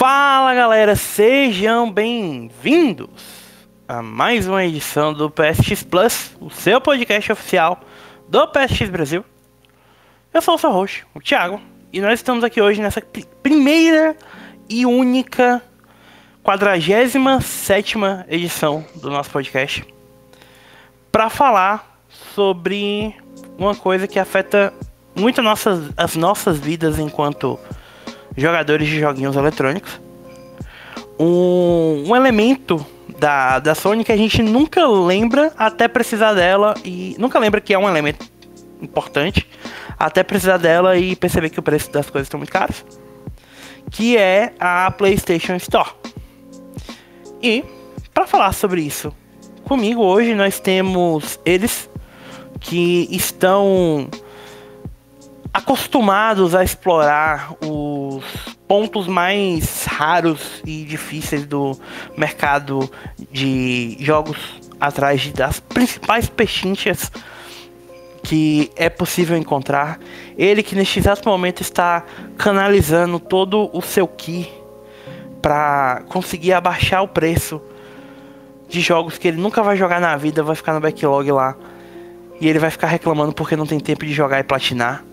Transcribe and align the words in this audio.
Fala 0.00 0.54
galera, 0.54 0.96
sejam 0.96 1.92
bem-vindos 1.92 3.10
a 3.86 4.00
mais 4.00 4.48
uma 4.48 4.64
edição 4.64 5.12
do 5.12 5.30
PSX 5.30 5.82
Plus, 5.82 6.34
o 6.40 6.48
seu 6.48 6.80
podcast 6.80 7.30
oficial 7.30 7.78
do 8.26 8.48
PSX 8.48 8.88
Brasil. 8.88 9.22
Eu 10.32 10.40
sou 10.40 10.54
o 10.54 10.58
seu 10.58 10.72
host, 10.72 11.06
o 11.14 11.20
Thiago, 11.20 11.60
e 11.92 12.00
nós 12.00 12.14
estamos 12.14 12.42
aqui 12.42 12.62
hoje 12.62 12.80
nessa 12.80 13.02
primeira 13.42 14.16
e 14.70 14.86
única 14.86 15.62
47 16.42 17.98
edição 18.26 18.82
do 18.94 19.10
nosso 19.10 19.28
podcast 19.28 19.84
para 21.12 21.28
falar 21.28 22.00
sobre 22.34 23.14
uma 23.58 23.74
coisa 23.74 24.08
que 24.08 24.18
afeta 24.18 24.72
muito 25.14 25.42
nossas, 25.42 25.92
as 25.94 26.16
nossas 26.16 26.58
vidas 26.58 26.98
enquanto 26.98 27.60
jogadores 28.36 28.88
de 28.88 29.00
joguinhos 29.00 29.36
eletrônicos. 29.36 30.00
Um, 31.18 32.04
um 32.08 32.16
elemento 32.16 32.84
da, 33.18 33.58
da 33.58 33.74
Sony 33.74 34.04
que 34.04 34.12
a 34.12 34.16
gente 34.16 34.42
nunca 34.42 34.86
lembra 34.86 35.52
até 35.56 35.86
precisar 35.86 36.32
dela 36.32 36.74
e 36.84 37.14
nunca 37.18 37.38
lembra 37.38 37.60
que 37.60 37.74
é 37.74 37.78
um 37.78 37.88
elemento 37.88 38.24
importante 38.80 39.46
até 39.98 40.22
precisar 40.22 40.56
dela 40.56 40.96
e 40.96 41.14
perceber 41.14 41.50
que 41.50 41.60
o 41.60 41.62
preço 41.62 41.90
das 41.92 42.08
coisas 42.08 42.26
estão 42.26 42.38
muito 42.38 42.50
caros, 42.50 42.84
que 43.90 44.16
é 44.16 44.54
a 44.58 44.90
PlayStation 44.90 45.54
Store. 45.56 45.90
E 47.42 47.62
para 48.14 48.26
falar 48.26 48.52
sobre 48.52 48.80
isso 48.80 49.12
comigo 49.64 50.02
hoje 50.02 50.34
nós 50.34 50.58
temos 50.58 51.38
eles 51.44 51.88
que 52.58 53.06
estão 53.10 54.08
acostumados 55.52 56.54
a 56.54 56.62
explorar 56.62 57.52
os 57.60 58.24
pontos 58.68 59.06
mais 59.08 59.84
raros 59.84 60.62
e 60.64 60.84
difíceis 60.84 61.44
do 61.44 61.78
mercado 62.16 62.90
de 63.32 63.96
jogos 64.00 64.38
atrás 64.80 65.30
das 65.32 65.58
principais 65.58 66.28
pechinchas 66.28 67.10
que 68.22 68.70
é 68.76 68.88
possível 68.88 69.36
encontrar. 69.36 69.98
Ele 70.38 70.62
que 70.62 70.76
neste 70.76 70.98
exato 71.00 71.28
momento 71.28 71.62
está 71.62 72.04
canalizando 72.36 73.18
todo 73.18 73.70
o 73.72 73.82
seu 73.82 74.06
ki 74.06 74.48
para 75.42 76.02
conseguir 76.08 76.52
abaixar 76.52 77.02
o 77.02 77.08
preço 77.08 77.60
de 78.68 78.80
jogos 78.80 79.18
que 79.18 79.26
ele 79.26 79.38
nunca 79.38 79.62
vai 79.62 79.76
jogar 79.76 80.00
na 80.00 80.16
vida, 80.16 80.44
vai 80.44 80.54
ficar 80.54 80.74
no 80.74 80.80
backlog 80.80 81.32
lá. 81.32 81.56
E 82.40 82.48
ele 82.48 82.58
vai 82.58 82.70
ficar 82.70 82.86
reclamando 82.86 83.32
porque 83.32 83.56
não 83.56 83.66
tem 83.66 83.80
tempo 83.80 84.06
de 84.06 84.12
jogar 84.12 84.38
e 84.38 84.44
platinar 84.44 85.04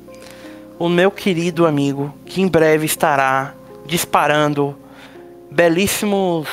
o 0.79 0.87
meu 0.87 1.09
querido 1.09 1.65
amigo, 1.65 2.13
que 2.25 2.41
em 2.41 2.47
breve 2.47 2.85
estará 2.85 3.53
disparando 3.85 4.75
belíssimos 5.49 6.47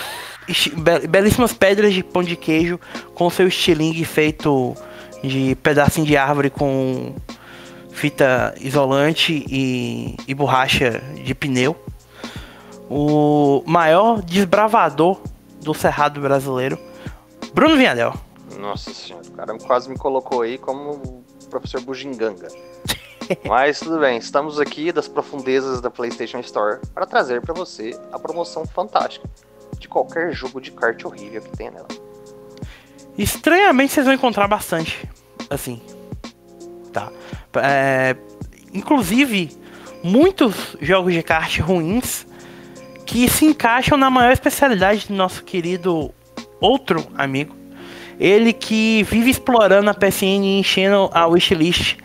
belíssimas 1.09 1.53
pedras 1.55 1.95
de 1.95 2.03
pão 2.03 2.23
de 2.23 2.37
queijo 2.37 2.79
com 3.15 3.31
seu 3.31 3.49
estilingue 3.49 4.05
feito 4.05 4.75
de 5.23 5.57
pedacinho 5.63 6.07
de 6.07 6.17
árvore 6.17 6.51
com 6.51 7.15
fita 7.91 8.55
isolante 8.61 9.45
e, 9.49 10.17
e 10.29 10.35
borracha 10.35 11.03
de 11.25 11.35
pneu. 11.35 11.75
O 12.91 13.63
maior 13.67 14.21
desbravador 14.21 15.19
do 15.63 15.73
cerrado 15.73 16.21
brasileiro, 16.21 16.79
Bruno 17.55 17.77
Vinhadel. 17.77 18.13
Nossa 18.59 18.93
senhora, 18.93 19.27
o 19.27 19.33
cara 19.33 19.59
quase 19.59 19.89
me 19.89 19.97
colocou 19.97 20.43
aí 20.43 20.59
como 20.59 21.25
professor 21.49 21.81
Bugiganga. 21.81 22.49
Mas 23.47 23.81
tudo 23.81 23.99
bem, 23.99 24.19
estamos 24.19 24.61
aqui 24.61 24.93
das 24.93 25.09
profundezas 25.09 25.81
da 25.81 25.91
PlayStation 25.91 26.39
Store 26.41 26.81
para 26.93 27.07
trazer 27.07 27.41
para 27.41 27.55
você 27.55 27.99
a 28.13 28.19
promoção 28.19 28.67
fantástica 28.67 29.29
de 29.79 29.89
qualquer 29.89 30.33
jogo 30.33 30.61
de 30.61 30.71
kart 30.71 31.03
horrível 31.05 31.43
que 31.43 31.57
tenha 31.57 31.71
nela. 31.71 31.89
Estranhamente 33.17 33.93
vocês 33.93 34.07
vão 34.07 34.15
encontrar 34.15 34.49
bastante, 34.49 35.09
assim, 35.49 35.81
tá? 36.93 37.11
É, 37.63 38.17
inclusive 38.73 39.51
muitos 40.03 40.77
jogos 40.81 41.13
de 41.13 41.23
kart 41.23 41.59
ruins 41.61 42.27
que 43.07 43.29
se 43.29 43.45
encaixam 43.45 43.97
na 43.97 44.11
maior 44.11 44.33
especialidade 44.33 45.07
do 45.09 45.15
nosso 45.15 45.45
querido 45.45 46.13
outro 46.61 47.07
amigo. 47.17 47.55
Ele 48.19 48.53
que 48.53 49.03
vive 49.05 49.31
explorando 49.31 49.91
a 49.91 49.95
PSN 49.95 50.45
e 50.45 50.59
enchendo 50.61 51.11
a 51.13 51.27
wishlist 51.27 51.99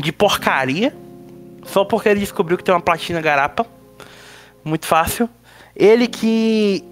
de 0.00 0.12
porcaria. 0.12 0.94
Só 1.64 1.84
porque 1.84 2.08
ele 2.08 2.20
descobriu 2.20 2.56
que 2.56 2.64
tem 2.64 2.74
uma 2.74 2.80
platina 2.80 3.20
garapa. 3.20 3.66
Muito 4.64 4.86
fácil. 4.86 5.28
Ele 5.76 6.08
que 6.08 6.84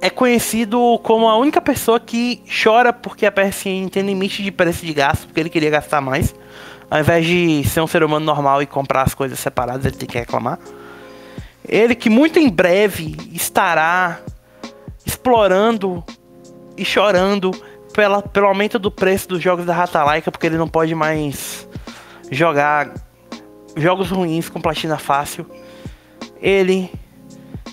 é 0.00 0.10
conhecido 0.10 1.00
como 1.02 1.28
a 1.28 1.36
única 1.36 1.60
pessoa 1.60 1.98
que 1.98 2.42
chora 2.62 2.92
porque 2.92 3.26
a 3.26 3.32
PSN 3.32 3.88
tem 3.90 4.02
limite 4.02 4.42
de 4.42 4.52
preço 4.52 4.84
de 4.84 4.92
gasto, 4.92 5.26
porque 5.26 5.40
ele 5.40 5.50
queria 5.50 5.70
gastar 5.70 6.00
mais. 6.00 6.34
Ao 6.90 7.00
invés 7.00 7.26
de 7.26 7.64
ser 7.64 7.80
um 7.80 7.86
ser 7.86 8.02
humano 8.02 8.24
normal 8.24 8.62
e 8.62 8.66
comprar 8.66 9.02
as 9.02 9.14
coisas 9.14 9.38
separadas, 9.38 9.84
ele 9.86 9.96
tem 9.96 10.08
que 10.08 10.18
reclamar. 10.18 10.58
Ele 11.68 11.94
que 11.94 12.08
muito 12.08 12.38
em 12.38 12.48
breve 12.48 13.16
estará 13.32 14.20
explorando 15.04 16.04
e 16.76 16.84
chorando 16.84 17.50
pela, 17.92 18.22
pelo 18.22 18.46
aumento 18.46 18.78
do 18.78 18.90
preço 18.90 19.28
dos 19.28 19.42
jogos 19.42 19.64
da 19.64 19.74
Rata 19.74 20.04
Laika, 20.04 20.30
porque 20.30 20.46
ele 20.46 20.58
não 20.58 20.68
pode 20.68 20.94
mais 20.94 21.55
jogar 22.30 22.94
jogos 23.76 24.10
ruins 24.10 24.48
com 24.48 24.60
platina 24.60 24.98
fácil. 24.98 25.46
Ele 26.40 26.90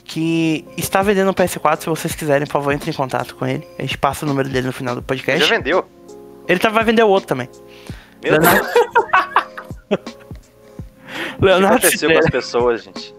que 0.05 0.65
está 0.77 1.01
vendendo 1.01 1.31
um 1.31 1.33
PS4, 1.33 1.81
se 1.81 1.85
vocês 1.87 2.13
quiserem, 2.13 2.45
por 2.45 2.53
favor, 2.53 2.71
entre 2.71 2.91
em 2.91 2.93
contato 2.93 3.35
com 3.35 3.47
ele. 3.47 3.67
A 3.79 3.81
gente 3.81 3.97
passa 3.97 4.25
o 4.25 4.27
número 4.27 4.47
dele 4.47 4.67
no 4.67 4.73
final 4.73 4.95
do 4.95 5.01
podcast. 5.01 5.41
Ele 5.41 5.49
já 5.49 5.55
vendeu. 5.55 5.85
Ele 6.47 6.59
tá, 6.59 6.69
vai 6.69 6.83
vender 6.83 7.03
o 7.03 7.07
outro 7.07 7.27
também. 7.27 7.49
Meu 8.23 8.33
Leonardo... 8.33 8.67
Deus. 9.89 9.99
Leonardo 11.39 11.77
o 11.77 11.79
que 11.79 11.85
aconteceu 11.87 12.11
com 12.11 12.19
as 12.19 12.29
pessoas, 12.29 12.83
gente? 12.83 13.15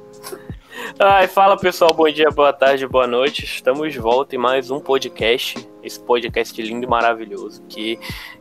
Ai, 0.99 1.27
fala 1.27 1.57
pessoal, 1.57 1.93
bom 1.93 2.09
dia, 2.09 2.31
boa 2.31 2.53
tarde, 2.53 2.87
boa 2.87 3.07
noite. 3.07 3.45
Estamos 3.45 3.93
de 3.93 3.99
volta 3.99 4.37
em 4.37 4.39
mais 4.39 4.71
um 4.71 4.79
podcast. 4.79 5.69
Esse 5.83 5.99
podcast 5.99 6.61
lindo 6.63 6.87
e 6.87 6.89
maravilhoso. 6.89 7.63
Que 7.69 7.99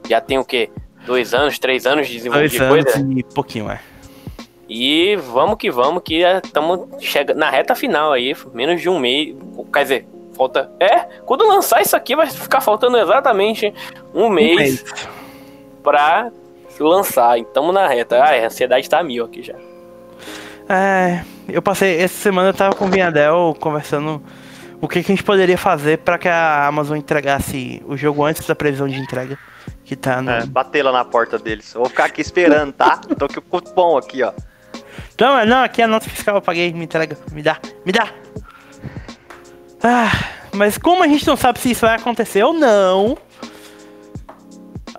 já 0.07 0.21
tem 0.21 0.37
o 0.37 0.45
quê? 0.45 0.69
Dois 1.05 1.33
anos, 1.33 1.59
três 1.59 1.85
anos 1.85 2.07
de 2.07 2.13
desenvolvimento 2.17 2.51
de 2.51 2.67
coisa. 2.67 3.07
e 3.15 3.23
pouquinho, 3.23 3.69
é. 3.69 3.79
E 4.67 5.15
vamos 5.17 5.57
que 5.57 5.69
vamos, 5.69 6.01
que 6.03 6.23
estamos 6.23 6.87
chegando 6.99 7.37
na 7.37 7.49
reta 7.49 7.75
final 7.75 8.11
aí, 8.11 8.35
menos 8.53 8.81
de 8.81 8.89
um 8.89 8.97
mês. 8.97 9.35
Quer 9.71 9.83
dizer, 9.83 10.07
falta. 10.35 10.71
É, 10.79 10.99
quando 11.25 11.47
lançar 11.47 11.81
isso 11.81 11.95
aqui 11.95 12.15
vai 12.15 12.27
ficar 12.27 12.61
faltando 12.61 12.97
exatamente 12.97 13.73
um 14.13 14.29
mês, 14.29 14.51
um 14.51 14.55
mês. 14.55 14.83
pra 15.83 16.31
lançar. 16.79 17.37
Então 17.37 17.71
na 17.71 17.87
reta. 17.87 18.17
Ah, 18.17 18.31
a 18.31 18.45
ansiedade 18.45 18.89
tá 18.89 19.03
mil 19.03 19.25
aqui 19.25 19.43
já. 19.43 19.55
É, 20.67 21.23
eu 21.47 21.61
passei. 21.61 21.99
Essa 21.99 22.21
semana 22.21 22.49
eu 22.49 22.53
tava 22.53 22.75
com 22.75 22.85
o 22.85 22.89
Vinhadel 22.89 23.55
conversando 23.59 24.21
o 24.83 24.87
que, 24.89 25.01
que 25.01 25.13
a 25.13 25.15
gente 25.15 25.23
poderia 25.23 25.57
fazer 25.57 25.99
para 25.99 26.17
que 26.17 26.27
a 26.27 26.67
Amazon 26.67 26.97
entregasse 26.97 27.81
o 27.87 27.95
jogo 27.95 28.25
antes 28.25 28.45
da 28.45 28.53
previsão 28.53 28.85
de 28.85 28.99
entrega 28.99 29.39
que 29.85 29.95
tá 29.95 30.21
no... 30.21 30.29
É, 30.29 30.45
bater 30.45 30.83
lá 30.83 30.91
na 30.91 31.05
porta 31.05 31.39
deles. 31.39 31.73
Eu 31.73 31.79
vou 31.79 31.89
ficar 31.89 32.03
aqui 32.03 32.19
esperando, 32.19 32.73
tá? 32.73 32.97
Tô 33.17 33.29
com 33.29 33.39
o 33.39 33.61
cupom 33.61 33.97
aqui, 33.97 34.21
ó. 34.23 34.33
Não, 35.17 35.45
não, 35.45 35.63
aqui 35.63 35.81
é 35.81 35.85
a 35.85 35.87
nota 35.87 36.09
fiscal, 36.09 36.35
eu 36.35 36.41
paguei, 36.41 36.73
me 36.73 36.83
entrega, 36.83 37.17
me 37.31 37.41
dá, 37.41 37.59
me 37.85 37.93
dá. 37.93 38.09
Ah, 39.81 40.11
mas 40.51 40.77
como 40.77 41.01
a 41.01 41.07
gente 41.07 41.25
não 41.25 41.37
sabe 41.37 41.59
se 41.59 41.71
isso 41.71 41.85
vai 41.85 41.95
acontecer 41.95 42.43
ou 42.43 42.51
não, 42.51 43.17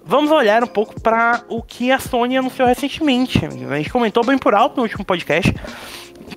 vamos 0.03 0.31
olhar 0.31 0.65
um 0.65 0.67
pouco 0.67 0.99
para 0.99 1.45
o 1.47 1.63
que 1.63 1.93
a 1.93 1.99
Sony 1.99 2.39
anunciou 2.39 2.67
recentemente. 2.67 3.45
A 3.45 3.77
gente 3.77 3.91
comentou 3.91 4.25
bem 4.25 4.39
por 4.39 4.55
alto 4.55 4.79
no 4.79 4.85
último 4.85 5.05
podcast, 5.05 5.55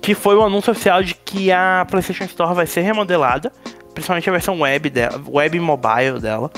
que 0.00 0.14
foi 0.14 0.36
o 0.36 0.44
anúncio 0.44 0.70
oficial 0.70 1.02
de 1.02 1.14
que 1.14 1.50
a 1.50 1.86
PlayStation 1.88 2.24
Store 2.24 2.54
vai 2.54 2.66
ser 2.66 2.82
remodelada, 2.82 3.52
principalmente 3.94 4.28
a 4.28 4.32
versão 4.32 4.60
web 4.60 4.90
dela, 4.90 5.20
web 5.26 5.58
mobile 5.60 6.20
dela. 6.20 6.50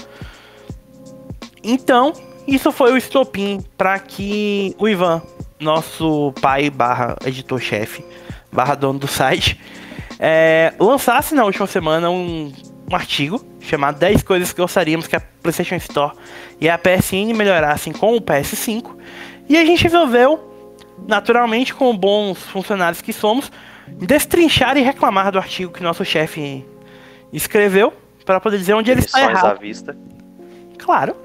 Então, 1.62 2.12
isso 2.46 2.72
foi 2.72 2.92
o 2.92 2.96
estopim 2.96 3.64
para 3.76 3.98
que 3.98 4.74
o 4.78 4.88
Ivan, 4.88 5.22
nosso 5.58 6.32
pai 6.40 6.70
barra 6.70 7.16
editor-chefe, 7.24 8.04
barra 8.50 8.74
dono 8.74 8.98
do 8.98 9.06
site, 9.06 9.60
é, 10.18 10.74
lançasse 10.78 11.34
na 11.34 11.44
última 11.44 11.66
semana 11.66 12.10
um, 12.10 12.52
um, 12.90 12.94
artigo 12.94 13.42
chamado 13.60 13.98
10 13.98 14.22
coisas 14.22 14.52
que 14.52 14.60
gostaríamos 14.60 15.06
que 15.06 15.16
a 15.16 15.20
PlayStation 15.20 15.76
Store 15.76 16.12
e 16.60 16.68
a 16.68 16.76
PSN 16.76 17.34
melhorassem 17.34 17.92
com 17.92 18.16
o 18.16 18.20
PS5. 18.20 18.96
E 19.48 19.56
a 19.56 19.64
gente 19.64 19.82
resolveu, 19.82 20.49
naturalmente, 21.06 21.74
com 21.74 21.96
bons 21.96 22.38
funcionários 22.38 23.00
que 23.00 23.12
somos, 23.12 23.50
destrinchar 23.88 24.76
e 24.76 24.82
reclamar 24.82 25.32
do 25.32 25.38
artigo 25.38 25.72
que 25.72 25.82
nosso 25.82 26.04
chefe 26.04 26.64
escreveu 27.32 27.92
para 28.24 28.40
poder 28.40 28.58
dizer 28.58 28.74
onde 28.74 28.90
ele 28.90 29.00
está 29.00 29.20
errado. 29.20 29.46
à 29.46 29.54
vista. 29.54 29.96
Claro. 30.78 31.16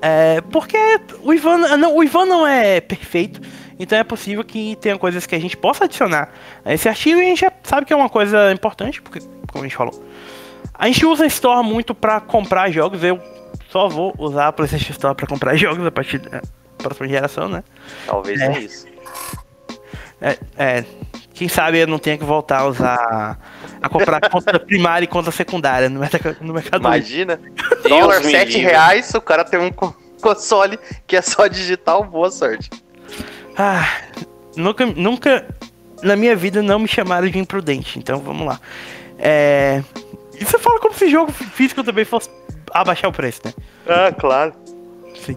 É, 0.00 0.40
porque 0.52 0.76
o 1.22 1.32
Ivan, 1.32 1.76
não, 1.76 1.96
o 1.96 2.04
Ivan 2.04 2.26
não 2.26 2.46
é 2.46 2.80
perfeito. 2.80 3.40
Então 3.78 3.96
é 3.96 4.04
possível 4.04 4.42
que 4.44 4.76
tenha 4.76 4.98
coisas 4.98 5.24
que 5.24 5.34
a 5.34 5.38
gente 5.38 5.56
possa 5.56 5.84
adicionar 5.84 6.32
a 6.64 6.74
esse 6.74 6.88
artigo 6.88 7.20
e 7.20 7.22
a 7.22 7.26
gente 7.26 7.40
já 7.40 7.52
sabe 7.62 7.86
que 7.86 7.92
é 7.92 7.96
uma 7.96 8.08
coisa 8.08 8.52
importante, 8.52 9.00
porque, 9.00 9.20
como 9.52 9.64
a 9.64 9.68
gente 9.68 9.76
falou, 9.76 10.04
a 10.74 10.86
gente 10.86 11.06
usa 11.06 11.24
a 11.24 11.26
Store 11.28 11.66
muito 11.66 11.94
para 11.94 12.20
comprar 12.20 12.70
jogos. 12.70 13.02
Eu 13.04 13.20
só 13.70 13.88
vou 13.88 14.14
usar 14.18 14.48
a 14.48 14.52
PlayStation 14.52 14.92
Store 14.92 15.14
para 15.14 15.26
comprar 15.26 15.54
jogos 15.56 15.86
a 15.86 15.90
partir 15.90 16.18
da 16.18 16.42
próxima 16.78 17.08
geração, 17.08 17.48
né? 17.48 17.62
Talvez 18.06 18.40
É. 18.40 18.46
é 18.46 18.58
isso. 18.60 18.86
É, 20.20 20.36
é, 20.56 20.84
quem 21.32 21.48
sabe 21.48 21.78
eu 21.78 21.86
não 21.86 21.98
tenha 21.98 22.18
que 22.18 22.24
voltar 22.24 22.58
a 22.60 22.66
usar. 22.66 23.38
a 23.80 23.88
comprar 23.88 24.20
conta 24.28 24.58
primária 24.58 25.04
e 25.04 25.08
conta 25.08 25.30
secundária 25.30 25.88
no, 25.88 26.00
merca- 26.00 26.36
no 26.40 26.52
mercado. 26.54 26.80
Imagina, 26.80 27.38
dólar 27.88 28.20
me 28.24 28.30
7 28.32 28.46
livre. 28.52 28.62
reais, 28.72 29.14
o 29.14 29.20
cara 29.20 29.44
tem 29.44 29.60
um 29.60 29.70
co- 29.70 29.94
console 30.20 30.78
que 31.06 31.16
é 31.16 31.22
só 31.22 31.46
digital, 31.46 32.02
boa 32.04 32.30
sorte. 32.30 32.68
Ah, 33.56 33.88
nunca, 34.56 34.84
nunca 34.86 35.46
na 36.02 36.16
minha 36.16 36.34
vida 36.34 36.62
não 36.62 36.78
me 36.80 36.88
chamaram 36.88 37.28
de 37.28 37.38
imprudente, 37.38 37.98
então 37.98 38.18
vamos 38.18 38.46
lá. 38.46 38.60
É, 39.20 39.82
e 40.40 40.44
você 40.44 40.58
fala 40.58 40.80
como 40.80 40.94
se 40.94 41.08
jogo 41.08 41.30
físico 41.32 41.82
também 41.84 42.04
fosse 42.04 42.28
abaixar 42.72 43.08
o 43.10 43.12
preço, 43.12 43.40
né? 43.44 43.52
Ah, 43.86 44.12
claro. 44.12 44.52
Sim. 45.24 45.36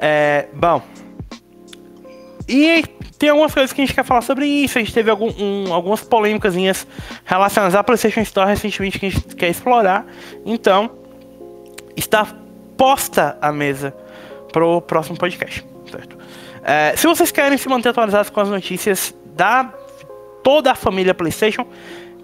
É, 0.00 0.46
bom. 0.54 0.82
E 2.48 2.82
tem 3.18 3.28
algumas 3.28 3.52
coisas 3.52 3.72
que 3.72 3.80
a 3.82 3.84
gente 3.84 3.94
quer 3.94 4.02
falar 4.04 4.22
sobre 4.22 4.46
isso. 4.46 4.78
A 4.78 4.80
gente 4.80 4.94
teve 4.94 5.10
algum, 5.10 5.30
um- 5.38 5.72
algumas 5.72 6.00
polêmicas 6.02 6.54
relacionadas 7.24 7.74
à 7.74 7.84
PlayStation 7.84 8.22
Store 8.22 8.48
recentemente 8.48 8.98
que 8.98 9.06
a 9.06 9.10
gente 9.10 9.36
quer 9.36 9.50
explorar. 9.50 10.06
Então, 10.44 10.90
está 11.94 12.26
posta 12.76 13.36
a 13.42 13.52
mesa 13.52 13.94
pro 14.52 14.80
próximo 14.80 15.18
podcast, 15.18 15.64
certo? 15.90 16.16
É, 16.64 16.96
se 16.96 17.06
vocês 17.06 17.30
querem 17.30 17.58
se 17.58 17.68
manter 17.68 17.90
atualizados 17.90 18.30
com 18.30 18.40
as 18.40 18.48
notícias 18.48 19.14
da 19.36 19.72
toda 20.42 20.72
a 20.72 20.74
família 20.74 21.14
PlayStation, 21.14 21.66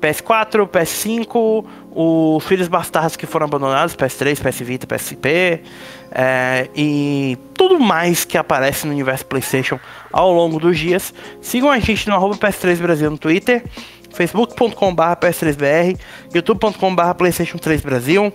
PS4, 0.00 0.68
PS5, 0.68 1.64
os 1.90 2.44
filhos 2.44 2.68
bastardos 2.68 3.16
que 3.16 3.26
foram 3.26 3.46
abandonados, 3.46 3.96
PS3, 3.96 4.40
PS 4.40 4.60
Vita, 4.60 4.86
PSP, 4.86 5.62
é, 6.10 6.68
e 6.74 7.38
tudo 7.54 7.80
mais 7.80 8.24
que 8.24 8.36
aparece 8.36 8.86
no 8.86 8.92
universo 8.92 9.26
PlayStation 9.26 9.78
ao 10.12 10.32
longo 10.32 10.58
dos 10.58 10.78
dias. 10.78 11.12
Sigam 11.40 11.70
a 11.70 11.78
gente 11.78 12.08
no 12.08 12.14
arroba 12.14 12.36
PS3 12.36 12.76
Brasil 12.76 13.10
no 13.10 13.18
Twitter, 13.18 13.64
facebook.com.br 14.12 15.02
PS3BR, 15.20 15.98
youtube.com.br 16.34 17.14
PlayStation 17.16 17.58
3 17.58 17.80
Brasil, 17.80 18.32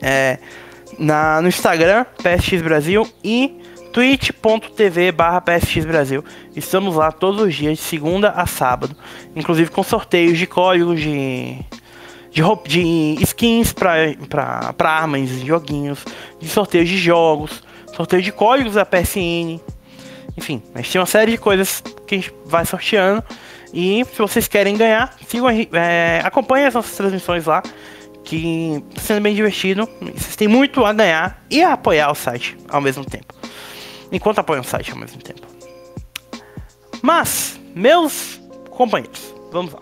é, 0.00 0.38
na, 0.98 1.40
no 1.40 1.48
Instagram, 1.48 2.04
PSX 2.22 2.62
Brasil 2.62 3.08
e 3.22 3.63
twitch.tv 3.94 5.12
barra. 5.12 5.40
Estamos 6.56 6.96
lá 6.96 7.12
todos 7.12 7.40
os 7.40 7.54
dias, 7.54 7.78
de 7.78 7.84
segunda 7.84 8.30
a 8.30 8.44
sábado, 8.44 8.96
inclusive 9.36 9.70
com 9.70 9.84
sorteios 9.84 10.36
de 10.36 10.48
códigos 10.48 11.00
de, 11.00 11.60
de, 12.32 12.42
roupa, 12.42 12.68
de 12.68 13.16
skins 13.22 13.72
para 13.72 14.74
armas, 14.82 15.30
joguinhos, 15.30 16.04
de 16.40 16.48
sorteios 16.48 16.88
de 16.88 16.98
jogos, 16.98 17.62
sorteio 17.94 18.20
de 18.20 18.32
códigos 18.32 18.74
da 18.74 18.84
PSN. 18.84 19.60
Enfim, 20.36 20.60
a 20.74 20.78
gente 20.78 20.90
tem 20.90 21.00
uma 21.00 21.06
série 21.06 21.30
de 21.30 21.38
coisas 21.38 21.80
que 22.04 22.16
a 22.16 22.18
gente 22.18 22.34
vai 22.44 22.66
sorteando. 22.66 23.22
E 23.72 24.04
se 24.06 24.18
vocês 24.18 24.48
querem 24.48 24.76
ganhar, 24.76 25.16
sigam 25.28 25.48
é, 25.48 26.20
acompanhem 26.24 26.66
as 26.66 26.74
nossas 26.74 26.96
transmissões 26.96 27.46
lá, 27.46 27.62
que 28.24 28.82
está 28.90 29.02
sendo 29.02 29.22
bem 29.22 29.36
divertido. 29.36 29.88
Vocês 30.00 30.34
têm 30.34 30.48
muito 30.48 30.84
a 30.84 30.92
ganhar 30.92 31.44
e 31.48 31.62
a 31.62 31.74
apoiar 31.74 32.10
o 32.10 32.14
site 32.16 32.56
ao 32.68 32.80
mesmo 32.80 33.04
tempo. 33.04 33.43
Enquanto 34.12 34.38
apoiam 34.38 34.60
o 34.60 34.64
site 34.64 34.90
ao 34.92 34.98
mesmo 34.98 35.20
tempo. 35.22 35.42
Mas, 37.02 37.58
meus 37.74 38.40
companheiros, 38.70 39.34
vamos 39.50 39.72
lá. 39.72 39.80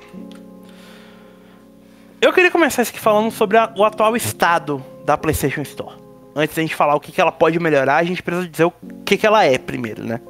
Eu 2.20 2.32
queria 2.32 2.50
começar 2.50 2.82
isso 2.82 2.90
aqui 2.90 3.00
falando 3.00 3.30
sobre 3.30 3.56
a- 3.58 3.72
o 3.76 3.84
atual 3.84 4.16
estado 4.16 4.84
da 5.04 5.16
PlayStation 5.18 5.62
Store. 5.62 5.96
Antes 6.34 6.54
da 6.56 6.62
gente 6.62 6.74
falar 6.74 6.94
o 6.94 7.00
que, 7.00 7.12
que 7.12 7.20
ela 7.20 7.32
pode 7.32 7.58
melhorar, 7.58 7.96
a 7.96 8.04
gente 8.04 8.22
precisa 8.22 8.48
dizer 8.48 8.64
o 8.64 8.72
que, 9.04 9.16
que 9.18 9.26
ela 9.26 9.44
é 9.44 9.58
primeiro, 9.58 10.04
né? 10.04 10.20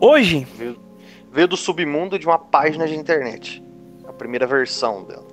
Hoje, 0.00 0.46
Veio, 0.56 0.78
veio 1.30 1.46
do 1.48 1.56
submundo 1.56 2.18
de 2.18 2.26
uma 2.26 2.38
página 2.38 2.86
de 2.88 2.94
internet. 2.96 3.62
A 4.08 4.12
primeira 4.12 4.46
versão 4.46 5.04
dela. 5.04 5.26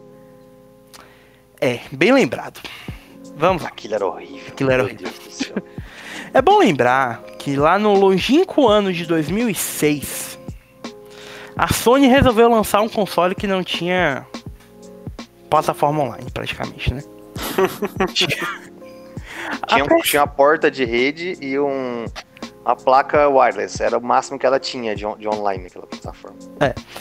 é, 1.61 1.79
bem 1.91 2.11
lembrado. 2.11 2.59
Vamos 3.35 3.63
lá. 3.63 3.69
Aquilo 3.69 3.95
era 3.95 4.05
horrível. 4.05 4.47
Aquilo 4.49 4.71
era 4.71 4.83
horrível. 4.83 5.07
Deus 5.09 5.19
do 5.19 5.31
céu. 5.31 5.55
É 6.33 6.41
bom 6.41 6.59
lembrar 6.59 7.21
que 7.37 7.55
lá 7.55 7.79
no 7.79 7.93
longínquo 7.93 8.67
ano 8.67 8.91
de 8.93 9.05
2006, 9.05 10.37
a 11.57 11.71
Sony 11.73 12.07
resolveu 12.07 12.49
lançar 12.49 12.81
um 12.81 12.89
console 12.89 13.33
que 13.35 13.47
não 13.47 13.63
tinha 13.63 14.25
plataforma 15.49 16.03
online, 16.03 16.29
praticamente, 16.31 16.93
né? 16.93 17.03
Tinha, 18.13 18.37
A 19.63 20.01
tinha 20.03 20.21
uma 20.21 20.27
porta 20.27 20.69
de 20.69 20.85
rede 20.85 21.35
e 21.41 21.57
um, 21.59 22.05
uma 22.63 22.75
placa 22.75 23.27
wireless. 23.27 23.81
Era 23.81 23.97
o 23.97 24.01
máximo 24.01 24.37
que 24.37 24.45
ela 24.45 24.59
tinha 24.59 24.95
de, 24.95 25.05
on- 25.05 25.17
de 25.17 25.27
online 25.27 25.63
naquela 25.63 25.87
plataforma. 25.87 26.37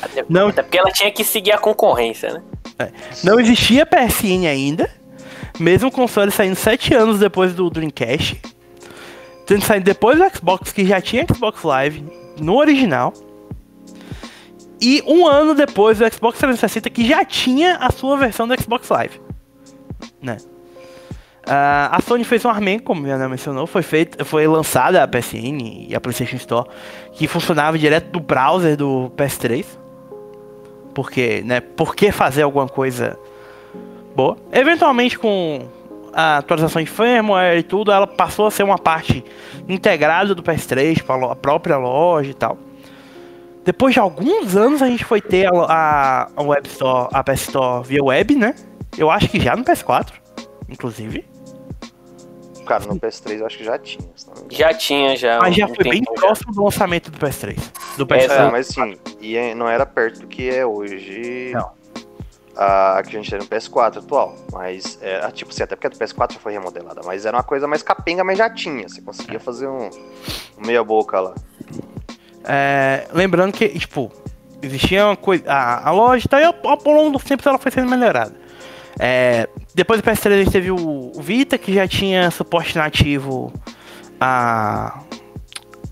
Até, 0.00 0.24
Não. 0.28 0.48
até 0.48 0.62
porque 0.62 0.78
ela 0.78 0.90
tinha 0.90 1.10
que 1.12 1.22
seguir 1.24 1.52
a 1.52 1.58
concorrência, 1.58 2.32
né? 2.78 2.92
Não 3.22 3.38
existia 3.38 3.84
PSN 3.84 4.46
ainda, 4.48 4.88
mesmo 5.58 5.88
o 5.88 5.92
console 5.92 6.30
saindo 6.30 6.56
7 6.56 6.94
anos 6.94 7.18
depois 7.18 7.52
do 7.54 7.68
Dreamcast, 7.68 8.40
tendo 9.48 9.64
saído 9.64 9.84
depois 9.84 10.16
do 10.18 10.36
Xbox, 10.36 10.70
que 10.70 10.86
já 10.86 11.00
tinha 11.00 11.26
Xbox 11.26 11.64
Live 11.64 12.04
no 12.38 12.56
original, 12.56 13.12
e 14.80 15.02
um 15.04 15.26
ano 15.26 15.54
depois 15.54 15.98
do 15.98 16.04
Xbox 16.12 16.38
360, 16.38 16.88
que 16.90 17.04
já 17.04 17.24
tinha 17.24 17.76
a 17.78 17.90
sua 17.90 18.16
versão 18.16 18.46
do 18.46 18.54
Xbox 18.60 18.88
Live. 18.88 19.20
Né? 20.22 20.36
Ah, 21.44 21.88
a 21.90 22.00
Sony 22.00 22.22
fez 22.22 22.44
um 22.44 22.48
Armen, 22.48 22.78
como 22.78 23.10
a 23.10 23.28
mencionou, 23.28 23.66
foi, 23.66 23.82
feita, 23.82 24.24
foi 24.24 24.46
lançada 24.46 25.02
a 25.02 25.08
PSN 25.08 25.88
e 25.88 25.94
a 25.96 26.00
PlayStation 26.00 26.36
Store, 26.36 26.68
que 27.14 27.26
funcionava 27.26 27.76
direto 27.76 28.10
do 28.12 28.20
browser 28.20 28.76
do 28.76 29.10
PS3 29.16 29.64
porque, 30.98 31.42
né, 31.44 31.60
por 31.60 31.94
que 31.94 32.10
fazer 32.10 32.42
alguma 32.42 32.66
coisa 32.66 33.16
boa? 34.16 34.36
Eventualmente 34.50 35.16
com 35.16 35.64
a 36.18 36.38
atualização 36.38 36.82
de 36.82 36.90
firmware 36.90 37.58
e 37.58 37.62
tudo, 37.62 37.92
ela 37.92 38.04
passou 38.04 38.48
a 38.48 38.50
ser 38.50 38.64
uma 38.64 38.76
parte 38.76 39.24
integrada 39.68 40.34
do 40.34 40.42
PS3 40.42 41.00
para 41.00 41.30
a 41.30 41.36
própria 41.36 41.76
loja 41.76 42.32
e 42.32 42.34
tal. 42.34 42.58
Depois 43.64 43.94
de 43.94 44.00
alguns 44.00 44.56
anos 44.56 44.82
a 44.82 44.88
gente 44.88 45.04
foi 45.04 45.20
ter 45.20 45.46
a, 45.46 45.52
a, 45.62 46.28
a 46.34 46.42
Web 46.42 46.66
Store, 46.66 47.08
a 47.12 47.22
PS 47.22 47.42
Store 47.42 47.86
via 47.86 48.02
web, 48.02 48.34
né? 48.34 48.52
Eu 48.96 49.12
acho 49.12 49.28
que 49.28 49.38
já 49.38 49.54
no 49.54 49.62
PS4, 49.62 50.08
inclusive. 50.68 51.24
Cara, 52.66 52.84
no 52.86 52.98
PS3 52.98 53.38
eu 53.38 53.46
acho 53.46 53.58
que 53.58 53.64
já 53.64 53.78
tinha. 53.78 54.08
Já 54.50 54.74
tinha, 54.74 55.16
já. 55.16 55.38
Mas 55.38 55.54
já 55.54 55.68
foi 55.68 55.84
bem 55.88 56.02
próximo 56.02 56.52
do 56.52 56.64
lançamento 56.64 57.12
do 57.12 57.18
PS3. 57.18 57.56
Do 57.96 58.02
É, 58.12 58.26
PS3. 58.26 58.30
É, 58.32 58.50
mas 58.50 58.70
assim, 58.70 58.96
e 59.20 59.36
é- 59.36 59.54
não 59.54 59.68
era 59.68 59.86
perto 59.86 60.22
do 60.22 60.26
que 60.26 60.50
é 60.50 60.66
hoje. 60.66 61.52
Não. 61.54 61.77
A 62.58 63.00
que 63.04 63.16
a 63.16 63.20
gente 63.20 63.30
tem 63.30 63.38
no 63.38 63.46
PS4 63.46 63.98
atual. 63.98 64.34
Mas, 64.52 64.98
é, 65.00 65.30
tipo 65.30 65.52
assim, 65.52 65.62
até 65.62 65.76
porque 65.76 65.86
a 65.86 65.90
do 65.90 65.96
PS4 65.96 66.32
já 66.34 66.40
foi 66.40 66.52
remodelada. 66.52 67.00
Mas 67.04 67.24
era 67.24 67.36
uma 67.36 67.44
coisa 67.44 67.68
mais 67.68 67.82
capenga, 67.82 68.24
mas 68.24 68.36
já 68.36 68.50
tinha. 68.50 68.88
Você 68.88 69.00
conseguia 69.00 69.38
fazer 69.38 69.68
um, 69.68 69.88
um 70.58 70.66
meia-boca 70.66 71.20
lá. 71.20 71.34
É, 72.44 73.06
lembrando 73.12 73.52
que, 73.52 73.68
tipo, 73.68 74.10
existia 74.62 75.06
uma 75.06 75.16
coisa. 75.16 75.44
A, 75.50 75.88
a 75.88 75.92
loja 75.92 76.26
tal, 76.28 76.40
e 76.40 76.44
ao, 76.44 76.54
ao 76.64 76.92
longo 76.92 77.10
dos 77.10 77.24
tempos 77.24 77.46
ela 77.46 77.58
foi 77.58 77.70
sendo 77.70 77.88
melhorada. 77.88 78.34
É, 78.98 79.48
depois 79.74 80.00
do 80.00 80.10
PS3 80.10 80.32
a 80.32 80.38
gente 80.38 80.50
teve 80.50 80.70
o, 80.72 81.12
o 81.14 81.22
Vita, 81.22 81.56
que 81.56 81.72
já 81.72 81.86
tinha 81.86 82.30
suporte 82.32 82.76
nativo 82.76 83.52
a, 84.20 85.00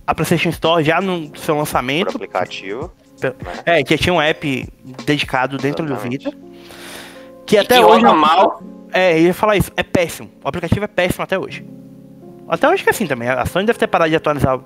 a 0.04 0.14
PlayStation 0.14 0.48
Store 0.48 0.82
já 0.82 1.00
no 1.00 1.26
seu 1.36 1.54
Por 1.54 1.60
lançamento. 1.60 2.08
aplicativo. 2.08 2.90
Pe- 3.20 3.28
né? 3.28 3.62
É, 3.64 3.82
que 3.84 3.96
tinha 3.96 4.12
um 4.12 4.20
app 4.20 4.68
dedicado 5.04 5.56
dentro 5.56 5.84
Exatamente. 5.86 6.24
do 6.24 6.30
Vita. 6.30 6.45
Que 7.46 7.56
E 7.56 7.58
até 7.58 7.78
que 7.78 7.84
hoje. 7.84 8.04
roda 8.04 8.14
mal. 8.14 8.62
É, 8.92 9.20
ia 9.20 9.34
falar 9.34 9.56
isso, 9.56 9.70
é 9.76 9.82
péssimo. 9.82 10.30
O 10.44 10.48
aplicativo 10.48 10.84
é 10.84 10.88
péssimo 10.88 11.22
até 11.24 11.38
hoje. 11.38 11.64
Até 12.48 12.68
hoje 12.68 12.82
que 12.82 12.88
é 12.88 12.92
assim 12.92 13.06
também. 13.06 13.28
A 13.28 13.44
Sony 13.46 13.66
deve 13.66 13.78
ter 13.78 13.86
parado 13.86 14.10
de 14.10 14.16
atualizar 14.16 14.58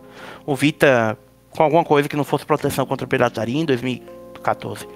o 0.47 0.55
Vita 0.55 1.19
com 1.51 1.63
alguma 1.63 1.83
coisa 1.85 2.09
que 2.09 2.17
não 2.17 2.25
fosse 2.25 2.45
proteção 2.47 2.87
contra 2.87 3.07
pirataria 3.07 3.61
em 3.61 3.65
2014. 3.65 4.87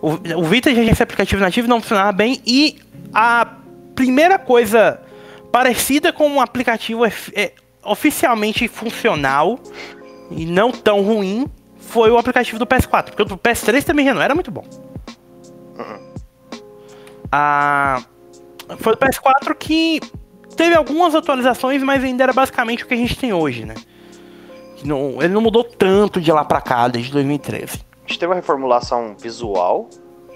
O, 0.00 0.10
o 0.38 0.44
Vita 0.44 0.70
já 0.70 0.80
tinha 0.80 0.92
esse 0.92 1.02
aplicativo 1.02 1.40
nativo 1.40 1.66
não 1.66 1.80
funcionava 1.80 2.12
bem 2.12 2.40
e 2.46 2.78
a 3.12 3.46
primeira 3.94 4.38
coisa 4.38 5.00
parecida 5.50 6.12
com 6.12 6.28
um 6.28 6.40
aplicativo 6.40 7.04
ef- 7.06 7.32
é, 7.34 7.52
oficialmente 7.82 8.68
funcional 8.68 9.58
e 10.30 10.44
não 10.44 10.70
tão 10.70 11.00
ruim 11.02 11.46
foi 11.78 12.10
o 12.10 12.18
aplicativo 12.18 12.58
do 12.58 12.66
PS4, 12.66 13.04
porque 13.06 13.22
o 13.22 13.24
do 13.24 13.36
PS3 13.38 13.82
também 13.84 14.04
já 14.06 14.12
não 14.14 14.20
era 14.22 14.34
muito 14.34 14.50
bom. 14.50 14.64
A 17.36 18.00
foi 18.78 18.94
o 18.94 18.96
PS4 18.96 19.54
que 19.58 20.00
teve 20.56 20.74
algumas 20.76 21.14
atualizações, 21.16 21.82
mas 21.82 22.02
ainda 22.04 22.22
era 22.22 22.32
basicamente 22.32 22.84
o 22.84 22.86
que 22.86 22.94
a 22.94 22.96
gente 22.96 23.16
tem 23.18 23.32
hoje, 23.32 23.64
né? 23.64 23.74
Não, 24.84 25.20
ele 25.20 25.32
não 25.34 25.40
mudou 25.40 25.64
tanto 25.64 26.20
de 26.20 26.30
lá 26.30 26.44
pra 26.44 26.60
cá, 26.60 26.86
desde 26.88 27.10
2013. 27.10 27.80
A 28.04 28.08
gente 28.08 28.18
teve 28.20 28.26
uma 28.30 28.36
reformulação 28.36 29.16
visual, 29.18 29.88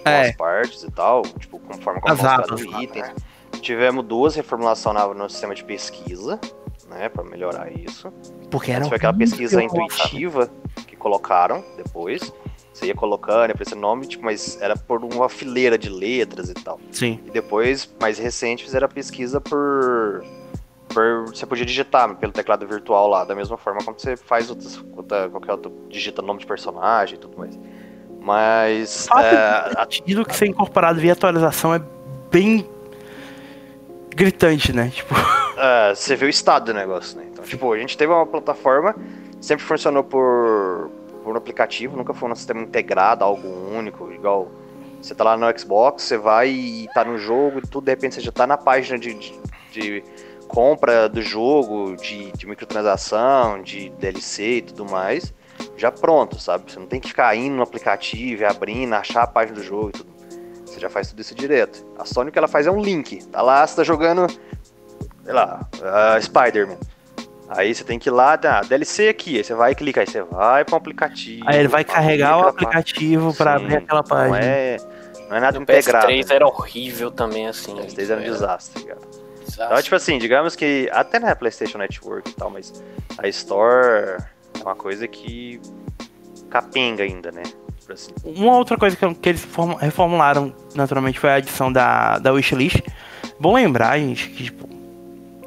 É. 0.04 0.30
as 0.30 0.36
partes 0.36 0.82
e 0.82 0.90
tal, 0.90 1.22
tipo, 1.22 1.58
conforme 1.60 2.00
como 2.00 2.14
no 2.16 2.70
lá, 2.72 2.82
item. 2.82 3.02
né? 3.02 3.14
Tivemos 3.60 4.04
duas 4.04 4.34
reformulações 4.34 4.94
na- 4.96 5.14
no 5.14 5.30
sistema 5.30 5.54
de 5.54 5.62
pesquisa, 5.64 6.40
né, 6.90 7.08
pra 7.08 7.22
melhorar 7.22 7.70
isso. 7.72 8.12
Porque 8.50 8.70
era 8.72 8.80
Essa 8.80 8.88
foi 8.88 8.96
aquela 8.96 9.14
pesquisa 9.14 9.62
intuitiva 9.62 10.50
que 10.86 10.96
colocaram 10.96 11.62
depois. 11.76 12.32
Você 12.78 12.86
ia 12.86 12.94
colocando, 12.94 13.48
ia 13.48 13.52
aparecendo 13.52 13.80
nome, 13.80 14.06
tipo, 14.06 14.24
mas 14.24 14.60
era 14.60 14.76
por 14.76 15.04
uma 15.04 15.28
fileira 15.28 15.76
de 15.76 15.88
letras 15.88 16.48
e 16.48 16.54
tal. 16.54 16.78
Sim. 16.92 17.18
E 17.26 17.30
depois, 17.30 17.92
mais 18.00 18.18
recente, 18.18 18.62
fizeram 18.62 18.86
a 18.86 18.88
pesquisa 18.88 19.40
por. 19.40 20.24
por 20.88 21.26
você 21.26 21.44
podia 21.44 21.66
digitar 21.66 22.14
pelo 22.14 22.32
teclado 22.32 22.66
virtual 22.68 23.08
lá, 23.08 23.24
da 23.24 23.34
mesma 23.34 23.56
forma 23.56 23.82
como 23.84 23.98
você 23.98 24.16
faz 24.16 24.48
outras, 24.48 24.80
outra, 24.96 25.28
qualquer 25.28 25.52
outro. 25.52 25.72
digita 25.88 26.22
nome 26.22 26.38
de 26.38 26.46
personagem 26.46 27.16
e 27.16 27.18
tudo 27.18 27.36
mais. 27.36 27.58
Mas. 28.20 29.06
O 29.06 29.08
fato 29.08 29.24
é, 29.24 30.24
que 30.24 30.36
ser 30.36 30.46
incorporado 30.46 31.00
via 31.00 31.14
atualização 31.14 31.74
é 31.74 31.82
bem 32.30 32.64
gritante, 34.14 34.72
né? 34.72 34.90
Tipo, 34.94 35.14
é, 35.58 35.94
você 35.96 36.14
vê 36.14 36.26
o 36.26 36.28
estado 36.28 36.66
do 36.66 36.74
negócio, 36.74 37.18
né? 37.18 37.26
Então, 37.32 37.44
tipo, 37.44 37.72
a 37.72 37.78
gente 37.78 37.98
teve 37.98 38.12
uma 38.12 38.26
plataforma, 38.26 38.94
sempre 39.40 39.64
funcionou 39.64 40.04
por, 40.04 40.90
por 41.28 41.34
um 41.34 41.38
aplicativo, 41.38 41.94
nunca 41.94 42.14
foi 42.14 42.30
um 42.30 42.34
sistema 42.34 42.62
integrado, 42.62 43.22
algo 43.22 43.46
único, 43.46 44.10
igual. 44.10 44.50
Você 45.02 45.14
tá 45.14 45.24
lá 45.24 45.36
no 45.36 45.58
Xbox, 45.58 46.04
você 46.04 46.16
vai 46.16 46.48
e 46.48 46.88
tá 46.94 47.04
no 47.04 47.18
jogo 47.18 47.60
tudo, 47.60 47.84
de 47.84 47.92
repente 47.92 48.14
você 48.14 48.22
já 48.22 48.32
tá 48.32 48.46
na 48.46 48.56
página 48.56 48.98
de, 48.98 49.12
de, 49.12 49.38
de 49.70 50.04
compra 50.48 51.06
do 51.06 51.20
jogo, 51.20 51.94
de, 51.96 52.32
de 52.32 52.46
microtransação, 52.46 53.60
de 53.60 53.90
DLC 53.90 54.56
e 54.56 54.62
tudo 54.62 54.90
mais, 54.90 55.34
já 55.76 55.92
pronto, 55.92 56.40
sabe? 56.40 56.72
Você 56.72 56.80
não 56.80 56.86
tem 56.86 56.98
que 56.98 57.08
ficar 57.08 57.36
indo 57.36 57.56
no 57.56 57.62
aplicativo, 57.62 58.46
abrindo, 58.46 58.94
achar 58.94 59.24
a 59.24 59.26
página 59.26 59.58
do 59.58 59.62
jogo 59.62 59.90
e 59.90 59.92
tudo. 59.92 60.10
Você 60.64 60.80
já 60.80 60.88
faz 60.88 61.10
tudo 61.10 61.20
isso 61.20 61.34
direto. 61.34 61.84
A 61.98 62.06
Sony 62.06 62.30
o 62.30 62.32
que 62.32 62.38
ela 62.38 62.48
faz 62.48 62.66
é 62.66 62.70
um 62.70 62.80
link. 62.80 63.24
Tá 63.26 63.42
lá, 63.42 63.66
você 63.66 63.76
tá 63.76 63.84
jogando, 63.84 64.26
sei 65.24 65.32
lá, 65.34 65.68
uh, 65.74 66.22
Spider-Man. 66.22 66.78
Aí 67.50 67.74
você 67.74 67.82
tem 67.82 67.98
que 67.98 68.08
ir 68.08 68.12
lá, 68.12 68.36
tá, 68.36 68.60
DLC 68.60 69.08
aqui, 69.08 69.38
aí 69.38 69.44
você 69.44 69.54
vai 69.54 69.72
e 69.72 69.74
clica, 69.74 70.00
aí 70.02 70.06
você 70.06 70.22
vai 70.22 70.64
para 70.64 70.74
um 70.74 70.78
aplicativo. 70.78 71.44
aí 71.48 71.58
ele 71.58 71.68
vai 71.68 71.82
carregar 71.84 72.38
o 72.38 72.48
aplicativo 72.48 73.32
pra 73.34 73.58
Sim, 73.58 73.64
abrir 73.64 73.76
aquela 73.78 74.00
Não 74.02 74.08
página. 74.08 74.38
é, 74.44 74.76
não 75.30 75.36
é 75.36 75.40
nada 75.40 75.58
O 75.58 75.62
integrado. 75.62 76.06
PS3 76.06 76.28
né? 76.28 76.34
era 76.36 76.46
horrível 76.46 77.10
também, 77.10 77.46
assim. 77.48 77.72
O 77.72 77.76
PS3 77.78 78.10
era 78.10 78.20
um 78.20 78.24
desastre, 78.24 78.84
cara. 78.84 79.00
desastre. 79.40 79.64
Então, 79.64 79.82
tipo 79.82 79.96
assim, 79.96 80.18
digamos 80.18 80.54
que 80.54 80.90
até 80.92 81.18
na 81.18 81.34
PlayStation 81.34 81.78
Network 81.78 82.30
e 82.30 82.34
tal, 82.34 82.50
mas 82.50 82.84
a 83.16 83.26
Store 83.28 84.18
é 84.58 84.62
uma 84.62 84.74
coisa 84.76 85.08
que 85.08 85.58
capenga 86.50 87.02
ainda, 87.02 87.32
né? 87.32 87.42
Tipo 87.80 87.92
assim. 87.94 88.10
Uma 88.24 88.56
outra 88.58 88.76
coisa 88.76 88.94
que, 88.94 89.14
que 89.14 89.28
eles 89.30 89.42
form- 89.42 89.76
reformularam 89.76 90.52
naturalmente 90.74 91.18
foi 91.18 91.30
a 91.30 91.34
adição 91.36 91.72
da, 91.72 92.18
da 92.18 92.30
wishlist. 92.32 92.82
Bom 93.40 93.54
lembrar, 93.54 93.98
gente, 93.98 94.28
que 94.30 94.44
tipo, 94.44 94.68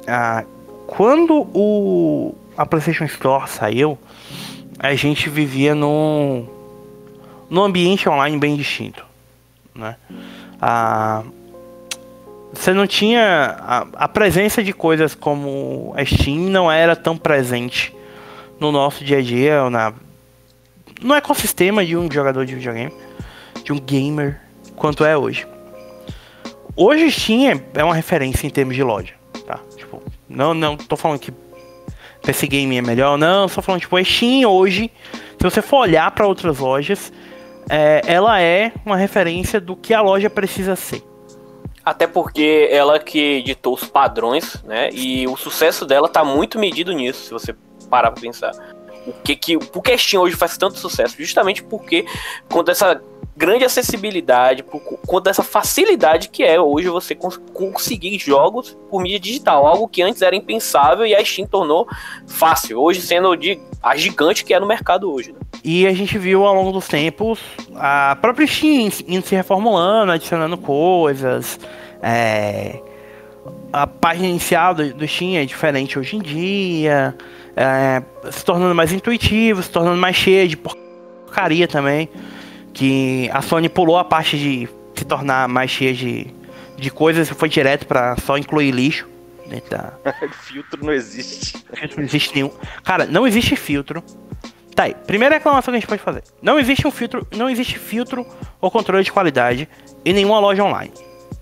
ah, 0.07 0.43
quando 0.91 1.47
o, 1.53 2.35
a 2.57 2.65
PlayStation 2.65 3.05
Store 3.05 3.49
saiu, 3.49 3.97
a 4.77 4.93
gente 4.93 5.29
vivia 5.29 5.73
num, 5.73 6.45
num 7.49 7.63
ambiente 7.63 8.09
online 8.09 8.37
bem 8.37 8.57
distinto. 8.57 9.05
Né? 9.73 9.95
Ah, 10.61 11.23
você 12.51 12.73
não 12.73 12.85
tinha. 12.85 13.55
A, 13.61 13.87
a 14.03 14.07
presença 14.09 14.61
de 14.61 14.73
coisas 14.73 15.15
como 15.15 15.93
a 15.95 16.03
Steam 16.03 16.49
não 16.49 16.69
era 16.69 16.93
tão 16.93 17.17
presente 17.17 17.95
no 18.59 18.69
nosso 18.69 19.05
dia 19.05 19.19
a 19.19 19.21
dia, 19.21 19.69
na, 19.69 19.93
no 21.01 21.13
ecossistema 21.13 21.85
de 21.85 21.95
um 21.95 22.11
jogador 22.11 22.45
de 22.45 22.53
videogame, 22.53 22.93
de 23.63 23.71
um 23.71 23.79
gamer, 23.79 24.41
quanto 24.75 25.05
é 25.05 25.17
hoje. 25.17 25.47
Hoje 26.75 27.09
Steam 27.09 27.49
é- 27.49 27.79
é 27.79 27.83
uma 27.83 27.95
referência 27.95 28.45
em 28.45 28.49
termos 28.49 28.75
de 28.75 28.83
loja, 28.83 29.13
não, 30.31 30.53
não 30.53 30.77
tô 30.77 30.95
falando 30.95 31.19
que 31.19 31.33
PC 32.23 32.47
Game 32.47 32.77
é 32.77 32.81
melhor, 32.81 33.17
não, 33.17 33.47
só 33.47 33.61
falando 33.61 33.81
tipo, 33.81 33.97
a 33.97 34.03
Steam 34.03 34.49
hoje, 34.49 34.91
se 35.13 35.43
você 35.43 35.61
for 35.61 35.77
olhar 35.77 36.09
para 36.11 36.27
outras 36.27 36.59
lojas, 36.59 37.11
é, 37.69 38.01
ela 38.05 38.41
é 38.41 38.71
uma 38.85 38.97
referência 38.97 39.59
do 39.59 39.75
que 39.75 39.93
a 39.93 40.01
loja 40.01 40.29
precisa 40.29 40.75
ser. 40.75 41.03
Até 41.83 42.05
porque 42.05 42.67
ela 42.71 42.99
que 42.99 43.41
ditou 43.41 43.73
os 43.73 43.85
padrões, 43.85 44.61
né? 44.63 44.89
E 44.93 45.27
o 45.27 45.35
sucesso 45.35 45.83
dela 45.83 46.07
tá 46.07 46.23
muito 46.23 46.59
medido 46.59 46.91
nisso, 46.91 47.25
se 47.25 47.31
você 47.31 47.55
parar 47.89 48.11
pra 48.11 48.21
pensar. 48.21 48.51
O 49.07 49.13
que 49.13 49.35
que, 49.35 49.57
por 49.57 49.81
que 49.81 49.91
a 49.91 49.97
Steam 49.97 50.21
hoje 50.21 50.35
faz 50.35 50.57
tanto 50.57 50.77
sucesso? 50.77 51.15
Justamente 51.17 51.63
porque 51.63 52.05
com 52.47 52.63
essa 52.67 53.01
grande 53.41 53.65
acessibilidade, 53.65 54.61
por 54.61 54.79
conta 54.79 55.31
dessa 55.31 55.41
facilidade 55.41 56.29
que 56.29 56.43
é 56.43 56.61
hoje 56.61 56.87
você 56.89 57.15
cons- 57.15 57.41
conseguir 57.51 58.19
jogos 58.19 58.77
por 58.87 59.01
mídia 59.01 59.19
digital, 59.19 59.65
algo 59.65 59.87
que 59.87 60.03
antes 60.03 60.21
era 60.21 60.35
impensável 60.35 61.07
e 61.07 61.15
a 61.15 61.25
Steam 61.25 61.47
tornou 61.47 61.87
fácil, 62.27 62.79
hoje 62.79 63.01
sendo 63.01 63.35
de, 63.35 63.59
a 63.81 63.97
gigante 63.97 64.45
que 64.45 64.53
é 64.53 64.59
no 64.59 64.67
mercado 64.67 65.11
hoje. 65.11 65.31
Né? 65.31 65.39
E 65.63 65.87
a 65.87 65.93
gente 65.93 66.19
viu 66.19 66.45
ao 66.45 66.53
longo 66.53 66.71
dos 66.71 66.87
tempos 66.87 67.39
a 67.75 68.15
própria 68.21 68.45
Steam 68.45 68.91
indo 69.07 69.25
se 69.25 69.35
reformulando, 69.35 70.11
adicionando 70.11 70.55
coisas. 70.55 71.59
é, 72.03 72.79
a 73.73 73.87
página 73.87 74.27
inicial 74.27 74.75
do, 74.75 74.93
do 74.93 75.07
Steam 75.07 75.35
é 75.41 75.45
diferente 75.45 75.97
hoje 75.97 76.15
em 76.15 76.19
dia. 76.21 77.15
é, 77.55 78.03
se 78.31 78.45
tornando 78.45 78.75
mais 78.75 78.93
intuitivo, 78.93 79.63
se 79.63 79.69
tornando 79.71 79.97
mais 79.97 80.15
cheia 80.15 80.47
de 80.47 80.55
porcaria 80.55 81.67
também. 81.67 82.07
Que 82.73 83.29
a 83.31 83.41
Sony 83.41 83.69
pulou 83.69 83.97
a 83.97 84.03
parte 84.03 84.37
de 84.37 84.69
se 84.95 85.05
tornar 85.05 85.47
mais 85.47 85.69
cheia 85.71 85.93
de, 85.93 86.27
de 86.77 86.89
coisas 86.91 87.29
e 87.29 87.33
foi 87.33 87.49
direto 87.49 87.85
pra 87.85 88.15
só 88.17 88.37
incluir 88.37 88.71
lixo. 88.71 89.07
da, 89.69 89.93
Filtro 90.43 90.85
não 90.85 90.93
existe. 90.93 91.57
Filtro 91.73 91.97
não 91.97 92.05
existe 92.05 92.35
nenhum. 92.35 92.51
Cara, 92.83 93.05
não 93.05 93.27
existe 93.27 93.55
filtro. 93.55 94.03
Tá 94.75 94.83
aí. 94.83 94.93
Primeira 94.93 95.35
reclamação 95.35 95.71
que 95.71 95.77
a 95.77 95.79
gente 95.79 95.89
pode 95.89 96.01
fazer. 96.01 96.23
Não 96.41 96.59
existe 96.59 96.87
um 96.87 96.91
filtro. 96.91 97.27
Não 97.35 97.49
existe 97.49 97.77
filtro 97.77 98.25
ou 98.59 98.71
controle 98.71 99.03
de 99.03 99.11
qualidade 99.11 99.67
em 100.05 100.13
nenhuma 100.13 100.39
loja 100.39 100.63
online. 100.63 100.93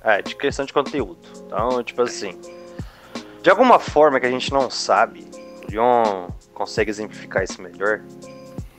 É, 0.03 0.21
de 0.21 0.35
questão 0.35 0.65
de 0.65 0.73
conteúdo. 0.73 1.19
Então, 1.45 1.83
tipo 1.83 2.01
assim. 2.01 2.39
De 3.41 3.49
alguma 3.49 3.79
forma 3.79 4.19
que 4.19 4.25
a 4.25 4.31
gente 4.31 4.51
não 4.51 4.69
sabe, 4.69 5.25
o 5.65 5.71
John 5.71 6.29
consegue 6.53 6.89
exemplificar 6.89 7.43
isso 7.43 7.61
melhor. 7.61 8.01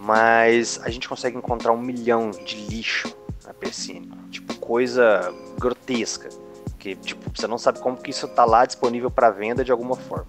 Mas 0.02 0.80
a 0.82 0.88
gente 0.88 1.06
consegue 1.06 1.36
encontrar 1.36 1.72
um 1.72 1.80
milhão 1.80 2.30
de 2.30 2.56
lixo 2.56 3.14
na 3.44 3.52
PSN. 3.52 4.08
Tipo, 4.30 4.54
coisa 4.56 5.30
grotesca. 5.58 6.30
Que, 6.78 6.96
tipo, 6.96 7.30
você 7.34 7.46
não 7.46 7.58
sabe 7.58 7.80
como 7.80 7.98
que 7.98 8.10
isso 8.10 8.26
tá 8.28 8.46
lá 8.46 8.64
disponível 8.64 9.10
para 9.10 9.30
venda 9.30 9.62
de 9.62 9.70
alguma 9.70 9.94
forma. 9.96 10.24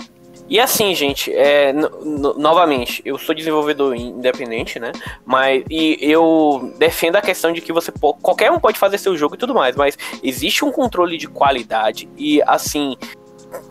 E 0.50 0.60
assim, 0.60 0.94
gente, 0.94 1.34
é, 1.34 1.72
no- 1.72 2.04
no- 2.04 2.34
novamente, 2.34 3.02
eu 3.06 3.18
sou 3.18 3.34
desenvolvedor 3.34 3.96
independente, 3.96 4.78
né? 4.78 4.92
Mas 5.26 5.64
e 5.70 5.98
eu 6.02 6.74
defendo 6.78 7.16
a 7.16 7.22
questão 7.22 7.54
de 7.54 7.62
que 7.62 7.72
você 7.72 7.90
qualquer 8.22 8.52
um 8.52 8.60
pode 8.60 8.78
fazer 8.78 8.98
seu 8.98 9.16
jogo 9.16 9.36
e 9.36 9.38
tudo 9.38 9.54
mais, 9.56 9.78
mas 9.78 9.98
existe 10.22 10.66
um 10.66 10.72
controle 10.74 11.18
de 11.18 11.30
qualidade 11.30 12.10
e 12.18 12.42
assim, 12.46 12.98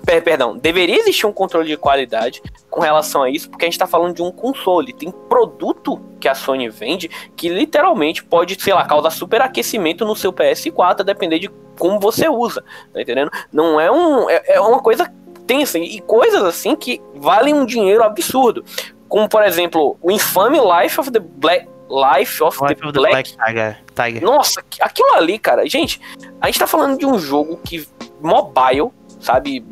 perdão, 0.04 0.56
deveria 0.56 0.98
existir 0.98 1.26
um 1.26 1.32
controle 1.32 1.68
de 1.68 1.76
qualidade 1.76 2.42
com 2.68 2.80
relação 2.80 3.22
a 3.22 3.30
isso, 3.30 3.48
porque 3.48 3.64
a 3.64 3.68
gente 3.68 3.78
tá 3.78 3.86
falando 3.86 4.14
de 4.14 4.22
um 4.22 4.30
console, 4.30 4.92
tem 4.92 5.10
produto 5.10 6.00
que 6.18 6.28
a 6.28 6.34
Sony 6.34 6.68
vende 6.68 7.08
que 7.36 7.48
literalmente 7.48 8.22
pode, 8.22 8.60
sei 8.60 8.74
lá, 8.74 8.84
causar 8.84 9.10
superaquecimento 9.10 10.04
no 10.04 10.14
seu 10.14 10.32
PS4, 10.32 11.00
a 11.00 11.02
depender 11.02 11.38
de 11.38 11.50
como 11.78 11.98
você 11.98 12.28
usa, 12.28 12.62
tá 12.92 13.00
entendendo? 13.00 13.30
Não 13.52 13.80
é 13.80 13.90
um 13.90 14.28
é, 14.28 14.42
é 14.46 14.60
uma 14.60 14.80
coisa 14.80 15.10
tensa 15.46 15.78
e 15.78 16.00
coisas 16.00 16.42
assim 16.44 16.76
que 16.76 17.00
valem 17.14 17.54
um 17.54 17.64
dinheiro 17.66 18.04
absurdo. 18.04 18.64
Como, 19.08 19.28
por 19.28 19.42
exemplo, 19.42 19.98
o 20.00 20.10
infame 20.10 20.58
Life 20.58 21.00
of 21.00 21.10
the 21.10 21.18
Black. 21.18 21.68
Life 21.90 22.40
of, 22.40 22.56
Life 22.62 22.76
the, 22.76 22.86
of 22.86 22.92
the 22.92 23.00
Black. 23.00 23.34
Black 23.34 23.36
Tiger. 23.36 23.82
Tiger. 23.96 24.22
Nossa, 24.22 24.62
aquilo 24.80 25.12
ali, 25.14 25.40
cara. 25.40 25.68
Gente, 25.68 26.00
a 26.40 26.46
gente 26.46 26.60
tá 26.60 26.68
falando 26.68 26.96
de 26.96 27.04
um 27.04 27.18
jogo 27.18 27.58
que. 27.64 27.84
mobile, 28.20 28.92
sabe? 29.20 29.64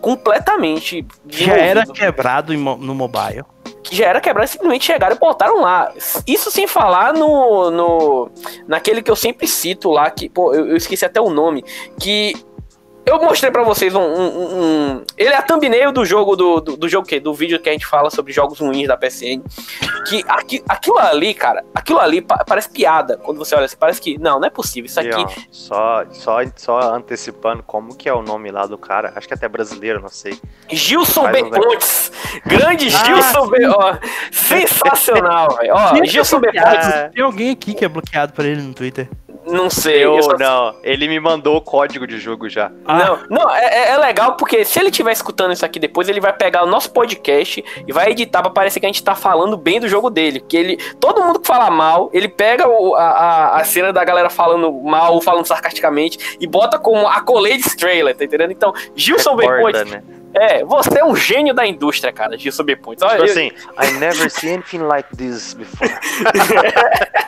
Completamente. 0.00 1.06
Já 1.28 1.54
era 1.56 1.86
quebrado 1.86 2.52
no 2.52 2.94
mobile. 2.94 3.44
que 3.82 3.94
já 3.94 4.06
era 4.06 4.20
quebrado, 4.20 4.48
simplesmente 4.48 4.84
chegaram 4.84 5.14
e 5.14 5.18
botaram 5.18 5.60
lá. 5.60 5.92
Isso 6.26 6.50
sem 6.50 6.66
falar 6.66 7.14
no, 7.14 7.70
no 7.70 8.30
naquele 8.66 9.02
que 9.02 9.10
eu 9.10 9.16
sempre 9.16 9.46
cito 9.46 9.90
lá, 9.90 10.10
que, 10.10 10.28
pô, 10.28 10.52
eu, 10.52 10.68
eu 10.68 10.76
esqueci 10.76 11.04
até 11.04 11.20
o 11.20 11.30
nome, 11.30 11.64
que 11.98 12.34
eu 13.06 13.18
mostrei 13.22 13.50
pra 13.50 13.62
vocês 13.62 13.94
um, 13.94 14.00
um, 14.00 14.60
um- 14.96 15.04
Ele 15.16 15.30
é 15.30 15.36
a 15.36 15.42
thumbnail 15.42 15.92
do 15.92 16.04
jogo, 16.04 16.34
do, 16.36 16.60
do, 16.60 16.76
do 16.76 16.88
jogo 16.88 17.06
que? 17.06 17.18
Do 17.20 17.32
vídeo 17.32 17.58
que 17.60 17.68
a 17.68 17.72
gente 17.72 17.86
fala 17.86 18.10
sobre 18.10 18.32
jogos 18.32 18.58
ruins 18.58 18.88
da 18.88 18.96
PSN. 18.96 19.40
Que 20.08 20.24
aqui, 20.28 20.62
aquilo 20.68 20.98
ali, 20.98 21.32
cara, 21.34 21.64
aquilo 21.74 21.98
ali 22.00 22.20
pa- 22.20 22.44
parece 22.46 22.68
piada. 22.70 23.16
Quando 23.18 23.38
você 23.38 23.54
olha 23.54 23.64
assim, 23.64 23.76
parece 23.78 24.00
que. 24.00 24.18
Não, 24.18 24.38
não 24.38 24.46
é 24.46 24.50
possível. 24.50 24.86
Isso 24.86 25.00
E, 25.00 25.08
aqui. 25.10 25.22
ó, 25.24 25.40
só, 25.50 26.04
só, 26.10 26.38
só 26.56 26.80
antecipando 26.94 27.62
como 27.62 27.94
que 27.96 28.08
é 28.08 28.12
o 28.14 28.22
nome 28.22 28.50
lá 28.50 28.66
do 28.66 28.76
cara. 28.78 29.12
Acho 29.16 29.26
que 29.28 29.34
até 29.34 29.48
brasileiro, 29.48 30.00
não 30.00 30.08
sei. 30.08 30.38
Gilson 30.70 31.30
B. 31.30 31.42
um- 31.44 31.50
Pontes. 31.50 32.12
Grande 32.44 32.86
Ah, 32.94 33.04
Gilson 33.04 33.48
B. 33.48 33.66
Ó, 33.66 33.94
sensacional, 34.30 35.56
velho. 35.56 36.04
Gilson 36.06 36.40
B. 36.40 36.52
Pontes. 36.52 37.12
Tem 37.14 37.22
alguém 37.22 37.50
aqui 37.50 37.74
que 37.74 37.84
é 37.84 37.88
bloqueado 37.88 38.32
por 38.32 38.44
ele 38.44 38.62
no 38.62 38.74
Twitter. 38.74 39.08
Não 39.46 39.70
sei. 39.70 40.04
Eu, 40.04 40.16
eu 40.16 40.22
só- 40.22 40.36
não, 40.38 40.74
ele 40.82 41.06
me 41.08 41.20
mandou 41.20 41.56
o 41.56 41.60
código 41.60 42.06
de 42.06 42.18
jogo 42.18 42.48
já. 42.48 42.70
Ah. 42.84 42.94
Não, 42.98 43.18
não, 43.30 43.54
é, 43.54 43.64
é- 43.64 43.88
é 43.92 43.96
legal 43.98 44.36
porque 44.36 44.64
se 44.64 44.78
ele 44.78 44.90
estiver 44.90 45.12
escutando 45.12 45.52
isso 45.52 45.64
aqui 45.64 45.78
depois, 45.78 46.08
ele 46.08 46.20
vai 46.20 46.32
pegar 46.32 46.64
o 46.64 46.66
nosso 46.66 46.90
podcast 46.90 47.64
e 47.86 47.92
vai 47.92 48.10
editar 48.10 48.42
pra 48.42 48.50
parecer 48.50 48.80
que 48.80 48.86
a 48.86 48.88
gente 48.88 49.02
tá 49.04 49.14
falando 49.14 49.56
bem 49.56 49.78
do 49.80 49.88
jogo 49.88 50.10
dele. 50.10 50.40
Que 50.40 50.56
ele. 50.56 50.76
Todo 50.98 51.22
mundo 51.22 51.38
que 51.40 51.46
fala 51.46 51.70
mal, 51.70 52.10
ele 52.12 52.28
pega 52.28 52.68
o- 52.68 52.94
a, 52.94 53.02
a, 53.02 53.56
a 53.60 53.64
cena 53.64 53.92
da 53.92 54.02
galera 54.04 54.28
falando 54.28 54.72
mal 54.82 55.14
ou 55.14 55.20
falando 55.22 55.46
sarcasticamente 55.46 56.36
e 56.40 56.46
bota 56.46 56.78
como 56.78 57.06
a 57.06 57.20
Colade 57.20 57.76
Trailer, 57.76 58.16
tá 58.16 58.24
entendendo? 58.24 58.50
Então, 58.50 58.72
Gilson 58.94 59.36
B. 59.36 59.46
Recorda, 59.46 59.78
Pontes, 59.84 59.92
né? 59.92 60.02
É, 60.36 60.64
você 60.64 60.98
é 60.98 61.04
um 61.04 61.14
gênio 61.16 61.54
da 61.54 61.66
indústria, 61.66 62.12
cara, 62.12 62.36
B. 62.64 62.76
Pontes. 62.76 63.02
Olha, 63.02 63.12
Tipo 63.12 63.24
eu- 63.26 63.32
assim, 63.32 63.50
I 63.82 63.98
never 63.98 64.30
see 64.30 64.52
anything 64.54 64.78
like 64.78 65.14
this 65.16 65.54
before. 65.54 65.90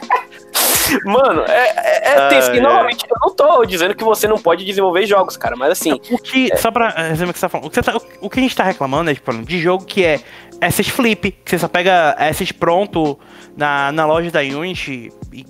Mano, 1.04 1.42
é, 1.46 1.68
é, 1.76 2.08
é 2.12 2.28
tenso. 2.30 2.50
Ai, 2.50 2.56
E 2.56 2.60
ai. 2.60 2.60
novamente, 2.60 3.04
eu 3.08 3.16
não 3.20 3.34
tô 3.34 3.64
dizendo 3.66 3.94
que 3.94 4.02
você 4.02 4.26
não 4.26 4.38
pode 4.38 4.64
desenvolver 4.64 5.04
jogos, 5.06 5.36
cara, 5.36 5.54
mas 5.54 5.72
assim, 5.72 5.92
O 6.10 6.16
que, 6.18 6.48
só 6.56 6.70
pra 6.70 6.88
resumir 6.88 7.30
o 7.30 7.32
que 7.34 7.38
você 7.38 7.44
tá 7.46 7.48
falando, 7.50 7.66
o 7.66 7.70
que, 7.70 7.82
tá- 7.82 7.96
o- 8.22 8.30
que 8.30 8.38
a 8.38 8.42
gente 8.42 8.56
tá 8.56 8.64
reclamando 8.64 9.10
é 9.10 9.14
tipo, 9.14 9.32
de 9.44 9.58
jogo 9.58 9.84
que 9.84 10.02
é 10.04 10.18
assets 10.62 10.88
flip, 10.88 11.30
que 11.30 11.50
você 11.50 11.58
só 11.58 11.68
pega 11.68 12.12
assets 12.18 12.52
pronto 12.52 13.18
na, 13.56 13.92
na 13.92 14.06
loja 14.06 14.30
da 14.30 14.40
Unity 14.40 15.12
e 15.30 15.44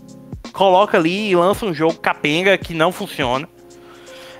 coloca 0.53 0.99
ali 0.99 1.31
e 1.31 1.37
lança 1.37 1.65
um 1.65 1.73
jogo 1.73 1.95
capenga 2.01 2.59
que 2.59 2.75
não 2.75 2.91
funciona. 2.91 3.49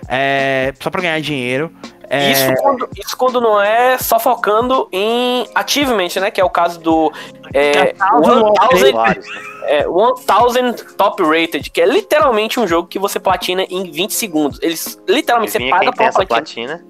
É, 0.09 0.73
só 0.83 0.91
pra 0.91 1.01
ganhar 1.03 1.21
dinheiro. 1.21 1.71
É, 2.11 2.33
Isso, 2.33 2.55
quando, 2.63 2.89
isso 2.97 3.17
quando 3.17 3.41
não 3.41 3.61
é 3.61 3.99
só 3.99 4.19
focando 4.19 4.89
em 4.91 5.47
achievement, 5.55 6.09
né? 6.21 6.31
Que 6.31 6.41
é 6.41 6.45
o 6.45 6.49
caso 6.49 6.81
do 6.81 7.13
é, 7.53 7.95
A 7.99 8.11
thousand 8.11 8.53
1000, 8.83 8.93
Vários, 8.93 9.27
né? 9.27 9.41
é, 9.65 9.85
1000 9.87 10.75
Top 10.97 11.23
Rated, 11.23 11.71
que 11.71 11.81
é 11.81 11.87
literalmente 11.87 12.59
um 12.59 12.67
jogo 12.67 12.89
que 12.89 12.99
você 12.99 13.21
platina 13.21 13.63
em 13.69 13.91
20 13.91 14.15
segundos. 14.15 14.59
Eles 14.63 14.99
literalmente 15.07 15.53
você 15.53 15.69
paga 15.69 15.93
pra 15.93 16.11
platina. 16.11 16.27
platina? 16.27 16.85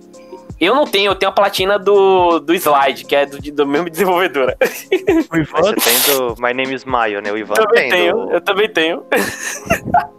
Eu 0.61 0.75
não 0.75 0.85
tenho, 0.87 1.12
eu 1.12 1.15
tenho 1.15 1.31
a 1.31 1.33
platina 1.35 1.79
do, 1.79 2.41
do 2.41 2.53
Slide, 2.55 3.05
que 3.05 3.15
é 3.15 3.25
do, 3.27 3.38
do 3.41 3.67
mesmo 3.67 3.88
desenvolvedora. 3.88 4.57
o 5.31 5.37
Ivan- 5.37 5.59
você 5.62 5.75
tem 5.77 6.00
do 6.17 6.35
My 6.38 6.53
Name 6.53 6.75
is 6.75 6.85
Mayo, 6.85 7.21
né? 7.23 7.31
O 7.31 7.38
Ivan 7.38 7.55
também 7.55 7.88
tem 7.88 7.91
tenho, 7.91 8.17
do... 8.27 8.33
eu 8.33 8.41
também 8.41 8.69
tenho. 8.69 9.05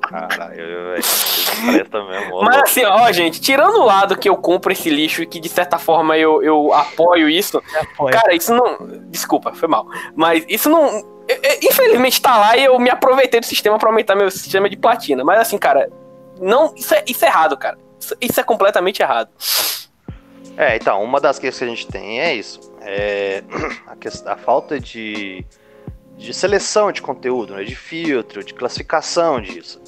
Caralho, 0.01 0.55
velho. 0.55 1.03
Mas 2.45 2.57
assim, 2.63 2.85
ó, 2.85 3.11
gente, 3.11 3.41
tirando 3.41 3.75
o 3.77 3.85
lado 3.85 4.17
que 4.17 4.29
eu 4.29 4.35
compro 4.37 4.71
esse 4.71 4.89
lixo 4.89 5.21
e 5.21 5.25
que 5.25 5.39
de 5.39 5.49
certa 5.49 5.77
forma 5.77 6.17
eu, 6.17 6.41
eu 6.41 6.73
apoio 6.73 7.27
isso, 7.29 7.61
apoia. 7.79 8.13
Cara, 8.15 8.33
isso 8.33 8.53
não. 8.53 8.77
Desculpa, 9.09 9.53
foi 9.53 9.67
mal. 9.67 9.85
Mas 10.15 10.45
isso 10.47 10.69
não. 10.69 10.85
é- 11.27 11.39
é- 11.53 11.59
Infelizmente 11.65 12.21
tá 12.21 12.37
lá 12.37 12.55
e 12.57 12.63
eu 12.63 12.79
me 12.79 12.89
aproveitei 12.89 13.39
do 13.39 13.45
sistema 13.45 13.77
pra 13.77 13.89
aumentar 13.89 14.15
meu 14.15 14.31
sistema 14.31 14.69
de 14.69 14.77
platina. 14.77 15.23
Mas 15.23 15.39
assim, 15.39 15.57
cara, 15.57 15.89
não. 16.39 16.73
Isso 16.75 16.93
é, 16.93 17.03
isso 17.07 17.23
é 17.25 17.27
errado, 17.27 17.57
cara. 17.57 17.77
Isso, 17.99 18.15
isso 18.21 18.39
é 18.39 18.43
completamente 18.43 19.01
errado. 19.01 19.29
É, 20.59 20.75
então, 20.75 21.01
uma 21.01 21.21
das 21.21 21.39
questões 21.39 21.57
que 21.57 21.63
a 21.73 21.75
gente 21.75 21.87
tem 21.87 22.19
é 22.19 22.35
isso. 22.35 22.59
É 22.81 23.43
a, 23.87 23.95
quest- 23.95 24.27
a 24.27 24.35
falta 24.35 24.77
de, 24.79 25.45
de 26.17 26.33
seleção 26.33 26.91
de 26.91 27.01
conteúdo, 27.01 27.55
né? 27.55 27.63
De 27.63 27.75
filtro, 27.75 28.43
de 28.43 28.53
classificação 28.53 29.41
disso. 29.41 29.81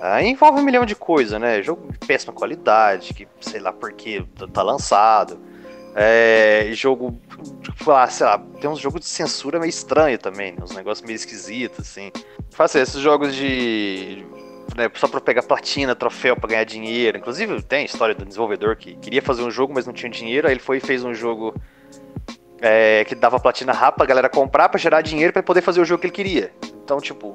Aí 0.00 0.28
envolve 0.28 0.60
um 0.60 0.64
milhão 0.64 0.86
de 0.86 0.96
coisas, 0.96 1.40
né? 1.40 1.62
Jogo 1.62 1.92
de 1.92 1.98
péssima 2.00 2.32
qualidade, 2.34 3.14
que 3.14 3.28
sei 3.40 3.60
lá 3.60 3.72
por 3.72 3.92
que 3.94 4.24
tá 4.52 4.62
lançado. 4.62 5.40
É, 5.94 6.68
jogo, 6.72 7.20
tipo, 7.62 7.90
ah, 7.92 8.08
sei 8.08 8.26
lá, 8.26 8.38
tem 8.60 8.70
uns 8.70 8.80
jogos 8.80 9.00
de 9.02 9.08
censura 9.08 9.60
meio 9.60 9.70
estranho 9.70 10.18
também, 10.18 10.52
né? 10.52 10.58
Uns 10.62 10.72
negócios 10.74 11.06
meio 11.06 11.16
esquisitos, 11.16 11.80
assim. 11.80 12.12
Faz 12.50 12.72
assim, 12.72 12.80
esses 12.80 13.00
jogos 13.00 13.34
de. 13.34 14.24
Né, 14.76 14.90
só 14.94 15.06
pra 15.08 15.20
pegar 15.20 15.42
platina, 15.42 15.94
troféu 15.94 16.36
pra 16.36 16.48
ganhar 16.48 16.64
dinheiro. 16.64 17.18
Inclusive, 17.18 17.62
tem 17.62 17.80
a 17.80 17.84
história 17.84 18.14
do 18.14 18.24
desenvolvedor 18.24 18.76
que 18.76 18.94
queria 18.96 19.22
fazer 19.22 19.42
um 19.42 19.50
jogo, 19.50 19.72
mas 19.74 19.86
não 19.86 19.92
tinha 19.92 20.10
dinheiro. 20.10 20.46
Aí 20.46 20.54
ele 20.54 20.60
foi 20.60 20.78
e 20.78 20.80
fez 20.80 21.04
um 21.04 21.14
jogo 21.14 21.54
é, 22.60 23.04
que 23.04 23.14
dava 23.14 23.38
platina 23.40 23.72
rápida 23.72 23.98
pra 23.98 24.06
galera 24.06 24.28
comprar 24.28 24.68
pra 24.68 24.78
gerar 24.78 25.00
dinheiro 25.02 25.32
pra 25.32 25.42
poder 25.42 25.62
fazer 25.62 25.80
o 25.80 25.84
jogo 25.84 26.00
que 26.00 26.06
ele 26.06 26.14
queria. 26.14 26.52
Então, 26.84 27.00
tipo, 27.00 27.32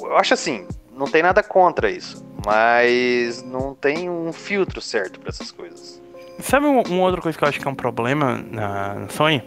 eu 0.00 0.16
acho 0.16 0.34
assim, 0.34 0.66
não 0.94 1.06
tem 1.06 1.22
nada 1.22 1.42
contra 1.42 1.90
isso. 1.90 2.24
Mas 2.44 3.42
não 3.42 3.74
tem 3.74 4.08
um 4.08 4.32
filtro 4.32 4.80
certo 4.80 5.18
pra 5.18 5.30
essas 5.30 5.50
coisas. 5.50 6.00
Sabe 6.38 6.66
um- 6.66 6.82
uma 6.82 7.02
outra 7.02 7.20
coisa 7.20 7.36
que 7.36 7.42
eu 7.42 7.48
acho 7.48 7.58
que 7.58 7.66
é 7.66 7.70
um 7.70 7.74
problema 7.74 8.44
na, 8.50 9.08
Sony? 9.08 9.42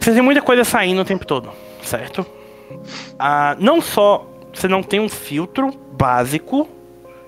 Você 0.00 0.12
tem 0.12 0.22
muita 0.22 0.40
coisa 0.40 0.64
saindo 0.64 1.00
o 1.00 1.04
tempo 1.04 1.26
todo, 1.26 1.50
certo? 1.82 2.24
Ah, 3.18 3.56
não 3.58 3.80
só 3.80 4.26
você 4.54 4.68
não 4.68 4.82
tem 4.82 5.00
um 5.00 5.08
filtro 5.08 5.72
básico 5.96 6.68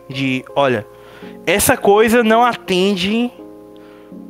de, 0.08 0.44
olha, 0.54 0.86
essa 1.46 1.76
coisa 1.76 2.22
não 2.22 2.44
atende 2.44 3.30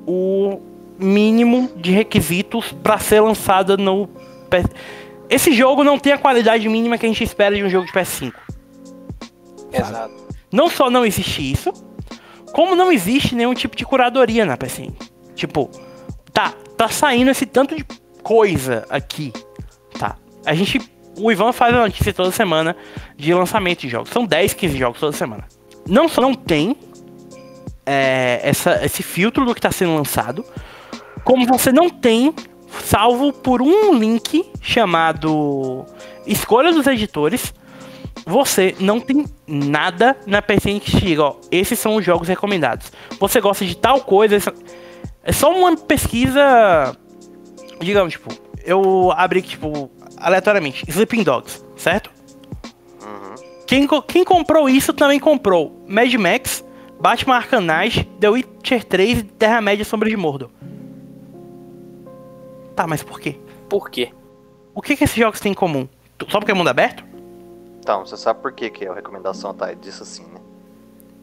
o 0.06 0.60
mínimo 0.98 1.70
de 1.76 1.92
requisitos 1.92 2.72
para 2.72 2.98
ser 2.98 3.20
lançada 3.20 3.76
no 3.76 4.08
PS... 4.48 4.70
Esse 5.28 5.52
jogo 5.52 5.82
não 5.82 5.98
tem 5.98 6.12
a 6.12 6.18
qualidade 6.18 6.68
mínima 6.68 6.96
que 6.96 7.04
a 7.04 7.08
gente 7.08 7.24
espera 7.24 7.54
de 7.54 7.64
um 7.64 7.68
jogo 7.68 7.86
de 7.86 7.92
PS5. 7.92 8.32
Exato. 9.72 10.14
Não 10.52 10.70
só 10.70 10.88
não 10.88 11.04
existe 11.04 11.50
isso, 11.50 11.72
como 12.52 12.76
não 12.76 12.92
existe 12.92 13.34
nenhum 13.34 13.52
tipo 13.52 13.76
de 13.76 13.84
curadoria 13.84 14.46
na 14.46 14.56
PSN. 14.56 14.92
Tipo, 15.34 15.68
tá, 16.32 16.54
tá 16.76 16.88
saindo 16.88 17.30
esse 17.30 17.44
tanto 17.44 17.74
de 17.74 17.84
coisa 18.22 18.86
aqui, 18.88 19.32
tá? 19.98 20.16
A 20.44 20.54
gente, 20.54 20.80
o 21.18 21.30
Ivan 21.32 21.52
faz 21.52 21.74
a 21.74 21.80
notícia 21.80 22.12
toda 22.12 22.30
semana 22.30 22.76
de 23.16 23.32
lançamento 23.34 23.80
de 23.80 23.88
jogos. 23.88 24.10
São 24.10 24.24
10, 24.26 24.54
15 24.54 24.76
jogos 24.78 25.00
toda 25.00 25.12
semana. 25.16 25.44
Não 25.88 26.08
só 26.08 26.20
não 26.20 26.34
tem 26.34 26.76
é, 27.84 28.40
essa, 28.42 28.84
esse 28.84 29.02
filtro 29.02 29.44
do 29.44 29.54
que 29.54 29.60
tá 29.60 29.70
sendo 29.70 29.94
lançado, 29.94 30.44
como 31.24 31.46
você 31.46 31.72
não 31.72 31.88
tem, 31.88 32.34
salvo 32.84 33.32
por 33.32 33.62
um 33.62 33.94
link 33.94 34.44
chamado 34.60 35.84
Escolha 36.26 36.72
dos 36.72 36.86
Editores, 36.86 37.54
você 38.26 38.74
não 38.80 38.98
tem 38.98 39.24
nada 39.46 40.16
na 40.26 40.42
PSN 40.42 40.80
que 40.80 40.96
diga, 40.98 41.22
ó, 41.22 41.36
esses 41.50 41.78
são 41.78 41.96
os 41.96 42.04
jogos 42.04 42.26
recomendados. 42.28 42.90
Você 43.20 43.40
gosta 43.40 43.64
de 43.64 43.76
tal 43.76 44.00
coisa, 44.00 44.34
essa- 44.36 44.54
é 45.22 45.32
só 45.32 45.52
uma 45.52 45.76
pesquisa, 45.76 46.96
digamos, 47.80 48.12
tipo, 48.14 48.28
eu 48.64 49.12
abri, 49.16 49.42
tipo, 49.42 49.88
aleatoriamente, 50.16 50.84
Sleeping 50.88 51.22
Dogs, 51.22 51.64
certo? 51.76 52.10
Uhum. 53.02 53.34
Quem, 53.66 53.86
quem 54.06 54.24
comprou 54.24 54.68
isso 54.68 54.92
também 54.92 55.18
comprou 55.20 55.84
Mad 55.86 56.12
Max, 56.14 56.64
Batman 57.00 57.36
Arkham 57.36 57.60
Knight, 57.60 58.04
The 58.20 58.28
Witcher 58.30 58.84
3 58.84 59.18
e 59.18 59.22
Terra-média 59.24 59.84
Sombra 59.84 60.08
de 60.08 60.16
Mordor. 60.16 60.50
Tá, 62.74 62.86
mas 62.86 63.02
por 63.02 63.20
quê? 63.20 63.38
Por 63.68 63.90
quê? 63.90 64.12
O 64.74 64.82
que, 64.82 64.96
que 64.96 65.04
esses 65.04 65.16
jogos 65.16 65.40
têm 65.40 65.52
em 65.52 65.54
comum? 65.54 65.88
Só 66.28 66.38
porque 66.38 66.52
é 66.52 66.54
mundo 66.54 66.68
aberto? 66.68 67.04
Então, 67.80 68.04
você 68.04 68.16
sabe 68.16 68.40
por 68.42 68.52
que, 68.52 68.68
que 68.68 68.86
a 68.86 68.92
recomendação 68.94 69.54
tá 69.54 69.72
disso 69.72 70.02
assim, 70.02 70.24
né? 70.24 70.40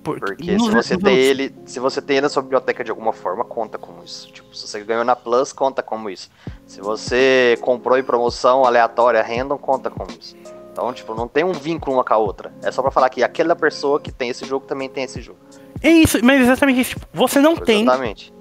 Por- 0.03 0.19
Porque 0.19 0.57
se 0.59 0.71
você 0.71 0.97
tem 0.97 1.15
ele, 1.17 1.55
se 1.65 1.79
você 1.79 2.01
tem 2.01 2.17
ele 2.17 2.23
na 2.25 2.29
sua 2.29 2.41
biblioteca 2.41 2.83
de 2.83 2.89
alguma 2.89 3.13
forma, 3.13 3.43
conta 3.45 3.77
como 3.77 4.03
isso. 4.03 4.31
Tipo, 4.31 4.55
se 4.55 4.67
você 4.67 4.83
ganhou 4.83 5.03
na 5.05 5.15
Plus, 5.15 5.53
conta 5.53 5.81
como 5.83 6.09
isso. 6.09 6.29
Se 6.65 6.81
você 6.81 7.57
comprou 7.61 7.97
em 7.97 8.03
promoção 8.03 8.65
aleatória, 8.65 9.21
random, 9.21 9.57
conta 9.57 9.89
como 9.89 10.09
isso. 10.19 10.35
Então, 10.71 10.91
tipo, 10.91 11.13
não 11.13 11.27
tem 11.27 11.43
um 11.43 11.51
vínculo 11.51 11.97
uma 11.97 12.03
com 12.03 12.13
a 12.13 12.17
outra. 12.17 12.51
É 12.63 12.71
só 12.71 12.81
pra 12.81 12.89
falar 12.89 13.09
que 13.09 13.23
aquela 13.23 13.55
pessoa 13.55 13.99
que 13.99 14.11
tem 14.11 14.29
esse 14.29 14.43
jogo 14.45 14.65
também 14.65 14.89
tem 14.89 15.03
esse 15.03 15.21
jogo. 15.21 15.37
É 15.83 15.89
isso, 15.89 16.17
mas 16.23 16.41
exatamente 16.41 16.81
isso. 16.81 16.89
Tipo, 16.91 17.05
você 17.13 17.39
não 17.39 17.55
tem 17.55 17.83
Exatamente. 17.83 18.33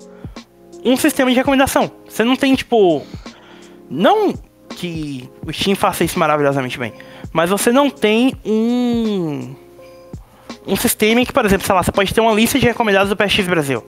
um 0.85 0.97
sistema 0.97 1.31
de 1.31 1.37
recomendação. 1.37 1.91
Você 2.09 2.25
não 2.25 2.37
tem, 2.37 2.55
tipo. 2.55 3.03
Não 3.91 4.33
que 4.71 5.31
o 5.47 5.53
Steam 5.53 5.77
faça 5.77 6.05
isso 6.05 6.19
maravilhosamente 6.19 6.79
bem. 6.79 6.95
Mas 7.33 7.51
você 7.51 7.71
não 7.71 7.91
tem 7.91 8.35
um. 8.45 9.55
Um 10.67 10.77
sistema 10.77 11.21
em 11.21 11.25
que, 11.27 11.33
por 11.33 11.45
exemplo, 11.45 11.67
sei 11.67 11.75
lá, 11.75 11.83
você 11.83 11.91
pode 11.93 12.15
ter 12.15 12.21
uma 12.21 12.33
lista 12.33 12.59
de 12.59 12.65
recomendados 12.65 13.11
do 13.11 13.17
PSX 13.17 13.47
Brasil. 13.47 13.85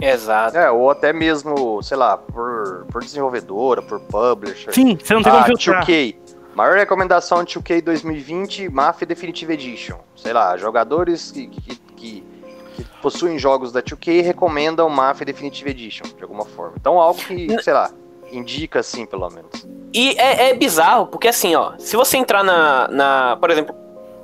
Exato. 0.00 0.56
É, 0.56 0.70
ou 0.70 0.90
até 0.90 1.12
mesmo, 1.12 1.82
sei 1.82 1.96
lá, 1.96 2.16
por, 2.16 2.86
por 2.90 3.02
desenvolvedora, 3.02 3.82
por 3.82 4.00
publisher. 4.00 4.72
Sim, 4.72 4.96
você 5.02 5.14
não 5.14 5.22
tem 5.22 5.32
como 5.32 5.44
ah, 5.44 5.46
filtrar. 5.46 5.86
2K. 5.86 6.16
Maior 6.54 6.76
recomendação 6.76 7.44
de 7.44 7.58
2K 7.58 7.82
2020, 7.82 8.68
Mafia 8.68 9.06
Definitive 9.06 9.52
Edition. 9.52 9.98
Sei 10.16 10.32
lá, 10.32 10.56
jogadores 10.56 11.30
que, 11.30 11.46
que, 11.46 11.76
que 11.96 12.30
que 12.74 12.84
possuem 13.02 13.38
jogos 13.38 13.72
da 13.72 13.82
2K 13.82 14.08
e 14.08 14.20
recomendam 14.20 14.88
Mafia 14.88 15.26
Definitive 15.26 15.70
Edition, 15.70 16.04
de 16.16 16.22
alguma 16.22 16.44
forma. 16.44 16.74
Então 16.80 16.98
algo 16.98 17.20
que, 17.20 17.62
sei 17.62 17.72
lá, 17.72 17.90
indica 18.32 18.80
assim, 18.80 19.06
pelo 19.06 19.28
menos. 19.28 19.66
E 19.92 20.14
é, 20.18 20.50
é 20.50 20.54
bizarro, 20.54 21.06
porque 21.06 21.28
assim, 21.28 21.54
ó, 21.54 21.72
se 21.78 21.96
você 21.96 22.16
entrar 22.16 22.42
na, 22.42 22.88
na. 22.88 23.36
Por 23.36 23.50
exemplo, 23.50 23.74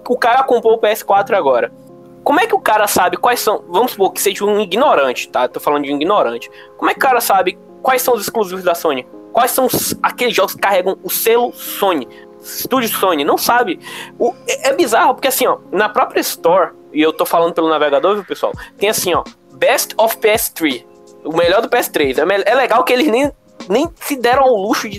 o 0.09 0.17
cara 0.17 0.43
comprou 0.45 0.75
o 0.75 0.81
PS4 0.81 1.35
agora. 1.35 1.73
Como 2.27 2.41
é 2.41 2.47
que 2.49 2.57
o 2.57 2.61
cara 2.61 2.89
sabe 2.89 3.17
quais 3.17 3.39
são. 3.39 3.63
Vamos 3.69 3.93
supor 3.93 4.13
que 4.13 4.21
seja 4.21 4.45
um 4.45 4.59
ignorante, 4.59 5.29
tá? 5.29 5.47
Tô 5.47 5.61
falando 5.61 5.85
de 5.85 5.93
um 5.93 5.95
ignorante. 5.95 6.51
Como 6.77 6.91
é 6.91 6.93
que 6.93 6.99
o 6.99 7.03
cara 7.03 7.21
sabe 7.21 7.57
quais 7.81 8.03
são 8.03 8.15
os 8.15 8.23
exclusivos 8.23 8.65
da 8.65 8.75
Sony? 8.75 9.07
Quais 9.33 9.53
são 9.53 9.67
os, 9.67 9.95
aqueles 10.03 10.35
jogos 10.35 10.55
que 10.55 10.61
carregam 10.61 10.99
o 11.05 11.09
selo 11.09 11.53
Sony? 11.53 12.09
Estúdio 12.43 12.89
Sony, 12.89 13.23
não 13.23 13.39
sabe. 13.39 13.79
O, 14.19 14.35
é, 14.49 14.71
é 14.71 14.73
bizarro, 14.75 15.15
porque 15.15 15.29
assim, 15.29 15.47
ó, 15.47 15.59
na 15.71 15.89
própria 15.89 16.19
Store, 16.19 16.73
e 16.93 17.01
eu 17.01 17.13
tô 17.13 17.25
falando 17.25 17.55
pelo 17.55 17.69
navegador, 17.69 18.17
viu, 18.17 18.25
pessoal? 18.25 18.53
Tem 18.77 18.89
assim, 18.89 19.15
ó, 19.15 19.23
Best 19.53 19.95
of 19.97 20.17
PS3. 20.17 20.85
O 21.25 21.33
melhor 21.33 21.63
do 21.63 21.69
PS3. 21.69 22.19
É, 22.19 22.51
é 22.51 22.55
legal 22.57 22.83
que 22.83 22.93
eles 22.93 23.07
nem, 23.07 23.31
nem 23.69 23.89
se 24.01 24.17
deram 24.17 24.43
ao 24.43 24.57
luxo 24.57 24.89
de, 24.89 24.99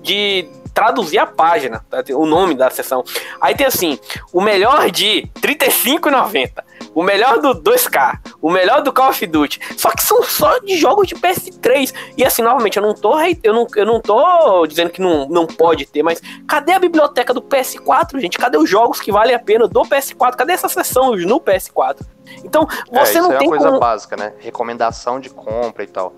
de 0.00 0.48
traduzir 0.78 1.18
a 1.18 1.26
página, 1.26 1.84
tá? 1.90 2.04
o 2.14 2.24
nome 2.24 2.54
da 2.54 2.70
sessão. 2.70 3.02
Aí 3.40 3.52
tem 3.52 3.66
assim, 3.66 3.98
o 4.32 4.40
melhor 4.40 4.88
de 4.92 5.28
35,90, 5.40 6.62
o 6.94 7.02
melhor 7.02 7.40
do 7.40 7.52
2K, 7.52 8.20
o 8.40 8.48
melhor 8.48 8.80
do 8.80 8.92
Call 8.92 9.10
of 9.10 9.26
Duty. 9.26 9.58
Só 9.76 9.90
que 9.90 10.00
são 10.00 10.22
só 10.22 10.60
de 10.60 10.76
jogos 10.76 11.08
de 11.08 11.16
PS3. 11.16 11.92
E 12.16 12.24
assim, 12.24 12.42
novamente, 12.42 12.76
eu 12.76 12.82
não 12.84 12.94
tô 12.94 13.18
eu 13.42 13.52
não, 13.52 13.66
eu 13.74 13.84
não 13.84 14.00
tô 14.00 14.64
dizendo 14.68 14.90
que 14.90 15.00
não, 15.00 15.28
não 15.28 15.48
pode 15.48 15.84
ter, 15.84 16.04
mas 16.04 16.22
cadê 16.46 16.70
a 16.70 16.78
biblioteca 16.78 17.34
do 17.34 17.42
PS4, 17.42 18.20
gente? 18.20 18.38
Cadê 18.38 18.56
os 18.56 18.70
jogos 18.70 19.00
que 19.00 19.10
valem 19.10 19.34
a 19.34 19.38
pena 19.40 19.66
do 19.66 19.82
PS4? 19.82 20.36
Cadê 20.36 20.52
essa 20.52 20.68
sessão 20.68 21.16
no 21.16 21.40
PS4? 21.40 22.06
Então, 22.44 22.68
você 22.92 23.18
é, 23.18 23.20
não 23.20 23.32
é 23.32 23.38
tem 23.38 23.48
uma 23.48 23.56
coisa 23.56 23.66
como... 23.66 23.80
básica, 23.80 24.16
né? 24.16 24.32
Recomendação 24.38 25.18
de 25.18 25.28
compra 25.28 25.82
e 25.82 25.88
tal. 25.88 26.14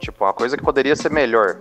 Tipo, 0.00 0.24
uma 0.24 0.32
coisa 0.32 0.56
que 0.56 0.64
poderia 0.64 0.96
ser 0.96 1.12
melhor. 1.12 1.60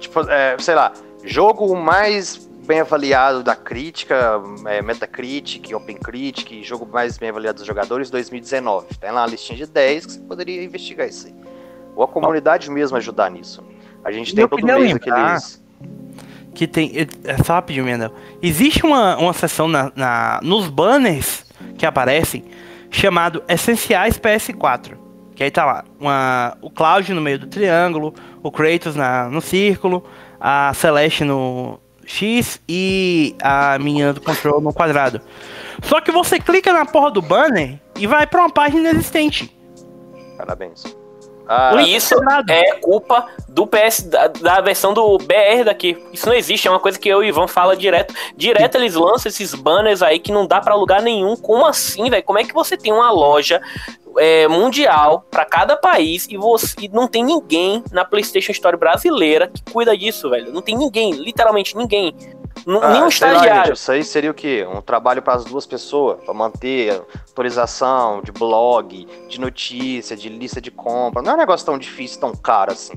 Tipo, 0.00 0.20
é, 0.28 0.56
sei 0.58 0.74
lá, 0.74 0.92
Jogo 1.24 1.76
mais 1.76 2.48
bem 2.66 2.80
avaliado 2.80 3.42
da 3.42 3.56
crítica, 3.56 4.40
é, 4.66 4.80
Metacritic, 4.80 5.72
OpenCritic, 5.74 6.62
jogo 6.62 6.88
mais 6.90 7.18
bem 7.18 7.30
avaliado 7.30 7.58
dos 7.58 7.66
jogadores 7.66 8.10
2019. 8.10 8.86
Tem 9.00 9.10
lá 9.10 9.22
uma 9.22 9.26
listinha 9.26 9.58
de 9.58 9.66
10 9.66 10.06
que 10.06 10.12
você 10.12 10.20
poderia 10.20 10.62
investigar 10.62 11.08
isso 11.08 11.26
aí. 11.26 11.34
Ou 11.96 12.04
a 12.04 12.08
comunidade 12.08 12.70
mesmo 12.70 12.96
ajudar 12.96 13.30
nisso. 13.30 13.62
A 14.04 14.12
gente 14.12 14.34
tem 14.34 14.46
todo 14.46 14.64
mês 14.64 14.94
aqueles. 14.94 15.62
Que 16.54 16.66
tem. 16.66 16.92
É 17.24 17.42
só 17.42 17.54
rapidinho, 17.54 17.84
Mendel. 17.84 18.12
Existe 18.42 18.84
uma, 18.84 19.16
uma 19.16 19.32
seção 19.32 19.68
na, 19.68 19.92
na, 19.94 20.40
nos 20.42 20.68
banners 20.68 21.44
que 21.76 21.84
aparecem 21.84 22.44
chamado 22.90 23.42
Essenciais 23.48 24.18
PS4. 24.18 24.96
Que 25.34 25.44
aí 25.44 25.50
tá 25.50 25.64
lá 25.64 25.84
uma, 25.98 26.56
o 26.60 26.70
Cloud 26.70 27.12
no 27.14 27.20
meio 27.20 27.38
do 27.38 27.46
triângulo, 27.46 28.14
o 28.42 28.50
Kratos 28.50 28.94
na, 28.94 29.28
no 29.28 29.40
círculo, 29.40 30.04
a 30.40 30.72
Celeste 30.74 31.24
no 31.24 31.78
X 32.06 32.60
e 32.68 33.36
a 33.42 33.78
minha 33.78 34.12
do 34.12 34.20
Control 34.20 34.60
no 34.60 34.72
quadrado. 34.72 35.20
Só 35.82 36.00
que 36.00 36.10
você 36.10 36.38
clica 36.40 36.72
na 36.72 36.84
porra 36.84 37.10
do 37.10 37.22
banner 37.22 37.78
e 37.96 38.06
vai 38.06 38.26
para 38.26 38.40
uma 38.40 38.50
página 38.50 38.90
inexistente. 38.90 39.54
Parabéns. 40.36 40.84
Ah, 41.52 41.74
isso 41.82 42.14
é 42.48 42.76
culpa 42.76 43.26
do 43.48 43.66
PS, 43.66 44.02
da, 44.02 44.28
da, 44.28 44.60
versão 44.60 44.94
do 44.94 45.18
BR 45.18 45.64
daqui. 45.64 46.00
Isso 46.12 46.28
não 46.28 46.34
existe, 46.34 46.68
é 46.68 46.70
uma 46.70 46.78
coisa 46.78 46.96
que 46.96 47.08
eu 47.08 47.24
e 47.24 47.26
o 47.26 47.28
Ivan 47.28 47.48
fala 47.48 47.76
direto. 47.76 48.14
Direto 48.36 48.76
eles 48.76 48.94
lançam 48.94 49.28
esses 49.28 49.52
banners 49.52 50.00
aí 50.00 50.20
que 50.20 50.30
não 50.30 50.46
dá 50.46 50.60
para 50.60 50.76
lugar 50.76 51.02
nenhum. 51.02 51.34
Como 51.34 51.66
assim, 51.66 52.08
velho? 52.08 52.22
Como 52.22 52.38
é 52.38 52.44
que 52.44 52.54
você 52.54 52.76
tem 52.76 52.92
uma 52.92 53.10
loja 53.10 53.60
é, 54.18 54.48
mundial 54.48 55.24
para 55.30 55.44
cada 55.44 55.76
país 55.76 56.26
e 56.28 56.36
você 56.36 56.74
e 56.80 56.88
não 56.88 57.06
tem 57.06 57.24
ninguém 57.24 57.82
na 57.92 58.04
PlayStation 58.04 58.52
Store 58.52 58.76
brasileira 58.76 59.48
que 59.48 59.62
cuida 59.72 59.96
disso, 59.96 60.30
velho. 60.30 60.52
Não 60.52 60.62
tem 60.62 60.76
ninguém, 60.76 61.12
literalmente 61.12 61.76
ninguém. 61.76 62.14
Ah, 62.66 62.92
nenhum 62.92 63.08
estagiário. 63.08 63.68
Lá, 63.68 63.72
isso 63.72 63.90
aí 63.90 64.04
seria 64.04 64.30
o 64.30 64.34
quê? 64.34 64.66
Um 64.70 64.80
trabalho 64.80 65.22
para 65.22 65.34
as 65.34 65.44
duas 65.44 65.66
pessoas, 65.66 66.22
para 66.22 66.34
manter 66.34 67.02
atualização 67.30 68.20
de 68.22 68.32
blog, 68.32 69.06
de 69.28 69.40
notícia, 69.40 70.16
de 70.16 70.28
lista 70.28 70.60
de 70.60 70.70
compra. 70.70 71.22
Não 71.22 71.32
é 71.32 71.34
um 71.34 71.38
negócio 71.38 71.64
tão 71.64 71.78
difícil, 71.78 72.20
tão 72.20 72.34
caro 72.34 72.72
assim. 72.72 72.94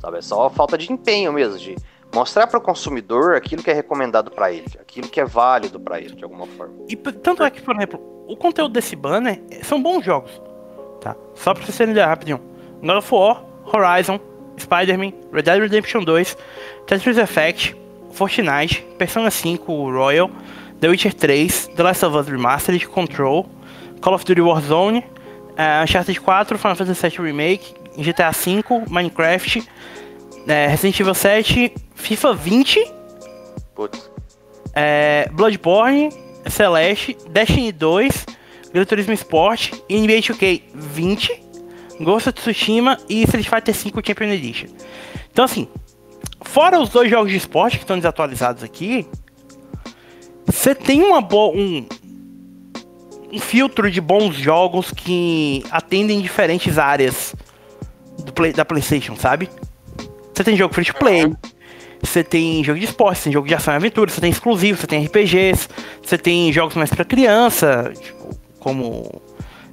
Sabe? 0.00 0.18
É 0.18 0.22
só 0.22 0.50
falta 0.50 0.76
de 0.76 0.92
empenho 0.92 1.32
mesmo, 1.32 1.58
de 1.58 1.76
mostrar 2.14 2.46
para 2.46 2.58
o 2.58 2.62
consumidor 2.62 3.34
aquilo 3.34 3.62
que 3.62 3.70
é 3.70 3.74
recomendado 3.74 4.30
para 4.30 4.52
ele, 4.52 4.66
aquilo 4.80 5.08
que 5.08 5.20
é 5.20 5.24
válido 5.24 5.78
para 5.78 6.00
ele, 6.00 6.14
de 6.14 6.24
alguma 6.24 6.46
forma. 6.46 6.74
E 6.88 6.96
tanto 6.96 7.42
é 7.42 7.50
que, 7.50 7.62
por 7.62 7.74
exemplo, 7.74 8.00
o 8.28 8.36
conteúdo 8.36 8.72
desse 8.72 8.96
banner 8.96 9.42
são 9.62 9.82
bons 9.82 10.04
jogos. 10.04 10.40
Tá? 11.04 11.14
Só 11.34 11.52
pra 11.52 11.62
vocês 11.62 11.76
terem 11.76 11.92
ideia 11.92 12.06
rapidinho. 12.06 12.40
God 12.80 12.96
of 12.96 13.14
War, 13.14 13.44
Horizon, 13.66 14.18
Spider-Man, 14.58 15.12
Red 15.30 15.42
Dead 15.42 15.60
Redemption 15.60 16.02
2, 16.02 16.34
Tetris 16.86 17.18
Effect, 17.18 17.76
Fortnite, 18.10 18.82
Persona 18.98 19.30
5 19.30 19.58
Royal, 19.68 20.30
The 20.80 20.88
Witcher 20.88 21.12
3, 21.12 21.48
The 21.76 21.82
Last 21.82 22.02
of 22.04 22.14
Us 22.16 22.28
Remastered, 22.28 22.86
Control, 22.88 23.46
Call 24.00 24.14
of 24.14 24.24
Duty 24.24 24.40
Warzone, 24.40 25.04
uh, 25.58 25.82
Uncharted 25.82 26.16
4, 26.16 26.56
Final 26.56 26.74
Fantasy 26.74 27.08
VII 27.08 27.22
Remake, 27.22 27.74
GTA 27.98 28.32
V, 28.32 28.62
Minecraft, 28.90 29.60
uh, 29.60 30.46
Resident 30.46 31.00
Evil 31.00 31.14
7, 31.14 31.70
FIFA 31.96 32.34
20, 32.34 32.92
Putz. 33.76 34.08
Uh, 34.74 35.28
Bloodborne, 35.36 36.10
Celeste, 36.48 37.14
Destiny 37.30 37.72
2, 37.72 38.08
Gran 38.74 38.84
Turismo 38.84 39.12
Sport, 39.12 39.70
NBA 39.88 40.18
2K 40.20 40.62
20, 40.74 41.42
Ghost 42.00 42.28
of 42.28 42.40
Tsushima 42.40 42.98
e 43.08 43.22
Street 43.22 43.48
Fighter 43.48 43.72
V 43.72 44.02
Champion 44.04 44.28
Edition. 44.30 44.66
Então 45.30 45.44
assim, 45.44 45.68
fora 46.42 46.80
os 46.80 46.88
dois 46.88 47.08
jogos 47.08 47.30
de 47.30 47.36
esporte 47.36 47.76
que 47.76 47.84
estão 47.84 47.96
desatualizados 47.96 48.64
aqui, 48.64 49.06
você 50.44 50.74
tem 50.74 51.04
uma 51.04 51.20
boa 51.20 51.56
um, 51.56 51.86
um 53.32 53.38
filtro 53.38 53.88
de 53.88 54.00
bons 54.00 54.34
jogos 54.34 54.90
que 54.90 55.64
atendem 55.70 56.20
diferentes 56.20 56.76
áreas 56.76 57.32
do 58.24 58.32
play, 58.32 58.52
da 58.52 58.64
PlayStation, 58.64 59.14
sabe? 59.14 59.48
Você 60.34 60.42
tem 60.42 60.56
jogo 60.56 60.74
free 60.74 60.84
to 60.84 60.94
play, 60.94 61.32
você 62.02 62.24
tem 62.24 62.64
jogo 62.64 62.80
de 62.80 62.86
esporte, 62.86 63.18
você 63.18 63.24
tem 63.24 63.32
jogo 63.34 63.46
de 63.46 63.54
ação 63.54 63.72
e 63.72 63.76
aventura, 63.76 64.10
você 64.10 64.20
tem 64.20 64.30
exclusivo, 64.30 64.80
você 64.80 64.86
tem 64.88 65.04
RPGs, 65.04 65.68
você 66.02 66.18
tem 66.18 66.52
jogos 66.52 66.74
mais 66.74 66.90
para 66.90 67.04
criança, 67.04 67.92
tipo, 67.94 68.43
como 68.64 69.20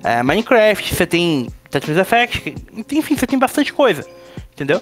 é, 0.04 0.22
Minecraft, 0.22 0.94
você 0.94 1.08
tem 1.08 1.48
Tetris 1.70 1.98
Effect, 1.98 2.54
enfim, 2.92 3.16
você 3.16 3.26
tem 3.26 3.40
bastante 3.40 3.72
coisa, 3.72 4.06
entendeu? 4.52 4.82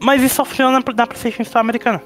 Mas 0.00 0.22
isso 0.22 0.36
só 0.36 0.44
funciona 0.44 0.78
na 0.78 1.06
PlayStation 1.06 1.42
Store 1.42 1.60
americana. 1.60 2.00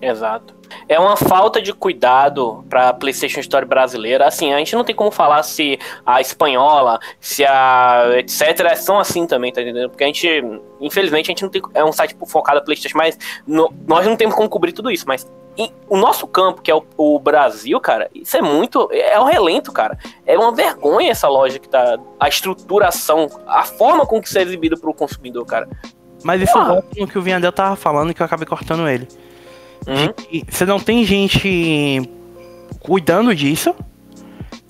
Exato. 0.00 0.56
É 0.86 0.98
uma 0.98 1.16
falta 1.16 1.60
de 1.60 1.72
cuidado 1.72 2.64
para 2.68 2.90
a 2.90 2.92
PlayStation 2.92 3.40
Store 3.40 3.64
brasileira. 3.64 4.26
Assim, 4.26 4.52
a 4.52 4.58
gente 4.58 4.74
não 4.74 4.84
tem 4.84 4.94
como 4.94 5.10
falar 5.10 5.42
se 5.42 5.78
a 6.04 6.20
espanhola, 6.20 7.00
se 7.18 7.44
a 7.44 8.04
etc 8.18 8.76
são 8.76 8.98
assim 8.98 9.26
também, 9.26 9.52
tá 9.52 9.62
entendendo? 9.62 9.90
Porque 9.90 10.04
a 10.04 10.06
gente, 10.06 10.28
infelizmente, 10.80 11.26
a 11.26 11.32
gente 11.32 11.42
não 11.42 11.50
tem 11.50 11.62
é 11.74 11.84
um 11.84 11.92
site 11.92 12.16
focado 12.26 12.58
na 12.58 12.64
PlayStation, 12.64 12.96
mas 12.96 13.18
no, 13.46 13.72
nós 13.86 14.06
não 14.06 14.14
temos 14.14 14.34
como 14.34 14.48
cobrir 14.48 14.72
tudo 14.72 14.90
isso, 14.90 15.04
mas 15.08 15.26
e 15.58 15.72
o 15.88 15.96
nosso 15.96 16.24
campo, 16.28 16.62
que 16.62 16.70
é 16.70 16.74
o, 16.74 16.84
o, 16.96 17.18
Brasil, 17.18 17.80
cara, 17.80 18.08
isso 18.14 18.36
é 18.36 18.40
muito. 18.40 18.88
É 18.92 19.18
o 19.18 19.24
relento, 19.24 19.72
cara. 19.72 19.98
É 20.24 20.38
uma 20.38 20.54
vergonha 20.54 21.10
essa 21.10 21.26
loja 21.26 21.58
que 21.58 21.68
tá. 21.68 21.98
A 22.20 22.28
estruturação, 22.28 23.28
a 23.44 23.64
forma 23.64 24.06
com 24.06 24.22
que 24.22 24.28
isso 24.28 24.38
é 24.38 24.42
exibido 24.42 24.78
pro 24.78 24.94
consumidor, 24.94 25.44
cara. 25.44 25.68
Mas 26.22 26.42
isso 26.42 26.56
ah. 26.56 26.80
é 26.96 27.02
o 27.02 27.06
que 27.08 27.18
o 27.18 27.22
Viandel 27.22 27.50
tava 27.50 27.74
falando 27.74 28.14
que 28.14 28.22
eu 28.22 28.26
acabei 28.26 28.46
cortando 28.46 28.88
ele. 28.88 29.08
Uhum. 29.84 30.42
Você 30.48 30.64
não 30.64 30.78
tem 30.78 31.04
gente 31.04 32.08
cuidando 32.78 33.34
disso. 33.34 33.74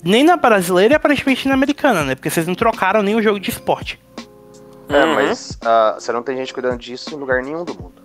Nem 0.03 0.23
na 0.23 0.37
brasileira 0.37 0.93
e 0.93 0.95
aparentemente 0.95 1.47
na 1.47 1.53
americana, 1.53 2.03
né? 2.03 2.15
Porque 2.15 2.31
vocês 2.31 2.47
não 2.47 2.55
trocaram 2.55 3.03
nem 3.03 3.15
o 3.15 3.21
jogo 3.21 3.39
de 3.39 3.51
esporte. 3.51 3.99
É, 4.87 5.05
uhum. 5.05 5.13
mas 5.13 5.59
uh, 5.61 5.99
você 5.99 6.11
não 6.11 6.23
tem 6.23 6.35
gente 6.35 6.51
cuidando 6.51 6.79
disso 6.79 7.13
em 7.13 7.17
lugar 7.17 7.43
nenhum 7.43 7.63
do 7.63 7.75
mundo. 7.75 8.01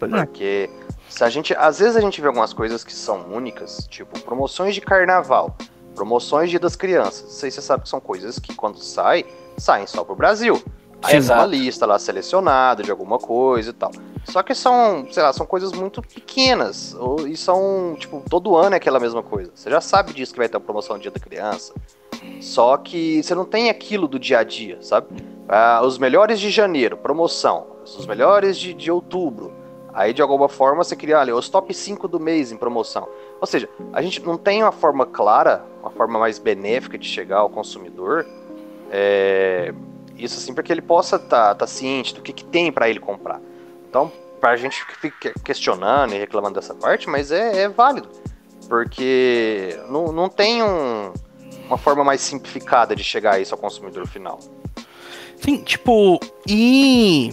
Pois 0.00 0.12
é. 0.12 0.16
Porque 0.16 0.68
é. 0.72 0.87
Se 1.08 1.24
a 1.24 1.30
gente, 1.30 1.54
às 1.54 1.78
vezes 1.78 1.96
a 1.96 2.00
gente 2.00 2.20
vê 2.20 2.26
algumas 2.26 2.52
coisas 2.52 2.84
que 2.84 2.92
são 2.92 3.26
únicas, 3.32 3.86
tipo 3.88 4.18
promoções 4.20 4.74
de 4.74 4.80
carnaval, 4.80 5.56
promoções 5.94 6.50
de 6.50 6.58
das 6.58 6.76
crianças. 6.76 7.22
Não 7.22 7.30
sei 7.30 7.50
se 7.50 7.56
você 7.56 7.62
sabe 7.62 7.82
que 7.84 7.88
são 7.88 8.00
coisas 8.00 8.38
que 8.38 8.54
quando 8.54 8.78
sai, 8.78 9.24
saem 9.56 9.86
só 9.86 10.04
pro 10.04 10.14
Brasil. 10.14 10.62
Aí 11.02 11.16
é 11.16 11.20
uma 11.20 11.46
lista 11.46 11.86
lá 11.86 11.98
selecionada 11.98 12.82
de 12.82 12.90
alguma 12.90 13.18
coisa 13.18 13.70
e 13.70 13.72
tal. 13.72 13.90
Só 14.24 14.42
que 14.42 14.54
são, 14.54 15.06
sei 15.10 15.22
lá, 15.22 15.32
são 15.32 15.46
coisas 15.46 15.72
muito 15.72 16.02
pequenas. 16.02 16.94
Ou, 16.94 17.26
e 17.26 17.36
são, 17.36 17.96
tipo, 17.98 18.22
todo 18.28 18.56
ano 18.56 18.74
é 18.74 18.76
aquela 18.76 18.98
mesma 18.98 19.22
coisa. 19.22 19.50
Você 19.54 19.70
já 19.70 19.80
sabe 19.80 20.12
disso 20.12 20.32
que 20.32 20.38
vai 20.38 20.48
ter 20.48 20.56
uma 20.56 20.62
promoção 20.62 20.96
no 20.96 21.02
dia 21.02 21.10
da 21.10 21.20
criança. 21.20 21.72
Só 22.40 22.76
que 22.76 23.22
você 23.22 23.34
não 23.34 23.44
tem 23.44 23.70
aquilo 23.70 24.08
do 24.08 24.18
dia 24.18 24.40
a 24.40 24.44
dia, 24.44 24.78
sabe? 24.82 25.06
Ah, 25.48 25.80
os 25.84 25.98
melhores 25.98 26.40
de 26.40 26.50
janeiro, 26.50 26.96
promoção. 26.96 27.66
Os 27.84 28.06
melhores 28.06 28.58
de, 28.58 28.74
de 28.74 28.90
outubro. 28.90 29.52
Aí, 29.92 30.12
de 30.12 30.22
alguma 30.22 30.48
forma, 30.48 30.84
você 30.84 30.94
cria 30.94 31.18
ali 31.18 31.32
os 31.32 31.48
top 31.48 31.72
5 31.72 32.06
do 32.06 32.20
mês 32.20 32.52
em 32.52 32.56
promoção. 32.56 33.08
Ou 33.40 33.46
seja, 33.46 33.68
a 33.92 34.02
gente 34.02 34.24
não 34.24 34.36
tem 34.36 34.62
uma 34.62 34.72
forma 34.72 35.06
clara, 35.06 35.64
uma 35.80 35.90
forma 35.90 36.18
mais 36.18 36.38
benéfica 36.38 36.98
de 36.98 37.06
chegar 37.06 37.38
ao 37.38 37.50
consumidor. 37.50 38.26
É, 38.90 39.72
isso 40.16 40.38
assim 40.38 40.52
para 40.52 40.62
que 40.62 40.72
ele 40.72 40.82
possa 40.82 41.16
estar 41.16 41.48
tá, 41.48 41.54
tá 41.54 41.66
ciente 41.66 42.14
do 42.14 42.22
que, 42.22 42.32
que 42.32 42.44
tem 42.44 42.70
para 42.70 42.88
ele 42.88 43.00
comprar. 43.00 43.40
Então, 43.88 44.12
para 44.40 44.50
a 44.50 44.56
gente 44.56 44.84
ficar 44.84 45.32
questionando 45.44 46.14
e 46.14 46.18
reclamando 46.18 46.54
dessa 46.54 46.74
parte, 46.74 47.08
mas 47.08 47.30
é, 47.32 47.62
é 47.62 47.68
válido. 47.68 48.08
Porque 48.68 49.78
não, 49.88 50.12
não 50.12 50.28
tem 50.28 50.62
um, 50.62 51.12
uma 51.66 51.78
forma 51.78 52.04
mais 52.04 52.20
simplificada 52.20 52.94
de 52.94 53.02
chegar 53.02 53.40
isso 53.40 53.54
ao 53.54 53.60
consumidor 53.60 54.06
final. 54.06 54.38
Sim, 55.36 55.62
tipo, 55.62 56.18
e. 56.46 57.32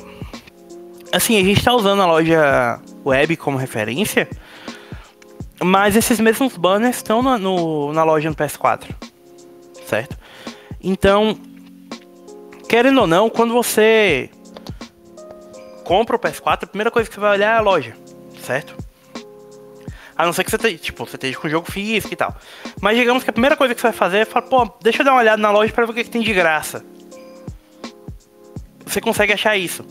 Assim, 1.16 1.40
a 1.40 1.44
gente 1.46 1.64
tá 1.64 1.74
usando 1.74 2.02
a 2.02 2.06
loja 2.06 2.78
web 3.06 3.38
como 3.38 3.58
referência, 3.58 4.28
mas 5.64 5.96
esses 5.96 6.20
mesmos 6.20 6.58
banners 6.58 6.98
estão 6.98 7.22
na, 7.22 7.38
no, 7.38 7.94
na 7.94 8.04
loja 8.04 8.30
no 8.30 8.36
PS4, 8.36 8.90
certo? 9.88 10.18
Então, 10.84 11.40
querendo 12.68 13.00
ou 13.00 13.08
não, 13.08 13.30
quando 13.30 13.54
você 13.54 14.30
compra 15.86 16.18
o 16.18 16.20
PS4, 16.20 16.64
a 16.64 16.68
primeira 16.68 16.92
coisa 16.92 17.08
que 17.08 17.16
você 17.16 17.22
vai 17.22 17.32
olhar 17.32 17.56
é 17.56 17.58
a 17.60 17.62
loja, 17.62 17.96
certo? 18.44 18.76
A 20.18 20.26
não 20.26 20.34
ser 20.34 20.44
que 20.44 20.52
você 20.52 20.58
esteja, 20.58 20.78
tipo, 20.78 21.06
você 21.06 21.16
esteja 21.16 21.40
com 21.40 21.48
o 21.48 21.50
jogo 21.50 21.72
físico 21.72 22.14
e 22.14 22.18
tal. 22.18 22.36
Mas 22.82 22.98
digamos 22.98 23.24
que 23.24 23.30
a 23.30 23.34
primeira 23.34 23.56
coisa 23.56 23.74
que 23.74 23.80
você 23.80 23.88
vai 23.88 23.96
fazer 23.96 24.18
é 24.18 24.26
falar, 24.26 24.48
pô, 24.48 24.70
deixa 24.82 25.02
eu 25.02 25.06
dar 25.06 25.14
uma 25.14 25.22
olhada 25.22 25.42
na 25.42 25.50
loja 25.50 25.72
para 25.72 25.86
ver 25.86 25.92
o 25.94 25.96
que, 25.96 26.04
que 26.04 26.10
tem 26.10 26.22
de 26.22 26.34
graça. 26.34 26.84
Você 28.86 29.00
consegue 29.00 29.32
achar 29.32 29.56
isso. 29.56 29.86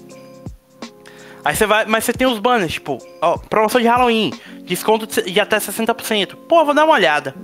Aí 1.45 1.55
você 1.55 1.67
vai, 1.67 1.85
mas 1.85 2.05
você 2.05 2.13
tem 2.13 2.27
os 2.27 2.39
banners, 2.39 2.73
tipo, 2.73 2.99
ó, 3.21 3.37
promoção 3.37 3.81
de 3.81 3.87
Halloween, 3.87 4.33
desconto 4.63 5.07
de 5.07 5.39
até 5.39 5.59
60%. 5.59 6.37
Pô, 6.49 6.65
vou 6.65 6.75
dar 6.75 6.85
uma 6.85 6.95
olhada. 6.95 7.35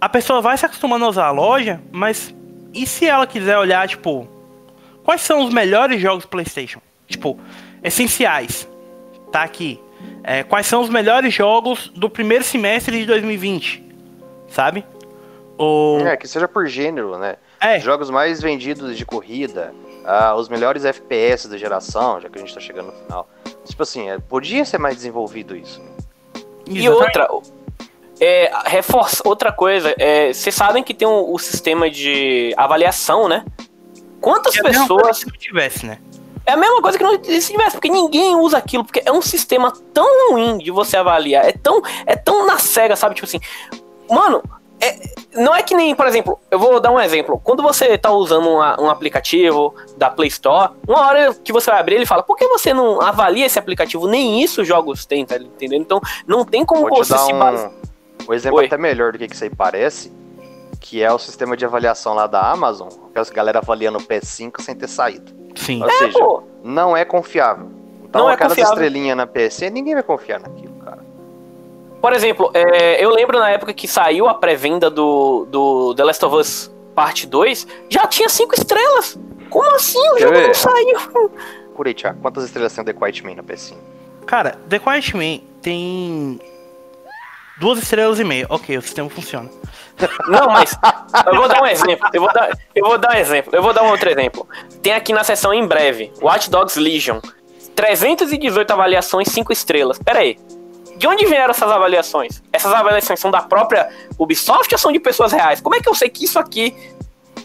A 0.00 0.08
pessoa 0.08 0.40
vai 0.40 0.56
se 0.58 0.66
acostumando 0.66 1.04
a 1.04 1.08
usar 1.08 1.26
a 1.26 1.30
loja, 1.30 1.80
mas 1.92 2.34
e 2.74 2.86
se 2.86 3.06
ela 3.06 3.26
quiser 3.26 3.56
olhar, 3.56 3.86
tipo, 3.86 4.26
quais 5.04 5.20
são 5.20 5.44
os 5.44 5.52
melhores 5.52 6.00
jogos 6.00 6.24
PlayStation? 6.24 6.80
Tipo, 7.06 7.38
essenciais. 7.82 8.68
Tá 9.30 9.42
aqui. 9.42 9.80
É, 10.24 10.42
quais 10.42 10.66
são 10.66 10.80
os 10.80 10.88
melhores 10.88 11.32
jogos 11.32 11.88
do 11.94 12.10
primeiro 12.10 12.42
semestre 12.42 12.98
de 12.98 13.06
2020? 13.06 13.84
Sabe? 14.48 14.84
Ou... 15.56 16.00
É, 16.06 16.16
que 16.16 16.26
seja 16.26 16.48
por 16.48 16.66
gênero, 16.66 17.16
né? 17.18 17.36
É. 17.60 17.78
Jogos 17.78 18.10
mais 18.10 18.40
vendidos 18.40 18.96
de 18.96 19.04
corrida, 19.04 19.74
uh, 20.00 20.34
os 20.34 20.48
melhores 20.48 20.84
FPS 20.84 21.48
da 21.48 21.56
geração, 21.56 22.20
já 22.20 22.28
que 22.28 22.38
a 22.38 22.40
gente 22.40 22.54
tá 22.54 22.60
chegando 22.60 22.86
no 22.86 22.92
final. 22.92 23.28
Tipo 23.64 23.82
assim, 23.82 24.08
é, 24.08 24.18
podia 24.18 24.64
ser 24.64 24.78
mais 24.78 24.96
desenvolvido 24.96 25.56
isso. 25.56 25.80
E 26.66 26.88
outra, 26.88 27.28
é, 28.20 28.52
reforça 28.66 29.22
outra 29.24 29.50
coisa, 29.50 29.94
é, 29.98 30.32
vocês 30.32 30.54
sabem 30.54 30.82
que 30.82 30.92
tem 30.92 31.08
o, 31.08 31.32
o, 31.32 31.38
sistema 31.38 31.90
de 31.90 32.54
avaliação, 32.56 33.28
né? 33.28 33.44
Quantas 34.20 34.56
é 34.56 34.62
pessoas. 34.62 35.18
Se 35.18 35.26
não 35.26 35.36
tivesse, 35.36 35.86
né? 35.86 35.98
É 36.44 36.52
a 36.52 36.56
mesma 36.56 36.82
coisa 36.82 36.98
que 36.98 37.04
não 37.04 37.16
tivesse, 37.18 37.72
porque 37.72 37.88
ninguém 37.88 38.36
usa 38.36 38.58
aquilo, 38.58 38.84
porque 38.84 39.02
é 39.04 39.12
um 39.12 39.22
sistema 39.22 39.72
tão 39.94 40.32
ruim 40.32 40.58
de 40.58 40.70
você 40.70 40.96
avaliar, 40.96 41.46
é 41.46 41.52
tão, 41.52 41.80
é 42.06 42.16
tão 42.16 42.46
na 42.46 42.58
cega, 42.58 42.96
sabe? 42.96 43.14
Tipo 43.14 43.26
assim, 43.26 43.40
mano, 44.08 44.42
é, 44.80 44.98
não 45.34 45.54
é 45.54 45.62
que 45.62 45.74
nem, 45.74 45.94
por 45.94 46.06
exemplo, 46.06 46.38
eu 46.50 46.58
vou 46.58 46.80
dar 46.80 46.90
um 46.90 46.98
exemplo. 46.98 47.40
Quando 47.42 47.62
você 47.62 47.86
está 47.86 48.10
usando 48.10 48.48
uma, 48.48 48.80
um 48.80 48.88
aplicativo 48.88 49.74
da 49.96 50.10
Play 50.10 50.28
Store, 50.28 50.72
uma 50.88 51.06
hora 51.06 51.34
que 51.34 51.52
você 51.52 51.70
vai 51.70 51.80
abrir, 51.80 51.96
ele 51.96 52.06
fala: 52.06 52.22
por 52.22 52.36
que 52.36 52.46
você 52.48 52.72
não 52.72 53.00
avalia 53.00 53.46
esse 53.46 53.58
aplicativo? 53.58 54.08
Nem 54.08 54.42
isso 54.42 54.62
os 54.62 54.68
jogos 54.68 55.04
têm, 55.04 55.24
tá 55.26 55.36
entendendo? 55.36 55.82
Então, 55.82 56.00
não 56.26 56.44
tem 56.44 56.64
como 56.64 56.88
vou 56.88 57.04
você 57.04 57.16
se 57.16 57.32
basear. 57.32 57.70
Um, 57.70 58.30
um 58.30 58.34
exemplo 58.34 58.58
Oi. 58.58 58.66
até 58.66 58.78
melhor 58.78 59.12
do 59.12 59.18
que, 59.18 59.28
que 59.28 59.34
isso 59.34 59.44
aí 59.44 59.50
parece, 59.50 60.12
que 60.80 61.02
é 61.02 61.12
o 61.12 61.18
sistema 61.18 61.56
de 61.56 61.64
avaliação 61.64 62.14
lá 62.14 62.26
da 62.26 62.40
Amazon, 62.50 62.88
que 63.12 63.18
a 63.18 63.24
galera 63.24 63.58
avaliando 63.58 63.98
o 63.98 64.02
PS5 64.02 64.62
sem 64.62 64.74
ter 64.74 64.88
saído. 64.88 65.32
Sim. 65.54 65.82
Ou 65.82 65.90
é, 65.90 65.92
seja, 65.92 66.18
pô. 66.18 66.42
não 66.64 66.96
é 66.96 67.04
confiável. 67.04 67.68
Então, 68.04 68.22
não 68.22 68.30
é 68.30 68.34
aquelas 68.34 68.58
estrelinhas 68.58 69.16
na 69.16 69.26
PC, 69.26 69.70
ninguém 69.70 69.94
vai 69.94 70.02
confiar 70.02 70.40
naquilo. 70.40 70.69
Por 72.00 72.12
exemplo, 72.12 72.50
é, 72.54 73.04
eu 73.04 73.10
lembro 73.10 73.38
na 73.38 73.50
época 73.50 73.72
que 73.72 73.86
saiu 73.86 74.26
a 74.28 74.34
pré-venda 74.34 74.88
do, 74.90 75.46
do 75.50 75.94
The 75.94 76.04
Last 76.04 76.24
of 76.24 76.36
Us 76.36 76.70
Parte 76.94 77.26
2, 77.26 77.66
já 77.88 78.06
tinha 78.06 78.28
5 78.28 78.54
estrelas. 78.54 79.18
Como 79.48 79.74
assim? 79.74 79.98
O 80.10 80.14
Quer 80.14 80.20
jogo 80.20 80.34
ver? 80.34 80.46
não 80.48 80.54
saiu. 80.54 81.30
Curei, 81.74 81.94
Thiago. 81.94 82.20
Quantas 82.20 82.44
estrelas 82.44 82.72
tem 82.74 82.82
o 82.82 82.84
The 82.84 82.92
Quiet 82.92 83.24
Man 83.24 83.34
na 83.36 83.42
PS5? 83.42 83.74
Cara, 84.26 84.58
The 84.68 84.78
Quiet 84.78 85.16
Man 85.16 85.40
tem 85.62 86.40
duas 87.58 87.78
estrelas 87.78 88.18
e 88.18 88.24
meia. 88.24 88.46
Ok, 88.48 88.76
o 88.76 88.82
sistema 88.82 89.08
funciona. 89.08 89.48
Não, 90.28 90.46
mas 90.48 90.76
eu 91.26 91.34
vou 91.36 91.48
dar 91.48 91.62
um 91.62 91.66
exemplo. 91.66 92.08
Eu 92.12 92.20
vou 92.22 92.32
dar, 92.32 92.58
eu 92.74 92.86
vou 92.86 92.98
dar 92.98 93.14
um 93.14 93.18
exemplo. 93.18 93.54
Eu 93.54 93.62
vou 93.62 93.72
dar 93.72 93.82
um 93.82 93.90
outro 93.90 94.08
exemplo. 94.10 94.48
Tem 94.82 94.92
aqui 94.94 95.12
na 95.12 95.24
sessão 95.24 95.52
em 95.52 95.66
breve, 95.66 96.12
Watch 96.20 96.50
Dogs 96.50 96.78
Legion. 96.78 97.20
318 97.74 98.70
avaliações, 98.70 99.28
5 99.28 99.52
estrelas. 99.52 99.98
Pera 99.98 100.20
aí. 100.20 100.38
De 101.00 101.06
onde 101.06 101.24
vieram 101.24 101.50
essas 101.50 101.70
avaliações? 101.70 102.42
Essas 102.52 102.74
avaliações 102.74 103.18
são 103.18 103.30
da 103.30 103.40
própria 103.40 103.88
Ubisoft 104.18 104.70
ou 104.70 104.78
são 104.78 104.92
de 104.92 105.00
pessoas 105.00 105.32
reais? 105.32 105.58
Como 105.58 105.74
é 105.74 105.80
que 105.80 105.88
eu 105.88 105.94
sei 105.94 106.10
que 106.10 106.26
isso 106.26 106.38
aqui 106.38 106.76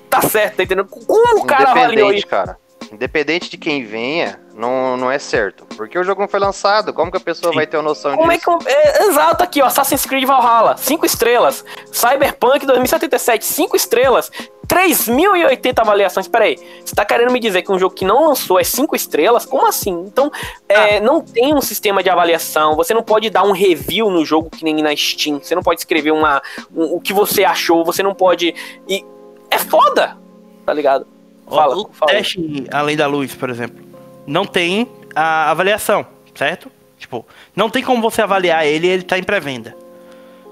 tá 0.10 0.22
certo, 0.22 0.58
tá 0.58 0.64
entendendo? 0.64 0.90
Como 0.90 1.40
o 1.40 1.46
cara 1.46 1.72
avaliou 1.72 2.12
isso? 2.12 2.28
cara. 2.28 2.58
Independente 2.92 3.50
de 3.50 3.58
quem 3.58 3.86
venha, 3.86 4.38
não, 4.56 4.96
não 4.96 5.12
é 5.12 5.20
certo. 5.20 5.66
Porque 5.76 6.00
o 6.00 6.04
jogo 6.04 6.22
não 6.22 6.28
foi 6.30 6.40
lançado. 6.40 6.94
Como 6.94 7.12
que 7.12 7.18
a 7.18 7.20
pessoa 7.20 7.52
Sim. 7.52 7.58
vai 7.58 7.68
ter 7.68 7.76
uma 7.76 7.84
noção 7.84 8.16
Como 8.16 8.32
disso? 8.32 8.50
É 8.52 8.64
que, 8.64 8.70
é, 8.70 9.04
exato 9.08 9.44
aqui, 9.44 9.62
ó. 9.62 9.66
Assassin's 9.66 10.06
Creed 10.06 10.26
Valhalla, 10.26 10.78
5 10.78 11.06
estrelas. 11.06 11.66
Cyberpunk 11.92 12.66
2077, 12.66 13.44
5 13.44 13.76
estrelas. 13.76 14.32
3.080 14.66 15.80
avaliações. 15.80 16.28
Peraí, 16.30 16.58
você 16.84 16.96
tá 16.96 17.04
querendo 17.04 17.32
me 17.32 17.40
dizer 17.40 17.64
que 17.64 17.72
um 17.72 17.78
jogo 17.78 17.94
que 17.94 18.06
não 18.06 18.30
lançou 18.30 18.58
é 18.58 18.64
5 18.64 18.96
estrelas? 18.96 19.46
Como 19.46 19.68
assim? 19.68 20.06
Então, 20.08 20.32
é, 20.70 20.98
ah. 20.98 21.02
não 21.02 21.22
tem 21.22 21.54
um 21.54 21.62
sistema 21.62 22.02
de 22.02 22.10
avaliação. 22.10 22.76
Você 22.76 22.94
não 22.94 23.04
pode 23.04 23.30
dar 23.30 23.44
um 23.44 23.52
review 23.52 24.10
no 24.10 24.24
jogo 24.24 24.50
que 24.50 24.64
nem 24.64 24.82
na 24.82 24.96
Steam. 24.96 25.40
Você 25.40 25.54
não 25.54 25.64
pode 25.64 25.82
escrever 25.82 26.12
uma, 26.12 26.42
um, 26.74 26.96
o 26.96 27.02
que 27.02 27.12
você 27.12 27.44
achou. 27.44 27.84
Você 27.84 28.02
não 28.02 28.16
pode. 28.16 28.56
E 28.88 29.06
é 29.52 29.60
foda, 29.60 30.18
tá 30.66 30.74
ligado? 30.74 31.06
Fala, 31.48 31.76
o 31.76 31.90
fala. 31.92 32.12
teste 32.12 32.66
Além 32.72 32.98
da 32.98 33.06
Luz, 33.06 33.36
por 33.36 33.50
exemplo, 33.50 33.85
não 34.26 34.46
tem 34.46 34.90
a 35.16 35.52
avaliação, 35.52 36.06
certo? 36.34 36.72
Tipo, 36.98 37.26
não 37.56 37.70
tem 37.70 37.84
como 37.84 38.02
você 38.02 38.22
avaliar 38.22 38.66
ele 38.66 38.88
ele 38.88 39.04
tá 39.04 39.18
em 39.18 39.24
pré-venda, 39.24 39.76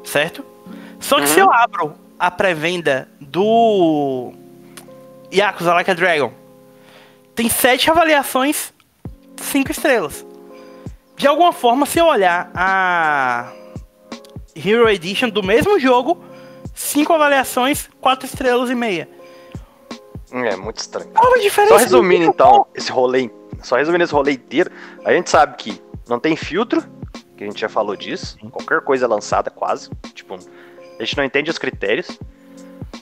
certo? 0.03 0.45
Só 0.99 1.17
que 1.17 1.23
uhum. 1.23 1.27
se 1.27 1.39
eu 1.39 1.51
abro 1.51 1.95
a 2.17 2.31
pré-venda 2.31 3.09
do 3.19 4.33
Yakuza 5.33 5.73
Like 5.73 5.91
a 5.91 5.93
Dragon, 5.93 6.31
tem 7.35 7.49
sete 7.49 7.89
avaliações, 7.89 8.73
cinco 9.37 9.71
estrelas. 9.71 10.25
De 11.15 11.27
alguma 11.27 11.53
forma, 11.53 11.85
se 11.85 11.99
eu 11.99 12.05
olhar 12.05 12.51
a 12.55 13.51
Hero 14.55 14.89
Edition 14.89 15.29
do 15.29 15.43
mesmo 15.43 15.79
jogo, 15.79 16.23
cinco 16.73 17.13
avaliações, 17.13 17.89
quatro 17.99 18.25
estrelas 18.25 18.69
e 18.69 18.75
meia. 18.75 19.09
É, 20.31 20.55
muito 20.55 20.79
estranho. 20.79 21.09
Qual 21.11 21.33
a 21.33 21.37
diferença? 21.37 21.73
Só 21.73 21.79
resumindo 21.79 22.25
então, 22.25 22.65
esse 22.73 22.91
rolê, 22.91 23.29
só 23.63 23.77
resumindo 23.77 24.03
esse 24.03 24.13
rolê 24.13 24.33
inteiro, 24.33 24.71
a 25.03 25.11
gente 25.13 25.29
sabe 25.29 25.55
que 25.57 25.81
não 26.07 26.19
tem 26.19 26.35
filtro, 26.35 26.83
que 27.35 27.43
a 27.43 27.47
gente 27.47 27.59
já 27.59 27.69
falou 27.69 27.95
disso, 27.95 28.37
qualquer 28.51 28.81
coisa 28.81 29.07
lançada 29.07 29.49
quase, 29.49 29.89
tipo, 30.13 30.35
a 30.35 31.03
gente 31.03 31.17
não 31.17 31.23
entende 31.23 31.49
os 31.49 31.57
critérios. 31.57 32.19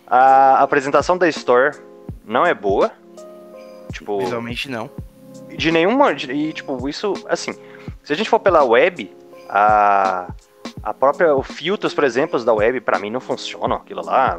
A 0.08 0.62
apresentação 0.62 1.18
da 1.18 1.28
Store 1.30 1.78
não 2.26 2.46
é 2.46 2.54
boa. 2.54 2.92
Tipo, 3.92 4.20
visualmente 4.20 4.70
não. 4.70 4.90
De 5.50 5.72
nenhuma, 5.72 6.16
de, 6.16 6.32
e 6.32 6.54
tipo, 6.54 6.88
isso 6.88 7.14
assim, 7.28 7.54
se 8.04 8.14
a 8.14 8.16
gente 8.16 8.30
for 8.30 8.40
pela 8.40 8.64
web, 8.64 9.12
a 9.50 10.34
a 10.84 10.94
própria 10.94 11.36
o 11.36 11.44
filtros, 11.44 11.94
por 11.94 12.04
exemplo, 12.04 12.44
da 12.44 12.54
web 12.54 12.82
para 12.82 12.98
mim 12.98 13.10
não 13.10 13.20
funcionam, 13.20 13.78
aquilo 13.78 14.04
lá. 14.04 14.36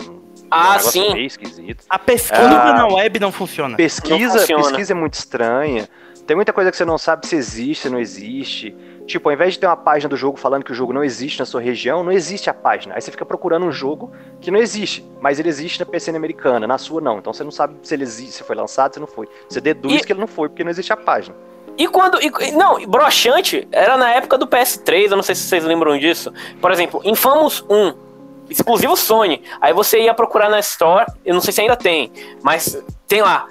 Ah, 0.51 0.75
é 0.75 0.79
um 0.79 0.81
sim. 0.81 1.13
Meio 1.13 1.27
esquisito. 1.27 1.85
A 1.89 1.99
pesquisa 1.99 2.43
ah, 2.43 2.75
na 2.75 2.87
web 2.87 3.21
não 3.21 3.31
funciona. 3.31 3.77
Pesquisa, 3.77 4.35
não 4.35 4.41
funciona. 4.41 4.63
pesquisa 4.65 4.93
é 4.93 4.97
muito 4.97 5.15
estranha. 5.15 5.89
Tem 6.33 6.37
muita 6.37 6.51
coisa 6.51 6.71
que 6.71 6.77
você 6.79 6.85
não 6.87 6.97
sabe 6.97 7.27
se 7.27 7.37
existe, 7.37 7.83
se 7.83 7.91
não 7.91 8.01
existe. 8.01 8.75
Tipo, 9.05 9.29
ao 9.29 9.35
invés 9.35 9.53
de 9.53 9.59
ter 9.59 9.67
uma 9.67 9.77
página 9.77 10.09
do 10.09 10.17
jogo 10.17 10.39
falando 10.39 10.65
que 10.65 10.73
o 10.73 10.75
jogo 10.75 10.91
não 10.91 11.05
existe 11.05 11.39
na 11.39 11.45
sua 11.45 11.61
região, 11.61 12.03
não 12.03 12.11
existe 12.11 12.49
a 12.49 12.55
página. 12.55 12.95
Aí 12.95 13.03
você 13.03 13.11
fica 13.11 13.27
procurando 13.27 13.67
um 13.67 13.71
jogo 13.71 14.11
que 14.41 14.51
não 14.51 14.59
existe, 14.59 15.07
mas 15.21 15.39
ele 15.39 15.51
existe 15.51 15.79
na 15.79 15.85
PCN 15.85 16.17
americana, 16.17 16.67
na 16.67 16.79
sua 16.79 17.03
não. 17.03 17.19
Então 17.19 17.35
você 17.35 17.45
não 17.45 17.51
sabe 17.51 17.75
se 17.83 17.93
ele 17.93 18.05
existe, 18.05 18.37
se 18.37 18.45
foi 18.45 18.57
lançado, 18.57 18.95
se 18.95 18.99
não 18.99 19.07
foi. 19.07 19.29
Você 19.47 19.61
deduz 19.61 20.01
e... 20.01 20.07
que 20.07 20.11
ele 20.15 20.21
não 20.21 20.27
foi, 20.27 20.49
porque 20.49 20.65
não 20.65 20.71
existe 20.71 20.91
a 20.91 20.97
página. 20.97 21.37
E 21.77 21.87
quando. 21.87 22.19
E, 22.23 22.51
não, 22.53 22.83
broxante 22.87 23.69
era 23.71 23.99
na 23.99 24.15
época 24.15 24.39
do 24.39 24.47
PS3, 24.47 25.11
eu 25.11 25.17
não 25.17 25.23
sei 25.23 25.35
se 25.35 25.43
vocês 25.43 25.63
lembram 25.63 25.99
disso. 25.99 26.33
Por 26.63 26.73
exemplo, 26.73 27.03
Infamous 27.05 27.63
1, 27.69 27.95
exclusivo 28.49 28.97
Sony. 28.97 29.43
Aí 29.61 29.75
você 29.75 30.01
ia 30.01 30.15
procurar 30.15 30.49
na 30.49 30.61
Store, 30.61 31.05
eu 31.27 31.35
não 31.35 31.43
sei 31.43 31.53
se 31.53 31.61
ainda 31.61 31.77
tem, 31.77 32.11
mas 32.43 32.83
tem 33.07 33.21
lá. 33.21 33.47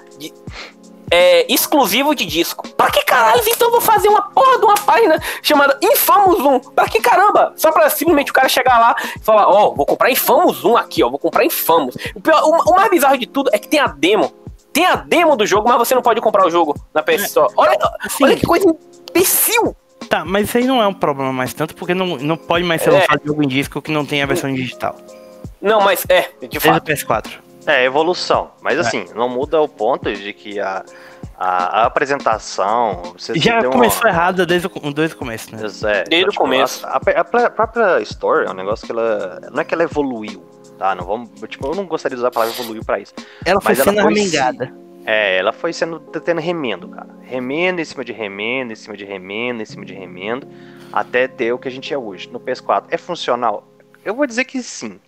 É, 1.12 1.52
exclusivo 1.52 2.14
de 2.14 2.24
disco. 2.24 2.66
Pra 2.70 2.90
que 2.90 3.04
caralho 3.04 3.42
então 3.46 3.70
vou 3.70 3.82
fazer 3.82 4.08
uma 4.08 4.22
porra 4.22 4.58
de 4.58 4.64
uma 4.64 4.74
página 4.74 5.20
chamada 5.42 5.78
Infamous 5.82 6.40
1? 6.40 6.70
Pra 6.70 6.88
que 6.88 7.00
caramba? 7.00 7.52
Só 7.54 7.70
pra 7.70 7.90
simplesmente 7.90 8.30
o 8.30 8.34
cara 8.34 8.48
chegar 8.48 8.78
lá 8.78 8.96
e 9.14 9.22
falar, 9.22 9.46
ó, 9.46 9.68
oh, 9.68 9.74
vou 9.74 9.84
comprar 9.84 10.10
Infamous 10.10 10.64
1 10.64 10.76
aqui, 10.78 11.04
ó, 11.04 11.10
vou 11.10 11.18
comprar 11.18 11.44
Infamous. 11.44 11.96
O, 12.14 12.20
pior, 12.20 12.42
o, 12.44 12.70
o, 12.70 12.74
mais 12.74 12.90
bizarro 12.90 13.18
de 13.18 13.26
tudo 13.26 13.50
é 13.52 13.58
que 13.58 13.68
tem 13.68 13.78
a 13.78 13.88
demo. 13.88 14.32
Tem 14.72 14.86
a 14.86 14.96
demo 14.96 15.36
do 15.36 15.44
jogo, 15.44 15.68
mas 15.68 15.76
você 15.76 15.94
não 15.94 16.00
pode 16.00 16.18
comprar 16.22 16.46
o 16.46 16.50
jogo 16.50 16.74
na 16.94 17.02
PS 17.02 17.24
Store. 17.24 17.52
Olha, 17.58 17.76
assim, 18.00 18.24
olha 18.24 18.34
que 18.34 18.46
coisa 18.46 18.64
imbecil. 19.10 19.76
Tá, 20.08 20.24
mas 20.24 20.48
isso 20.48 20.56
aí 20.56 20.64
não 20.64 20.82
é 20.82 20.86
um 20.86 20.94
problema 20.94 21.30
mais 21.30 21.52
tanto, 21.52 21.74
porque 21.74 21.92
não, 21.92 22.16
não 22.16 22.38
pode 22.38 22.64
mais 22.64 22.80
ser 22.80 22.88
é. 22.88 22.92
lançado 23.00 23.20
jogo 23.22 23.42
em 23.42 23.48
disco 23.48 23.82
que 23.82 23.90
não 23.90 24.06
tem 24.06 24.22
a 24.22 24.26
versão 24.26 24.52
digital. 24.52 24.96
Não, 25.60 25.82
mas 25.82 26.06
é, 26.08 26.30
de 26.48 26.58
fato. 26.58 26.84
Desde 26.84 27.04
o 27.04 27.08
PS4. 27.08 27.51
É, 27.66 27.84
evolução. 27.84 28.50
Mas 28.60 28.78
é. 28.78 28.80
assim, 28.80 29.06
não 29.14 29.28
muda 29.28 29.60
o 29.60 29.68
ponto 29.68 30.12
de 30.12 30.32
que 30.32 30.58
a, 30.58 30.84
a, 31.36 31.82
a 31.82 31.86
apresentação. 31.86 33.14
Já 33.34 33.62
começou 33.64 34.02
uma... 34.02 34.08
errado 34.08 34.46
desde 34.46 34.66
o, 34.66 34.92
desde 34.92 35.14
o 35.14 35.18
começo, 35.18 35.54
né? 35.54 35.58
É, 35.58 35.64
desde 35.64 35.86
então, 35.86 36.28
o 36.28 36.30
tipo, 36.30 36.42
começo. 36.42 36.86
A, 36.86 36.90
a, 36.90 37.20
a, 37.20 37.50
própria 37.50 38.00
Store 38.02 38.46
é 38.46 38.50
um 38.50 38.54
negócio 38.54 38.86
que 38.86 38.92
ela. 38.92 39.40
Não 39.50 39.60
é 39.60 39.64
que 39.64 39.74
ela 39.74 39.82
evoluiu, 39.82 40.44
tá? 40.78 40.94
Não 40.94 41.04
vamos. 41.04 41.30
Tipo, 41.48 41.68
eu 41.68 41.74
não 41.74 41.86
gostaria 41.86 42.16
de 42.16 42.20
usar 42.20 42.28
a 42.28 42.32
palavra 42.32 42.54
evoluiu 42.54 42.84
pra 42.84 42.98
isso. 42.98 43.14
Ela 43.44 43.60
foi 43.60 43.74
sendo 43.74 44.00
armengada. 44.00 44.72
É, 45.04 45.36
ela 45.36 45.52
foi 45.52 45.72
sendo 45.72 45.98
tendo 45.98 46.40
remendo, 46.40 46.88
cara. 46.88 47.08
Remendo 47.22 47.80
em 47.80 47.84
cima 47.84 48.04
de 48.04 48.12
remendo, 48.12 48.72
em 48.72 48.76
cima 48.76 48.96
de 48.96 49.04
remendo, 49.04 49.62
em 49.62 49.66
cima 49.66 49.84
de 49.84 49.94
remendo, 49.94 50.46
até 50.92 51.26
ter 51.26 51.52
o 51.52 51.58
que 51.58 51.66
a 51.66 51.70
gente 51.70 51.92
é 51.92 51.98
hoje. 51.98 52.30
No 52.30 52.38
PS4 52.38 52.84
é 52.88 52.96
funcional? 52.96 53.66
Eu 54.04 54.14
vou 54.14 54.26
dizer 54.26 54.44
que 54.44 54.62
sim. 54.62 55.00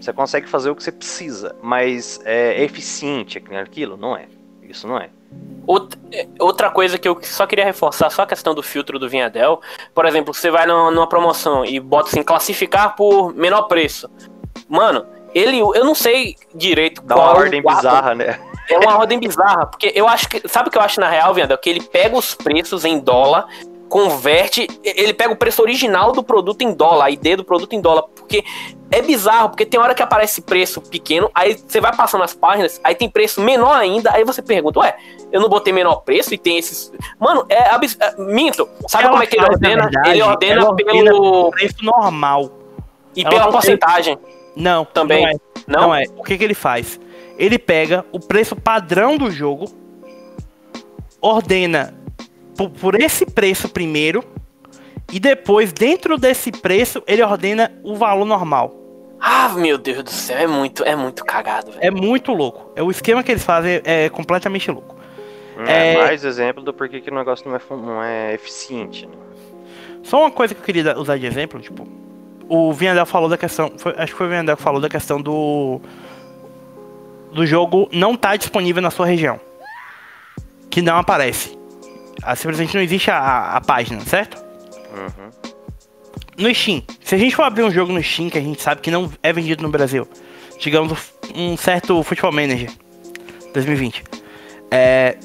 Você 0.00 0.12
consegue 0.12 0.48
fazer 0.48 0.70
o 0.70 0.76
que 0.76 0.82
você 0.82 0.92
precisa, 0.92 1.56
mas 1.62 2.20
é, 2.24 2.62
eficiente 2.62 3.42
aquilo? 3.60 3.96
Não 3.96 4.16
é. 4.16 4.26
Isso 4.62 4.86
não 4.86 4.98
é. 4.98 5.10
Outra 6.38 6.70
coisa 6.70 6.96
que 6.96 7.06
eu 7.06 7.18
só 7.22 7.46
queria 7.46 7.64
reforçar, 7.64 8.08
só 8.10 8.22
a 8.22 8.26
questão 8.26 8.54
do 8.54 8.62
filtro 8.62 8.98
do 8.98 9.08
Vinhadel. 9.08 9.60
Por 9.94 10.06
exemplo, 10.06 10.32
você 10.32 10.50
vai 10.50 10.66
numa 10.66 11.06
promoção 11.06 11.64
e 11.64 11.78
bota 11.78 12.08
assim, 12.08 12.22
classificar 12.22 12.96
por 12.96 13.34
menor 13.34 13.62
preço. 13.62 14.08
Mano, 14.68 15.06
ele, 15.34 15.58
eu 15.58 15.84
não 15.84 15.94
sei 15.94 16.36
direito 16.54 17.02
Dá 17.02 17.16
uma 17.16 17.32
ordem 17.32 17.62
bizarra, 17.62 18.14
né? 18.14 18.40
É 18.70 18.78
uma 18.78 18.98
ordem 18.98 19.18
bizarra, 19.18 19.66
porque 19.66 19.92
eu 19.94 20.08
acho 20.08 20.28
que. 20.28 20.46
Sabe 20.48 20.68
o 20.68 20.72
que 20.72 20.78
eu 20.78 20.82
acho 20.82 21.00
na 21.00 21.08
real, 21.08 21.34
Vinhadel? 21.34 21.58
Que 21.58 21.70
ele 21.70 21.82
pega 21.82 22.16
os 22.16 22.34
preços 22.34 22.84
em 22.84 22.98
dólar 22.98 23.46
converte, 23.88 24.68
ele 24.84 25.14
pega 25.14 25.32
o 25.32 25.36
preço 25.36 25.62
original 25.62 26.12
do 26.12 26.22
produto 26.22 26.62
em 26.62 26.74
dólar, 26.74 27.06
a 27.06 27.10
ideia 27.10 27.36
do 27.36 27.44
produto 27.44 27.72
em 27.72 27.80
dólar, 27.80 28.02
porque 28.14 28.44
é 28.90 29.02
bizarro, 29.02 29.50
porque 29.50 29.66
tem 29.66 29.78
hora 29.78 29.94
que 29.94 30.02
aparece 30.02 30.40
preço 30.40 30.80
pequeno, 30.80 31.30
aí 31.34 31.54
você 31.54 31.80
vai 31.80 31.94
passando 31.94 32.24
as 32.24 32.34
páginas, 32.34 32.80
aí 32.82 32.94
tem 32.94 33.08
preço 33.08 33.40
menor 33.40 33.76
ainda, 33.76 34.12
aí 34.12 34.24
você 34.24 34.40
pergunta, 34.40 34.80
ué, 34.80 34.96
eu 35.30 35.40
não 35.40 35.48
botei 35.48 35.72
menor 35.72 35.96
preço 35.96 36.32
e 36.32 36.38
tem 36.38 36.56
esses. 36.56 36.92
Mano, 37.18 37.44
é 37.48 37.70
absurdo. 37.70 38.02
É, 38.02 38.14
minto. 38.18 38.68
Sabe 38.88 39.04
ela 39.04 39.12
como 39.12 39.22
é 39.22 39.26
que 39.26 39.36
ele 39.36 39.44
ordena? 39.44 39.82
Verdade, 39.84 40.10
ele 40.10 40.22
ordena 40.22 40.74
pelo. 40.74 41.50
Preço 41.50 41.84
normal. 41.84 42.50
E 43.14 43.20
ela 43.20 43.30
pela 43.30 43.50
porcentagem. 43.50 44.18
Não. 44.56 44.84
Também. 44.86 45.22
Não 45.22 45.30
é. 45.30 45.34
Não? 45.66 45.80
não 45.80 45.94
é. 45.94 46.04
O 46.16 46.22
que, 46.22 46.38
que 46.38 46.44
ele 46.44 46.54
faz? 46.54 46.98
Ele 47.36 47.58
pega 47.58 48.04
o 48.10 48.18
preço 48.18 48.56
padrão 48.56 49.16
do 49.16 49.30
jogo, 49.30 49.66
ordena 51.20 51.94
por, 52.56 52.70
por 52.70 53.00
esse 53.00 53.26
preço 53.26 53.68
primeiro. 53.68 54.24
E 55.10 55.18
depois, 55.18 55.72
dentro 55.72 56.18
desse 56.18 56.52
preço, 56.52 57.02
ele 57.06 57.22
ordena 57.22 57.72
o 57.82 57.96
valor 57.96 58.26
normal. 58.26 58.74
Ah, 59.20 59.48
meu 59.56 59.78
Deus 59.78 60.04
do 60.04 60.10
céu, 60.10 60.38
é 60.38 60.46
muito, 60.46 60.84
é 60.84 60.94
muito 60.94 61.24
cagado, 61.24 61.72
velho. 61.72 61.84
É 61.84 61.90
muito 61.90 62.32
louco. 62.32 62.70
É 62.76 62.82
o 62.82 62.90
esquema 62.90 63.22
que 63.22 63.32
eles 63.32 63.44
fazem 63.44 63.80
é 63.84 64.08
completamente 64.08 64.70
louco. 64.70 64.96
É, 65.66 65.94
é... 65.94 65.98
mais 65.98 66.24
exemplo 66.24 66.62
do 66.62 66.72
porquê 66.72 67.00
que 67.00 67.10
o 67.10 67.14
negócio 67.14 67.48
não 67.48 67.56
é, 67.56 67.60
não 67.70 68.02
é 68.02 68.34
eficiente. 68.34 69.06
Né? 69.06 69.12
Só 70.04 70.20
uma 70.20 70.30
coisa 70.30 70.54
que 70.54 70.60
eu 70.60 70.64
queria 70.64 70.96
usar 70.98 71.18
de 71.18 71.26
exemplo, 71.26 71.58
tipo, 71.58 71.86
o 72.48 72.72
Vinhadel 72.72 73.06
falou 73.06 73.28
da 73.28 73.36
questão, 73.36 73.72
foi, 73.76 73.94
acho 73.96 74.12
que 74.12 74.18
foi 74.18 74.26
o 74.26 74.30
Vinhadel 74.30 74.56
que 74.56 74.62
falou 74.62 74.80
da 74.80 74.88
questão 74.88 75.20
do 75.20 75.80
do 77.32 77.44
jogo 77.44 77.88
não 77.92 78.16
tá 78.16 78.36
disponível 78.36 78.80
na 78.80 78.90
sua 78.90 79.04
região, 79.04 79.38
que 80.70 80.80
não 80.80 80.96
aparece. 80.96 81.58
Ah, 82.22 82.34
simplesmente 82.34 82.74
não 82.74 82.82
existe 82.82 83.10
a, 83.10 83.56
a 83.56 83.60
página, 83.60 84.00
certo? 84.00 84.47
Uhum. 84.92 85.30
No 86.36 86.54
Steam, 86.54 86.82
se 87.02 87.14
a 87.14 87.18
gente 87.18 87.34
for 87.34 87.42
abrir 87.42 87.64
um 87.64 87.70
jogo 87.70 87.92
no 87.92 88.02
Steam 88.02 88.30
que 88.30 88.38
a 88.38 88.40
gente 88.40 88.62
sabe 88.62 88.80
que 88.80 88.90
não 88.90 89.10
é 89.22 89.32
vendido 89.32 89.62
no 89.62 89.68
Brasil, 89.68 90.06
digamos 90.58 91.12
um 91.34 91.56
certo 91.56 92.02
Football 92.02 92.32
Manager 92.32 92.70
2020, 93.52 94.04
é, 94.70 95.18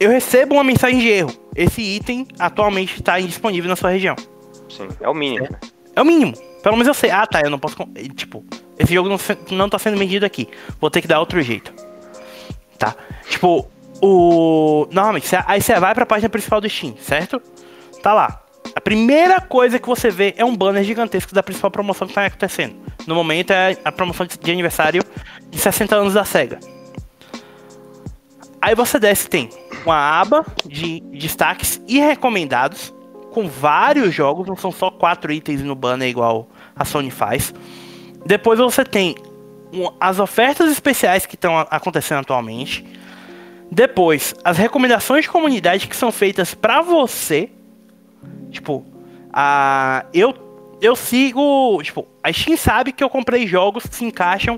eu 0.00 0.10
recebo 0.10 0.54
uma 0.54 0.64
mensagem 0.64 0.98
de 0.98 1.08
erro. 1.08 1.32
Esse 1.54 1.82
item 1.82 2.26
atualmente 2.38 2.94
está 2.94 3.20
indisponível 3.20 3.68
na 3.68 3.76
sua 3.76 3.90
região. 3.90 4.16
Sim, 4.68 4.88
é 5.00 5.08
o 5.08 5.14
mínimo, 5.14 5.48
né? 5.50 5.58
É 5.94 6.02
o 6.02 6.04
mínimo. 6.04 6.34
Pelo 6.62 6.76
menos 6.76 6.88
eu 6.88 6.94
sei. 6.94 7.10
Ah, 7.10 7.26
tá, 7.26 7.40
eu 7.42 7.50
não 7.50 7.58
posso. 7.58 7.76
Tipo, 8.16 8.44
esse 8.78 8.92
jogo 8.92 9.08
não, 9.08 9.18
não 9.50 9.68
tá 9.68 9.78
sendo 9.78 9.98
vendido 9.98 10.26
aqui. 10.26 10.48
Vou 10.80 10.90
ter 10.90 11.00
que 11.00 11.06
dar 11.06 11.20
outro 11.20 11.40
jeito. 11.42 11.72
Tá? 12.78 12.94
Tipo, 13.28 13.68
o. 14.02 14.88
Normalmente, 14.90 15.28
aí 15.46 15.60
você 15.60 15.78
vai 15.78 15.94
pra 15.94 16.06
página 16.06 16.28
principal 16.28 16.60
do 16.60 16.68
Steam, 16.68 16.96
certo? 16.98 17.40
Tá 18.02 18.12
lá. 18.12 18.43
A 18.74 18.80
primeira 18.80 19.40
coisa 19.40 19.78
que 19.78 19.86
você 19.86 20.10
vê 20.10 20.34
é 20.36 20.44
um 20.44 20.56
banner 20.56 20.82
gigantesco 20.82 21.34
da 21.34 21.42
principal 21.42 21.70
promoção 21.70 22.06
que 22.06 22.12
está 22.12 22.26
acontecendo. 22.26 22.76
No 23.06 23.14
momento 23.14 23.52
é 23.52 23.76
a 23.84 23.92
promoção 23.92 24.26
de 24.26 24.50
aniversário 24.50 25.02
de 25.48 25.58
60 25.58 25.94
anos 25.94 26.14
da 26.14 26.24
SEGA. 26.24 26.58
Aí 28.60 28.74
você 28.74 28.98
desce 28.98 29.28
tem 29.28 29.50
uma 29.84 29.96
aba 29.96 30.44
de 30.66 31.00
destaques 31.12 31.80
e 31.86 31.98
recomendados 32.00 32.92
com 33.32 33.48
vários 33.48 34.14
jogos, 34.14 34.46
não 34.46 34.56
são 34.56 34.72
só 34.72 34.90
quatro 34.90 35.32
itens 35.32 35.62
no 35.62 35.74
banner 35.74 36.08
igual 36.08 36.48
a 36.74 36.84
Sony 36.84 37.10
faz. 37.10 37.54
Depois 38.24 38.58
você 38.58 38.84
tem 38.84 39.14
as 40.00 40.18
ofertas 40.18 40.70
especiais 40.70 41.26
que 41.26 41.34
estão 41.34 41.58
acontecendo 41.58 42.20
atualmente 42.20 42.84
depois, 43.70 44.34
as 44.44 44.56
recomendações 44.56 45.24
de 45.24 45.30
comunidade 45.30 45.88
que 45.88 45.96
são 45.96 46.12
feitas 46.12 46.54
para 46.54 46.80
você. 46.80 47.50
Tipo, 48.54 48.86
a 49.32 50.06
eu 50.14 50.32
eu 50.80 50.94
sigo, 50.94 51.80
tipo, 51.82 52.06
a 52.22 52.32
Steam 52.32 52.56
sabe 52.56 52.92
que 52.92 53.02
eu 53.02 53.08
comprei 53.08 53.46
jogos 53.46 53.86
que 53.86 53.94
se 53.94 54.04
encaixam 54.04 54.54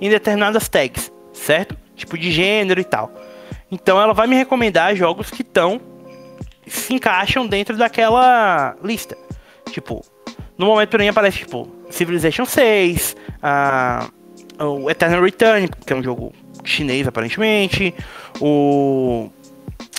em 0.00 0.10
determinadas 0.10 0.68
tags, 0.68 1.10
certo? 1.32 1.76
Tipo 1.96 2.16
de 2.16 2.30
gênero 2.30 2.80
e 2.80 2.84
tal. 2.84 3.12
Então 3.70 4.00
ela 4.00 4.12
vai 4.12 4.26
me 4.26 4.36
recomendar 4.36 4.94
jogos 4.94 5.30
que 5.30 5.42
estão 5.42 5.80
se 6.66 6.94
encaixam 6.94 7.46
dentro 7.46 7.76
daquela 7.76 8.76
lista. 8.84 9.16
Tipo, 9.70 10.04
no 10.56 10.66
momento 10.66 10.90
porém 10.90 11.08
aparece 11.08 11.38
tipo 11.38 11.68
Civilization 11.90 12.44
6, 12.44 13.16
uh, 13.42 14.64
o 14.64 14.90
Eternal 14.90 15.22
Return, 15.22 15.68
que 15.84 15.92
é 15.92 15.96
um 15.96 16.02
jogo 16.02 16.32
chinês 16.62 17.08
aparentemente, 17.08 17.94
o 18.40 19.30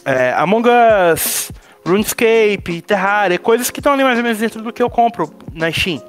é, 0.05 0.33
Among 0.33 0.67
Us, 1.13 1.51
RuneScape, 1.85 2.81
Terraria, 2.81 3.39
coisas 3.39 3.69
que 3.69 3.79
estão 3.79 3.93
ali 3.93 4.03
mais 4.03 4.17
ou 4.17 4.23
menos 4.23 4.37
dentro 4.37 4.61
do 4.61 4.71
que 4.71 4.81
eu 4.81 4.89
compro 4.89 5.33
na 5.53 5.71
Steam. 5.71 6.01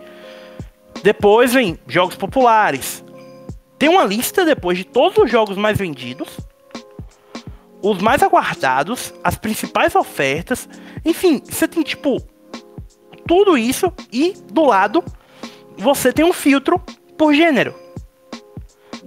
Depois 1.02 1.52
vem 1.52 1.78
jogos 1.86 2.16
populares. 2.16 3.04
Tem 3.78 3.88
uma 3.88 4.04
lista 4.04 4.44
depois 4.44 4.78
de 4.78 4.84
todos 4.84 5.18
os 5.18 5.30
jogos 5.30 5.56
mais 5.56 5.76
vendidos, 5.76 6.38
os 7.82 7.98
mais 8.00 8.22
aguardados, 8.22 9.12
as 9.24 9.36
principais 9.36 9.94
ofertas. 9.96 10.68
Enfim, 11.04 11.42
você 11.44 11.66
tem 11.66 11.82
tipo 11.82 12.22
tudo 13.26 13.58
isso 13.58 13.92
e 14.12 14.34
do 14.52 14.64
lado 14.64 15.02
você 15.76 16.12
tem 16.12 16.24
um 16.24 16.32
filtro 16.32 16.78
por 17.16 17.34
gênero. 17.34 17.74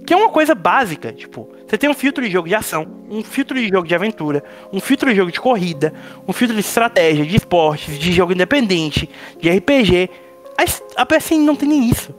Que 0.06 0.12
é 0.12 0.16
uma 0.16 0.28
coisa 0.28 0.54
básica, 0.54 1.12
tipo, 1.12 1.55
você 1.66 1.76
tem 1.76 1.90
um 1.90 1.94
filtro 1.94 2.24
de 2.24 2.30
jogo 2.30 2.46
de 2.48 2.54
ação, 2.54 2.86
um 3.10 3.24
filtro 3.24 3.58
de 3.58 3.68
jogo 3.68 3.88
de 3.88 3.94
aventura, 3.94 4.44
um 4.72 4.78
filtro 4.78 5.10
de 5.10 5.16
jogo 5.16 5.32
de 5.32 5.40
corrida, 5.40 5.92
um 6.26 6.32
filtro 6.32 6.54
de 6.54 6.60
estratégia, 6.60 7.26
de 7.26 7.36
esportes, 7.36 7.98
de 7.98 8.12
jogo 8.12 8.32
independente, 8.32 9.10
de 9.40 9.50
RPG. 9.50 10.08
A, 10.56 11.02
a 11.02 11.06
PSN 11.06 11.40
não 11.40 11.56
tem 11.56 11.68
nem 11.68 11.90
isso. 11.90 12.14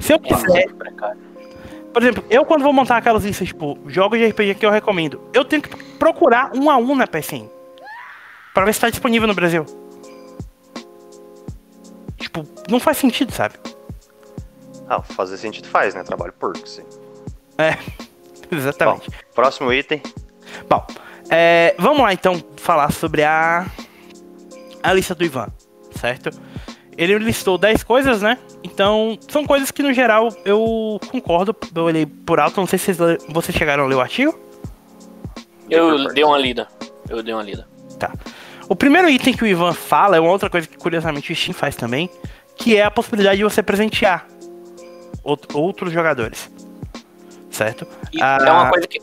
Se 0.00 0.12
eu 0.12 0.18
quiser. 0.18 0.66
Por 1.92 2.02
exemplo, 2.02 2.24
eu 2.28 2.44
quando 2.44 2.62
vou 2.62 2.72
montar 2.72 2.96
aquelas 2.96 3.24
listas, 3.24 3.46
tipo, 3.46 3.78
jogos 3.86 4.18
de 4.18 4.26
RPG 4.26 4.56
que 4.56 4.66
eu 4.66 4.70
recomendo, 4.70 5.20
eu 5.32 5.44
tenho 5.44 5.62
que 5.62 5.76
procurar 5.94 6.50
um 6.52 6.68
a 6.68 6.76
um 6.76 6.96
na 6.96 7.06
PSN. 7.06 7.48
Pra 8.52 8.64
ver 8.64 8.74
se 8.74 8.80
tá 8.80 8.90
disponível 8.90 9.28
no 9.28 9.34
Brasil. 9.34 9.64
Tipo, 12.18 12.44
não 12.68 12.80
faz 12.80 12.96
sentido, 12.98 13.30
sabe? 13.30 13.54
Ah, 14.88 15.00
fazer 15.00 15.36
sentido 15.36 15.68
faz, 15.68 15.94
né? 15.94 16.02
Trabalho 16.02 16.32
porco, 16.32 16.68
sim. 16.68 16.82
É, 17.58 17.78
exatamente. 18.50 19.10
Bom, 19.10 19.16
próximo 19.34 19.72
item. 19.72 20.02
Bom, 20.68 20.86
é, 21.30 21.74
vamos 21.78 22.00
lá 22.00 22.12
então 22.12 22.42
falar 22.56 22.92
sobre 22.92 23.22
a, 23.22 23.66
a 24.82 24.92
lista 24.92 25.14
do 25.14 25.24
Ivan, 25.24 25.48
certo? 25.92 26.30
Ele 26.96 27.18
listou 27.18 27.58
10 27.58 27.82
coisas, 27.82 28.22
né? 28.22 28.38
Então, 28.62 29.18
são 29.28 29.44
coisas 29.44 29.70
que 29.70 29.82
no 29.82 29.92
geral 29.92 30.28
eu 30.44 31.00
concordo. 31.10 31.54
Eu 31.74 31.82
olhei 31.82 32.06
por 32.06 32.38
alto, 32.38 32.60
não 32.60 32.66
sei 32.66 32.78
se 32.78 32.94
vocês, 32.94 33.18
vocês 33.28 33.56
chegaram 33.56 33.84
a 33.84 33.86
ler 33.86 33.96
o 33.96 34.00
artigo. 34.00 34.38
Eu 35.68 36.12
dei 36.12 36.22
uma 36.22 36.38
lida. 36.38 36.68
Eu 37.08 37.22
dei 37.22 37.34
uma 37.34 37.42
lida. 37.42 37.66
Tá. 37.98 38.12
O 38.68 38.76
primeiro 38.76 39.08
item 39.08 39.34
que 39.34 39.42
o 39.42 39.46
Ivan 39.46 39.72
fala 39.72 40.16
é 40.16 40.20
uma 40.20 40.30
outra 40.30 40.48
coisa 40.48 40.66
que 40.66 40.76
curiosamente 40.76 41.32
o 41.32 41.36
Steam 41.36 41.52
faz 41.52 41.74
também, 41.74 42.08
que 42.56 42.76
é 42.76 42.84
a 42.84 42.90
possibilidade 42.90 43.38
de 43.38 43.44
você 43.44 43.62
presentear 43.62 44.26
outros 45.52 45.92
jogadores. 45.92 46.50
Certo? 47.54 47.86
Ah, 48.20 48.38
é 48.44 48.50
uma 48.50 48.70
coisa 48.70 48.86
que 48.86 49.00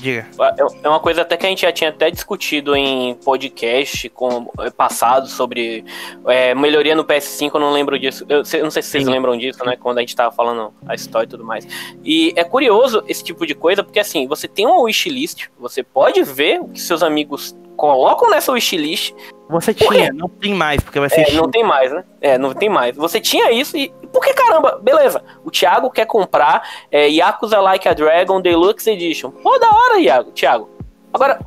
Diga. 0.00 0.26
É, 0.38 0.86
é 0.86 0.88
uma 0.88 1.00
coisa 1.00 1.22
até 1.22 1.36
que 1.36 1.46
a 1.46 1.48
gente 1.48 1.62
já 1.62 1.72
tinha 1.72 1.90
até 1.90 2.10
discutido 2.10 2.76
em 2.76 3.14
podcast 3.14 4.08
com, 4.10 4.50
é, 4.60 4.70
passado 4.70 5.26
sobre 5.26 5.84
é, 6.26 6.54
melhoria 6.54 6.94
no 6.94 7.04
PS5, 7.04 7.50
eu 7.54 7.60
não 7.60 7.72
lembro 7.72 7.98
disso. 7.98 8.24
Eu, 8.28 8.42
eu 8.52 8.64
não 8.64 8.70
sei 8.70 8.82
se 8.82 8.90
vocês 8.90 9.04
Sim. 9.04 9.10
lembram 9.10 9.36
disso, 9.36 9.64
né? 9.64 9.76
Quando 9.76 9.98
a 9.98 10.00
gente 10.00 10.14
tava 10.14 10.34
falando 10.34 10.72
a 10.86 10.94
história 10.94 11.26
e 11.26 11.30
tudo 11.30 11.44
mais. 11.44 11.66
E 12.04 12.32
é 12.36 12.44
curioso 12.44 13.02
esse 13.08 13.24
tipo 13.24 13.46
de 13.46 13.54
coisa, 13.54 13.82
porque 13.82 13.98
assim, 13.98 14.26
você 14.26 14.46
tem 14.46 14.66
uma 14.66 14.82
wishlist, 14.82 15.48
você 15.58 15.82
pode 15.82 16.22
ver 16.22 16.60
o 16.60 16.68
que 16.68 16.80
seus 16.80 17.02
amigos 17.02 17.56
colocam 17.76 18.30
nessa 18.30 18.52
wishlist. 18.52 19.14
Você 19.48 19.72
tinha, 19.72 20.12
não 20.12 20.28
tem 20.28 20.54
mais, 20.54 20.82
porque 20.82 20.98
vai 20.98 21.08
ser. 21.08 21.20
É, 21.20 21.32
não 21.32 21.48
tem 21.48 21.62
mais, 21.62 21.92
né? 21.92 22.04
É, 22.20 22.36
não 22.36 22.52
tem 22.52 22.68
mais. 22.68 22.96
Você 22.96 23.20
tinha 23.20 23.52
isso 23.52 23.76
e. 23.76 23.90
Por 24.12 24.24
que 24.24 24.34
caramba? 24.34 24.78
Beleza. 24.82 25.22
O 25.44 25.50
Thiago 25.50 25.90
quer 25.90 26.06
comprar 26.06 26.68
é, 26.90 27.06
Yakuza 27.08 27.60
Like 27.60 27.88
a 27.88 27.92
Dragon 27.92 28.40
Deluxe 28.40 28.90
Edition. 28.90 29.30
Pô, 29.30 29.56
da 29.58 29.70
hora, 29.70 30.00
Iago, 30.00 30.32
Thiago. 30.32 30.68
Agora, 31.12 31.38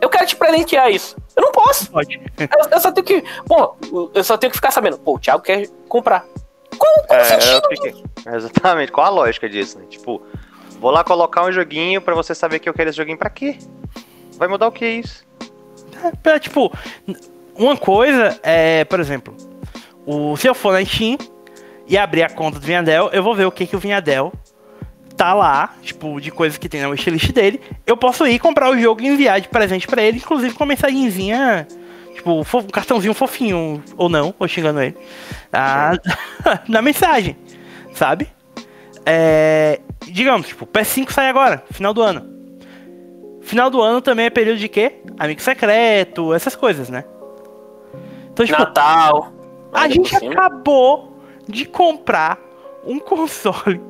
eu 0.00 0.08
quero 0.08 0.26
te 0.26 0.36
presentear 0.36 0.90
isso. 0.90 1.16
Eu 1.34 1.42
não 1.42 1.52
posso. 1.52 1.90
Pode. 1.90 2.20
Eu, 2.38 2.70
eu, 2.70 2.80
só 2.80 2.92
tenho 2.92 3.06
que. 3.06 3.24
Pô, 3.46 3.74
eu 4.14 4.22
só 4.22 4.38
tenho 4.38 4.50
que 4.50 4.56
ficar 4.56 4.70
sabendo. 4.70 4.98
Pô, 4.98 5.16
o 5.16 5.18
Thiago 5.18 5.42
quer 5.42 5.68
comprar. 5.88 6.24
Qual, 6.78 6.94
qual 7.06 7.18
é, 7.18 7.24
sentido? 7.24 7.68
Fiquei... 7.68 8.04
Exatamente. 8.26 8.92
Qual 8.92 9.06
a 9.06 9.10
lógica 9.10 9.48
disso, 9.48 9.78
né? 9.78 9.86
Tipo, 9.88 10.22
vou 10.78 10.92
lá 10.92 11.02
colocar 11.02 11.44
um 11.44 11.50
joguinho 11.50 12.00
pra 12.00 12.14
você 12.14 12.36
saber 12.36 12.60
que 12.60 12.68
eu 12.68 12.74
quero 12.74 12.90
esse 12.90 12.96
joguinho 12.96 13.18
pra 13.18 13.30
quê? 13.30 13.58
Vai 14.36 14.46
mudar 14.46 14.68
o 14.68 14.72
que 14.72 14.84
é 14.84 14.90
isso? 14.90 15.24
É, 16.24 16.38
tipo, 16.38 16.72
uma 17.56 17.76
coisa 17.76 18.38
é, 18.42 18.84
por 18.84 19.00
exemplo, 19.00 19.36
o, 20.06 20.36
se 20.36 20.48
eu 20.48 20.54
for 20.54 20.72
na 20.72 20.84
Steam 20.84 21.18
e 21.86 21.96
abrir 21.98 22.22
a 22.22 22.30
conta 22.30 22.58
do 22.58 22.66
Vinhadel, 22.66 23.10
eu 23.12 23.22
vou 23.22 23.34
ver 23.34 23.46
o 23.46 23.52
que, 23.52 23.66
que 23.66 23.76
o 23.76 23.78
Vinhadel 23.78 24.32
tá 25.16 25.34
lá, 25.34 25.74
tipo, 25.82 26.20
de 26.20 26.30
coisas 26.30 26.58
que 26.58 26.68
tem 26.68 26.80
na 26.80 26.88
wishlist 26.88 27.32
dele. 27.32 27.60
Eu 27.86 27.96
posso 27.96 28.26
ir 28.26 28.38
comprar 28.38 28.70
o 28.70 28.78
jogo 28.78 29.02
e 29.02 29.06
enviar 29.06 29.40
de 29.40 29.48
presente 29.48 29.86
para 29.86 30.02
ele, 30.02 30.18
inclusive 30.18 30.54
com 30.54 30.64
uma 30.64 30.68
mensagenzinha, 30.68 31.66
tipo, 32.14 32.40
um 32.40 32.62
cartãozinho 32.72 33.14
fofinho, 33.14 33.82
ou 33.96 34.08
não, 34.08 34.34
ou 34.38 34.48
xingando 34.48 34.80
ele, 34.80 34.96
ah, 35.52 35.92
na 36.68 36.82
mensagem, 36.82 37.36
sabe? 37.94 38.28
É, 39.04 39.80
digamos, 40.06 40.48
tipo, 40.48 40.66
PS5 40.66 41.10
sai 41.10 41.28
agora, 41.28 41.62
final 41.70 41.92
do 41.92 42.02
ano. 42.02 42.32
Final 43.42 43.70
do 43.70 43.82
ano 43.82 44.00
também 44.00 44.26
é 44.26 44.30
período 44.30 44.58
de 44.58 44.68
quê? 44.68 45.00
Amigo 45.18 45.42
secreto, 45.42 46.32
essas 46.32 46.54
coisas, 46.54 46.88
né? 46.88 47.04
Então, 48.32 48.46
tipo, 48.46 48.58
Natal. 48.58 49.32
A 49.72 49.88
gente 49.88 50.14
acabou 50.14 51.16
de 51.48 51.64
comprar 51.64 52.38
um 52.84 52.98
console 52.98 53.80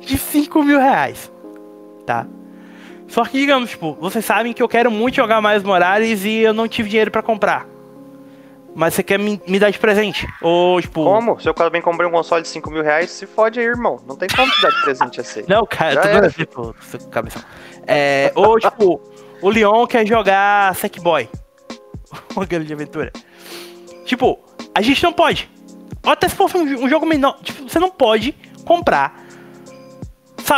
de 0.00 0.18
5 0.18 0.62
mil 0.62 0.78
reais. 0.78 1.32
Tá? 2.04 2.26
Só 3.08 3.24
que, 3.24 3.38
digamos, 3.38 3.70
tipo, 3.70 3.96
vocês 4.00 4.24
sabem 4.24 4.52
que 4.52 4.62
eu 4.62 4.68
quero 4.68 4.90
muito 4.90 5.16
jogar 5.16 5.40
mais 5.40 5.62
Morales 5.62 6.24
e 6.24 6.38
eu 6.38 6.52
não 6.52 6.68
tive 6.68 6.88
dinheiro 6.88 7.10
para 7.10 7.22
comprar. 7.22 7.66
Mas 8.74 8.92
você 8.92 9.02
quer 9.02 9.18
me, 9.18 9.40
me, 9.48 9.58
dar 9.58 9.70
de 9.70 9.78
presente? 9.78 10.28
Ou, 10.42 10.80
tipo. 10.82 11.02
Como? 11.02 11.40
Se 11.40 11.48
eu 11.48 11.54
também 11.54 11.80
comprei 11.80 12.06
um 12.06 12.12
console 12.12 12.42
de 12.42 12.48
5 12.48 12.70
mil 12.70 12.82
reais, 12.82 13.10
se 13.10 13.26
fode 13.26 13.58
aí, 13.58 13.64
irmão. 13.64 13.98
Não 14.06 14.16
tem 14.16 14.28
como 14.28 14.52
te 14.52 14.60
dar 14.60 14.70
de 14.70 14.82
presente 14.82 15.20
assim. 15.20 15.44
Não, 15.48 15.64
cara, 15.64 15.94
Já 15.94 16.00
eu 16.00 16.02
tô 16.02 16.20
dando 16.20 16.46
pro 16.74 16.76
seu 16.82 17.00
cabeção. 17.08 17.42
É, 17.86 18.30
ou, 18.34 18.58
tipo, 18.58 19.00
o 19.40 19.48
Leon 19.48 19.86
quer 19.86 20.06
jogar 20.06 20.74
Sackboy. 20.74 21.26
Uma 22.36 22.44
grande 22.44 22.70
aventura. 22.70 23.12
Tipo, 24.06 24.38
a 24.74 24.80
gente 24.80 25.02
não 25.02 25.12
pode. 25.12 25.50
Até 26.02 26.28
se 26.28 26.36
fosse 26.36 26.56
um, 26.56 26.84
um 26.84 26.88
jogo 26.88 27.04
menor. 27.04 27.38
Tipo, 27.42 27.68
você 27.68 27.78
não 27.78 27.90
pode 27.90 28.34
comprar. 28.64 29.26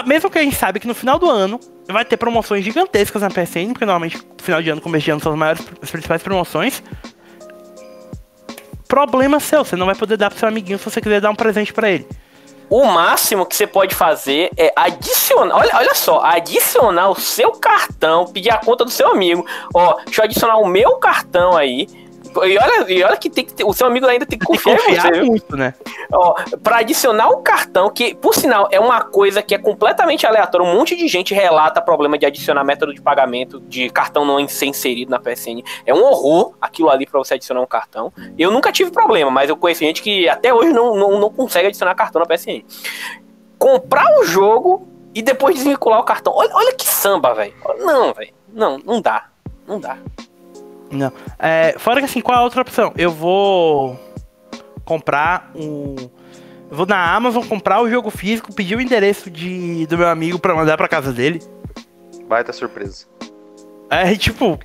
Mesmo 0.06 0.30
que 0.30 0.38
a 0.38 0.42
gente 0.42 0.54
sabe 0.54 0.78
que 0.78 0.86
no 0.86 0.94
final 0.94 1.18
do 1.18 1.28
ano 1.28 1.58
vai 1.88 2.04
ter 2.04 2.18
promoções 2.18 2.62
gigantescas 2.62 3.22
na 3.22 3.30
PSN, 3.30 3.72
porque 3.72 3.86
normalmente 3.86 4.18
no 4.18 4.44
final 4.44 4.62
de 4.62 4.68
ano, 4.68 4.80
começo 4.80 5.06
de 5.06 5.10
ano 5.10 5.20
são 5.20 5.32
as 5.32 5.38
maiores, 5.38 5.66
as 5.82 5.90
principais 5.90 6.22
promoções. 6.22 6.82
Problema 8.86 9.40
seu, 9.40 9.64
você 9.64 9.76
não 9.76 9.86
vai 9.86 9.94
poder 9.94 10.18
dar 10.18 10.30
pro 10.30 10.38
seu 10.38 10.48
amiguinho 10.48 10.78
se 10.78 10.84
você 10.84 11.00
quiser 11.00 11.20
dar 11.20 11.30
um 11.30 11.34
presente 11.34 11.72
para 11.72 11.90
ele. 11.90 12.06
O 12.68 12.84
máximo 12.84 13.46
que 13.46 13.56
você 13.56 13.66
pode 13.66 13.94
fazer 13.94 14.50
é 14.54 14.70
adicionar. 14.76 15.56
Olha, 15.56 15.70
olha 15.74 15.94
só, 15.94 16.20
adicionar 16.22 17.08
o 17.08 17.14
seu 17.14 17.52
cartão, 17.52 18.26
pedir 18.26 18.50
a 18.50 18.58
conta 18.58 18.84
do 18.84 18.90
seu 18.90 19.08
amigo. 19.08 19.46
Ó, 19.72 19.94
deixa 20.04 20.20
eu 20.20 20.24
adicionar 20.26 20.58
o 20.58 20.66
meu 20.66 20.96
cartão 20.96 21.56
aí. 21.56 21.86
E 22.44 22.58
olha, 22.58 22.92
e 22.92 23.02
olha 23.02 23.16
que, 23.16 23.30
tem 23.30 23.44
que 23.44 23.54
ter, 23.54 23.64
o 23.64 23.72
seu 23.72 23.86
amigo 23.86 24.06
ainda 24.06 24.26
tem 24.26 24.38
que 24.38 24.44
confiar, 24.46 24.76
tem 24.78 24.94
que 24.94 25.00
confiar. 25.00 25.24
Muito, 25.24 25.56
né? 25.56 25.74
Ó, 26.12 26.34
pra 26.62 26.78
adicionar 26.78 27.28
o 27.30 27.38
cartão, 27.38 27.90
que 27.90 28.14
por 28.14 28.34
sinal 28.34 28.68
é 28.70 28.78
uma 28.78 29.02
coisa 29.02 29.42
que 29.42 29.54
é 29.54 29.58
completamente 29.58 30.26
aleatória. 30.26 30.66
Um 30.66 30.74
monte 30.74 30.96
de 30.96 31.08
gente 31.08 31.34
relata 31.34 31.80
problema 31.80 32.18
de 32.18 32.26
adicionar 32.26 32.64
método 32.64 32.94
de 32.94 33.00
pagamento 33.00 33.60
de 33.60 33.90
cartão 33.90 34.24
não 34.24 34.46
ser 34.48 34.66
inserido 34.66 35.10
na 35.10 35.18
PSN. 35.18 35.62
É 35.84 35.94
um 35.94 36.02
horror 36.02 36.54
aquilo 36.60 36.90
ali 36.90 37.06
pra 37.06 37.18
você 37.18 37.34
adicionar 37.34 37.60
um 37.60 37.66
cartão. 37.66 38.12
Eu 38.38 38.50
nunca 38.50 38.72
tive 38.72 38.90
problema, 38.90 39.30
mas 39.30 39.48
eu 39.48 39.56
conheço 39.56 39.80
gente 39.80 40.02
que 40.02 40.28
até 40.28 40.52
hoje 40.52 40.72
não, 40.72 40.94
não, 40.94 41.20
não 41.20 41.30
consegue 41.30 41.68
adicionar 41.68 41.94
cartão 41.94 42.20
na 42.20 42.26
PSN. 42.26 42.62
Comprar 43.58 44.06
o 44.20 44.24
jogo 44.24 44.88
e 45.14 45.22
depois 45.22 45.56
desvincular 45.56 46.00
o 46.00 46.04
cartão. 46.04 46.32
Olha, 46.34 46.50
olha 46.54 46.74
que 46.74 46.86
samba, 46.86 47.34
velho. 47.34 47.54
Não, 47.78 48.12
velho. 48.12 48.32
Não, 48.52 48.78
não 48.78 49.00
dá. 49.00 49.28
Não 49.66 49.80
dá. 49.80 49.98
Não. 50.90 51.12
É, 51.38 51.74
fora 51.78 52.00
que 52.00 52.06
assim, 52.06 52.20
qual 52.20 52.36
é 52.36 52.40
a 52.40 52.44
outra 52.44 52.62
opção? 52.62 52.92
Eu 52.96 53.10
vou 53.10 53.98
comprar 54.84 55.50
um. 55.54 55.96
Vou 56.70 56.86
na 56.86 57.14
Amazon 57.14 57.44
comprar 57.44 57.80
o 57.80 57.88
jogo 57.88 58.10
físico, 58.10 58.54
pedir 58.54 58.76
o 58.76 58.80
endereço 58.80 59.30
de, 59.30 59.86
do 59.86 59.96
meu 59.96 60.08
amigo 60.08 60.38
para 60.38 60.54
mandar 60.54 60.76
pra 60.76 60.88
casa 60.88 61.12
dele. 61.12 61.42
Vai 62.28 62.44
ter 62.44 62.52
surpresa. 62.52 63.06
É, 63.90 64.14
tipo. 64.16 64.58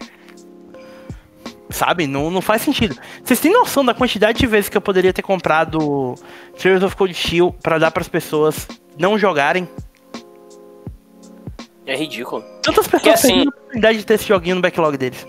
Sabe? 1.69 2.05
Não, 2.05 2.29
não 2.29 2.41
faz 2.41 2.61
sentido. 2.61 2.95
Vocês 3.23 3.39
têm 3.39 3.51
noção 3.51 3.83
da 3.83 3.93
quantidade 3.93 4.37
de 4.37 4.45
vezes 4.45 4.69
que 4.69 4.77
eu 4.77 4.81
poderia 4.81 5.11
ter 5.11 5.23
comprado 5.23 6.13
Trails 6.57 6.83
of 6.83 6.95
Cold 6.95 7.13
Steel 7.13 7.51
pra 7.63 7.79
dar 7.79 7.89
pras 7.89 8.07
pessoas 8.07 8.67
não 8.97 9.17
jogarem? 9.17 9.67
É 11.85 11.95
ridículo. 11.95 12.43
Tantas 12.61 12.87
pessoas 12.87 13.15
assim, 13.15 13.27
têm 13.27 13.39
a 13.39 13.49
oportunidade 13.49 13.97
de 13.97 14.05
ter 14.05 14.13
esse 14.13 14.27
joguinho 14.27 14.55
no 14.55 14.61
backlog 14.61 14.97
deles. 14.97 15.25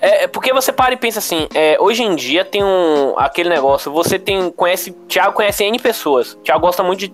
É, 0.00 0.24
é, 0.24 0.26
porque 0.26 0.52
você 0.52 0.72
para 0.72 0.94
e 0.94 0.96
pensa 0.96 1.18
assim, 1.18 1.48
é, 1.54 1.76
hoje 1.80 2.02
em 2.02 2.14
dia 2.14 2.44
tem 2.44 2.62
um 2.62 3.14
aquele 3.18 3.48
negócio, 3.48 3.90
você 3.90 4.18
tem 4.18 4.50
conhece, 4.50 4.92
Thiago 5.08 5.34
conhece 5.34 5.64
N 5.64 5.78
pessoas. 5.78 6.38
Thiago 6.44 6.60
gosta 6.60 6.82
muito 6.82 7.08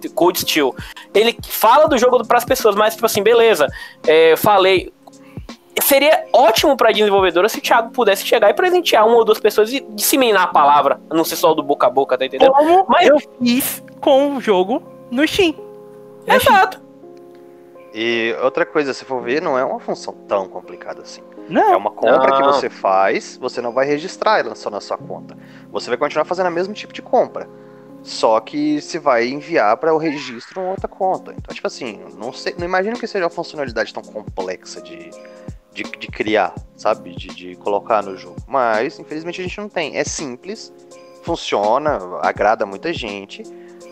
de 0.00 0.08
Cold 0.10 0.38
Steel. 0.40 0.74
Ele 1.14 1.36
fala 1.48 1.86
do 1.86 1.96
jogo 1.96 2.26
para 2.26 2.38
as 2.38 2.44
pessoas, 2.44 2.74
mas 2.74 2.94
tipo 2.94 3.06
assim, 3.06 3.22
beleza. 3.22 3.66
É, 4.06 4.36
falei, 4.36 4.92
seria 5.82 6.26
ótimo 6.32 6.76
para 6.76 6.92
desenvolvedora 6.92 7.48
se 7.48 7.58
o 7.58 7.62
Thiago 7.62 7.90
pudesse 7.90 8.26
chegar 8.26 8.50
e 8.50 8.54
presentear 8.54 9.06
uma 9.06 9.16
ou 9.16 9.24
duas 9.24 9.38
pessoas 9.38 9.72
e 9.72 9.80
disseminar 9.90 10.44
a 10.44 10.48
palavra, 10.48 11.00
não 11.10 11.24
ser 11.24 11.36
só 11.36 11.54
do 11.54 11.62
boca 11.62 11.86
a 11.86 11.90
boca, 11.90 12.18
tá 12.18 12.26
entendendo? 12.26 12.52
Como 12.52 12.86
Mas 12.88 13.08
eu 13.08 13.18
fiz 13.40 13.82
com 14.00 14.36
o 14.36 14.40
jogo 14.40 14.82
no 15.10 15.26
Steam. 15.26 15.54
Exato. 16.26 16.84
E 17.94 18.36
outra 18.42 18.66
coisa, 18.66 18.92
se 18.92 19.04
for 19.06 19.22
ver, 19.22 19.40
não 19.40 19.58
é 19.58 19.64
uma 19.64 19.80
função 19.80 20.12
tão 20.28 20.48
complicada 20.48 21.00
assim. 21.00 21.22
Não. 21.48 21.72
É 21.72 21.76
uma 21.76 21.90
compra 21.90 22.28
não. 22.28 22.36
que 22.36 22.42
você 22.42 22.68
faz, 22.68 23.36
você 23.36 23.60
não 23.60 23.72
vai 23.72 23.86
registrar 23.86 24.40
ela 24.40 24.54
só 24.54 24.70
na 24.70 24.80
sua 24.80 24.98
conta. 24.98 25.36
Você 25.70 25.88
vai 25.88 25.96
continuar 25.96 26.24
fazendo 26.24 26.48
o 26.48 26.52
mesmo 26.52 26.74
tipo 26.74 26.92
de 26.92 27.02
compra. 27.02 27.48
Só 28.02 28.38
que 28.38 28.80
se 28.80 28.98
vai 28.98 29.26
enviar 29.28 29.76
para 29.78 29.92
o 29.92 29.98
registro 29.98 30.60
em 30.62 30.68
outra 30.68 30.86
conta. 30.86 31.34
Então, 31.36 31.54
tipo 31.54 31.66
assim, 31.66 32.00
não, 32.16 32.32
sei, 32.32 32.54
não 32.56 32.64
imagino 32.64 32.98
que 32.98 33.06
seja 33.06 33.24
uma 33.24 33.30
funcionalidade 33.30 33.92
tão 33.92 34.02
complexa 34.02 34.80
de, 34.80 35.10
de, 35.72 35.82
de 35.82 36.06
criar, 36.06 36.54
sabe? 36.76 37.16
De, 37.16 37.28
de 37.28 37.56
colocar 37.56 38.02
no 38.02 38.16
jogo. 38.16 38.36
Mas, 38.46 38.98
infelizmente, 39.00 39.40
a 39.40 39.44
gente 39.44 39.58
não 39.58 39.68
tem. 39.68 39.96
É 39.96 40.04
simples, 40.04 40.72
funciona, 41.24 41.98
agrada 42.22 42.64
muita 42.64 42.92
gente, 42.92 43.42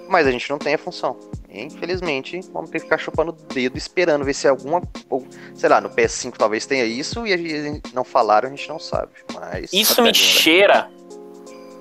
mas 0.08 0.26
a 0.26 0.30
gente 0.30 0.48
não 0.50 0.58
tem 0.58 0.74
a 0.74 0.78
função. 0.78 1.16
Infelizmente, 1.48 2.40
vamos 2.52 2.70
ter 2.70 2.78
que 2.78 2.84
ficar 2.84 2.98
chupando 2.98 3.30
o 3.30 3.54
dedo 3.54 3.78
esperando 3.78 4.24
ver 4.24 4.34
se 4.34 4.48
alguma. 4.48 4.82
Ou, 5.08 5.24
sei 5.54 5.68
lá, 5.68 5.80
no 5.80 5.88
PS5 5.88 6.34
talvez 6.36 6.66
tenha 6.66 6.84
isso 6.84 7.26
e 7.26 7.32
a 7.32 7.36
gente 7.36 7.94
não 7.94 8.02
falaram, 8.02 8.48
a 8.48 8.50
gente 8.50 8.68
não 8.68 8.78
sabe. 8.78 9.12
Mas. 9.32 9.72
Isso 9.72 10.02
me 10.02 10.12
cheira 10.12 10.90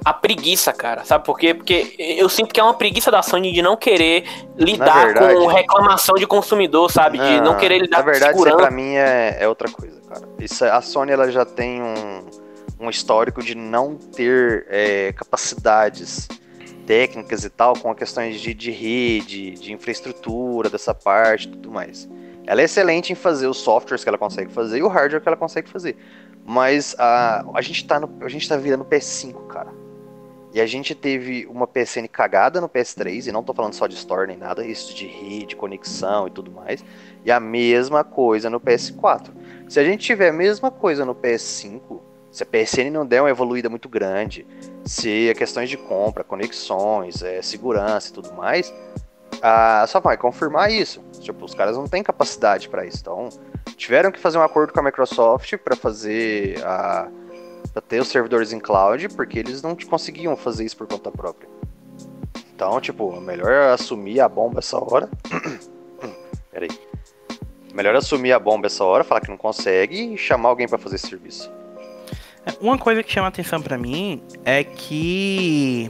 a 0.05 0.13
preguiça, 0.13 0.71
cara. 0.73 1.03
Sabe 1.05 1.25
por 1.25 1.39
quê? 1.39 1.53
Porque 1.53 1.95
eu 1.97 2.29
sinto 2.29 2.53
que 2.53 2.59
é 2.59 2.63
uma 2.63 2.73
preguiça 2.73 3.09
da 3.09 3.23
Sony 3.23 3.51
de 3.51 3.61
não 3.61 3.75
querer 3.75 4.25
lidar 4.57 5.05
verdade, 5.05 5.33
com 5.33 5.47
reclamação 5.47 6.15
de 6.15 6.27
consumidor, 6.27 6.91
sabe? 6.91 7.17
Não, 7.17 7.25
de 7.25 7.41
não 7.41 7.57
querer 7.57 7.79
lidar 7.79 7.97
na 7.97 8.03
verdade, 8.03 8.37
com. 8.37 8.45
Isso 8.47 8.57
pra 8.57 8.69
mim 8.69 8.95
é, 8.95 9.37
é 9.39 9.47
outra 9.47 9.71
coisa, 9.71 9.99
cara. 10.01 10.21
Isso, 10.39 10.63
a 10.65 10.81
Sony 10.81 11.11
ela 11.11 11.31
já 11.31 11.45
tem 11.45 11.81
um, 11.81 12.25
um 12.79 12.89
histórico 12.89 13.41
de 13.41 13.55
não 13.55 13.95
ter 13.95 14.67
é, 14.69 15.13
capacidades 15.13 16.27
técnicas 16.85 17.43
e 17.43 17.49
tal, 17.49 17.73
com 17.77 17.93
questões 17.93 18.39
de, 18.39 18.53
de 18.53 18.71
rede, 18.71 19.51
de 19.51 19.73
infraestrutura, 19.73 20.69
dessa 20.69 20.93
parte 20.93 21.47
tudo 21.47 21.71
mais. 21.71 22.09
Ela 22.45 22.61
é 22.61 22.65
excelente 22.65 23.13
em 23.13 23.15
fazer 23.15 23.47
os 23.47 23.57
softwares 23.57 24.03
que 24.03 24.09
ela 24.09 24.17
consegue 24.17 24.51
fazer 24.51 24.79
e 24.79 24.83
o 24.83 24.87
hardware 24.87 25.21
que 25.21 25.27
ela 25.27 25.37
consegue 25.37 25.69
fazer. 25.69 25.95
Mas 26.45 26.95
a, 26.99 27.45
a, 27.53 27.61
gente, 27.61 27.85
tá 27.85 27.99
no, 27.99 28.09
a 28.21 28.27
gente 28.27 28.47
tá 28.47 28.57
virando 28.57 28.83
PS5, 28.83 29.47
cara. 29.47 29.71
E 30.53 30.61
a 30.61 30.67
gente 30.67 30.93
teve 30.93 31.47
uma 31.47 31.65
PSN 31.65 32.07
cagada 32.11 32.61
no 32.61 32.69
PS3, 32.69 33.27
e 33.27 33.31
não 33.31 33.43
tô 33.43 33.55
falando 33.55 33.73
só 33.73 33.87
de 33.87 33.95
store 33.95 34.27
nem 34.27 34.37
nada, 34.37 34.63
isso 34.63 34.93
de 34.93 35.07
rede, 35.07 35.55
conexão 35.55 36.27
e 36.27 36.29
tudo 36.29 36.51
mais. 36.51 36.85
E 37.25 37.31
a 37.31 37.39
mesma 37.39 38.03
coisa 38.03 38.51
no 38.51 38.61
PS4. 38.61 39.31
Se 39.67 39.79
a 39.79 39.83
gente 39.83 40.05
tiver 40.05 40.29
a 40.29 40.33
mesma 40.33 40.69
coisa 40.69 41.03
no 41.05 41.15
PS5, 41.15 42.01
se 42.33 42.41
a 42.41 42.45
PSN 42.47 42.89
não 42.91 43.05
der 43.05 43.21
uma 43.21 43.29
evoluída 43.29 43.69
muito 43.69 43.87
grande, 43.87 44.45
se 44.83 45.29
a 45.29 45.35
questões 45.35 45.69
de 45.69 45.77
compra, 45.77 46.23
conexões, 46.23 47.21
é, 47.21 47.39
segurança 47.43 48.09
e 48.09 48.11
tudo 48.11 48.33
mais, 48.33 48.73
a 49.39 49.85
só 49.87 49.99
vai 49.99 50.17
confirmar 50.17 50.71
isso. 50.71 50.99
Tipo, 51.19 51.45
os 51.45 51.53
caras 51.53 51.77
não 51.77 51.87
têm 51.87 52.01
capacidade 52.01 52.67
para 52.67 52.87
isso. 52.87 52.97
Então, 53.01 53.29
tiveram 53.77 54.11
que 54.11 54.19
fazer 54.19 54.39
um 54.39 54.41
acordo 54.41 54.73
com 54.73 54.79
a 54.79 54.83
Microsoft 54.83 55.55
para 55.57 55.75
fazer 55.75 56.59
a 56.65 57.07
para 57.71 57.81
ter 57.81 57.99
os 57.99 58.07
servidores 58.07 58.53
em 58.53 58.59
cloud, 58.59 59.09
porque 59.09 59.39
eles 59.39 59.63
não 59.63 59.75
conseguiam 59.75 60.35
fazer 60.35 60.63
isso 60.63 60.77
por 60.77 60.87
conta 60.87 61.11
própria. 61.11 61.49
Então, 62.53 62.79
tipo, 62.79 63.19
melhor 63.19 63.73
assumir 63.73 64.19
a 64.19 64.29
bomba 64.29 64.59
essa 64.59 64.77
hora. 64.77 65.09
Peraí. 66.51 66.69
Melhor 67.73 67.95
assumir 67.95 68.31
a 68.31 68.37
bomba 68.37 68.67
essa 68.67 68.83
hora, 68.83 69.03
falar 69.03 69.21
que 69.21 69.29
não 69.29 69.37
consegue 69.37 70.13
e 70.13 70.17
chamar 70.17 70.49
alguém 70.49 70.67
para 70.67 70.77
fazer 70.77 70.97
esse 70.97 71.07
serviço. 71.07 71.51
Uma 72.59 72.77
coisa 72.77 73.03
que 73.03 73.11
chama 73.11 73.27
atenção 73.27 73.61
para 73.61 73.77
mim 73.77 74.21
é 74.43 74.63
que 74.63 75.89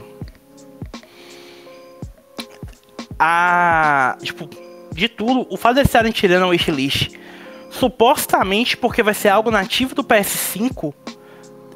a 3.18 4.16
tipo 4.22 4.48
de 4.92 5.08
tudo, 5.08 5.46
o 5.50 5.56
fato 5.56 5.76
de 5.76 5.82
estarem 5.82 6.12
tirando 6.12 6.44
a 6.44 6.48
wishlist 6.48 7.16
supostamente 7.70 8.76
porque 8.76 9.02
vai 9.02 9.14
ser 9.14 9.28
algo 9.28 9.50
nativo 9.50 9.94
do 9.94 10.04
PS5 10.04 10.94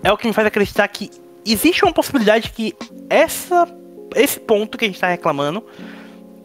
é 0.03 0.13
o 0.13 0.17
que 0.17 0.27
me 0.27 0.33
faz 0.33 0.47
acreditar 0.47 0.87
que 0.89 1.11
existe 1.45 1.85
uma 1.85 1.93
possibilidade 1.93 2.51
que 2.53 2.75
essa, 3.11 3.67
esse 4.15 4.39
ponto 4.39 4.79
que 4.79 4.85
a 4.85 4.89
gente 4.89 4.95
está 4.95 5.09
reclamando 5.09 5.65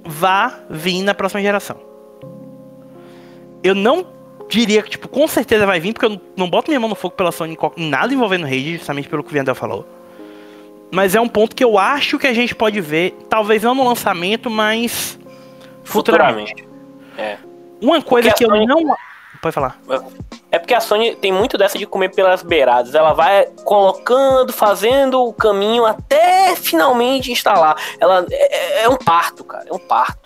vá 0.04 0.60
vir 0.70 1.02
na 1.04 1.14
próxima 1.14 1.42
geração. 1.42 1.80
Eu 3.64 3.76
não 3.76 4.06
diria 4.54 4.84
que, 4.84 4.92
tipo, 4.92 5.08
com 5.08 5.28
certeza 5.28 5.66
vai 5.66 5.80
vir, 5.80 5.94
porque 5.94 6.06
eu 6.06 6.22
não, 6.38 6.50
boto 6.50 6.70
minha 6.70 6.80
mão 6.80 6.90
no 6.90 6.96
fogo 6.96 7.16
pela 7.16 7.32
Sony 7.32 7.58
em 7.76 7.90
nada 7.90 8.14
envolvendo 8.14 8.46
rede, 8.46 8.78
justamente 8.78 9.10
pelo 9.10 9.24
que 9.24 9.30
o 9.30 9.34
Viandel 9.34 9.56
falou. 9.56 9.86
Mas 10.92 11.16
é 11.16 11.22
um 11.22 11.28
ponto 11.28 11.56
que 11.56 11.64
eu 11.64 11.78
acho 11.78 12.20
que 12.20 12.28
a 12.28 12.34
gente 12.34 12.54
pode 12.54 12.80
ver, 12.80 13.18
talvez 13.28 13.64
não 13.64 13.74
no 13.74 13.84
lançamento, 13.84 14.50
mas 14.50 15.20
futuramente. 15.84 16.52
futuramente. 16.52 16.68
É. 17.18 17.38
Uma 17.82 18.02
coisa 18.02 18.30
porque 18.30 18.46
que 18.46 18.52
eu 18.52 18.68
não. 18.68 18.96
Pode 19.42 19.56
falar. 19.56 19.78
É 20.52 20.60
porque 20.60 20.74
a 20.74 20.80
Sony 20.80 21.16
tem 21.16 21.32
muito 21.32 21.58
dessa 21.58 21.78
de 21.78 21.86
comer 21.86 22.10
pelas 22.10 22.44
beiradas. 22.44 22.94
Ela 22.94 23.12
vai 23.12 23.48
colocando, 23.66 24.54
fazendo 24.54 25.22
o 25.22 25.34
caminho 25.34 25.84
até 25.84 26.56
finalmente 26.56 27.32
instalar. 27.32 27.76
Ela 28.00 28.26
é, 28.32 28.82
é, 28.82 28.84
é 28.84 28.90
um 28.90 28.96
parto, 28.96 29.44
cara. 29.44 29.66
É 29.68 29.74
um 29.74 29.80
parto. 29.80 30.23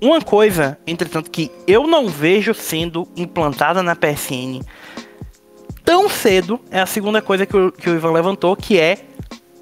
Uma 0.00 0.20
coisa, 0.20 0.78
entretanto, 0.86 1.30
que 1.30 1.50
eu 1.66 1.86
não 1.86 2.08
vejo 2.08 2.52
sendo 2.52 3.08
implantada 3.16 3.82
na 3.82 3.96
PSN 3.96 4.60
tão 5.86 6.08
cedo 6.08 6.60
é 6.68 6.80
a 6.80 6.86
segunda 6.86 7.22
coisa 7.22 7.46
que 7.46 7.56
o, 7.56 7.70
que 7.70 7.88
o 7.88 7.94
Ivan 7.94 8.10
levantou, 8.10 8.56
que 8.56 8.78
é 8.78 8.98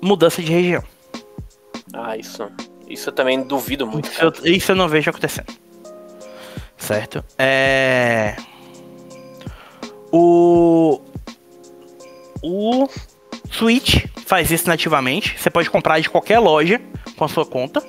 mudança 0.01 0.43
de 0.43 0.51
região. 0.51 0.83
Ah, 1.93 2.17
isso. 2.17 2.51
Isso 2.89 3.11
eu 3.11 3.13
também 3.13 3.43
duvido 3.43 3.87
muito. 3.87 4.11
Isso 4.11 4.23
eu, 4.23 4.33
isso 4.45 4.73
eu 4.73 4.77
não 4.77 4.89
vejo 4.89 5.11
acontecendo. 5.11 5.53
Certo? 6.79 7.23
É. 7.39 8.37
O. 10.11 11.01
O 12.43 12.89
Switch 13.51 14.07
faz 14.27 14.51
isso 14.51 14.69
nativamente. 14.69 15.39
Você 15.39 15.51
pode 15.51 15.71
comprar 15.71 16.01
de 16.01 16.11
qualquer 16.11 16.39
loja 16.39 16.81
com 17.17 17.25
a 17.25 17.29
sua 17.29 17.47
conta. 17.47 17.83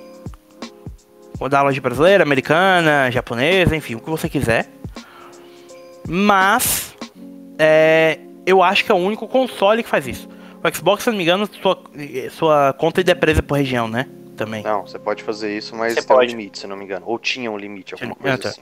Ou 1.39 1.49
da 1.49 1.61
loja 1.61 1.81
brasileira, 1.81 2.23
americana, 2.23 3.09
japonesa, 3.11 3.75
enfim, 3.75 3.95
o 3.95 3.99
que 3.99 4.09
você 4.09 4.29
quiser. 4.29 4.69
Mas. 6.07 6.95
É, 7.57 8.19
eu 8.45 8.61
acho 8.61 8.85
que 8.85 8.91
é 8.91 8.95
o 8.95 8.97
único 8.97 9.27
console 9.27 9.81
que 9.83 9.89
faz 9.89 10.07
isso. 10.07 10.29
O 10.63 10.75
Xbox, 10.75 11.03
se 11.03 11.09
não 11.09 11.17
me 11.17 11.23
engano, 11.23 11.47
sua, 11.61 11.79
sua 12.31 12.73
conta 12.73 13.01
é 13.01 13.15
presa 13.15 13.41
por 13.41 13.57
região, 13.57 13.87
né? 13.87 14.07
Também. 14.35 14.63
Não, 14.63 14.85
você 14.85 14.99
pode 14.99 15.23
fazer 15.23 15.55
isso, 15.55 15.75
mas 15.75 15.93
você 15.93 16.01
tem 16.01 16.07
pode. 16.07 16.33
um 16.33 16.37
limite, 16.37 16.59
se 16.59 16.67
não 16.67 16.75
me 16.75 16.83
engano. 16.83 17.05
Ou 17.07 17.17
tinha 17.17 17.49
um 17.49 17.57
limite, 17.57 17.93
alguma 17.93 18.15
coisa 18.15 18.35
ah, 18.35 18.37
tá. 18.37 18.49
assim. 18.49 18.61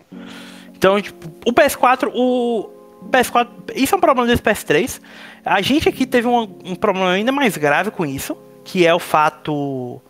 Então, 0.76 1.01
tipo, 1.01 1.32
o 1.45 1.53
PS4, 1.53 2.11
o 2.13 2.69
PS4, 3.09 3.47
isso 3.76 3.95
é 3.95 3.97
um 3.97 4.01
problema 4.01 4.28
desse 4.28 4.41
PS3. 4.41 5.01
A 5.43 5.61
gente 5.61 5.89
aqui 5.89 6.05
teve 6.05 6.28
um, 6.28 6.41
um 6.63 6.76
problema 6.76 7.11
ainda 7.11 7.32
mais 7.32 7.57
grave 7.57 7.89
com 7.89 8.05
isso, 8.05 8.38
que 8.63 8.86
é 8.86 8.93
o 8.93 8.99
fato 8.99 10.01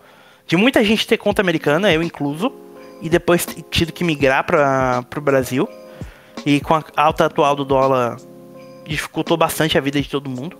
de 0.54 0.58
muita 0.58 0.84
gente 0.84 1.08
ter 1.08 1.18
conta 1.18 1.42
americana, 1.42 1.92
eu 1.92 2.04
incluso, 2.04 2.54
e 3.02 3.10
depois 3.10 3.44
tido 3.72 3.92
que 3.92 4.04
migrar 4.04 4.46
para 4.46 5.04
o 5.18 5.20
Brasil. 5.20 5.68
E 6.46 6.62
com 6.62 6.76
a 6.76 6.84
alta 6.96 7.26
atual 7.26 7.56
do 7.56 7.66
dólar, 7.66 8.18
dificultou 8.86 9.36
bastante 9.36 9.80
a 9.80 9.82
vida 9.82 10.00
de 10.00 10.08
todo 10.08 10.30
mundo, 10.30 10.56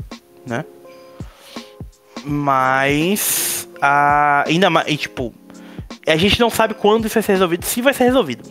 né? 0.48 0.66
Mas 2.26 3.70
a, 3.80 4.44
ainda 4.48 4.68
mais, 4.68 4.88
e, 4.88 4.98
tipo, 4.98 5.32
a 6.08 6.16
gente 6.16 6.40
não 6.40 6.50
sabe 6.50 6.74
quando 6.74 7.06
isso 7.06 7.14
vai 7.14 7.22
ser 7.22 7.34
resolvido, 7.34 7.64
se 7.64 7.80
vai 7.80 7.94
ser 7.94 8.06
resolvido. 8.06 8.50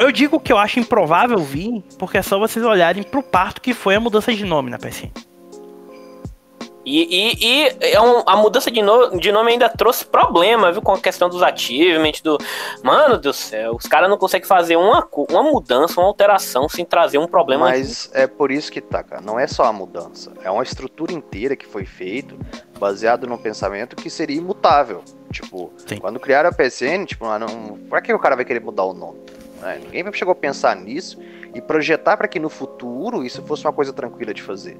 Eu 0.00 0.10
digo 0.10 0.40
que 0.40 0.52
eu 0.52 0.58
acho 0.58 0.80
improvável 0.80 1.38
vir, 1.38 1.80
porque 1.96 2.18
é 2.18 2.22
só 2.22 2.40
vocês 2.40 2.64
olharem 2.64 3.04
pro 3.04 3.22
parto 3.22 3.60
que 3.60 3.72
foi 3.72 3.94
a 3.94 4.00
mudança 4.00 4.34
de 4.34 4.44
nome 4.44 4.68
na 4.68 4.78
PSN. 4.78 5.29
E, 6.84 7.34
e, 7.42 7.64
e 7.64 7.92
é 7.92 8.00
um, 8.00 8.22
a 8.26 8.36
mudança 8.36 8.70
de, 8.70 8.80
no, 8.80 9.18
de 9.18 9.30
nome 9.30 9.52
ainda 9.52 9.68
trouxe 9.68 10.04
problema, 10.04 10.72
viu? 10.72 10.80
Com 10.80 10.92
a 10.92 11.00
questão 11.00 11.28
dos 11.28 11.42
achievements, 11.42 12.20
do. 12.22 12.38
Mano 12.82 13.18
do 13.18 13.32
céu, 13.32 13.74
os 13.74 13.86
caras 13.86 14.08
não 14.08 14.16
conseguem 14.16 14.46
fazer 14.46 14.76
uma, 14.76 15.06
uma 15.28 15.42
mudança, 15.42 16.00
uma 16.00 16.06
alteração 16.06 16.68
sem 16.68 16.84
trazer 16.84 17.18
um 17.18 17.26
problema. 17.26 17.66
Mas 17.66 18.08
aqui. 18.10 18.22
é 18.22 18.26
por 18.26 18.50
isso 18.50 18.72
que 18.72 18.80
tá, 18.80 19.02
cara. 19.02 19.20
Não 19.20 19.38
é 19.38 19.46
só 19.46 19.64
a 19.64 19.72
mudança. 19.72 20.32
É 20.42 20.50
uma 20.50 20.62
estrutura 20.62 21.12
inteira 21.12 21.54
que 21.54 21.66
foi 21.66 21.84
feito 21.84 22.36
baseado 22.78 23.26
num 23.26 23.36
pensamento 23.36 23.94
que 23.94 24.08
seria 24.08 24.38
imutável. 24.38 25.02
Tipo, 25.30 25.72
Sim. 25.86 25.98
quando 25.98 26.18
criaram 26.18 26.48
a 26.48 26.52
PSN, 26.52 27.04
tipo, 27.04 27.26
não, 27.38 27.78
pra 27.88 28.00
que 28.00 28.12
o 28.12 28.18
cara 28.18 28.34
vai 28.34 28.44
querer 28.44 28.60
mudar 28.60 28.84
o 28.84 28.94
nome? 28.94 29.20
É, 29.62 29.78
ninguém 29.78 30.12
chegou 30.12 30.32
a 30.32 30.34
pensar 30.34 30.74
nisso 30.76 31.18
e 31.54 31.60
projetar 31.60 32.16
para 32.16 32.28
que 32.28 32.38
no 32.38 32.48
futuro 32.48 33.24
isso 33.24 33.42
fosse 33.42 33.64
uma 33.64 33.72
coisa 33.72 33.92
tranquila 33.92 34.32
de 34.32 34.42
fazer. 34.42 34.78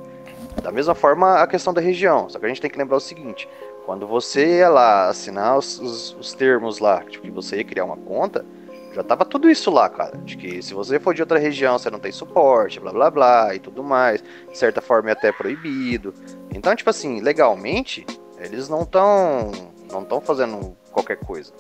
Da 0.62 0.72
mesma 0.72 0.94
forma, 0.94 1.40
a 1.40 1.46
questão 1.46 1.72
da 1.72 1.80
região. 1.80 2.28
Só 2.28 2.38
que 2.38 2.46
a 2.46 2.48
gente 2.48 2.60
tem 2.60 2.70
que 2.70 2.78
lembrar 2.78 2.96
o 2.96 3.00
seguinte: 3.00 3.48
quando 3.86 4.06
você 4.06 4.58
ia 4.58 4.68
lá 4.68 5.08
assinar 5.08 5.56
os, 5.56 5.78
os, 5.78 6.16
os 6.18 6.32
termos 6.34 6.78
lá, 6.78 7.02
tipo, 7.04 7.24
que 7.24 7.30
você 7.30 7.58
ia 7.58 7.64
criar 7.64 7.84
uma 7.84 7.96
conta, 7.96 8.44
já 8.92 9.04
tava 9.04 9.24
tudo 9.24 9.48
isso 9.48 9.70
lá, 9.70 9.88
cara. 9.88 10.16
De 10.18 10.36
que 10.36 10.62
se 10.62 10.74
você 10.74 10.98
for 10.98 11.14
de 11.14 11.22
outra 11.22 11.38
região, 11.38 11.78
você 11.78 11.90
não 11.90 12.00
tem 12.00 12.10
suporte, 12.10 12.80
blá 12.80 12.92
blá 12.92 13.10
blá 13.10 13.54
e 13.54 13.58
tudo 13.58 13.82
mais. 13.82 14.22
De 14.50 14.58
certa 14.58 14.80
forma 14.80 15.10
é 15.10 15.12
até 15.12 15.30
proibido. 15.30 16.12
Então, 16.52 16.74
tipo 16.74 16.90
assim, 16.90 17.20
legalmente, 17.20 18.04
eles 18.38 18.68
não 18.68 18.82
estão 18.82 19.52
não 19.90 20.02
estão 20.02 20.20
fazendo 20.20 20.76
qualquer 20.90 21.16
coisa. 21.16 21.52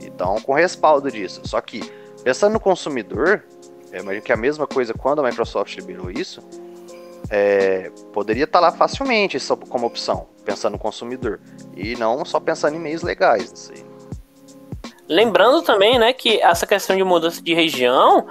E 0.00 0.06
estão 0.06 0.40
com 0.40 0.52
respaldo 0.52 1.10
disso. 1.10 1.40
Só 1.44 1.60
que, 1.60 1.80
pensando 2.24 2.54
no 2.54 2.60
consumidor, 2.60 3.44
eu 3.92 4.00
imagino 4.02 4.24
que 4.24 4.32
é 4.32 4.34
a 4.34 4.38
mesma 4.38 4.66
coisa 4.66 4.94
quando 4.94 5.20
a 5.20 5.28
Microsoft 5.28 5.76
liberou 5.76 6.10
isso, 6.10 6.42
é, 7.30 7.90
poderia 8.12 8.44
estar 8.44 8.60
tá 8.60 8.66
lá 8.68 8.72
facilmente 8.72 9.36
isso 9.36 9.56
como 9.56 9.86
opção, 9.86 10.26
pensando 10.44 10.72
no 10.72 10.78
consumidor. 10.78 11.40
E 11.76 11.94
não 11.96 12.24
só 12.24 12.40
pensando 12.40 12.76
em 12.76 12.80
meios 12.80 13.02
legais, 13.02 13.52
sei. 13.54 13.84
Lembrando 15.06 15.62
também, 15.62 15.98
né, 15.98 16.12
que 16.12 16.40
essa 16.40 16.66
questão 16.66 16.96
de 16.96 17.04
mudança 17.04 17.42
de 17.42 17.52
região 17.52 18.26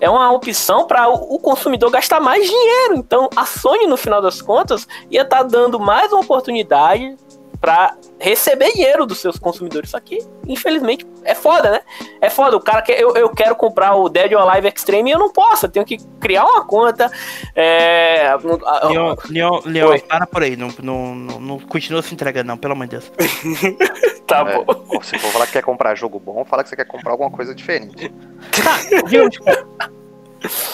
é 0.00 0.08
uma 0.08 0.30
opção 0.30 0.86
para 0.86 1.08
o 1.08 1.38
consumidor 1.38 1.90
gastar 1.90 2.20
mais 2.20 2.46
dinheiro. 2.46 2.96
Então, 2.96 3.28
a 3.34 3.46
Sony, 3.46 3.86
no 3.86 3.96
final 3.96 4.20
das 4.20 4.40
contas, 4.42 4.86
ia 5.10 5.22
estar 5.22 5.38
tá 5.38 5.42
dando 5.42 5.80
mais 5.80 6.12
uma 6.12 6.20
oportunidade 6.20 7.16
para 7.60 7.96
receber 8.20 8.72
dinheiro 8.72 9.04
dos 9.04 9.18
seus 9.18 9.38
consumidores. 9.38 9.90
Isso 9.90 9.96
aqui, 9.96 10.18
infelizmente, 10.46 11.06
é 11.24 11.34
foda, 11.34 11.70
né? 11.70 11.80
É 12.20 12.30
foda. 12.30 12.56
O 12.56 12.60
cara 12.60 12.82
quer, 12.82 13.00
eu, 13.00 13.14
eu 13.14 13.28
quero 13.30 13.54
comprar 13.56 13.96
o 13.96 14.08
Dead 14.08 14.32
or 14.32 14.48
Alive 14.48 14.68
Extreme 14.68 15.10
e 15.10 15.12
eu 15.12 15.18
não 15.18 15.32
posso. 15.32 15.66
Eu 15.66 15.70
tenho 15.70 15.84
que 15.84 15.98
criar 16.20 16.44
uma 16.44 16.64
conta. 16.64 17.10
É... 17.54 18.32
Leon, 18.88 19.16
Leon, 19.28 19.60
Leon 19.64 19.98
para 20.08 20.26
por 20.26 20.42
aí. 20.42 20.56
Não, 20.56 20.68
não, 20.82 21.14
não, 21.14 21.40
não, 21.40 21.58
continua 21.58 22.02
se 22.02 22.14
entregando, 22.14 22.48
não, 22.48 22.56
pelo 22.56 22.72
amor 22.72 22.86
de 22.86 22.98
Deus. 22.98 23.12
tá 24.26 24.38
é, 24.48 24.64
bom. 24.64 25.02
Se 25.02 25.18
for 25.18 25.30
falar 25.32 25.46
que 25.46 25.52
quer 25.52 25.62
comprar 25.62 25.94
jogo 25.94 26.20
bom, 26.20 26.44
fala 26.44 26.62
que 26.62 26.68
você 26.68 26.76
quer 26.76 26.86
comprar 26.86 27.12
alguma 27.12 27.30
coisa 27.30 27.54
diferente. 27.54 28.12
Tá, 28.52 28.78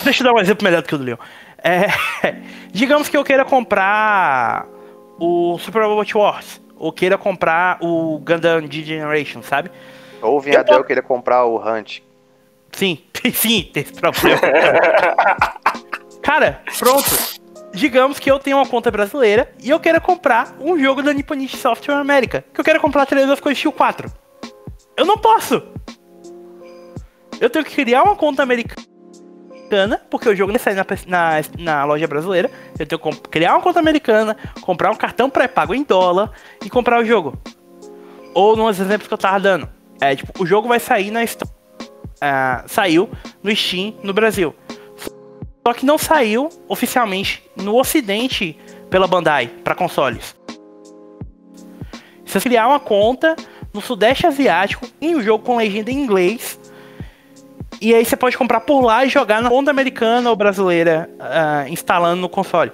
deixa 0.05 0.23
eu 0.23 0.25
dar 0.25 0.35
um 0.35 0.41
exemplo 0.41 0.65
melhor 0.65 0.83
do 0.83 0.89
que 0.89 0.95
o 0.95 0.99
do 0.99 1.05
Leon. 1.05 1.17
É, 1.63 1.87
digamos 2.73 3.09
que 3.09 3.17
eu 3.17 3.25
queira 3.25 3.45
comprar 3.45 4.67
o 5.19 5.59
Super 5.59 5.85
Robot 5.85 6.19
Wars 6.19 6.64
ou 6.85 6.93
queira 6.93 7.17
comprar 7.17 7.79
o 7.81 8.19
Gundam 8.19 8.71
G 8.71 8.83
Generation, 8.83 9.43
sabe? 9.43 9.71
Ou 10.21 10.37
o 10.37 10.41
Vinhadel 10.41 10.81
tô... 10.81 10.85
queira 10.85 11.01
comprar 11.01 11.47
o 11.47 11.57
Hunt. 11.57 12.01
Sim. 12.73 12.99
Sim, 13.33 13.71
tem 13.73 13.85
esse 13.85 13.95
problema. 13.95 14.39
Cara, 16.23 16.61
pronto. 16.79 17.41
Digamos 17.73 18.19
que 18.19 18.31
eu 18.31 18.39
tenho 18.39 18.59
uma 18.59 18.67
conta 18.67 18.91
brasileira 18.91 19.51
e 19.63 19.71
eu 19.71 19.81
quero 19.81 19.99
comprar 19.99 20.55
um 20.61 20.79
jogo 20.79 21.03
da 21.03 21.15
Nipponichi 21.15 21.57
Software 21.57 21.95
América. 21.95 22.45
Que 22.53 22.61
eu 22.61 22.65
quero 22.65 22.79
comprar 22.81 23.07
Trails 23.07 23.31
of 23.31 23.55
Steel 23.55 23.73
4. 23.73 24.13
Eu 24.95 25.07
não 25.07 25.17
posso. 25.17 25.63
Eu 27.41 27.49
tenho 27.49 27.65
que 27.65 27.75
criar 27.75 28.03
uma 28.03 28.15
conta 28.15 28.43
americana, 28.43 28.87
porque 30.11 30.29
o 30.29 30.37
jogo 30.37 30.53
não 30.53 30.59
sai 30.59 30.75
na, 30.75 30.85
na, 31.07 31.43
na 31.59 31.85
loja 31.85 32.07
brasileira. 32.07 32.51
Eu 32.79 32.87
tenho 32.87 32.99
que 33.01 33.21
criar 33.29 33.55
uma 33.55 33.63
conta 33.63 33.81
americana, 33.81 34.37
comprar 34.61 34.91
um 34.91 34.95
cartão 34.95 35.29
pré-pago 35.29 35.75
em 35.75 35.83
dólar 35.83 36.31
e 36.65 36.71
comprar 36.71 37.01
o 37.01 37.05
jogo. 37.05 37.37
Ou 38.33 38.57
nos 38.57 38.79
exemplos 38.79 39.09
que 39.09 39.15
eu 39.15 39.19
tava 39.19 39.41
dando. 39.41 39.69
É, 40.01 40.15
tipo, 40.15 40.43
o 40.43 40.47
jogo 40.47 40.69
vai 40.69 40.81
sair 40.81 41.11
na. 41.11 41.23
Uh, 41.23 41.27
saiu 42.67 43.11
no 43.43 43.55
Steam 43.55 43.95
no 44.03 44.13
Brasil. 44.13 44.55
Só 45.67 45.73
que 45.73 45.87
não 45.87 45.97
saiu 45.97 46.49
oficialmente 46.69 47.43
no 47.57 47.79
Ocidente 47.79 48.59
pela 48.91 49.07
Bandai 49.07 49.49
para 49.49 49.75
consoles. 49.75 50.37
Você 52.25 52.41
criar 52.41 52.69
uma 52.69 52.81
conta 52.81 53.35
no 53.73 53.81
Sudeste 53.81 54.27
Asiático 54.27 54.87
em 55.01 55.17
um 55.17 55.23
jogo 55.23 55.45
com 55.45 55.57
legenda 55.57 55.91
em 55.91 56.03
inglês. 56.03 56.59
E 57.85 57.95
aí 57.95 58.03
você 58.03 58.17
pode 58.17 58.39
comprar 58.39 58.61
por 58.61 58.81
lá 58.81 59.05
e 59.05 59.11
jogar 59.11 59.43
na 59.43 59.51
conta 59.51 59.71
americana 59.71 60.31
ou 60.31 60.35
brasileira 60.35 61.11
uh, 61.21 61.69
instalando 61.69 62.19
no 62.19 62.31
console. 62.31 62.73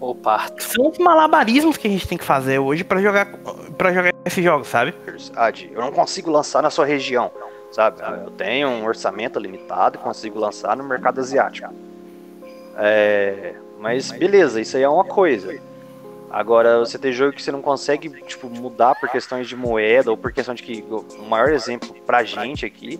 Opa. 0.00 0.46
São 0.58 0.88
os 0.88 0.96
malabarismos 0.96 1.76
que 1.76 1.86
a 1.86 1.90
gente 1.90 2.08
tem 2.08 2.16
que 2.16 2.24
fazer 2.24 2.58
hoje 2.58 2.82
para 2.82 2.98
jogar 3.02 3.26
para 3.76 3.92
jogar 3.92 4.10
esse 4.24 4.42
jogo, 4.42 4.64
sabe? 4.64 4.94
Ad, 5.36 5.70
eu 5.70 5.78
não 5.82 5.92
consigo 5.92 6.30
lançar 6.30 6.62
na 6.62 6.70
sua 6.70 6.86
região, 6.86 7.30
sabe? 7.70 8.00
Eu 8.24 8.30
tenho 8.30 8.70
um 8.70 8.86
orçamento 8.86 9.38
limitado 9.38 9.98
e 9.98 10.00
consigo 10.00 10.38
lançar 10.38 10.74
no 10.78 10.82
mercado 10.82 11.20
asiático. 11.20 11.70
É, 12.78 13.52
mas 13.78 14.10
beleza, 14.12 14.62
isso 14.62 14.78
aí 14.78 14.82
é 14.82 14.88
uma 14.88 15.04
coisa. 15.04 15.60
Agora, 16.30 16.78
você 16.78 16.98
tem 16.98 17.12
jogo 17.12 17.34
que 17.34 17.42
você 17.42 17.52
não 17.52 17.60
consegue 17.60 18.08
tipo, 18.22 18.48
mudar 18.48 18.94
por 18.94 19.10
questões 19.10 19.46
de 19.46 19.54
moeda 19.54 20.10
ou 20.10 20.16
por 20.16 20.32
questão 20.32 20.54
de 20.54 20.62
que 20.62 20.82
o 20.90 21.24
maior 21.28 21.50
exemplo 21.50 21.94
pra 22.06 22.24
gente 22.24 22.64
aqui 22.64 22.98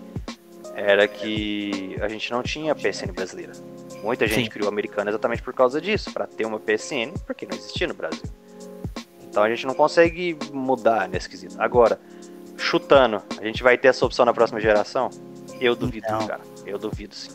era 0.79 1.07
que 1.07 1.97
a 2.01 2.07
gente 2.07 2.31
não 2.31 2.41
tinha 2.41 2.73
PSN 2.73 3.11
brasileira. 3.13 3.51
Muita 4.01 4.25
gente 4.25 4.45
Sim. 4.45 4.49
criou 4.49 4.69
americana 4.69 5.11
exatamente 5.11 5.41
por 5.41 5.53
causa 5.53 5.81
disso, 5.81 6.11
para 6.13 6.25
ter 6.25 6.45
uma 6.45 6.59
PSN, 6.59 7.13
porque 7.25 7.45
não 7.45 7.57
existia 7.57 7.87
no 7.87 7.93
Brasil. 7.93 8.23
Então 9.29 9.43
a 9.43 9.49
gente 9.49 9.67
não 9.67 9.73
consegue 9.73 10.37
mudar 10.53 11.07
nesse 11.09 11.29
quesito. 11.29 11.55
Agora, 11.59 11.99
chutando, 12.57 13.21
a 13.39 13.43
gente 13.43 13.61
vai 13.61 13.77
ter 13.77 13.89
essa 13.89 14.05
opção 14.05 14.25
na 14.25 14.33
próxima 14.33 14.59
geração? 14.61 15.09
Eu 15.59 15.75
duvido, 15.75 16.07
não. 16.09 16.25
cara. 16.25 16.41
Eu 16.65 16.79
duvido 16.79 17.13
sim. 17.13 17.31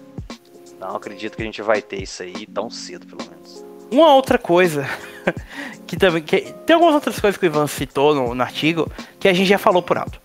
Não 0.80 0.96
acredito 0.96 1.36
que 1.36 1.42
a 1.42 1.44
gente 1.46 1.62
vai 1.62 1.82
ter 1.82 2.02
isso 2.02 2.22
aí 2.22 2.46
tão 2.46 2.70
cedo, 2.70 3.06
pelo 3.06 3.28
menos. 3.30 3.64
Uma 3.90 4.14
outra 4.14 4.38
coisa 4.38 4.86
que 5.86 5.96
também. 5.96 6.22
Que, 6.22 6.52
tem 6.66 6.74
algumas 6.74 6.94
outras 6.94 7.20
coisas 7.20 7.38
que 7.38 7.44
o 7.44 7.48
Ivan 7.48 7.66
citou 7.66 8.14
no, 8.14 8.34
no, 8.34 8.42
artigo 8.42 8.90
que 9.20 9.28
a 9.28 9.32
gente 9.32 9.46
já 9.46 9.58
falou 9.58 9.82
por 9.82 9.98
alto. 9.98 10.20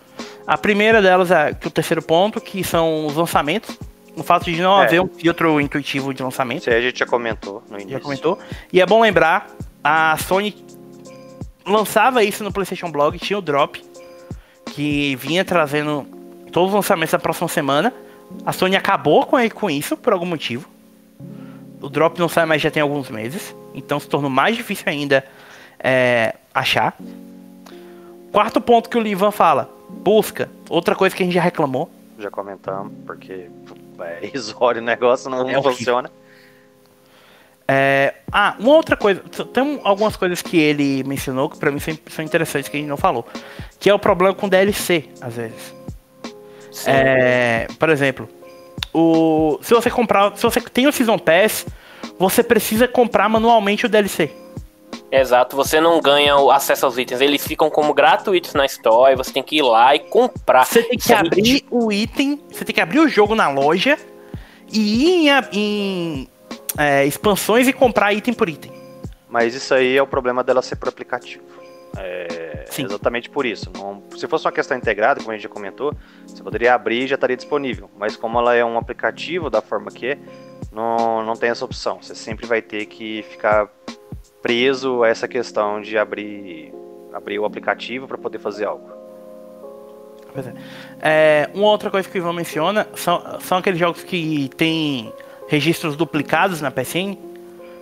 A 0.50 0.58
primeira 0.58 1.00
delas 1.00 1.30
é 1.30 1.54
que 1.54 1.68
o 1.68 1.70
terceiro 1.70 2.02
ponto, 2.02 2.40
que 2.40 2.64
são 2.64 3.06
os 3.06 3.14
lançamentos. 3.14 3.78
O 4.16 4.24
fato 4.24 4.46
de 4.46 4.60
não 4.60 4.82
é. 4.82 4.84
haver 4.84 5.00
um 5.00 5.06
filtro 5.06 5.60
intuitivo 5.60 6.12
de 6.12 6.24
lançamento. 6.24 6.62
Isso 6.62 6.70
aí 6.70 6.76
a 6.76 6.80
gente 6.80 6.98
já 6.98 7.06
comentou 7.06 7.62
no 7.70 7.76
início. 7.76 7.92
Já 7.92 8.00
comentou. 8.00 8.36
E 8.72 8.80
é 8.80 8.84
bom 8.84 9.00
lembrar, 9.00 9.48
a 9.84 10.16
Sony 10.18 10.56
lançava 11.64 12.24
isso 12.24 12.42
no 12.42 12.50
PlayStation 12.50 12.90
Blog, 12.90 13.16
tinha 13.16 13.38
o 13.38 13.40
Drop, 13.40 13.80
que 14.72 15.14
vinha 15.14 15.44
trazendo 15.44 16.04
todos 16.50 16.70
os 16.70 16.74
lançamentos 16.74 17.12
da 17.12 17.20
próxima 17.20 17.46
semana. 17.46 17.94
A 18.44 18.52
Sony 18.52 18.74
acabou 18.74 19.24
com, 19.26 19.36
com 19.50 19.70
isso 19.70 19.96
por 19.96 20.12
algum 20.12 20.26
motivo. 20.26 20.68
O 21.80 21.88
drop 21.88 22.18
não 22.18 22.28
sai 22.28 22.44
mais 22.44 22.60
já 22.60 22.72
tem 22.72 22.82
alguns 22.82 23.08
meses. 23.08 23.54
Então 23.72 24.00
se 24.00 24.08
tornou 24.08 24.28
mais 24.28 24.56
difícil 24.56 24.86
ainda 24.88 25.24
é, 25.78 26.34
achar. 26.52 26.96
Quarto 28.32 28.60
ponto 28.60 28.90
que 28.90 28.98
o 28.98 29.00
Livan 29.00 29.30
fala: 29.30 29.78
busca. 29.90 30.50
Outra 30.68 30.94
coisa 30.94 31.14
que 31.14 31.22
a 31.22 31.26
gente 31.26 31.34
já 31.34 31.42
reclamou. 31.42 31.90
Já 32.18 32.30
comentamos, 32.30 32.92
porque 33.06 33.48
é 34.00 34.24
irrisório 34.26 34.80
o 34.80 34.84
negócio, 34.84 35.30
não, 35.30 35.48
é 35.48 35.62
funciona. 35.62 36.10
É, 37.72 38.14
ah, 38.32 38.56
uma 38.58 38.74
outra 38.74 38.96
coisa. 38.96 39.20
Tem 39.52 39.80
algumas 39.84 40.16
coisas 40.16 40.42
que 40.42 40.58
ele 40.58 41.04
mencionou 41.04 41.48
que 41.48 41.56
pra 41.56 41.70
mim 41.70 41.78
são 41.78 42.24
interessantes 42.24 42.68
que 42.68 42.76
a 42.76 42.80
gente 42.80 42.88
não 42.88 42.96
falou. 42.96 43.24
Que 43.78 43.88
é 43.88 43.94
o 43.94 43.98
problema 43.98 44.34
com 44.34 44.48
DLC, 44.48 45.08
às 45.20 45.34
vezes. 45.34 45.74
É, 46.86 47.68
por 47.78 47.88
exemplo, 47.88 48.28
o, 48.92 49.58
se 49.62 49.72
você 49.72 49.88
comprar, 49.88 50.36
se 50.36 50.42
você 50.42 50.60
tem 50.60 50.88
o 50.88 50.92
Season 50.92 51.18
Pass, 51.18 51.66
você 52.18 52.42
precisa 52.42 52.88
comprar 52.88 53.28
manualmente 53.28 53.86
o 53.86 53.88
DLC. 53.88 54.32
Exato, 55.12 55.56
você 55.56 55.80
não 55.80 56.00
ganha 56.00 56.36
o 56.36 56.52
acesso 56.52 56.86
aos 56.86 56.96
itens, 56.96 57.20
eles 57.20 57.44
ficam 57.44 57.68
como 57.68 57.92
gratuitos 57.92 58.54
na 58.54 58.64
Store, 58.66 59.16
você 59.16 59.32
tem 59.32 59.42
que 59.42 59.56
ir 59.56 59.62
lá 59.62 59.94
e 59.94 59.98
comprar. 59.98 60.64
Você 60.64 60.82
tem 60.84 60.96
que 60.96 61.12
abrir 61.12 61.64
o 61.68 61.90
item, 61.90 62.40
você 62.48 62.64
tem 62.64 62.74
que 62.74 62.80
abrir 62.80 63.00
o 63.00 63.08
jogo 63.08 63.34
na 63.34 63.48
loja 63.48 63.98
e 64.72 65.26
ir 65.26 65.48
em, 65.52 65.58
em 65.58 66.28
é, 66.78 67.04
expansões 67.04 67.66
e 67.66 67.72
comprar 67.72 68.12
item 68.12 68.32
por 68.32 68.48
item. 68.48 68.72
Mas 69.28 69.54
isso 69.54 69.74
aí 69.74 69.96
é 69.96 70.02
o 70.02 70.06
problema 70.06 70.44
dela 70.44 70.62
ser 70.62 70.76
por 70.76 70.88
aplicativo. 70.88 71.42
É, 71.96 72.66
exatamente 72.78 73.28
por 73.28 73.44
isso. 73.44 73.68
Não, 73.74 74.04
se 74.16 74.28
fosse 74.28 74.44
uma 74.44 74.52
questão 74.52 74.76
integrada, 74.76 75.18
como 75.18 75.32
a 75.32 75.34
gente 75.34 75.42
já 75.42 75.48
comentou, 75.48 75.92
você 76.24 76.40
poderia 76.40 76.72
abrir 76.72 77.02
e 77.02 77.06
já 77.08 77.16
estaria 77.16 77.36
disponível. 77.36 77.90
Mas 77.98 78.16
como 78.16 78.38
ela 78.38 78.54
é 78.54 78.64
um 78.64 78.78
aplicativo 78.78 79.50
da 79.50 79.60
forma 79.60 79.90
que 79.90 80.06
é, 80.06 80.18
não, 80.70 81.24
não 81.24 81.34
tem 81.34 81.50
essa 81.50 81.64
opção. 81.64 82.00
Você 82.00 82.14
sempre 82.14 82.46
vai 82.46 82.62
ter 82.62 82.86
que 82.86 83.24
ficar 83.24 83.68
preso 84.42 85.02
a 85.02 85.08
essa 85.08 85.28
questão 85.28 85.80
de 85.80 85.96
abrir, 85.98 86.72
abrir 87.12 87.38
o 87.38 87.44
aplicativo 87.44 88.06
para 88.06 88.18
poder 88.18 88.38
fazer 88.38 88.64
algo. 88.64 88.90
Pois 90.32 90.46
é. 90.46 90.54
é. 91.00 91.50
Uma 91.54 91.68
outra 91.68 91.90
coisa 91.90 92.08
que 92.08 92.16
o 92.16 92.20
Ivan 92.20 92.32
menciona 92.32 92.86
são, 92.94 93.40
são 93.40 93.58
aqueles 93.58 93.78
jogos 93.78 94.02
que 94.02 94.48
tem 94.56 95.12
registros 95.48 95.96
duplicados 95.96 96.60
na 96.60 96.70
PSN. 96.70 97.16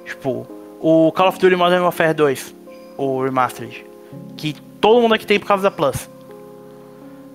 Tipo, 0.04 0.46
o 0.80 1.12
Call 1.12 1.28
of 1.28 1.38
Duty 1.38 1.56
Modern 1.56 1.82
Warfare 1.82 2.14
2, 2.14 2.54
o 2.96 3.22
Remastered 3.22 3.88
que 4.36 4.54
todo 4.80 5.00
mundo 5.00 5.14
aqui 5.14 5.26
tem 5.26 5.38
por 5.38 5.46
causa 5.46 5.64
da 5.64 5.70
Plus. 5.70 6.08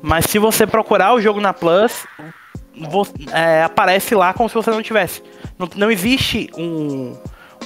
Mas 0.02 0.26
se 0.26 0.40
você 0.40 0.68
procurar 0.68 1.14
o 1.14 1.22
jogo 1.22 1.40
na 1.40 1.54
Plus, 1.54 2.06
você, 2.90 3.12
é, 3.32 3.64
aparece 3.64 4.16
lá 4.16 4.34
como 4.34 4.50
se 4.50 4.56
você 4.56 4.72
não 4.72 4.82
tivesse. 4.82 5.24
Não, 5.58 5.70
não 5.76 5.92
existe 5.92 6.50
um, 6.58 7.16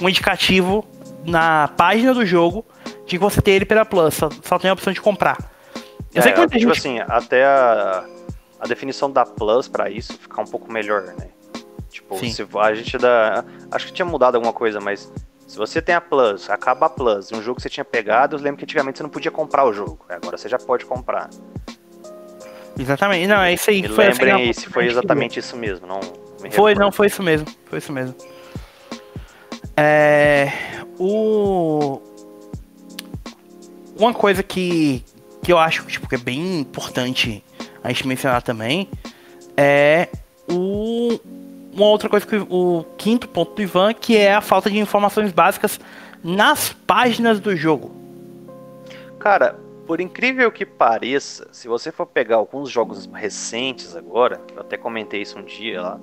um 0.00 0.08
indicativo 0.08 0.86
na 1.28 1.68
página 1.68 2.14
do 2.14 2.24
jogo 2.24 2.64
de 3.06 3.16
que 3.16 3.18
você 3.18 3.40
tem 3.40 3.54
ele 3.54 3.64
pela 3.64 3.84
Plus, 3.84 4.14
só, 4.14 4.28
só 4.42 4.58
tem 4.58 4.70
a 4.70 4.72
opção 4.72 4.92
de 4.92 5.00
comprar. 5.00 5.38
Eu 6.14 6.20
é, 6.20 6.22
sei 6.22 6.32
que 6.32 6.40
tipo 6.46 6.58
gente... 6.58 6.70
assim, 6.70 6.98
até 7.00 7.44
a, 7.44 8.04
a 8.60 8.66
definição 8.66 9.10
da 9.10 9.24
Plus 9.24 9.68
para 9.68 9.90
isso 9.90 10.14
ficar 10.14 10.42
um 10.42 10.46
pouco 10.46 10.70
melhor, 10.72 11.02
né? 11.02 11.28
Tipo, 11.90 12.18
se 12.18 12.46
a 12.58 12.74
gente 12.74 12.98
dá. 12.98 13.44
Acho 13.70 13.86
que 13.86 13.92
tinha 13.92 14.06
mudado 14.06 14.34
alguma 14.34 14.52
coisa, 14.52 14.80
mas 14.80 15.12
se 15.46 15.56
você 15.56 15.80
tem 15.80 15.94
a 15.94 16.00
Plus, 16.00 16.50
acaba 16.50 16.86
a 16.86 16.90
Plus, 16.90 17.32
um 17.32 17.42
jogo 17.42 17.56
que 17.56 17.62
você 17.62 17.70
tinha 17.70 17.84
pegado, 17.84 18.36
eu 18.36 18.40
lembro 18.40 18.58
que 18.58 18.64
antigamente 18.64 18.98
você 18.98 19.02
não 19.02 19.10
podia 19.10 19.30
comprar 19.30 19.64
o 19.64 19.72
jogo. 19.72 20.04
Agora 20.08 20.36
você 20.36 20.48
já 20.48 20.58
pode 20.58 20.84
comprar. 20.84 21.30
Exatamente. 22.78 23.26
Não, 23.26 23.42
é 23.42 23.54
isso 23.54 23.70
aí. 23.70 23.82
Me 23.82 23.88
foi 23.88 24.08
lembrem 24.08 24.32
aí 24.32 24.54
se 24.54 24.66
foi 24.66 24.86
exatamente 24.86 25.38
isso 25.38 25.56
mesmo. 25.56 25.86
Não 25.86 26.00
foi, 26.52 26.74
não, 26.74 26.92
foi 26.92 27.08
isso 27.08 27.22
mesmo. 27.22 27.46
Foi 27.66 27.78
isso 27.78 27.92
mesmo. 27.92 28.14
É, 29.76 30.52
o... 30.98 32.00
Uma 33.96 34.14
coisa 34.14 34.42
que, 34.42 35.04
que 35.42 35.52
eu 35.52 35.58
acho 35.58 35.84
tipo, 35.86 36.08
que 36.08 36.14
é 36.14 36.18
bem 36.18 36.60
importante 36.60 37.42
a 37.82 37.88
gente 37.88 38.06
mencionar 38.06 38.42
também 38.42 38.88
é 39.56 40.08
o 40.48 41.18
uma 41.72 41.86
outra 41.86 42.08
coisa 42.08 42.26
que 42.26 42.36
o 42.36 42.84
quinto 42.96 43.28
ponto 43.28 43.54
do 43.54 43.62
Ivan, 43.62 43.94
que 43.94 44.16
é 44.16 44.34
a 44.34 44.40
falta 44.40 44.68
de 44.70 44.78
informações 44.78 45.32
básicas 45.32 45.78
nas 46.22 46.72
páginas 46.72 47.38
do 47.38 47.54
jogo. 47.56 47.92
Cara, 49.18 49.56
por 49.86 50.00
incrível 50.00 50.50
que 50.50 50.66
pareça, 50.66 51.48
se 51.52 51.68
você 51.68 51.92
for 51.92 52.06
pegar 52.06 52.36
alguns 52.36 52.68
jogos 52.68 53.08
recentes 53.12 53.94
agora, 53.94 54.40
eu 54.54 54.60
até 54.60 54.76
comentei 54.76 55.22
isso 55.22 55.38
um 55.38 55.44
dia 55.44 55.80
lá, 55.80 56.00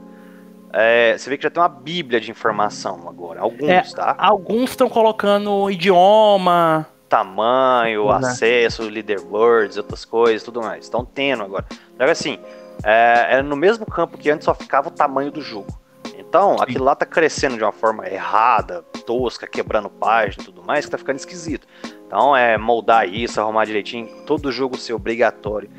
é, 0.78 1.18
você 1.18 1.30
vê 1.30 1.38
que 1.38 1.44
já 1.44 1.50
tem 1.50 1.64
uma 1.64 1.70
bíblia 1.70 2.20
de 2.20 2.30
informação 2.30 3.08
agora. 3.08 3.40
Alguns, 3.40 3.70
é, 3.70 3.82
tá? 3.82 4.14
Alguns 4.18 4.72
estão 4.72 4.90
colocando 4.90 5.72
idioma. 5.72 6.86
Tamanho, 7.08 8.08
né? 8.08 8.28
acesso, 8.28 8.84
leaderboards, 8.84 9.78
outras 9.78 10.04
coisas, 10.04 10.44
tudo 10.44 10.62
mais. 10.62 10.84
Estão 10.84 11.06
tendo 11.06 11.44
agora. 11.44 11.66
Então, 11.94 12.06
assim, 12.10 12.38
é, 12.84 13.38
é 13.38 13.42
no 13.42 13.56
mesmo 13.56 13.86
campo 13.86 14.18
que 14.18 14.30
antes 14.30 14.44
só 14.44 14.54
ficava 14.54 14.90
o 14.90 14.92
tamanho 14.92 15.32
do 15.32 15.42
jogo. 15.42 15.80
Então, 16.18 16.58
Sim. 16.58 16.64
aquilo 16.64 16.84
lá 16.84 16.94
tá 16.94 17.06
crescendo 17.06 17.56
de 17.56 17.64
uma 17.64 17.72
forma 17.72 18.06
errada, 18.10 18.82
tosca, 19.06 19.48
quebrando 19.48 19.90
página 19.90 20.44
e 20.44 20.46
tudo 20.46 20.62
mais, 20.62 20.84
que 20.84 20.92
tá 20.92 20.98
ficando 20.98 21.18
esquisito. 21.18 21.66
Então, 22.06 22.36
é 22.36 22.58
moldar 22.58 23.08
isso, 23.08 23.40
arrumar 23.40 23.64
direitinho, 23.64 24.10
todo 24.26 24.52
jogo 24.52 24.78
ser 24.78 24.92
obrigatório. 24.92 25.70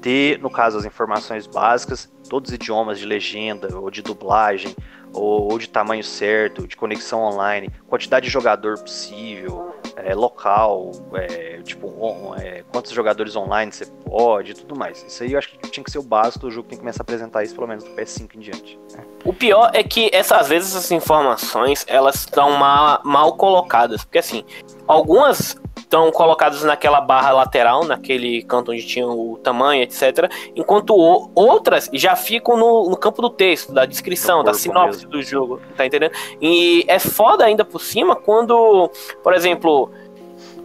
Ter, 0.00 0.38
no 0.38 0.50
caso, 0.50 0.78
as 0.78 0.84
informações 0.84 1.46
básicas, 1.46 2.10
todos 2.28 2.50
os 2.50 2.54
idiomas 2.54 2.98
de 2.98 3.06
legenda 3.06 3.76
ou 3.76 3.90
de 3.90 4.02
dublagem, 4.02 4.74
ou, 5.12 5.50
ou 5.50 5.58
de 5.58 5.68
tamanho 5.68 6.04
certo, 6.04 6.66
de 6.66 6.76
conexão 6.76 7.22
online, 7.22 7.70
quantidade 7.86 8.26
de 8.26 8.32
jogador 8.32 8.78
possível, 8.78 9.74
é, 9.96 10.14
local, 10.14 10.92
é, 11.14 11.60
tipo, 11.62 11.88
on, 11.88 12.34
é, 12.36 12.62
quantos 12.70 12.92
jogadores 12.92 13.34
online 13.34 13.72
você 13.72 13.86
pode 13.86 14.54
tudo 14.54 14.76
mais. 14.76 15.02
Isso 15.02 15.22
aí 15.22 15.32
eu 15.32 15.38
acho 15.38 15.48
que 15.48 15.70
tinha 15.70 15.82
que 15.82 15.90
ser 15.90 15.98
o 15.98 16.02
básico 16.02 16.40
do 16.40 16.50
jogo, 16.50 16.68
tem 16.68 16.78
que 16.78 16.82
começar 16.82 17.02
a 17.02 17.04
apresentar 17.04 17.42
isso 17.42 17.54
pelo 17.54 17.66
menos 17.66 17.84
do 17.84 17.90
PS5 17.90 18.34
em 18.34 18.40
diante. 18.40 18.78
O 19.24 19.32
pior 19.32 19.70
é 19.74 19.82
que 19.82 20.10
essas 20.12 20.48
vezes 20.48 20.74
essas 20.74 20.90
informações 20.90 21.84
elas 21.88 22.16
estão 22.16 22.52
mal, 22.52 23.00
mal 23.04 23.36
colocadas, 23.36 24.04
porque 24.04 24.18
assim, 24.18 24.44
algumas 24.88 25.56
estão 25.76 26.10
colocadas 26.12 26.62
naquela 26.62 27.00
barra 27.00 27.32
lateral, 27.32 27.84
naquele 27.84 28.42
canto 28.42 28.72
onde 28.72 28.86
tinha 28.86 29.06
o 29.06 29.38
tamanho, 29.42 29.82
etc. 29.82 30.30
Enquanto 30.54 30.94
o, 30.94 31.30
outras 31.34 31.88
já 31.92 32.14
ficam 32.14 32.56
no, 32.56 32.90
no, 32.90 32.96
campo 32.96 33.22
do 33.22 33.30
texto, 33.30 33.72
da 33.72 33.86
descrição, 33.86 34.44
da 34.44 34.52
sinopse 34.52 35.06
mesmo. 35.06 35.10
do 35.10 35.22
jogo, 35.22 35.60
tá 35.76 35.86
entendendo? 35.86 36.12
E 36.40 36.84
é 36.86 36.98
foda 36.98 37.44
ainda 37.44 37.64
por 37.64 37.80
cima 37.80 38.14
quando, 38.14 38.90
por 39.22 39.32
exemplo. 39.32 39.90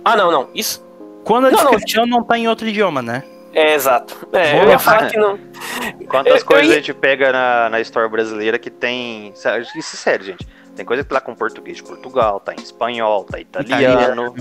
Ah, 0.04 0.18
não, 0.18 0.32
não. 0.32 0.50
Isso. 0.54 0.86
Quando 1.24 1.48
a 1.48 1.52
não, 1.52 1.72
descrição 1.72 2.06
não, 2.06 2.18
não 2.18 2.24
tá 2.24 2.38
em 2.38 2.48
outro 2.50 2.68
idioma, 2.68 3.02
né? 3.02 3.24
É, 3.54 3.76
exato. 3.76 4.28
É, 4.34 4.60
eu 4.62 4.68
ia 4.68 4.80
falar 4.80 5.10
que 5.10 5.18
não. 5.18 5.40
Quantas 6.10 6.42
eu, 6.42 6.46
coisas 6.46 6.66
eu 6.66 6.72
ia... 6.72 6.74
a 6.74 6.80
gente 6.80 6.94
pega 6.94 7.32
na, 7.32 7.70
na 7.70 7.80
história 7.80 8.10
brasileira 8.10 8.60
que 8.60 8.70
tem. 8.70 9.32
Isso 9.32 9.48
é 9.48 9.64
sério, 9.82 10.26
gente. 10.26 10.46
Tem 10.76 10.86
coisa 10.86 11.04
que 11.04 11.10
tá 11.10 11.22
com 11.22 11.36
português 11.36 11.78
de 11.78 11.84
Portugal, 11.84 12.40
tá 12.40 12.54
em 12.54 12.62
espanhol, 12.62 13.24
tá 13.24 13.40
italiano. 13.40 13.84
italiano. 13.84 14.36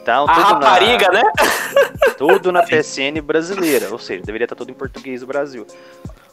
Então, 0.00 0.26
a 0.28 0.32
rapariga, 0.32 1.08
na, 1.08 1.22
né? 1.22 1.32
Tudo 2.16 2.52
na 2.52 2.62
PSN 2.62 3.20
brasileira, 3.24 3.90
ou 3.90 3.98
seja, 3.98 4.22
deveria 4.22 4.44
estar 4.44 4.56
tudo 4.56 4.70
em 4.70 4.74
português 4.74 5.20
do 5.20 5.26
Brasil. 5.26 5.66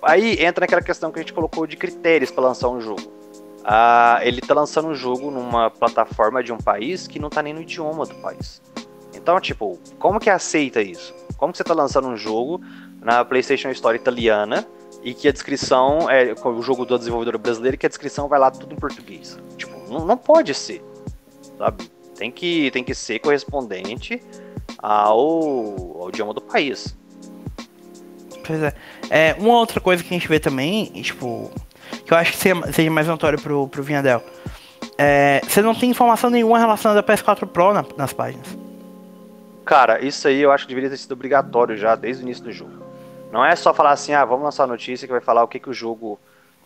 Aí 0.01 0.41
entra 0.43 0.61
naquela 0.63 0.81
questão 0.81 1.11
que 1.11 1.19
a 1.19 1.21
gente 1.21 1.33
colocou 1.33 1.65
de 1.65 1.75
critérios 1.75 2.31
para 2.31 2.43
lançar 2.43 2.69
um 2.69 2.79
jogo. 2.79 3.11
Ah, 3.63 4.19
ele 4.21 4.39
está 4.39 4.53
lançando 4.53 4.89
um 4.89 4.95
jogo 4.95 5.31
numa 5.31 5.71
plataforma 5.71 6.43
de 6.43 6.53
um 6.53 6.57
país 6.57 7.07
que 7.07 7.17
não 7.17 7.29
está 7.29 7.41
nem 7.41 7.53
no 7.53 7.61
idioma 7.61 8.05
do 8.05 8.15
país. 8.15 8.61
Então, 9.13 9.39
tipo, 9.39 9.79
como 9.97 10.19
que 10.19 10.29
aceita 10.29 10.81
isso? 10.81 11.13
Como 11.37 11.51
que 11.51 11.57
você 11.57 11.63
está 11.63 11.73
lançando 11.73 12.07
um 12.07 12.15
jogo 12.15 12.61
na 13.01 13.25
PlayStation 13.25 13.69
Store 13.69 13.97
italiana 13.97 14.65
e 15.05 15.13
que 15.13 15.27
a 15.27 15.31
descrição 15.31 16.09
é 16.09 16.33
o 16.33 16.61
jogo 16.63 16.83
do 16.83 16.97
desenvolvedor 16.97 17.37
brasileiro 17.37 17.75
e 17.75 17.77
que 17.77 17.85
a 17.85 17.89
descrição 17.89 18.27
vai 18.27 18.39
lá 18.39 18.49
tudo 18.49 18.73
em 18.73 18.75
português? 18.75 19.37
Tipo, 19.55 19.71
não, 19.87 20.03
não 20.03 20.17
pode 20.17 20.51
ser, 20.55 20.83
sabe? 21.59 21.87
Tem 22.15 22.31
que, 22.31 22.71
tem 22.71 22.83
que 22.83 22.95
ser 22.95 23.19
correspondente 23.19 24.19
ao, 24.79 26.01
ao 26.01 26.09
idioma 26.09 26.33
do 26.33 26.41
país. 26.41 26.97
Pois 28.47 28.63
é. 28.63 28.73
é. 29.11 29.35
Uma 29.37 29.59
outra 29.59 29.79
coisa 29.79 30.03
que 30.03 30.09
a 30.09 30.17
gente 30.17 30.27
vê 30.27 30.39
também, 30.39 30.85
tipo, 31.03 31.51
que 32.03 32.11
eu 32.11 32.17
acho 32.17 32.31
que 32.31 32.37
seja 32.73 32.89
mais 32.89 33.07
notório 33.07 33.39
pro, 33.39 33.67
pro 33.67 33.83
Vinhadel. 33.83 34.23
É, 34.97 35.39
você 35.47 35.61
não 35.61 35.75
tem 35.75 35.91
informação 35.91 36.31
nenhuma 36.31 36.57
relacionada 36.57 36.99
ao 36.99 37.05
PS4 37.05 37.45
Pro 37.45 37.73
na, 37.73 37.85
nas 37.95 38.11
páginas. 38.11 38.57
Cara, 39.63 40.03
isso 40.03 40.27
aí 40.27 40.41
eu 40.41 40.51
acho 40.51 40.63
que 40.65 40.69
deveria 40.69 40.89
ter 40.89 40.97
sido 40.97 41.11
obrigatório 41.11 41.77
já 41.77 41.95
desde 41.95 42.23
o 42.23 42.25
início 42.25 42.43
do 42.43 42.51
jogo. 42.51 42.84
Não 43.35 43.43
é 43.43 43.53
só 43.53 43.73
falar 43.73 43.91
assim, 43.91 44.13
ah, 44.13 44.23
vamos 44.23 44.45
lançar 44.45 44.63
a 44.63 44.67
notícia 44.67 45.05
que 45.05 45.11
vai 45.11 45.19
falar 45.19 45.43
o 45.43 45.47
que, 45.49 45.59
que 45.59 45.69
o 45.69 45.73
jogo 45.73 46.17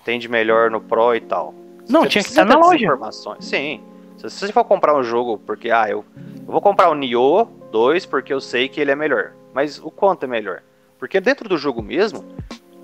tem 0.06 0.20
de 0.20 0.30
melhor 0.30 0.70
no 0.70 0.80
Pro 0.80 1.16
e 1.16 1.20
tal. 1.20 1.52
Não, 1.90 2.04
você 2.04 2.10
tinha 2.10 2.24
que 2.24 2.30
estar 2.30 2.46
na 2.46 2.60
loja. 2.60 2.86
Informações. 2.86 3.44
Sim. 3.44 3.82
Se 4.18 4.30
você 4.30 4.54
for 4.54 4.64
comprar 4.64 4.96
um 4.96 5.02
jogo 5.02 5.40
porque, 5.40 5.72
ah, 5.72 5.90
eu, 5.90 6.06
eu 6.16 6.46
vou 6.46 6.62
comprar 6.62 6.92
o 6.92 6.94
Nioh 6.94 7.46
2 7.72 8.06
porque 8.06 8.32
eu 8.32 8.40
sei 8.40 8.70
que 8.70 8.80
ele 8.80 8.92
é 8.92 8.96
melhor. 8.96 9.32
Mas 9.52 9.80
o 9.80 9.90
quanto 9.90 10.26
é 10.26 10.28
melhor? 10.28 10.62
Porque 11.00 11.20
dentro 11.20 11.50
do 11.50 11.58
jogo 11.58 11.82
mesmo, 11.82 12.24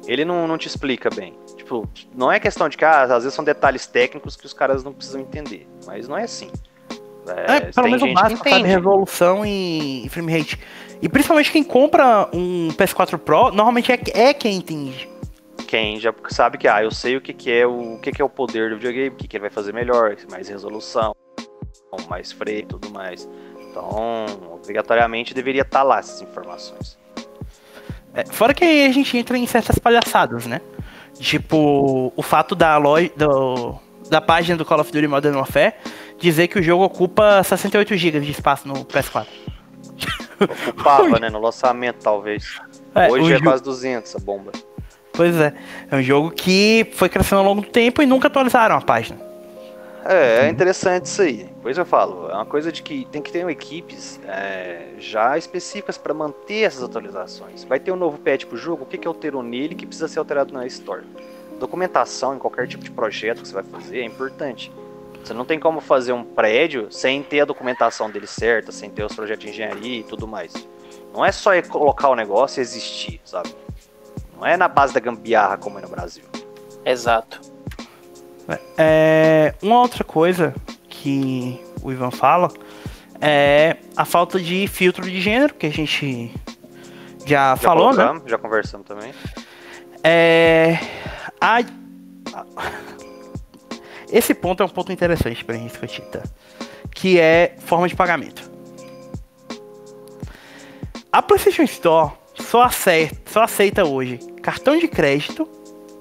ele 0.08 0.26
não, 0.26 0.48
não 0.48 0.58
te 0.58 0.68
explica 0.68 1.12
bem. 1.12 1.38
Tipo, 1.56 1.88
não 2.12 2.32
é 2.32 2.40
questão 2.40 2.68
de 2.68 2.78
que, 2.78 2.86
ah, 2.86 3.04
às 3.04 3.22
vezes 3.24 3.36
são 3.36 3.46
detalhes 3.46 3.86
técnicos 3.86 4.36
que 4.36 4.48
os 4.48 4.54
caras 4.54 4.84
não 4.84 4.94
precisam 4.94 5.22
entender. 5.22 5.68
Mas 5.86 6.08
não 6.08 6.18
é 6.18 6.24
assim. 6.24 6.50
É, 7.28 7.56
é 7.56 7.62
pelo 7.72 7.88
menos 7.88 8.04
o 8.04 8.14
básico, 8.14 8.50
sabe? 8.50 8.68
Resolução 8.68 9.46
e 9.46 10.08
frame 10.10 10.38
rate. 10.38 10.60
E 11.02 11.10
principalmente 11.10 11.52
quem 11.52 11.64
compra 11.64 12.30
um 12.34 12.70
PS4 12.70 13.18
Pro, 13.18 13.52
normalmente 13.52 13.92
é, 13.92 14.00
é 14.14 14.34
quem 14.34 14.56
entende 14.56 15.16
quem 15.66 16.00
já 16.00 16.14
sabe 16.30 16.58
que 16.58 16.68
ah, 16.68 16.84
eu 16.84 16.92
sei 16.92 17.18
o 17.18 17.22
que, 17.22 17.34
que 17.34 17.52
é 17.52 17.68
o, 17.68 17.96
o 17.96 18.00
que, 18.00 18.12
que 18.12 18.22
é 18.22 18.26
o 18.26 18.30
poder 18.30 18.70
do 18.70 18.78
videogame, 18.78 19.10
o 19.10 19.16
que, 19.16 19.28
que 19.28 19.36
ele 19.36 19.42
vai 19.42 19.50
fazer 19.50 19.74
melhor, 19.74 20.16
mais 20.32 20.48
resolução, 20.48 21.14
mais 22.08 22.32
freio 22.32 22.60
e 22.60 22.66
tudo 22.66 22.90
mais. 22.92 23.28
Então, 23.60 24.26
obrigatoriamente 24.54 25.34
deveria 25.34 25.64
estar 25.64 25.80
tá 25.80 25.84
lá 25.84 26.00
essas 26.00 26.22
informações. 26.22 26.98
É, 28.14 28.26
fora 28.26 28.54
que 28.54 28.64
aí 28.64 28.86
a 28.86 28.92
gente 28.92 29.18
entra 29.18 29.38
em 29.38 29.46
certas 29.46 29.78
palhaçadas, 29.78 30.46
né? 30.46 30.62
Tipo, 31.20 32.14
o 32.16 32.22
fato 32.22 32.56
da 32.56 32.78
loja 32.78 33.12
do, 33.18 33.78
da 34.10 34.22
página 34.22 34.58
do 34.58 34.64
Call 34.64 34.80
of 34.80 34.92
Duty 34.92 35.08
Modern 35.08 35.36
Warfare 35.36 35.74
dizer 36.20 36.47
que 36.47 36.59
o 36.59 36.63
jogo 36.63 36.84
ocupa 36.84 37.43
68 37.43 37.95
GB 37.95 38.20
de 38.22 38.32
espaço 38.32 38.68
no 38.68 38.86
PS4. 38.86 39.28
Ocupava, 40.39 41.18
né? 41.20 41.30
No 41.30 41.39
lançamento, 41.39 41.97
talvez. 42.01 42.59
É, 42.93 43.09
Hoje 43.09 43.34
é 43.34 43.39
quase 43.41 43.63
200 43.63 44.16
a 44.16 44.20
bomba. 44.20 44.51
Pois 45.13 45.36
é. 45.36 45.53
É 45.89 45.95
um 45.95 46.01
jogo 46.01 46.32
que 46.32 46.91
foi 46.93 47.09
crescendo 47.09 47.39
ao 47.39 47.45
longo 47.45 47.61
do 47.61 47.68
tempo 47.68 48.01
e 48.01 48.05
nunca 48.05 48.28
atualizaram 48.28 48.76
a 48.76 48.82
página. 48.82 49.26
É, 50.07 50.45
é 50.45 50.49
interessante 50.49 51.05
isso 51.05 51.22
aí. 51.22 51.49
Pois 51.63 51.78
eu 51.78 51.86
falo, 51.86 52.30
é 52.30 52.36
uma 52.36 52.45
coisa 52.45 52.72
de 52.72 52.84
que 52.84 53.07
tem 53.11 53.24
que 53.24 53.32
ter 53.32 53.47
equipes 53.49 54.20
é, 54.28 54.89
já 54.99 55.36
específicas 55.36 55.97
para 55.97 56.13
manter 56.13 56.61
essas 56.61 56.84
atualizações. 56.84 57.63
Vai 57.63 57.80
ter 57.80 57.91
um 57.91 57.95
novo 57.95 58.20
patch 58.20 58.45
pro 58.45 58.55
jogo, 58.55 58.84
o 58.84 58.86
que, 58.86 58.99
que 58.99 59.07
alterou 59.07 59.41
nele 59.41 59.74
que 59.74 59.86
precisa 59.86 60.07
ser 60.07 60.20
alterado 60.20 60.53
na 60.53 60.68
Store? 60.68 61.03
Documentação 61.59 62.36
em 62.36 62.38
qualquer 62.38 62.68
tipo 62.68 62.84
de 62.84 62.91
projeto 62.91 63.41
que 63.41 63.47
você 63.47 63.53
vai 63.53 63.63
fazer 63.63 64.01
é 64.01 64.05
importante. 64.05 64.72
Você 65.26 65.34
não 65.34 65.44
tem 65.44 65.60
como 65.60 65.82
fazer 65.82 66.14
um 66.14 66.24
prédio 66.24 66.92
sem 66.92 67.24
ter 67.24 67.42
a 67.42 67.46
documentação 67.46 68.12
dele 68.12 68.28
certa, 68.28 68.72
sem 68.72 68.92
ter 68.92 69.04
os 69.04 69.16
projetos 69.16 69.44
de 69.44 69.50
engenharia 69.50 70.02
e 70.02 70.04
tudo 70.04 70.28
mais. 70.28 70.54
Não 71.12 71.26
é 71.26 71.32
só 71.32 71.60
colocar 71.64 72.10
o 72.10 72.16
negócio 72.16 72.60
e 72.60 72.62
existir, 72.62 73.20
sabe? 73.26 73.50
Não 74.36 74.46
é 74.46 74.56
na 74.56 74.68
base 74.68 74.94
da 74.94 75.00
gambiarra 75.00 75.58
como 75.58 75.80
é 75.80 75.82
no 75.82 75.88
Brasil. 75.88 76.24
Exato. 76.86 77.42
É, 78.78 79.56
uma 79.64 79.82
outra 79.82 80.04
coisa 80.04 80.54
que 80.88 81.60
o 81.82 81.92
Ivan 81.92 82.12
fala 82.12 82.52
é 83.20 83.78
a 83.98 84.06
falta 84.06 84.40
de 84.40 84.68
filtro 84.68 85.10
de 85.10 85.20
gênero, 85.20 85.56
que 85.56 85.66
a 85.66 85.72
gente 85.72 86.32
já, 87.26 87.56
já 87.56 87.58
falou, 87.58 87.92
né? 87.96 88.22
Já 88.28 88.38
conversamos 88.38 88.86
também. 88.86 89.12
É, 90.04 90.78
a, 91.42 91.62
esse 94.12 94.34
ponto 94.34 94.62
é 94.62 94.66
um 94.66 94.70
ponto 94.70 94.91
interessante 94.91 95.43
pra 95.43 95.56
gente 95.56 95.70
discutir, 95.70 96.01
tá? 96.03 96.22
Que 96.91 97.20
é 97.20 97.56
forma 97.60 97.88
de 97.88 97.95
pagamento. 97.95 98.49
A 101.12 101.22
PlayStation 101.22 101.64
Store 101.64 102.12
só 102.36 102.64
aceita, 102.64 103.16
só 103.32 103.43
aceita 103.43 103.86
hoje 103.86 104.20
cartão 104.41 104.78
de 104.78 104.88
crédito 104.88 105.47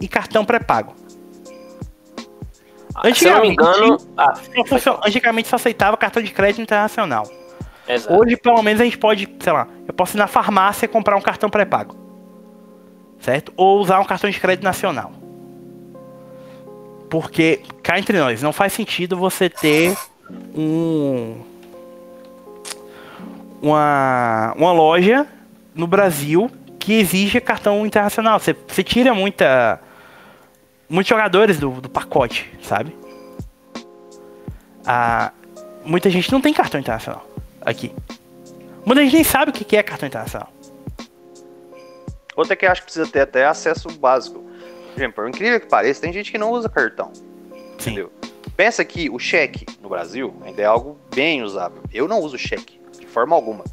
e 0.00 0.08
cartão 0.08 0.44
pré-pago. 0.44 0.94
Antigamente, 2.96 3.18
Se 3.18 3.28
eu 3.28 3.32
não 3.32 3.40
me 3.40 3.48
engano, 3.48 3.98
ah, 4.16 4.34
só, 4.78 5.00
antigamente 5.04 5.48
só 5.48 5.56
aceitava 5.56 5.96
cartão 5.96 6.22
de 6.22 6.30
crédito 6.30 6.62
internacional. 6.62 7.28
Exato. 7.88 8.14
Hoje, 8.14 8.36
pelo 8.36 8.62
menos, 8.62 8.80
a 8.80 8.84
gente 8.84 8.98
pode, 8.98 9.28
sei 9.40 9.52
lá, 9.52 9.66
eu 9.86 9.92
posso 9.92 10.16
ir 10.16 10.18
na 10.18 10.26
farmácia 10.26 10.86
e 10.86 10.88
comprar 10.88 11.16
um 11.16 11.20
cartão 11.20 11.50
pré-pago. 11.50 11.96
Certo? 13.18 13.52
Ou 13.56 13.80
usar 13.80 14.00
um 14.00 14.04
cartão 14.04 14.30
de 14.30 14.38
crédito 14.38 14.64
nacional. 14.64 15.12
Porque, 17.14 17.62
cá 17.80 17.96
entre 17.96 18.18
nós, 18.18 18.42
não 18.42 18.52
faz 18.52 18.72
sentido 18.72 19.16
você 19.16 19.48
ter 19.48 19.96
um. 20.52 21.44
Uma, 23.62 24.52
uma 24.56 24.72
loja 24.72 25.24
no 25.76 25.86
Brasil 25.86 26.50
que 26.76 26.94
exige 26.94 27.40
cartão 27.40 27.86
internacional. 27.86 28.40
Você, 28.40 28.52
você 28.66 28.82
tira 28.82 29.14
muita. 29.14 29.80
Muitos 30.88 31.08
jogadores 31.08 31.56
do, 31.56 31.80
do 31.80 31.88
pacote, 31.88 32.52
sabe? 32.60 32.92
Ah, 34.84 35.30
muita 35.84 36.10
gente 36.10 36.32
não 36.32 36.40
tem 36.40 36.52
cartão 36.52 36.80
internacional 36.80 37.24
aqui. 37.60 37.94
Muita 38.84 39.04
gente 39.04 39.14
nem 39.14 39.22
sabe 39.22 39.52
o 39.52 39.54
que 39.54 39.76
é 39.76 39.84
cartão 39.84 40.08
internacional. 40.08 40.52
Outra 42.34 42.56
que 42.56 42.66
acho 42.66 42.80
que 42.80 42.86
precisa 42.86 43.06
ter 43.06 43.20
até 43.20 43.46
acesso 43.46 43.88
básico. 44.00 44.44
Por 44.94 45.00
exemplo, 45.00 45.14
por 45.16 45.28
incrível 45.28 45.60
que 45.60 45.66
pareça, 45.66 46.00
tem 46.00 46.12
gente 46.12 46.30
que 46.30 46.38
não 46.38 46.52
usa 46.52 46.68
cartão. 46.68 47.10
Sim. 47.14 47.90
Entendeu? 47.90 48.12
Pensa 48.56 48.84
que 48.84 49.10
o 49.10 49.18
cheque 49.18 49.66
no 49.82 49.88
Brasil 49.88 50.32
ainda 50.44 50.62
é 50.62 50.64
algo 50.64 50.96
bem 51.12 51.42
usável. 51.42 51.82
Eu 51.92 52.06
não 52.06 52.20
uso 52.20 52.38
cheque, 52.38 52.80
de 52.98 53.06
forma 53.06 53.34
alguma. 53.34 53.64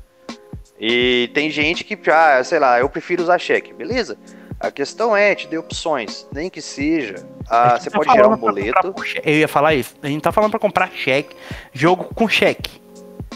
E 0.80 1.30
tem 1.36 1.52
gente 1.52 1.84
que, 1.84 1.98
ah, 2.10 2.44
sei 2.44 2.58
lá, 2.58 2.80
eu 2.80 2.90
prefiro 2.90 3.22
usar 3.22 3.38
cheque. 3.38 3.72
Beleza. 3.72 4.18
A 4.60 4.72
questão 4.72 5.16
é, 5.16 5.36
te 5.36 5.48
dê 5.48 5.58
opções. 5.58 6.28
Nem 6.32 6.50
que 6.50 6.62
seja. 6.62 7.24
Ah, 7.48 7.80
você 7.80 7.92
tá 7.92 7.98
pode 8.00 8.12
gerar 8.12 8.28
um 8.28 8.38
boleto. 8.38 8.94
Eu 9.24 9.34
ia 9.36 9.48
falar 9.48 9.76
isso. 9.76 9.96
A 10.02 10.08
gente 10.08 10.24
tá 10.24 10.32
falando 10.32 10.50
para 10.50 10.60
comprar 10.60 10.90
cheque, 10.92 11.36
jogo 11.72 12.06
com 12.16 12.28
cheque. 12.28 12.82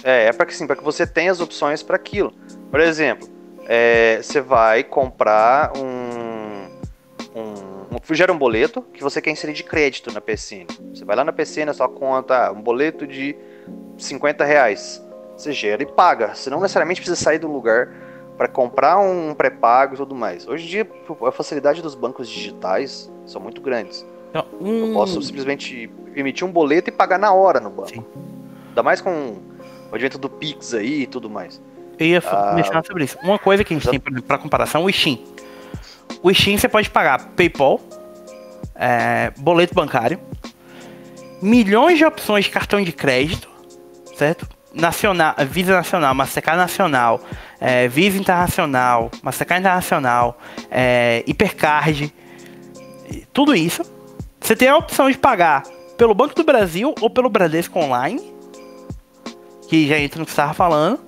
É, 0.03 0.25
é 0.25 0.33
para 0.33 0.47
que 0.47 0.55
sim, 0.55 0.65
para 0.65 0.75
que 0.75 0.83
você 0.83 1.05
tenha 1.05 1.31
as 1.31 1.39
opções 1.39 1.83
para 1.83 1.95
aquilo. 1.95 2.33
Por 2.71 2.79
exemplo, 2.79 3.27
é, 3.67 4.19
você 4.21 4.41
vai 4.41 4.83
comprar 4.83 5.73
um. 5.77 6.04
Gera 8.11 8.31
um 8.31 8.37
boleto 8.37 8.81
que 8.93 9.01
você 9.01 9.21
quer 9.21 9.31
inserir 9.31 9.53
de 9.53 9.63
crédito 9.63 10.13
na 10.13 10.21
PCN. 10.21 10.67
Você 10.93 11.03
vai 11.03 11.15
lá 11.15 11.23
na 11.23 11.33
PCN, 11.33 11.71
a 11.71 11.73
sua 11.73 11.89
conta, 11.89 12.51
um 12.51 12.61
boleto 12.61 13.07
de 13.07 13.35
50 13.97 14.43
reais. 14.45 15.03
Você 15.35 15.51
gera 15.51 15.81
e 15.81 15.85
paga. 15.85 16.35
Você 16.35 16.49
não 16.49 16.61
necessariamente 16.61 17.01
precisa 17.01 17.21
sair 17.21 17.39
do 17.39 17.47
lugar 17.47 17.91
para 18.37 18.47
comprar 18.47 18.97
um 18.97 19.33
pré-pago 19.33 19.95
e 19.95 19.97
tudo 19.97 20.13
mais. 20.13 20.47
Hoje 20.47 20.65
em 20.65 20.69
dia, 20.69 20.87
a 21.25 21.31
facilidade 21.31 21.81
dos 21.81 21.95
bancos 21.95 22.29
digitais 22.29 23.11
são 23.25 23.41
muito 23.41 23.61
grandes. 23.61 24.05
Então. 24.29 24.45
Eu 24.61 24.93
posso 24.93 25.21
simplesmente 25.21 25.89
emitir 26.15 26.45
um 26.45 26.51
boleto 26.51 26.89
e 26.89 26.91
pagar 26.91 27.17
na 27.17 27.33
hora 27.33 27.59
no 27.59 27.69
banco. 27.69 27.89
Sim. 27.89 28.05
Ainda 28.69 28.83
mais 28.83 29.01
com 29.01 29.37
o 29.91 29.95
advento 29.95 30.17
do 30.17 30.29
Pix 30.29 30.73
aí 30.73 31.03
e 31.03 31.07
tudo 31.07 31.29
mais. 31.29 31.61
Eu 31.97 32.07
ia 32.07 32.23
ah, 32.25 32.53
mencionar 32.53 32.85
sobre 32.85 33.05
isso. 33.05 33.17
Uma 33.23 33.39
coisa 33.39 33.63
que 33.63 33.73
a 33.73 33.79
gente 33.79 33.89
tem 33.89 33.99
para 33.99 34.37
comparação, 34.37 34.83
o 34.83 34.91
Steam. 34.91 35.17
O 36.25 36.33
Steam 36.33 36.57
você 36.57 36.67
pode 36.67 36.89
pagar 36.89 37.23
PayPal, 37.35 37.79
é, 38.73 39.31
boleto 39.37 39.75
bancário, 39.75 40.19
milhões 41.39 41.99
de 41.99 42.03
opções 42.03 42.45
de 42.45 42.49
cartão 42.49 42.83
de 42.83 42.91
crédito, 42.91 43.47
certo? 44.17 44.49
Nacional, 44.73 45.35
Visa 45.47 45.75
Nacional, 45.75 46.15
Mastercard 46.15 46.57
Nacional, 46.59 47.21
é, 47.61 47.87
Visa 47.87 48.17
Internacional, 48.17 49.11
Mastercard 49.21 49.61
Internacional, 49.61 50.39
é, 50.71 51.23
Hipercard, 51.27 52.11
tudo 53.31 53.53
isso. 53.53 53.83
Você 54.41 54.55
tem 54.55 54.67
a 54.67 54.77
opção 54.77 55.11
de 55.11 55.19
pagar 55.19 55.61
pelo 55.95 56.15
Banco 56.15 56.33
do 56.33 56.43
Brasil 56.43 56.95
ou 57.01 57.07
pelo 57.07 57.29
Bradesco 57.29 57.77
Online, 57.77 58.33
que 59.69 59.87
já 59.87 59.99
entra 59.99 60.17
no 60.17 60.25
que 60.25 60.31
estava 60.31 60.55
falando, 60.55 60.99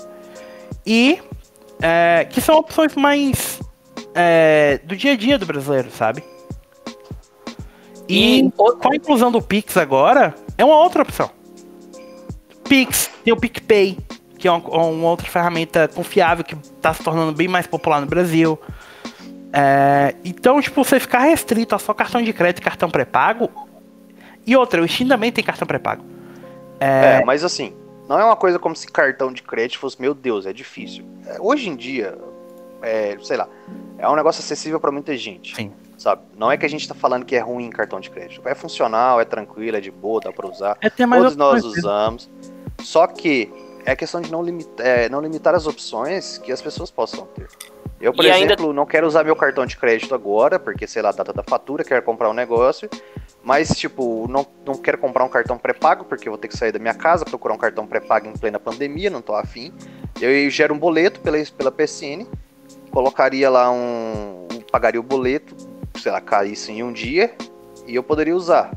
e 0.85 1.19
é, 1.81 2.27
que 2.29 2.39
são 2.39 2.55
opções 2.55 2.93
mais 2.93 3.59
é, 4.17 4.79
do 4.83 4.95
dia 4.95 5.13
a 5.13 5.15
dia 5.15 5.37
do 5.37 5.45
brasileiro, 5.45 5.91
sabe? 5.91 6.23
E, 8.09 8.39
e 8.39 8.51
com 8.51 8.91
a 8.91 8.95
inclusão 8.95 9.31
do 9.31 9.41
Pix 9.41 9.77
agora, 9.77 10.33
é 10.57 10.65
uma 10.65 10.77
outra 10.77 11.03
opção. 11.03 11.29
Pix, 12.67 13.11
tem 13.23 13.31
o 13.31 13.37
PicPay, 13.37 13.97
que 14.39 14.47
é 14.47 14.51
uma, 14.51 14.67
uma 14.67 15.09
outra 15.09 15.27
ferramenta 15.27 15.87
confiável 15.87 16.43
que 16.43 16.55
está 16.55 16.93
se 16.93 17.03
tornando 17.03 17.31
bem 17.31 17.47
mais 17.47 17.67
popular 17.67 18.01
no 18.01 18.07
Brasil. 18.07 18.59
É, 19.53 20.15
então, 20.25 20.59
tipo, 20.61 20.83
você 20.83 20.99
ficar 20.99 21.19
restrito 21.19 21.75
a 21.75 21.79
só 21.79 21.93
cartão 21.93 22.21
de 22.21 22.33
crédito 22.33 22.59
e 22.59 22.63
cartão 22.63 22.89
pré-pago. 22.89 23.49
E 24.45 24.55
outra, 24.55 24.81
o 24.81 24.87
Steam 24.87 25.07
também 25.07 25.31
tem 25.31 25.43
cartão 25.43 25.67
pré-pago. 25.67 26.03
É... 26.79 27.19
é... 27.21 27.25
mas 27.25 27.43
assim, 27.43 27.73
não 28.07 28.19
é 28.19 28.23
uma 28.23 28.35
coisa 28.35 28.57
como 28.57 28.75
se 28.75 28.87
cartão 28.87 29.31
de 29.31 29.43
crédito 29.43 29.79
fosse, 29.79 30.01
meu 30.01 30.13
Deus, 30.13 30.45
é 30.45 30.53
difícil. 30.53 31.05
É, 31.25 31.37
hoje 31.39 31.69
em 31.69 31.75
dia, 31.75 32.17
é, 32.81 33.17
sei 33.21 33.37
lá, 33.37 33.47
é 33.97 34.07
um 34.07 34.15
negócio 34.15 34.41
acessível 34.41 34.79
para 34.79 34.91
muita 34.91 35.15
gente. 35.17 35.55
Sim. 35.55 35.71
Sabe? 35.97 36.21
Não 36.37 36.51
é 36.51 36.57
que 36.57 36.65
a 36.65 36.69
gente 36.69 36.87
tá 36.87 36.93
falando 36.93 37.25
que 37.25 37.35
é 37.35 37.39
ruim 37.39 37.69
cartão 37.71 37.99
de 37.99 38.09
crédito. 38.11 38.47
É 38.47 38.53
funcional, 38.53 39.19
é 39.19 39.25
tranquilo, 39.25 39.77
é 39.77 39.81
de 39.81 39.89
boa, 39.89 40.21
dá 40.21 40.31
pra 40.31 40.47
usar. 40.47 40.77
É, 40.79 40.89
Todos 40.89 41.35
nós 41.35 41.63
usamos. 41.63 42.29
Só 42.83 43.07
que 43.07 43.51
é 43.83 43.95
questão 43.95 44.21
de 44.21 44.31
não, 44.31 44.43
limita, 44.43 44.83
é, 44.83 45.09
não 45.09 45.19
limitar 45.19 45.55
as 45.55 45.65
opções 45.65 46.37
que 46.37 46.51
as 46.51 46.61
pessoas 46.61 46.91
possam 46.91 47.25
ter. 47.27 47.47
Eu, 47.99 48.13
por 48.13 48.23
e 48.25 48.29
exemplo, 48.29 48.65
ainda... 48.67 48.73
não 48.73 48.85
quero 48.85 49.07
usar 49.07 49.23
meu 49.23 49.35
cartão 49.35 49.65
de 49.65 49.75
crédito 49.75 50.13
agora, 50.13 50.59
porque, 50.59 50.85
sei 50.85 51.01
lá, 51.01 51.09
a 51.09 51.13
data 51.13 51.33
da 51.33 51.41
fatura, 51.41 51.83
quero 51.83 52.03
comprar 52.03 52.29
um 52.29 52.33
negócio, 52.33 52.87
mas, 53.43 53.69
tipo, 53.69 54.27
não, 54.29 54.45
não 54.65 54.75
quero 54.75 54.99
comprar 54.99 55.23
um 55.23 55.29
cartão 55.29 55.57
pré-pago, 55.57 56.05
porque 56.05 56.27
eu 56.27 56.31
vou 56.31 56.37
ter 56.37 56.47
que 56.47 56.55
sair 56.55 56.71
da 56.71 56.77
minha 56.77 56.93
casa, 56.93 57.25
procurar 57.25 57.55
um 57.55 57.57
cartão 57.57 57.87
pré-pago 57.87 58.27
em 58.27 58.33
plena 58.33 58.59
pandemia, 58.59 59.09
não 59.09 59.21
tô 59.21 59.33
afim. 59.33 59.73
Eu 60.21 60.49
gero 60.49 60.75
um 60.75 60.77
boleto 60.77 61.19
pela, 61.21 61.37
pela 61.57 61.71
PCN, 61.71 62.27
colocaria 62.97 63.47
lá 63.47 63.69
um. 63.69 64.47
pagaria 64.71 64.99
o 64.99 65.03
boleto, 65.03 65.55
sei 66.01 66.11
lá, 66.11 66.19
caísse 66.19 66.71
em 66.71 66.81
um 66.81 66.91
dia, 66.91 67.31
e 67.85 67.93
eu 67.93 68.01
poderia 68.01 68.35
usar. 68.35 68.71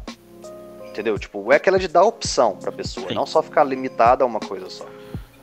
Entendeu? 0.87 1.19
Tipo, 1.19 1.51
é 1.51 1.57
aquela 1.57 1.79
de 1.79 1.89
dar 1.89 2.05
opção 2.05 2.55
pra 2.57 2.71
pessoa, 2.71 3.09
Sim. 3.09 3.15
não 3.15 3.25
só 3.25 3.41
ficar 3.41 3.65
limitada 3.65 4.23
a 4.23 4.27
uma 4.27 4.39
coisa 4.39 4.69
só. 4.69 4.85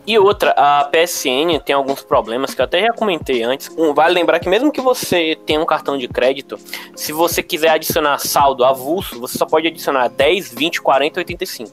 E 0.05 0.19
outra, 0.19 0.51
a 0.51 0.86
PSN 0.86 1.59
tem 1.65 1.75
alguns 1.75 2.03
problemas 2.03 2.53
que 2.53 2.61
eu 2.61 2.65
até 2.65 2.82
já 2.82 2.93
comentei 2.93 3.41
antes. 3.41 3.67
Um, 3.75 3.95
vale 3.95 4.13
lembrar 4.13 4.39
que 4.39 4.47
mesmo 4.47 4.71
que 4.71 4.80
você 4.80 5.36
tenha 5.43 5.59
um 5.59 5.65
cartão 5.65 5.97
de 5.97 6.07
crédito, 6.07 6.59
se 6.95 7.11
você 7.11 7.41
quiser 7.41 7.69
adicionar 7.69 8.19
saldo 8.19 8.63
avulso, 8.63 9.19
você 9.19 9.39
só 9.39 9.47
pode 9.47 9.65
adicionar 9.67 10.07
10, 10.07 10.53
20, 10.53 10.84
40, 10.84 11.19
85. 11.21 11.71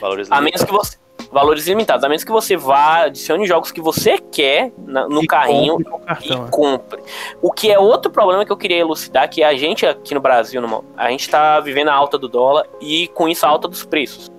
Valores 0.00 0.26
a 0.28 0.40
menos 0.40 0.64
que 0.64 0.72
você 0.72 0.98
valores 1.30 1.66
limitados, 1.66 2.04
a 2.04 2.08
menos 2.08 2.24
que 2.24 2.32
você 2.32 2.56
vá, 2.56 3.04
adicione 3.04 3.46
jogos 3.46 3.70
que 3.70 3.80
você 3.80 4.18
quer 4.18 4.72
na, 4.78 5.08
no 5.08 5.22
e 5.22 5.26
carrinho 5.26 5.78
cartão, 5.84 6.24
e 6.24 6.32
é. 6.32 6.50
compre. 6.50 7.02
O 7.40 7.52
que 7.52 7.70
é 7.70 7.78
outro 7.78 8.10
problema 8.10 8.44
que 8.44 8.52
eu 8.52 8.56
queria 8.56 8.78
elucidar, 8.78 9.28
que 9.28 9.42
a 9.42 9.54
gente 9.54 9.86
aqui 9.86 10.14
no 10.14 10.20
Brasil, 10.20 10.60
a 10.96 11.10
gente 11.10 11.20
está 11.20 11.60
vivendo 11.60 11.88
a 11.88 11.94
alta 11.94 12.18
do 12.18 12.28
dólar 12.28 12.66
e 12.80 13.08
com 13.08 13.28
isso 13.28 13.46
a 13.46 13.48
alta 13.48 13.68
dos 13.68 13.84
preços. 13.84 14.30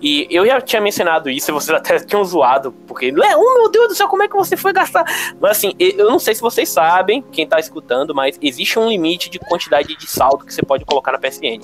E 0.00 0.26
eu 0.30 0.46
já 0.46 0.60
tinha 0.60 0.82
mencionado 0.82 1.30
isso, 1.30 1.50
e 1.50 1.52
vocês 1.52 1.76
até 1.76 1.98
tinham 2.04 2.24
zoado, 2.24 2.72
porque, 2.86 3.12
oh 3.12 3.54
meu 3.54 3.70
Deus 3.70 3.88
do 3.88 3.94
céu, 3.94 4.08
como 4.08 4.22
é 4.22 4.28
que 4.28 4.34
você 4.34 4.56
foi 4.56 4.72
gastar? 4.72 5.04
Mas 5.40 5.52
assim, 5.52 5.74
eu 5.78 6.10
não 6.10 6.18
sei 6.18 6.34
se 6.34 6.40
vocês 6.40 6.68
sabem, 6.68 7.22
quem 7.32 7.46
tá 7.46 7.58
escutando, 7.58 8.14
mas 8.14 8.38
existe 8.42 8.78
um 8.78 8.88
limite 8.88 9.30
de 9.30 9.38
quantidade 9.38 9.96
de 9.96 10.06
saldo 10.06 10.44
que 10.44 10.52
você 10.52 10.62
pode 10.62 10.84
colocar 10.84 11.12
na 11.12 11.18
PSN. 11.18 11.60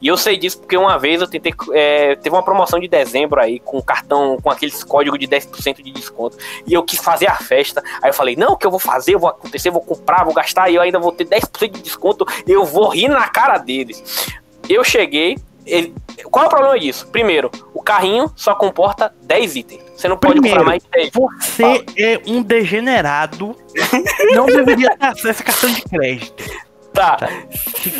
E 0.00 0.08
eu 0.08 0.16
sei 0.16 0.36
disso 0.36 0.58
porque 0.58 0.76
uma 0.76 0.98
vez 0.98 1.20
eu 1.20 1.28
tentei. 1.28 1.54
É, 1.72 2.16
teve 2.16 2.34
uma 2.34 2.42
promoção 2.42 2.78
de 2.78 2.88
dezembro 2.88 3.40
aí, 3.40 3.60
com 3.60 3.80
cartão, 3.82 4.38
com 4.42 4.50
aqueles 4.50 4.82
códigos 4.82 5.18
de 5.18 5.26
10% 5.26 5.82
de 5.82 5.90
desconto. 5.90 6.36
E 6.66 6.72
eu 6.72 6.82
quis 6.82 6.98
fazer 6.98 7.28
a 7.28 7.36
festa. 7.36 7.82
Aí 8.02 8.10
eu 8.10 8.14
falei, 8.14 8.36
não, 8.36 8.52
o 8.52 8.56
que 8.56 8.66
eu 8.66 8.70
vou 8.70 8.80
fazer, 8.80 9.14
eu 9.14 9.18
vou 9.18 9.30
acontecer, 9.30 9.70
vou 9.70 9.82
comprar, 9.82 10.24
vou 10.24 10.34
gastar, 10.34 10.70
e 10.70 10.74
eu 10.74 10.82
ainda 10.82 10.98
vou 10.98 11.12
ter 11.12 11.26
10% 11.26 11.70
de 11.70 11.82
desconto, 11.82 12.26
eu 12.46 12.64
vou 12.64 12.88
rir 12.88 13.08
na 13.08 13.28
cara 13.28 13.58
deles. 13.58 14.28
Eu 14.68 14.82
cheguei, 14.82 15.36
ele, 15.66 15.94
qual 16.30 16.44
é 16.44 16.46
o 16.46 16.50
problema 16.50 16.78
disso? 16.78 17.08
Primeiro, 17.08 17.50
o 17.74 17.82
carrinho 17.82 18.30
só 18.36 18.54
comporta 18.54 19.12
10 19.22 19.56
itens. 19.56 19.82
Você 19.96 20.08
não 20.08 20.16
pode 20.16 20.34
Primeiro, 20.34 20.58
comprar 20.58 20.70
mais 20.70 20.84
10. 20.84 21.10
Você 21.12 21.62
Fala. 21.62 21.84
é 21.98 22.20
um 22.26 22.42
degenerado. 22.42 23.56
não 24.34 24.46
deveria 24.46 24.96
ter 24.96 25.06
acesso 25.06 25.42
a 25.42 25.44
cartão 25.44 25.70
de 25.70 25.82
crédito. 25.82 26.44
Tá. 26.92 27.16
tá. 27.16 27.28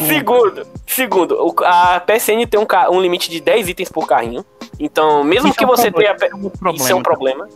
Segundo, 0.06 0.66
segundo, 0.86 1.54
a 1.64 2.00
PSN 2.00 2.46
tem 2.48 2.58
um, 2.58 2.66
um, 2.96 3.00
limite 3.00 3.30
de 3.30 3.40
10 3.40 3.68
itens 3.68 3.88
por 3.90 4.06
carrinho. 4.06 4.44
Então, 4.78 5.24
mesmo 5.24 5.48
isso 5.48 5.58
que 5.58 5.64
é 5.64 5.66
um 5.66 5.70
você 5.70 5.90
problema, 5.90 6.16
tenha. 6.16 6.30
É 6.32 6.34
um 6.34 6.72
isso 6.72 6.92
é 6.92 6.94
um 6.94 7.02
problema. 7.02 7.48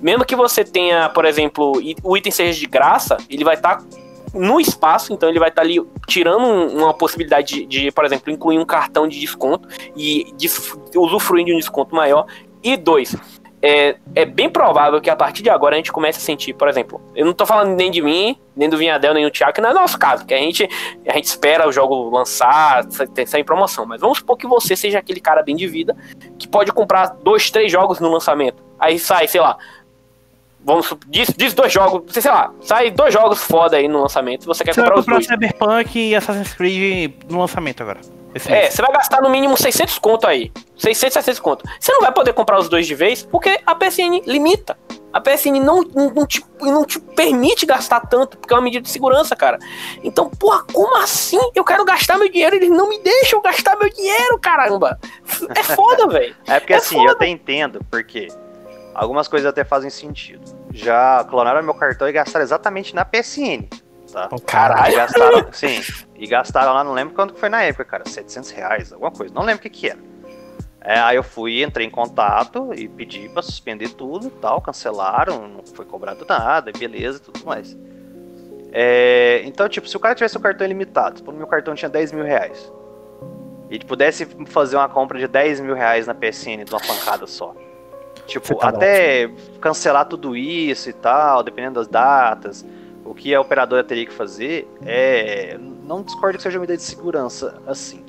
Mesmo 0.00 0.24
que 0.24 0.34
você 0.34 0.64
tenha, 0.64 1.10
por 1.10 1.24
exemplo, 1.26 1.72
o 2.02 2.16
item 2.16 2.32
seja 2.32 2.58
de 2.58 2.66
graça, 2.66 3.18
ele 3.28 3.44
vai 3.44 3.54
estar 3.54 3.76
tá 3.76 3.84
no 4.34 4.60
espaço, 4.60 5.12
então 5.12 5.28
ele 5.28 5.38
vai 5.38 5.48
estar 5.48 5.62
tá 5.62 5.66
ali 5.66 5.80
tirando 6.06 6.44
uma 6.44 6.94
possibilidade 6.94 7.66
de, 7.66 7.66
de, 7.66 7.92
por 7.92 8.04
exemplo, 8.04 8.32
incluir 8.32 8.58
um 8.58 8.64
cartão 8.64 9.08
de 9.08 9.18
desconto 9.18 9.68
e 9.96 10.32
usufruir 10.94 11.44
de 11.44 11.54
um 11.54 11.58
desconto 11.58 11.94
maior. 11.94 12.26
E 12.62 12.76
dois, 12.76 13.16
é, 13.62 13.96
é 14.14 14.24
bem 14.24 14.48
provável 14.48 15.00
que 15.00 15.10
a 15.10 15.16
partir 15.16 15.42
de 15.42 15.50
agora 15.50 15.74
a 15.74 15.76
gente 15.76 15.92
comece 15.92 16.18
a 16.18 16.22
sentir, 16.22 16.54
por 16.54 16.68
exemplo, 16.68 17.00
eu 17.14 17.26
não 17.26 17.32
tô 17.32 17.44
falando 17.44 17.74
nem 17.74 17.90
de 17.90 18.00
mim, 18.00 18.38
nem 18.56 18.68
do 18.68 18.78
Vinhadel, 18.78 19.12
nem 19.12 19.24
do 19.24 19.30
Thiago, 19.30 19.52
que 19.52 19.60
não 19.60 19.70
é 19.70 19.74
nosso 19.74 19.98
caso, 19.98 20.24
que 20.24 20.32
a 20.32 20.38
gente, 20.38 20.68
a 21.06 21.12
gente 21.12 21.24
espera 21.24 21.68
o 21.68 21.72
jogo 21.72 22.08
lançar, 22.10 22.84
sair 22.90 23.40
em 23.40 23.44
promoção, 23.44 23.84
mas 23.84 24.00
vamos 24.00 24.18
supor 24.18 24.36
que 24.36 24.46
você 24.46 24.74
seja 24.74 24.98
aquele 24.98 25.20
cara 25.20 25.42
bem 25.42 25.54
de 25.54 25.66
vida 25.66 25.94
que 26.38 26.48
pode 26.48 26.72
comprar 26.72 27.08
dois, 27.22 27.50
três 27.50 27.70
jogos 27.70 28.00
no 28.00 28.10
lançamento. 28.10 28.62
Aí 28.78 28.98
sai, 28.98 29.28
sei 29.28 29.42
lá, 29.42 29.58
Vamos 30.64 30.94
diz, 31.08 31.32
diz 31.36 31.54
dois 31.54 31.72
jogos, 31.72 32.12
sei 32.12 32.30
lá, 32.30 32.52
sai 32.60 32.90
dois 32.90 33.14
jogos 33.14 33.42
foda 33.42 33.76
aí 33.76 33.88
no 33.88 34.02
lançamento. 34.02 34.44
Você 34.44 34.62
quer 34.62 34.74
você 34.74 34.80
comprar, 34.80 34.96
comprar 34.96 35.18
os 35.18 35.26
dois. 35.26 35.26
Cyberpunk 35.26 35.98
e 35.98 36.14
Assassin's 36.14 36.52
Creed 36.52 37.12
no 37.30 37.40
lançamento 37.40 37.82
agora. 37.82 38.00
é, 38.46 38.70
você 38.70 38.82
vai 38.82 38.92
gastar 38.92 39.22
no 39.22 39.30
mínimo 39.30 39.56
600 39.56 39.98
conto 39.98 40.26
aí. 40.26 40.52
600, 40.76 41.14
700 41.14 41.40
conto. 41.40 41.64
Você 41.78 41.92
não 41.92 42.00
vai 42.02 42.12
poder 42.12 42.34
comprar 42.34 42.58
os 42.58 42.68
dois 42.68 42.86
de 42.86 42.94
vez 42.94 43.22
porque 43.24 43.58
a 43.66 43.74
PSN 43.74 44.22
limita. 44.26 44.76
A 45.12 45.20
PSN 45.20 45.58
não, 45.58 45.82
não, 45.82 46.10
não, 46.10 46.26
te, 46.26 46.44
não 46.60 46.84
te 46.84 47.00
permite 47.00 47.66
gastar 47.66 48.00
tanto, 48.00 48.38
porque 48.38 48.54
é 48.54 48.56
uma 48.56 48.62
medida 48.62 48.82
de 48.82 48.90
segurança, 48.90 49.34
cara. 49.34 49.58
Então, 50.04 50.30
porra, 50.30 50.62
como 50.72 50.96
assim? 50.98 51.40
Eu 51.52 51.64
quero 51.64 51.84
gastar 51.84 52.16
meu 52.16 52.30
dinheiro, 52.30 52.54
eles 52.54 52.70
não 52.70 52.88
me 52.88 52.96
deixam 53.00 53.42
gastar 53.42 53.76
meu 53.76 53.90
dinheiro, 53.90 54.38
caramba. 54.38 55.00
É 55.56 55.62
foda, 55.64 56.06
velho. 56.12 56.36
É 56.46 56.60
porque 56.60 56.74
é 56.74 56.76
assim, 56.76 56.94
foda. 56.94 57.08
eu 57.08 57.12
até 57.12 57.26
entendo, 57.26 57.84
porque 57.90 58.28
Algumas 58.94 59.28
coisas 59.28 59.48
até 59.48 59.64
fazem 59.64 59.90
sentido. 59.90 60.44
Já 60.72 61.24
clonaram 61.24 61.62
meu 61.62 61.74
cartão 61.74 62.08
e 62.08 62.12
gastaram 62.12 62.42
exatamente 62.42 62.94
na 62.94 63.04
PSN. 63.04 63.68
Tá? 64.12 64.28
Oh, 64.32 64.40
caralho. 64.40 64.92
E 64.92 64.96
gastaram, 64.96 65.48
sim. 65.52 65.80
E 66.16 66.26
gastaram 66.26 66.72
lá, 66.72 66.82
não 66.82 66.92
lembro 66.92 67.14
quanto 67.14 67.34
foi 67.34 67.48
na 67.48 67.62
época, 67.62 67.84
cara. 67.84 68.08
700 68.08 68.50
reais, 68.50 68.92
alguma 68.92 69.10
coisa. 69.10 69.32
Não 69.32 69.42
lembro 69.42 69.60
o 69.60 69.62
que 69.62 69.70
que 69.70 69.88
era. 69.88 69.98
É, 70.82 70.98
aí 70.98 71.16
eu 71.16 71.22
fui, 71.22 71.62
entrei 71.62 71.86
em 71.86 71.90
contato 71.90 72.72
e 72.74 72.88
pedi 72.88 73.28
pra 73.28 73.42
suspender 73.42 73.90
tudo 73.90 74.28
e 74.28 74.30
tal. 74.30 74.60
Cancelaram, 74.60 75.46
não 75.46 75.62
foi 75.74 75.84
cobrado 75.84 76.24
nada, 76.28 76.72
beleza 76.72 77.18
e 77.18 77.20
tudo 77.20 77.44
mais. 77.44 77.76
É, 78.72 79.42
então, 79.44 79.68
tipo, 79.68 79.88
se 79.88 79.96
o 79.96 80.00
cara 80.00 80.14
tivesse 80.14 80.36
o 80.36 80.40
cartão 80.40 80.66
ilimitado, 80.66 81.16
tipo, 81.16 81.30
o 81.30 81.34
meu 81.34 81.46
cartão 81.46 81.74
tinha 81.74 81.88
10 81.88 82.12
mil 82.12 82.24
reais, 82.24 82.72
e 83.68 83.78
pudesse 83.78 84.26
fazer 84.46 84.76
uma 84.76 84.88
compra 84.88 85.18
de 85.18 85.28
10 85.28 85.60
mil 85.60 85.74
reais 85.74 86.06
na 86.06 86.14
PSN 86.14 86.64
de 86.64 86.72
uma 86.72 86.80
pancada 86.80 87.26
só, 87.26 87.54
Tipo, 88.30 88.54
tá 88.54 88.68
até 88.68 89.28
cancelar 89.60 90.04
tudo 90.06 90.36
isso 90.36 90.88
e 90.88 90.92
tal, 90.92 91.42
dependendo 91.42 91.74
das 91.80 91.88
datas. 91.88 92.64
o 93.04 93.14
que 93.14 93.34
a 93.34 93.40
operadora 93.40 93.82
teria 93.82 94.06
que 94.06 94.12
fazer 94.12 94.68
é. 94.86 95.58
Não 95.84 96.02
discordo 96.02 96.36
que 96.36 96.42
seja 96.42 96.56
uma 96.58 96.60
medida 96.60 96.76
de 96.76 96.82
segurança 96.84 97.60
assim. 97.66 98.04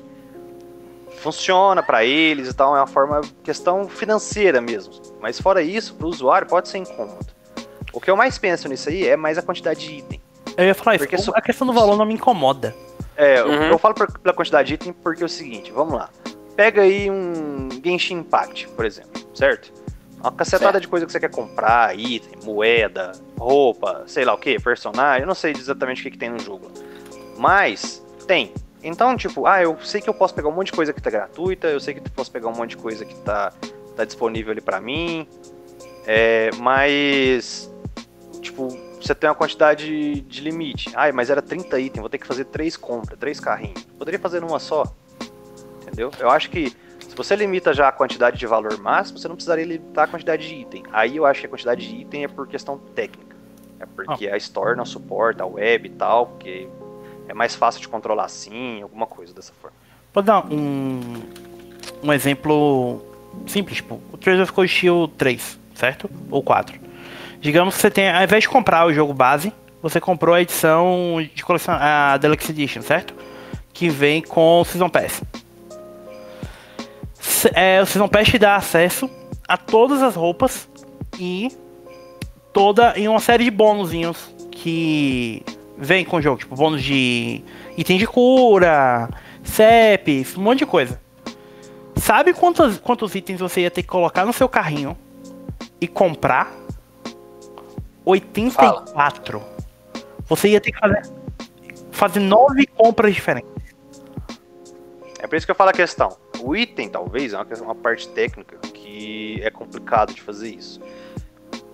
Funciona 1.18 1.82
para 1.82 2.04
eles 2.04 2.48
e 2.48 2.54
tal, 2.54 2.74
é 2.76 2.80
uma 2.80 2.86
forma. 2.86 3.20
questão 3.42 3.88
financeira 3.88 4.60
mesmo. 4.60 4.92
Mas 5.20 5.40
fora 5.40 5.62
isso, 5.62 5.94
para 5.94 6.06
o 6.06 6.10
usuário 6.10 6.46
pode 6.48 6.68
ser 6.68 6.78
incômodo. 6.78 7.26
O 7.92 8.00
que 8.00 8.10
eu 8.10 8.16
mais 8.16 8.38
penso 8.38 8.68
nisso 8.68 8.88
aí 8.88 9.06
é 9.06 9.16
mais 9.16 9.36
a 9.38 9.42
quantidade 9.42 9.80
de 9.80 9.96
item. 9.98 10.20
Eu 10.56 10.64
ia 10.66 10.74
falar 10.74 10.98
Porque 10.98 11.14
isso, 11.16 11.26
so- 11.26 11.32
a 11.34 11.40
questão 11.40 11.66
do 11.66 11.72
valor 11.72 11.96
não 11.96 12.04
me 12.06 12.14
incomoda. 12.14 12.74
É, 13.16 13.40
eu- 13.40 13.46
Uhum. 13.46 13.62
eu 13.70 13.78
falo 13.78 13.94
por- 13.94 14.18
pela 14.18 14.34
quantidade 14.34 14.68
de 14.68 14.74
item 14.74 14.92
porque 14.92 15.22
é 15.22 15.26
o 15.26 15.28
seguinte, 15.28 15.70
vamos 15.70 15.94
lá. 15.94 16.08
Pega 16.56 16.82
aí 16.82 17.10
um 17.10 17.68
Genshin 17.84 18.18
Impact, 18.18 18.68
por 18.68 18.84
exemplo, 18.84 19.22
certo? 19.34 19.72
Uma 20.22 20.30
cacetada 20.30 20.72
Certo. 20.72 20.82
de 20.82 20.88
coisa 20.88 21.04
que 21.04 21.10
você 21.10 21.18
quer 21.18 21.30
comprar, 21.30 21.98
item, 21.98 22.38
moeda, 22.44 23.10
roupa, 23.36 24.04
sei 24.06 24.24
lá 24.24 24.32
o 24.32 24.38
que, 24.38 24.58
personagem, 24.60 25.22
eu 25.22 25.26
não 25.26 25.34
sei 25.34 25.52
exatamente 25.52 26.00
o 26.00 26.04
que, 26.04 26.12
que 26.12 26.18
tem 26.18 26.30
no 26.30 26.38
jogo. 26.38 26.70
Mas, 27.36 28.00
tem. 28.26 28.52
Então, 28.84 29.16
tipo, 29.16 29.46
ah, 29.46 29.60
eu 29.60 29.76
sei 29.82 30.00
que 30.00 30.08
eu 30.08 30.14
posso 30.14 30.32
pegar 30.32 30.48
um 30.48 30.52
monte 30.52 30.66
de 30.66 30.72
coisa 30.74 30.92
que 30.92 31.02
tá 31.02 31.10
gratuita, 31.10 31.66
eu 31.66 31.80
sei 31.80 31.94
que 31.94 32.00
eu 32.00 32.04
posso 32.14 32.30
pegar 32.30 32.48
um 32.48 32.54
monte 32.54 32.70
de 32.70 32.76
coisa 32.76 33.04
que 33.04 33.14
tá, 33.16 33.52
tá 33.96 34.04
disponível 34.04 34.52
ali 34.52 34.60
pra 34.60 34.80
mim, 34.80 35.26
é, 36.06 36.50
mas, 36.58 37.68
tipo, 38.40 38.68
você 39.00 39.14
tem 39.16 39.28
uma 39.28 39.34
quantidade 39.34 40.20
de 40.20 40.40
limite. 40.40 40.90
Ai, 40.94 41.10
mas 41.10 41.30
era 41.30 41.42
30 41.42 41.80
itens, 41.80 42.00
vou 42.00 42.08
ter 42.08 42.18
que 42.18 42.26
fazer 42.26 42.44
três 42.44 42.76
compras, 42.76 43.18
três 43.18 43.40
carrinhos. 43.40 43.82
Poderia 43.98 44.20
fazer 44.20 44.40
numa 44.40 44.60
só. 44.60 44.84
Entendeu? 45.82 46.10
Eu 46.18 46.30
acho 46.30 46.48
que 46.50 46.74
se 47.12 47.16
você 47.16 47.36
limita 47.36 47.74
já 47.74 47.88
a 47.88 47.92
quantidade 47.92 48.38
de 48.38 48.46
valor 48.46 48.78
máximo, 48.78 49.18
você 49.18 49.28
não 49.28 49.34
precisaria 49.34 49.66
limitar 49.66 50.04
a 50.04 50.06
quantidade 50.06 50.48
de 50.48 50.54
item. 50.54 50.82
Aí 50.90 51.18
eu 51.18 51.26
acho 51.26 51.40
que 51.40 51.46
a 51.46 51.48
quantidade 51.50 51.86
de 51.86 51.94
item 51.94 52.24
é 52.24 52.28
por 52.28 52.48
questão 52.48 52.78
técnica. 52.78 53.36
É 53.78 53.84
porque 53.84 54.28
a 54.28 54.36
Store 54.38 54.74
não 54.74 54.86
suporta, 54.86 55.42
a 55.42 55.46
web 55.46 55.88
e 55.88 55.90
tal, 55.90 56.28
porque 56.28 56.66
é 57.28 57.34
mais 57.34 57.54
fácil 57.54 57.82
de 57.82 57.88
controlar 57.88 58.24
assim, 58.24 58.80
alguma 58.80 59.06
coisa 59.06 59.34
dessa 59.34 59.52
forma. 59.60 59.76
Vou 60.14 60.22
dar 60.22 60.46
um, 60.50 61.22
um 62.02 62.10
exemplo 62.14 63.04
simples, 63.46 63.76
tipo, 63.76 64.00
o 64.10 64.16
Trails 64.16 64.44
of 64.44 64.52
Cold 64.52 64.72
Steel 64.72 65.06
3, 65.18 65.58
certo? 65.74 66.08
Ou 66.30 66.42
4. 66.42 66.80
Digamos 67.42 67.74
que 67.74 67.80
você 67.82 67.90
tem, 67.90 68.10
ao 68.10 68.22
invés 68.22 68.44
de 68.44 68.48
comprar 68.48 68.86
o 68.86 68.92
jogo 68.92 69.12
base, 69.12 69.52
você 69.82 70.00
comprou 70.00 70.34
a 70.34 70.40
edição 70.40 71.16
de 71.34 71.44
coleção, 71.44 71.76
a 71.78 72.16
Deluxe 72.16 72.52
Edition, 72.52 72.80
certo? 72.80 73.14
Que 73.70 73.90
vem 73.90 74.22
com 74.22 74.62
o 74.62 74.64
Season 74.64 74.88
Pass. 74.88 75.22
É, 77.54 77.80
o 77.80 77.86
Season 77.86 78.08
Pass 78.08 78.28
te 78.28 78.38
dá 78.38 78.56
acesso 78.56 79.08
a 79.48 79.56
todas 79.56 80.02
as 80.02 80.14
roupas 80.14 80.68
e 81.18 81.50
toda 82.52 82.98
em 82.98 83.08
uma 83.08 83.20
série 83.20 83.44
de 83.44 83.50
bônusinhos 83.50 84.32
que 84.50 85.42
vem 85.76 86.04
com 86.04 86.16
o 86.16 86.22
jogo, 86.22 86.38
tipo 86.38 86.54
bônus 86.54 86.82
de 86.82 87.42
item 87.76 87.98
de 87.98 88.06
cura, 88.06 89.08
CEPs, 89.42 90.36
um 90.36 90.42
monte 90.42 90.60
de 90.60 90.66
coisa. 90.66 91.00
Sabe 91.96 92.32
quantos, 92.32 92.78
quantos 92.78 93.14
itens 93.14 93.40
você 93.40 93.62
ia 93.62 93.70
ter 93.70 93.82
que 93.82 93.88
colocar 93.88 94.24
no 94.24 94.32
seu 94.32 94.48
carrinho 94.48 94.96
e 95.80 95.86
comprar? 95.86 96.52
84. 98.04 99.42
Você 100.26 100.48
ia 100.48 100.60
ter 100.60 100.72
que 100.72 100.78
fazer, 100.78 101.02
fazer 101.90 102.20
nove 102.20 102.66
compras 102.66 103.14
diferentes. 103.14 103.50
É 105.20 105.26
por 105.26 105.36
isso 105.36 105.46
que 105.46 105.52
eu 105.52 105.56
falo 105.56 105.70
a 105.70 105.72
questão. 105.72 106.16
O 106.42 106.56
item, 106.56 106.88
talvez, 106.88 107.32
é 107.32 107.36
uma, 107.36 107.46
uma 107.62 107.74
parte 107.74 108.08
técnica 108.08 108.56
que 108.58 109.40
é 109.42 109.50
complicado 109.50 110.12
de 110.12 110.20
fazer 110.20 110.48
isso. 110.54 110.80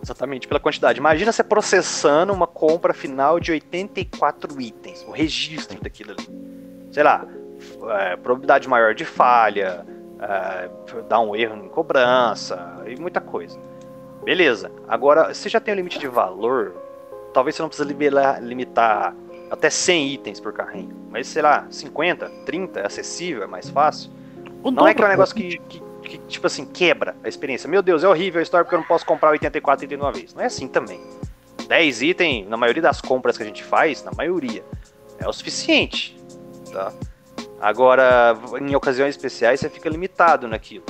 Exatamente 0.02 0.46
pela 0.46 0.60
quantidade. 0.60 0.98
Imagina 0.98 1.32
você 1.32 1.42
processando 1.42 2.32
uma 2.32 2.46
compra 2.46 2.92
final 2.94 3.40
de 3.40 3.52
84 3.52 4.60
itens, 4.60 5.02
o 5.04 5.10
registro 5.10 5.80
daquilo 5.80 6.12
ali. 6.12 6.28
Sei 6.92 7.02
lá, 7.02 7.26
é, 7.98 8.16
probabilidade 8.16 8.68
maior 8.68 8.94
de 8.94 9.04
falha, 9.04 9.84
é, 10.20 10.68
dar 11.08 11.20
um 11.20 11.34
erro 11.34 11.56
em 11.64 11.68
cobrança 11.68 12.82
e 12.86 12.96
muita 12.96 13.20
coisa. 13.20 13.58
Beleza. 14.24 14.70
Agora, 14.86 15.32
se 15.34 15.48
já 15.48 15.60
tem 15.60 15.74
o 15.74 15.76
limite 15.76 15.98
de 15.98 16.08
valor, 16.08 16.74
talvez 17.32 17.56
você 17.56 17.62
não 17.62 17.68
precisa 17.68 17.88
liberar- 17.88 18.42
limitar 18.42 19.14
até 19.50 19.70
100 19.70 20.12
itens 20.14 20.40
por 20.40 20.52
carrinho. 20.52 20.94
Mas, 21.10 21.26
sei 21.26 21.42
lá, 21.42 21.66
50, 21.70 22.28
30 22.44 22.80
é 22.80 22.86
acessível, 22.86 23.42
é 23.42 23.46
mais 23.46 23.70
fácil. 23.70 24.10
O 24.62 24.70
Não 24.70 24.86
é 24.86 24.94
que 24.94 25.02
é 25.02 25.04
um 25.04 25.08
negócio 25.08 25.34
que, 25.34 25.58
que, 25.58 25.82
que, 26.02 26.18
tipo 26.28 26.46
assim, 26.46 26.64
quebra 26.64 27.16
a 27.22 27.28
experiência. 27.28 27.68
Meu 27.68 27.82
Deus, 27.82 28.02
é 28.02 28.08
horrível 28.08 28.40
a 28.40 28.42
história 28.42 28.64
porque 28.64 28.74
eu 28.74 28.80
não 28.80 28.86
posso 28.86 29.06
comprar 29.06 29.30
84 29.30 29.84
itens 29.84 29.98
de 29.98 30.04
uma 30.04 30.12
vez. 30.12 30.34
Não 30.34 30.42
é 30.42 30.46
assim 30.46 30.68
também. 30.68 31.00
10 31.68 32.02
itens, 32.02 32.48
na 32.48 32.56
maioria 32.56 32.82
das 32.82 33.00
compras 33.00 33.36
que 33.36 33.42
a 33.42 33.46
gente 33.46 33.62
faz, 33.62 34.02
na 34.02 34.10
maioria, 34.12 34.64
é 35.18 35.28
o 35.28 35.32
suficiente. 35.32 36.16
Tá? 36.72 36.92
Agora, 37.60 38.36
em 38.60 38.74
ocasiões 38.74 39.10
especiais, 39.10 39.60
você 39.60 39.68
fica 39.68 39.88
limitado 39.88 40.48
naquilo. 40.48 40.84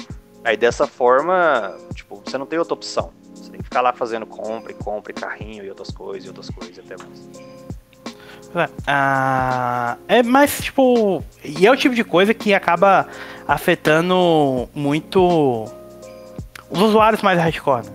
Aí 0.44 0.56
dessa 0.56 0.86
forma, 0.86 1.76
tipo, 1.94 2.22
você 2.24 2.38
não 2.38 2.46
tem 2.46 2.58
outra 2.58 2.74
opção. 2.74 3.12
Você 3.34 3.50
tem 3.50 3.58
que 3.58 3.64
ficar 3.64 3.80
lá 3.80 3.92
fazendo 3.92 4.26
compra 4.26 4.72
e 4.72 4.74
compra 4.74 5.12
e 5.12 5.14
carrinho 5.14 5.64
e 5.64 5.68
outras 5.68 5.90
coisas 5.90 6.24
e 6.24 6.28
outras 6.28 6.50
coisas 6.50 6.76
e 6.76 6.80
até 6.80 6.96
mais. 6.96 7.47
Ah, 8.86 9.96
é 10.08 10.22
mais 10.22 10.60
tipo. 10.60 11.22
E 11.44 11.66
é 11.66 11.70
o 11.70 11.76
tipo 11.76 11.94
de 11.94 12.04
coisa 12.04 12.32
que 12.32 12.54
acaba 12.54 13.06
afetando 13.46 14.68
muito 14.74 15.66
os 16.70 16.80
usuários 16.80 17.22
mais 17.22 17.38
hardcore. 17.38 17.86
né? 17.86 17.92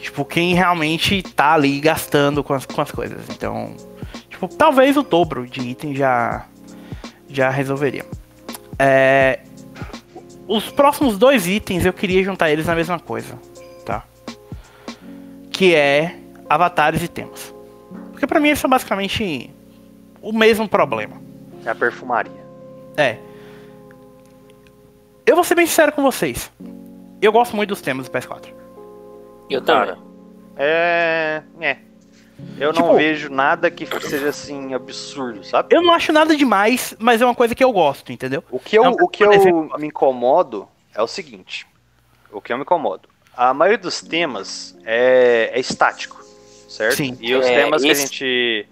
Tipo, 0.00 0.24
quem 0.24 0.54
realmente 0.54 1.22
tá 1.22 1.54
ali 1.54 1.80
gastando 1.80 2.44
com 2.44 2.52
as, 2.54 2.66
com 2.66 2.80
as 2.80 2.90
coisas. 2.90 3.28
Então, 3.30 3.74
tipo, 4.28 4.46
talvez 4.48 4.96
o 4.96 5.02
dobro 5.02 5.46
de 5.46 5.60
item 5.60 5.94
já, 5.94 6.46
já 7.28 7.48
resolveria. 7.48 8.04
É, 8.78 9.40
os 10.46 10.68
próximos 10.68 11.16
dois 11.16 11.46
itens 11.46 11.86
eu 11.86 11.92
queria 11.92 12.22
juntar 12.22 12.50
eles 12.50 12.66
na 12.66 12.74
mesma 12.74 12.98
coisa, 12.98 13.38
tá? 13.84 14.04
Que 15.50 15.74
é 15.74 16.18
avatares 16.48 17.02
e 17.02 17.08
temas. 17.08 17.53
Porque 18.14 18.26
pra 18.26 18.40
mim 18.40 18.48
eles 18.48 18.60
são 18.60 18.70
basicamente 18.70 19.50
o 20.22 20.32
mesmo 20.32 20.68
problema. 20.68 21.20
É 21.64 21.70
a 21.70 21.74
perfumaria. 21.74 22.44
É. 22.96 23.18
Eu 25.26 25.34
vou 25.34 25.44
ser 25.44 25.54
bem 25.54 25.66
sincero 25.66 25.92
com 25.92 26.02
vocês. 26.02 26.50
Eu 27.20 27.32
gosto 27.32 27.56
muito 27.56 27.70
dos 27.70 27.80
temas 27.80 28.08
do 28.08 28.12
PS4. 28.12 28.52
Eu 29.50 29.60
também. 29.62 29.96
É. 30.56 31.42
É. 31.60 31.76
Eu 32.58 32.72
não 32.72 32.82
Tipo- 32.82 32.96
vejo 32.96 33.30
nada 33.30 33.70
que 33.70 33.86
seja 34.00 34.28
assim 34.28 34.74
absurdo, 34.74 35.44
sabe? 35.44 35.74
Eu 35.74 35.82
não 35.82 35.92
acho 35.92 36.12
nada 36.12 36.36
demais, 36.36 36.94
mas 36.98 37.20
é 37.20 37.24
uma 37.24 37.34
coisa 37.34 37.54
que 37.54 37.62
eu 37.64 37.72
gosto, 37.72 38.12
entendeu? 38.12 38.42
O 38.50 38.58
que 38.58 38.76
eu, 38.76 38.84
Não, 38.84 38.92
o 38.92 39.08
que 39.08 39.24
eu 39.24 39.30
me 39.78 39.86
incomodo 39.86 40.68
é 40.94 41.00
o 41.02 41.06
seguinte. 41.06 41.66
O 42.32 42.40
que 42.40 42.52
eu 42.52 42.56
me 42.56 42.62
incomodo. 42.62 43.08
A 43.36 43.52
maioria 43.54 43.78
dos 43.78 44.00
temas 44.00 44.76
é, 44.84 45.50
é 45.52 45.58
estático, 45.60 46.23
certo? 46.74 46.96
Sim. 46.96 47.16
E 47.20 47.34
os 47.34 47.46
É, 47.46 47.62
temas 47.62 47.82
que 47.82 47.90
a 47.90 47.94
gente 47.94 48.68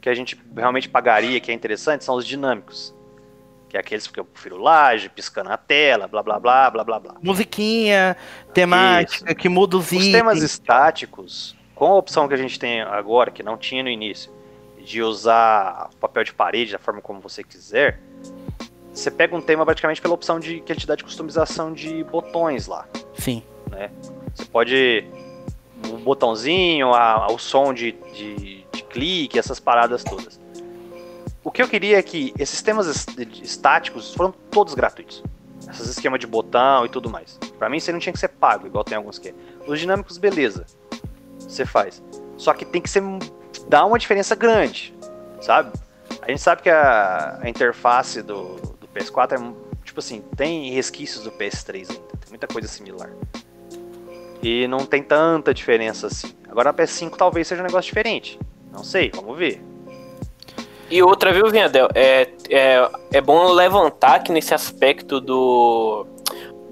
que 0.00 0.08
a 0.10 0.14
gente 0.14 0.38
realmente 0.54 0.86
pagaria, 0.88 1.40
que 1.40 1.50
é 1.50 1.54
interessante, 1.54 2.04
são 2.04 2.14
os 2.16 2.26
dinâmicos. 2.26 2.94
Que 3.70 3.76
é 3.78 3.80
aqueles 3.80 4.06
que 4.06 4.20
eu 4.20 4.24
prefiro 4.24 4.58
laje, 4.58 5.08
piscando 5.08 5.48
na 5.48 5.56
tela, 5.56 6.06
blá 6.06 6.22
blá 6.22 6.38
blá, 6.38 6.70
blá 6.70 6.84
blá 6.84 7.00
blá. 7.00 7.14
Musiquinha, 7.22 8.14
temática, 8.52 9.34
que 9.34 9.48
muda 9.48 9.78
os, 9.78 9.86
Os 9.86 9.92
itens. 9.92 10.12
temas 10.12 10.42
estáticos, 10.42 11.56
com 11.74 11.86
a 11.86 11.94
opção 11.96 12.28
que 12.28 12.34
a 12.34 12.36
gente 12.36 12.58
tem 12.58 12.82
agora, 12.82 13.30
que 13.30 13.42
não 13.42 13.56
tinha 13.56 13.82
no 13.82 13.88
início, 13.88 14.30
de 14.84 15.02
usar 15.02 15.88
papel 15.98 16.22
de 16.22 16.34
parede 16.34 16.72
da 16.72 16.78
forma 16.78 17.00
como 17.00 17.18
você 17.20 17.42
quiser, 17.42 17.98
você 18.92 19.10
pega 19.10 19.34
um 19.34 19.40
tema 19.40 19.64
praticamente 19.64 20.02
pela 20.02 20.12
opção 20.12 20.38
de 20.38 20.60
que 20.60 20.70
ele 20.70 20.78
te 20.80 20.86
dá 20.86 20.94
de 20.94 21.02
customização 21.02 21.72
de 21.72 22.04
botões 22.04 22.66
lá. 22.66 22.86
Sim. 23.18 23.42
Você 24.34 24.44
pode. 24.44 25.04
O 25.92 25.96
botãozinho, 25.98 26.94
a- 26.94 27.26
o 27.30 27.38
som 27.38 27.72
de, 27.72 27.92
de, 28.14 28.64
de 28.72 28.82
clique, 28.84 29.38
essas 29.38 29.58
paradas 29.60 30.02
todas. 30.04 30.40
O 31.42 31.50
que 31.50 31.62
eu 31.62 31.68
queria 31.68 31.98
é 31.98 32.02
que 32.02 32.32
esses 32.38 32.62
temas 32.62 32.86
es- 32.86 33.06
estáticos 33.42 34.14
foram 34.14 34.32
todos 34.50 34.74
gratuitos. 34.74 35.22
Esses 35.70 35.88
esquemas 35.88 36.20
de 36.20 36.26
botão 36.26 36.84
e 36.84 36.88
tudo 36.88 37.08
mais. 37.10 37.38
Pra 37.58 37.68
mim, 37.68 37.76
isso 37.78 37.90
aí 37.90 37.92
não 37.92 38.00
tinha 38.00 38.12
que 38.12 38.18
ser 38.18 38.28
pago, 38.28 38.66
igual 38.66 38.84
tem 38.84 38.96
alguns 38.96 39.18
que 39.18 39.28
é. 39.28 39.34
Os 39.66 39.78
dinâmicos, 39.78 40.18
beleza. 40.18 40.64
Você 41.38 41.64
faz. 41.66 42.02
Só 42.36 42.52
que 42.54 42.64
tem 42.64 42.80
que 42.82 42.88
ser. 42.90 43.02
dar 43.68 43.84
uma 43.84 43.98
diferença 43.98 44.34
grande, 44.34 44.94
sabe? 45.40 45.72
A 46.22 46.28
gente 46.30 46.40
sabe 46.40 46.62
que 46.62 46.70
a, 46.70 47.38
a 47.42 47.48
interface 47.48 48.22
do, 48.22 48.56
do 48.80 48.88
PS4 48.94 49.32
é. 49.32 49.64
Tipo 49.84 50.00
assim, 50.00 50.22
tem 50.36 50.70
resquícios 50.72 51.24
do 51.24 51.30
PS3 51.32 51.90
ainda. 51.90 51.94
Tem 51.94 52.30
muita 52.30 52.46
coisa 52.46 52.66
similar. 52.66 53.10
E 54.44 54.68
não 54.68 54.84
tem 54.84 55.02
tanta 55.02 55.54
diferença 55.54 56.08
assim. 56.08 56.34
Agora 56.46 56.70
na 56.70 56.78
PS5 56.78 57.16
talvez 57.16 57.48
seja 57.48 57.62
um 57.62 57.64
negócio 57.64 57.88
diferente. 57.88 58.38
Não 58.70 58.84
sei, 58.84 59.10
vamos 59.14 59.38
ver. 59.38 59.62
E 60.90 61.02
outra, 61.02 61.32
viu, 61.32 61.50
Vinhadel? 61.50 61.88
É, 61.94 62.28
é, 62.50 62.90
é 63.10 63.20
bom 63.22 63.50
levantar 63.52 64.22
que 64.22 64.30
nesse 64.30 64.52
aspecto 64.52 65.18
do, 65.18 66.06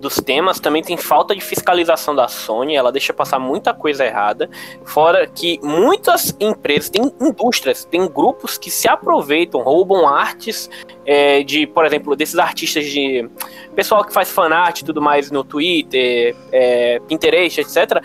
dos 0.02 0.16
temas, 0.16 0.58
também 0.58 0.82
tem 0.82 0.96
falta 0.96 1.32
de 1.32 1.40
fiscalização 1.40 2.12
da 2.12 2.26
Sony, 2.26 2.74
ela 2.74 2.90
deixa 2.90 3.12
passar 3.12 3.38
muita 3.38 3.72
coisa 3.72 4.04
errada. 4.04 4.50
Fora 4.84 5.28
que 5.28 5.60
muitas 5.62 6.36
empresas, 6.40 6.90
tem 6.90 7.02
indústrias, 7.20 7.84
tem 7.84 8.06
grupos 8.08 8.58
que 8.58 8.68
se 8.68 8.88
aproveitam, 8.88 9.62
roubam 9.62 10.06
artes 10.06 10.68
é, 11.06 11.44
de, 11.44 11.68
por 11.68 11.86
exemplo, 11.86 12.16
desses 12.16 12.36
artistas 12.36 12.84
de. 12.84 13.30
Pessoal 13.76 14.04
que 14.04 14.12
faz 14.12 14.28
fanart 14.28 14.80
e 14.80 14.84
tudo 14.84 15.00
mais 15.00 15.30
no 15.30 15.44
Twitter, 15.44 16.34
é, 16.50 17.00
Pinterest, 17.06 17.60
etc. 17.60 18.02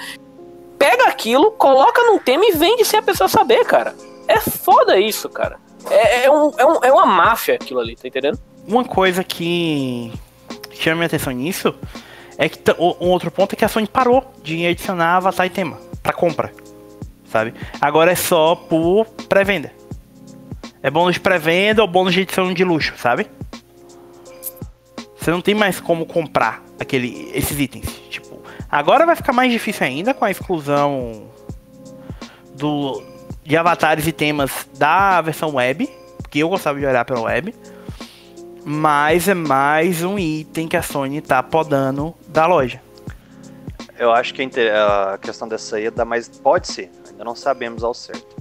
Pega 0.77 1.07
aquilo, 1.07 1.51
coloca 1.53 2.03
num 2.03 2.19
tema 2.19 2.45
e 2.45 2.51
vende 2.51 2.85
sem 2.85 2.99
a 2.99 3.03
pessoa 3.03 3.27
saber, 3.27 3.65
cara. 3.65 3.95
É 4.27 4.39
foda 4.39 4.99
isso, 4.99 5.27
cara. 5.29 5.57
É, 5.89 6.25
é, 6.25 6.31
um, 6.31 6.51
é, 6.57 6.65
um, 6.65 6.79
é 6.83 6.91
uma 6.91 7.07
máfia 7.07 7.55
aquilo 7.55 7.79
ali, 7.79 7.95
tá 7.95 8.07
entendendo? 8.07 8.37
Uma 8.67 8.85
coisa 8.85 9.23
que 9.23 10.11
chama 10.83 10.97
minha 10.97 11.07
atenção 11.07 11.33
nisso 11.33 11.73
é 12.37 12.47
que 12.47 12.59
um 12.79 13.09
outro 13.09 13.31
ponto 13.31 13.53
é 13.53 13.55
que 13.55 13.65
a 13.65 13.67
Sony 13.67 13.87
parou 13.87 14.33
de 14.43 14.65
adicionar 14.65 15.15
avatar 15.15 15.47
e 15.47 15.49
tema 15.49 15.77
para 16.03 16.13
compra, 16.13 16.53
sabe? 17.25 17.53
Agora 17.81 18.11
é 18.11 18.15
só 18.15 18.55
por 18.55 19.05
pré-venda. 19.27 19.71
É 20.83 20.91
bônus 20.91 21.15
de 21.15 21.19
pré-venda 21.19 21.81
ou 21.81 21.87
bônus 21.87 22.13
de 22.13 22.21
edição 22.21 22.53
de 22.53 22.63
luxo, 22.63 22.93
sabe? 22.97 23.27
Você 25.19 25.31
não 25.31 25.41
tem 25.41 25.55
mais 25.55 25.79
como 25.79 26.05
comprar 26.05 26.63
aquele, 26.79 27.29
esses 27.33 27.59
itens. 27.59 27.89
Tipo, 28.09 28.41
agora 28.69 29.05
vai 29.05 29.15
ficar 29.15 29.33
mais 29.33 29.51
difícil 29.51 29.85
ainda 29.85 30.13
com 30.13 30.23
a 30.23 30.31
exclusão 30.31 31.27
do, 32.55 33.03
de 33.43 33.57
avatares 33.57 34.07
e 34.07 34.11
temas 34.11 34.69
da 34.77 35.19
versão 35.21 35.55
web, 35.55 35.89
que 36.29 36.39
eu 36.39 36.47
gostava 36.47 36.79
de 36.79 36.85
olhar 36.85 37.03
pela 37.03 37.21
web. 37.21 37.53
Mas 38.69 39.29
é 39.29 39.33
mais 39.33 40.03
um 40.03 40.19
item 40.19 40.67
que 40.67 40.75
a 40.75 40.81
Sony 40.81 41.21
tá 41.21 41.41
podando 41.41 42.13
da 42.27 42.45
loja. 42.45 42.81
Eu 43.97 44.11
acho 44.11 44.33
que 44.33 44.41
a 44.43 45.17
questão 45.19 45.47
dessa 45.47 45.77
aí 45.77 45.85
é 45.85 45.91
da 45.91 46.03
mais. 46.03 46.27
Pode 46.27 46.67
ser, 46.67 46.91
ainda 47.09 47.23
não 47.23 47.33
sabemos 47.33 47.81
ao 47.81 47.93
certo. 47.93 48.35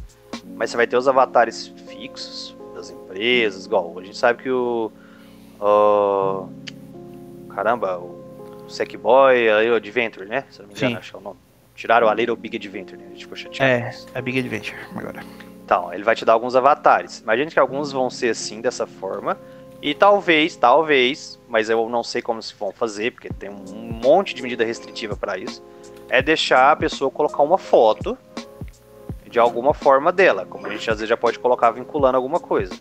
Mas 0.56 0.70
você 0.70 0.76
vai 0.76 0.88
ter 0.88 0.96
os 0.96 1.06
avatares 1.06 1.68
fixos 1.86 2.56
das 2.74 2.90
empresas, 2.90 3.66
igual. 3.66 3.96
A 4.00 4.02
gente 4.02 4.18
sabe 4.18 4.42
que 4.42 4.50
o. 4.50 4.90
o 5.60 6.48
caramba, 7.54 7.96
o 7.96 8.68
Sackboy, 8.68 9.48
o 9.70 9.76
Adventure, 9.76 10.26
né? 10.26 10.42
Se 10.50 10.60
não 10.60 10.66
me 10.66 10.74
engano, 10.74 10.90
Sim. 10.90 10.96
acho 10.96 11.10
que 11.12 11.16
é 11.16 11.20
o 11.20 11.22
nome. 11.22 11.38
Tiraram 11.76 12.08
a 12.08 12.14
Little 12.14 12.34
Big 12.34 12.56
Adventure, 12.56 13.00
né? 13.00 13.06
A 13.06 13.10
gente 13.10 13.22
ficou 13.22 13.36
chateado. 13.36 13.70
É, 13.70 13.94
a 14.12 14.20
Big 14.20 14.40
Adventure 14.40 14.76
agora. 14.96 15.22
Então, 15.64 15.94
ele 15.94 16.02
vai 16.02 16.16
te 16.16 16.24
dar 16.24 16.32
alguns 16.32 16.56
avatares. 16.56 17.20
Imagina 17.20 17.48
que 17.48 17.60
alguns 17.60 17.92
vão 17.92 18.10
ser 18.10 18.30
assim, 18.30 18.60
dessa 18.60 18.88
forma. 18.88 19.38
E 19.82 19.94
talvez, 19.94 20.56
talvez, 20.56 21.38
mas 21.48 21.68
eu 21.68 21.88
não 21.88 22.02
sei 22.02 22.22
como 22.22 22.42
se 22.42 22.54
vão 22.54 22.72
fazer, 22.72 23.12
porque 23.12 23.28
tem 23.28 23.50
um 23.50 23.92
monte 24.02 24.34
de 24.34 24.42
medida 24.42 24.64
restritiva 24.64 25.16
para 25.16 25.38
isso, 25.38 25.62
é 26.08 26.22
deixar 26.22 26.72
a 26.72 26.76
pessoa 26.76 27.10
colocar 27.10 27.42
uma 27.42 27.58
foto 27.58 28.16
de 29.28 29.38
alguma 29.38 29.74
forma 29.74 30.12
dela, 30.12 30.46
como 30.46 30.66
a 30.66 30.70
gente 30.70 30.88
às 30.90 30.96
vezes 30.96 31.08
já 31.08 31.16
pode 31.16 31.38
colocar 31.38 31.70
vinculando 31.70 32.16
alguma 32.16 32.40
coisa. 32.40 32.74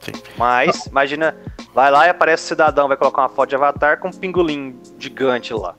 Sim. 0.00 0.12
Mas, 0.36 0.86
imagina, 0.86 1.36
vai 1.72 1.90
lá 1.90 2.06
e 2.06 2.10
aparece 2.10 2.44
o 2.44 2.46
cidadão, 2.46 2.88
vai 2.88 2.96
colocar 2.96 3.22
uma 3.22 3.28
foto 3.28 3.48
de 3.48 3.56
avatar 3.56 3.98
com 3.98 4.08
um 4.08 4.12
pingolim 4.12 4.78
gigante 4.98 5.52
lá. 5.54 5.74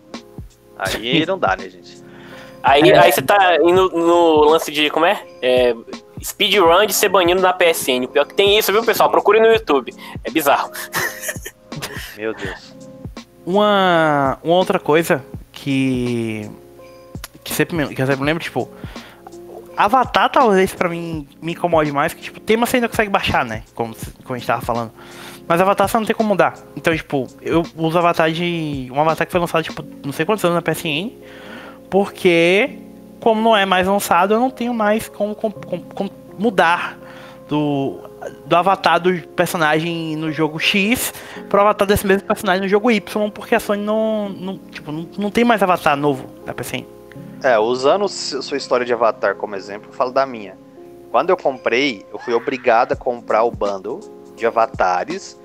Aí 0.77 1.25
não 1.25 1.37
dá, 1.37 1.55
né, 1.55 1.69
gente? 1.69 2.03
Aí, 2.61 2.89
é. 2.89 2.97
aí 2.97 3.11
você 3.11 3.21
tá 3.21 3.57
indo 3.57 3.89
no 3.89 4.45
lance 4.45 4.71
de, 4.71 4.89
como 4.89 5.05
é? 5.05 5.23
é 5.41 5.75
speedrun 6.23 6.85
de 6.85 6.93
ser 6.93 7.09
banido 7.09 7.41
na 7.41 7.53
PSN. 7.53 8.05
O 8.05 8.07
pior 8.07 8.25
que 8.25 8.33
tem 8.33 8.57
isso, 8.57 8.71
viu, 8.71 8.83
pessoal? 8.83 9.09
Procure 9.09 9.39
no 9.39 9.47
YouTube. 9.47 9.93
É 10.23 10.31
bizarro. 10.31 10.71
Meu 12.17 12.33
Deus. 12.33 12.75
Uma, 13.45 14.39
uma 14.43 14.55
outra 14.55 14.79
coisa 14.79 15.23
que. 15.51 16.49
Que, 17.43 17.53
sempre, 17.53 17.93
que 17.93 18.01
eu 18.01 18.07
sempre 18.07 18.23
lembro, 18.25 18.43
tipo. 18.43 18.69
Avatar 19.77 20.29
talvez 20.29 20.73
pra 20.73 20.87
mim 20.87 21.27
me 21.41 21.51
incomode 21.51 21.91
mais, 21.91 22.13
que 22.13 22.21
tipo, 22.21 22.39
tema 22.39 22.65
você 22.65 22.77
ainda 22.77 22.87
consegue 22.87 23.09
baixar, 23.09 23.43
né? 23.43 23.63
Como, 23.75 23.93
como 24.23 24.35
a 24.35 24.37
gente 24.37 24.47
tava 24.47 24.61
falando. 24.61 24.91
Mas 25.47 25.59
Avatar 25.59 25.87
você 25.87 25.97
não 25.97 26.05
tem 26.05 26.15
como 26.15 26.29
mudar. 26.29 26.55
Então, 26.77 26.95
tipo, 26.95 27.27
eu 27.41 27.61
uso 27.75 27.97
Avatar 27.97 28.31
de. 28.31 28.89
Um 28.91 28.99
Avatar 28.99 29.27
que 29.27 29.31
foi 29.31 29.39
lançado, 29.39 29.63
tipo, 29.63 29.83
não 30.03 30.13
sei 30.13 30.25
quantos 30.25 30.43
anos 30.45 30.55
na 30.55 30.61
PSN. 30.61 31.11
Porque 31.89 32.84
como 33.25 33.41
não 33.41 33.57
é 33.57 33.65
mais 33.65 33.87
lançado, 33.87 34.35
eu 34.35 34.39
não 34.39 34.51
tenho 34.51 34.71
mais 34.71 35.09
como, 35.09 35.33
como, 35.33 35.55
como 35.95 36.11
mudar 36.37 36.95
do, 37.49 37.97
do 38.45 38.55
avatar 38.55 38.99
do 38.99 39.19
personagem 39.29 40.15
no 40.15 40.31
jogo 40.31 40.59
X 40.59 41.11
pro 41.49 41.59
avatar 41.59 41.87
desse 41.87 42.05
mesmo 42.05 42.27
personagem 42.27 42.61
no 42.61 42.67
jogo 42.67 42.91
Y, 42.91 43.31
porque 43.31 43.55
a 43.55 43.59
Sony 43.59 43.81
não, 43.81 44.29
não, 44.29 44.57
tipo, 44.59 44.91
não, 44.91 45.09
não 45.17 45.31
tem 45.31 45.43
mais 45.43 45.63
avatar 45.63 45.97
novo 45.97 46.27
na 46.45 46.53
PSN. 46.53 46.85
É, 47.41 47.57
usando 47.57 48.07
sua 48.07 48.57
história 48.57 48.85
de 48.85 48.93
avatar 48.93 49.33
como 49.33 49.55
exemplo, 49.55 49.89
eu 49.89 49.93
falo 49.93 50.11
da 50.11 50.23
minha. 50.27 50.55
Quando 51.09 51.31
eu 51.31 51.37
comprei, 51.37 52.05
eu 52.13 52.19
fui 52.19 52.35
obrigado 52.35 52.91
a 52.91 52.95
comprar 52.95 53.43
o 53.43 53.49
bundle 53.49 54.01
de 54.35 54.45
avatares 54.45 55.35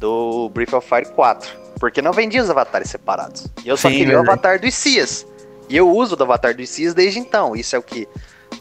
do 0.00 0.48
Breath 0.48 0.72
of 0.72 0.88
Fire 0.88 1.08
4. 1.14 1.48
Porque 1.78 2.02
não 2.02 2.12
vendia 2.12 2.42
os 2.42 2.50
avatares 2.50 2.90
separados. 2.90 3.46
E 3.64 3.68
eu 3.68 3.76
só 3.76 3.88
Sim, 3.88 3.98
queria 3.98 4.16
verdade. 4.16 4.28
o 4.28 4.32
avatar 4.32 4.60
dos 4.60 4.74
Cias. 4.74 5.24
E 5.68 5.76
eu 5.76 5.90
uso 5.90 6.16
do 6.16 6.24
Avatar 6.24 6.56
dos 6.56 6.68
Cis 6.68 6.94
desde 6.94 7.18
então. 7.18 7.54
Isso 7.54 7.76
é 7.76 7.78
o 7.78 7.82
que? 7.82 8.08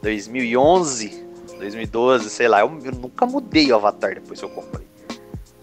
2011, 0.01 1.25
2012, 1.57 2.29
sei 2.29 2.47
lá. 2.47 2.61
Eu, 2.61 2.79
eu, 2.83 2.91
nunca 2.91 3.25
mudei 3.25 3.71
o 3.71 3.75
Avatar 3.75 4.15
depois 4.15 4.39
que 4.39 4.45
eu 4.45 4.49
comprei. 4.49 4.85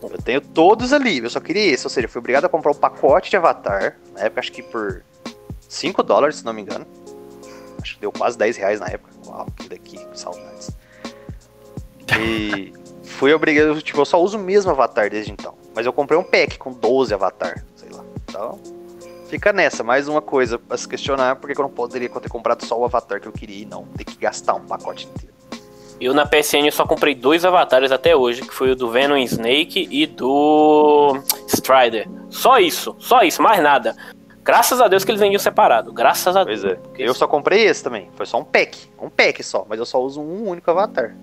Eu 0.03 0.23
tenho 0.23 0.41
todos 0.41 0.93
ali, 0.93 1.19
eu 1.19 1.31
só 1.31 1.41
queria 1.41 1.73
esse. 1.73 1.87
Ou 1.87 1.91
seja, 1.91 2.07
eu 2.07 2.11
fui 2.11 2.19
obrigado 2.19 2.45
a 2.45 2.49
comprar 2.49 2.73
um 2.73 2.75
pacote 2.75 3.31
de 3.31 3.37
Avatar. 3.37 3.99
Na 4.13 4.23
época, 4.23 4.41
acho 4.41 4.53
que 4.53 4.63
por 4.63 5.03
5 5.69 6.03
dólares, 6.03 6.37
se 6.37 6.45
não 6.45 6.53
me 6.53 6.63
engano. 6.63 6.87
Acho 7.81 7.95
que 7.95 8.01
deu 8.01 8.13
quase 8.13 8.37
10 8.39 8.57
reais 8.57 8.81
na 8.81 8.87
época. 8.87 9.13
Uau, 9.27 9.47
que 9.57 9.69
daqui, 9.69 9.99
que 9.99 10.19
saudades. 10.19 10.71
E 12.19 12.73
fui 13.05 13.33
obrigado, 13.33 13.81
tipo, 13.83 14.01
eu 14.01 14.05
só 14.05 14.23
uso 14.23 14.39
o 14.39 14.41
mesmo 14.41 14.71
Avatar 14.71 15.11
desde 15.11 15.33
então. 15.33 15.55
Mas 15.75 15.85
eu 15.85 15.93
comprei 15.93 16.19
um 16.19 16.23
pack 16.23 16.59
com 16.59 16.73
12 16.73 17.13
Avatar, 17.13 17.65
sei 17.77 17.91
lá. 17.91 18.05
Então, 18.29 18.59
fica 19.29 19.53
nessa, 19.53 19.83
mais 19.83 20.09
uma 20.09 20.23
coisa 20.23 20.59
pra 20.59 20.77
se 20.77 20.89
questionar, 20.89 21.37
porque 21.37 21.59
eu 21.59 21.63
não 21.63 21.71
poderia 21.71 22.09
ter 22.09 22.29
comprado 22.29 22.65
só 22.65 22.79
o 22.79 22.85
avatar 22.85 23.21
que 23.21 23.29
eu 23.29 23.33
queria 23.33 23.63
e 23.63 23.67
não 23.67 23.85
ter 23.97 24.05
que 24.05 24.17
gastar 24.17 24.55
um 24.55 24.65
pacote 24.65 25.07
inteiro. 25.07 25.35
Eu 26.01 26.13
na 26.13 26.27
PSN 26.27 26.71
só 26.73 26.85
comprei 26.85 27.15
dois 27.15 27.45
avatares 27.45 27.93
até 27.93 28.17
hoje, 28.17 28.43
que 28.43 28.53
foi 28.53 28.73
o 28.73 28.77
do 28.77 28.91
Venom 28.91 29.17
Snake 29.17 29.89
e 29.91 30.07
do 30.07 31.19
Strider. 31.49 32.09
Só 32.31 32.59
isso, 32.59 32.97
só 32.99 33.23
isso, 33.23 33.41
mais 33.41 33.63
nada. 33.63 33.95
Graças 34.43 34.81
a 34.81 34.89
Deus 34.89 35.05
que 35.05 35.11
eles 35.11 35.21
vendiam 35.21 35.39
separado. 35.39 35.93
Graças 35.93 36.37
a 36.37 36.45
pois 36.45 36.63
Deus. 36.63 36.79
Pois 36.83 37.01
é. 37.01 37.09
Eu 37.09 37.15
só 37.15 37.27
comprei 37.27 37.65
esse 37.65 37.83
também. 37.83 38.11
Foi 38.15 38.27
só 38.27 38.39
um 38.39 38.45
pack. 38.45 38.91
Um 39.01 39.09
pack 39.09 39.43
só. 39.43 39.65
Mas 39.67 39.79
eu 39.79 39.87
só 39.87 40.03
uso 40.03 40.21
um 40.21 40.49
único 40.49 40.71
avatar. 40.71 41.15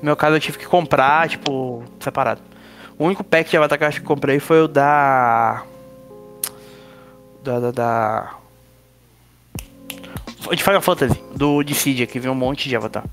No 0.00 0.06
meu 0.06 0.16
caso 0.16 0.36
eu 0.36 0.40
tive 0.40 0.58
que 0.58 0.66
comprar, 0.66 1.26
tipo, 1.28 1.82
separado. 2.00 2.42
O 2.98 3.04
único 3.04 3.24
pack 3.24 3.48
de 3.48 3.56
avatar 3.56 3.78
que 3.78 3.98
eu 4.00 4.04
comprei 4.04 4.38
foi 4.38 4.60
o 4.62 4.68
da 4.68 5.64
da, 7.46 7.60
da, 7.60 7.70
da... 7.70 8.36
De 10.50 10.62
Final 10.62 10.80
Fantasy, 10.80 11.20
do 11.34 11.62
Dissidia, 11.62 12.06
que 12.06 12.18
vem 12.20 12.30
um 12.30 12.34
monte 12.34 12.68
de 12.68 12.76
avatar. 12.76 13.04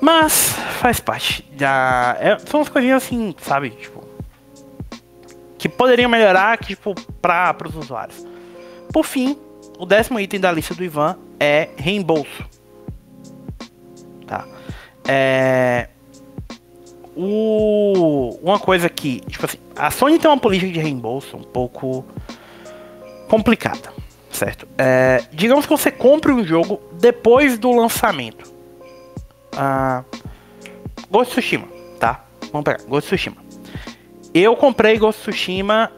Mas 0.00 0.50
faz 0.80 1.00
parte. 1.00 1.42
Da... 1.52 2.16
É, 2.20 2.38
são 2.38 2.60
as 2.60 2.68
coisinhas 2.68 3.02
assim, 3.04 3.34
sabe? 3.40 3.70
Tipo. 3.70 4.02
Que 5.58 5.68
poderiam 5.68 6.10
melhorar 6.10 6.56
que, 6.58 6.68
tipo, 6.68 6.94
para 7.20 7.56
os 7.68 7.76
usuários. 7.76 8.26
Por 8.92 9.04
fim, 9.04 9.38
o 9.78 9.86
décimo 9.86 10.18
item 10.18 10.40
da 10.40 10.50
lista 10.50 10.74
do 10.74 10.82
Ivan 10.82 11.16
é 11.38 11.68
reembolso. 11.76 12.44
Tá. 14.26 14.44
É. 15.06 15.88
O... 17.14 18.38
Uma 18.42 18.58
coisa 18.58 18.88
que, 18.88 19.20
tipo 19.20 19.44
assim, 19.44 19.58
a 19.76 19.90
Sony 19.90 20.18
tem 20.18 20.30
uma 20.30 20.38
política 20.38 20.72
de 20.72 20.80
reembolso 20.80 21.36
um 21.36 21.42
pouco 21.42 22.04
complicada, 23.32 23.90
certo? 24.30 24.68
É, 24.76 25.24
digamos 25.32 25.64
que 25.64 25.70
você 25.70 25.90
compre 25.90 26.30
um 26.30 26.44
jogo 26.44 26.78
depois 27.00 27.56
do 27.56 27.72
lançamento. 27.72 28.52
Ah, 29.56 30.04
Ghost 31.10 31.32
Tsushima, 31.32 31.66
tá? 31.98 32.26
Vamos 32.52 32.62
pegar, 32.66 32.82
Ghost 32.86 33.06
Tsushima. 33.06 33.38
Eu 34.34 34.54
comprei 34.54 34.98
Ghost 34.98 35.22
Tsushima 35.22 35.90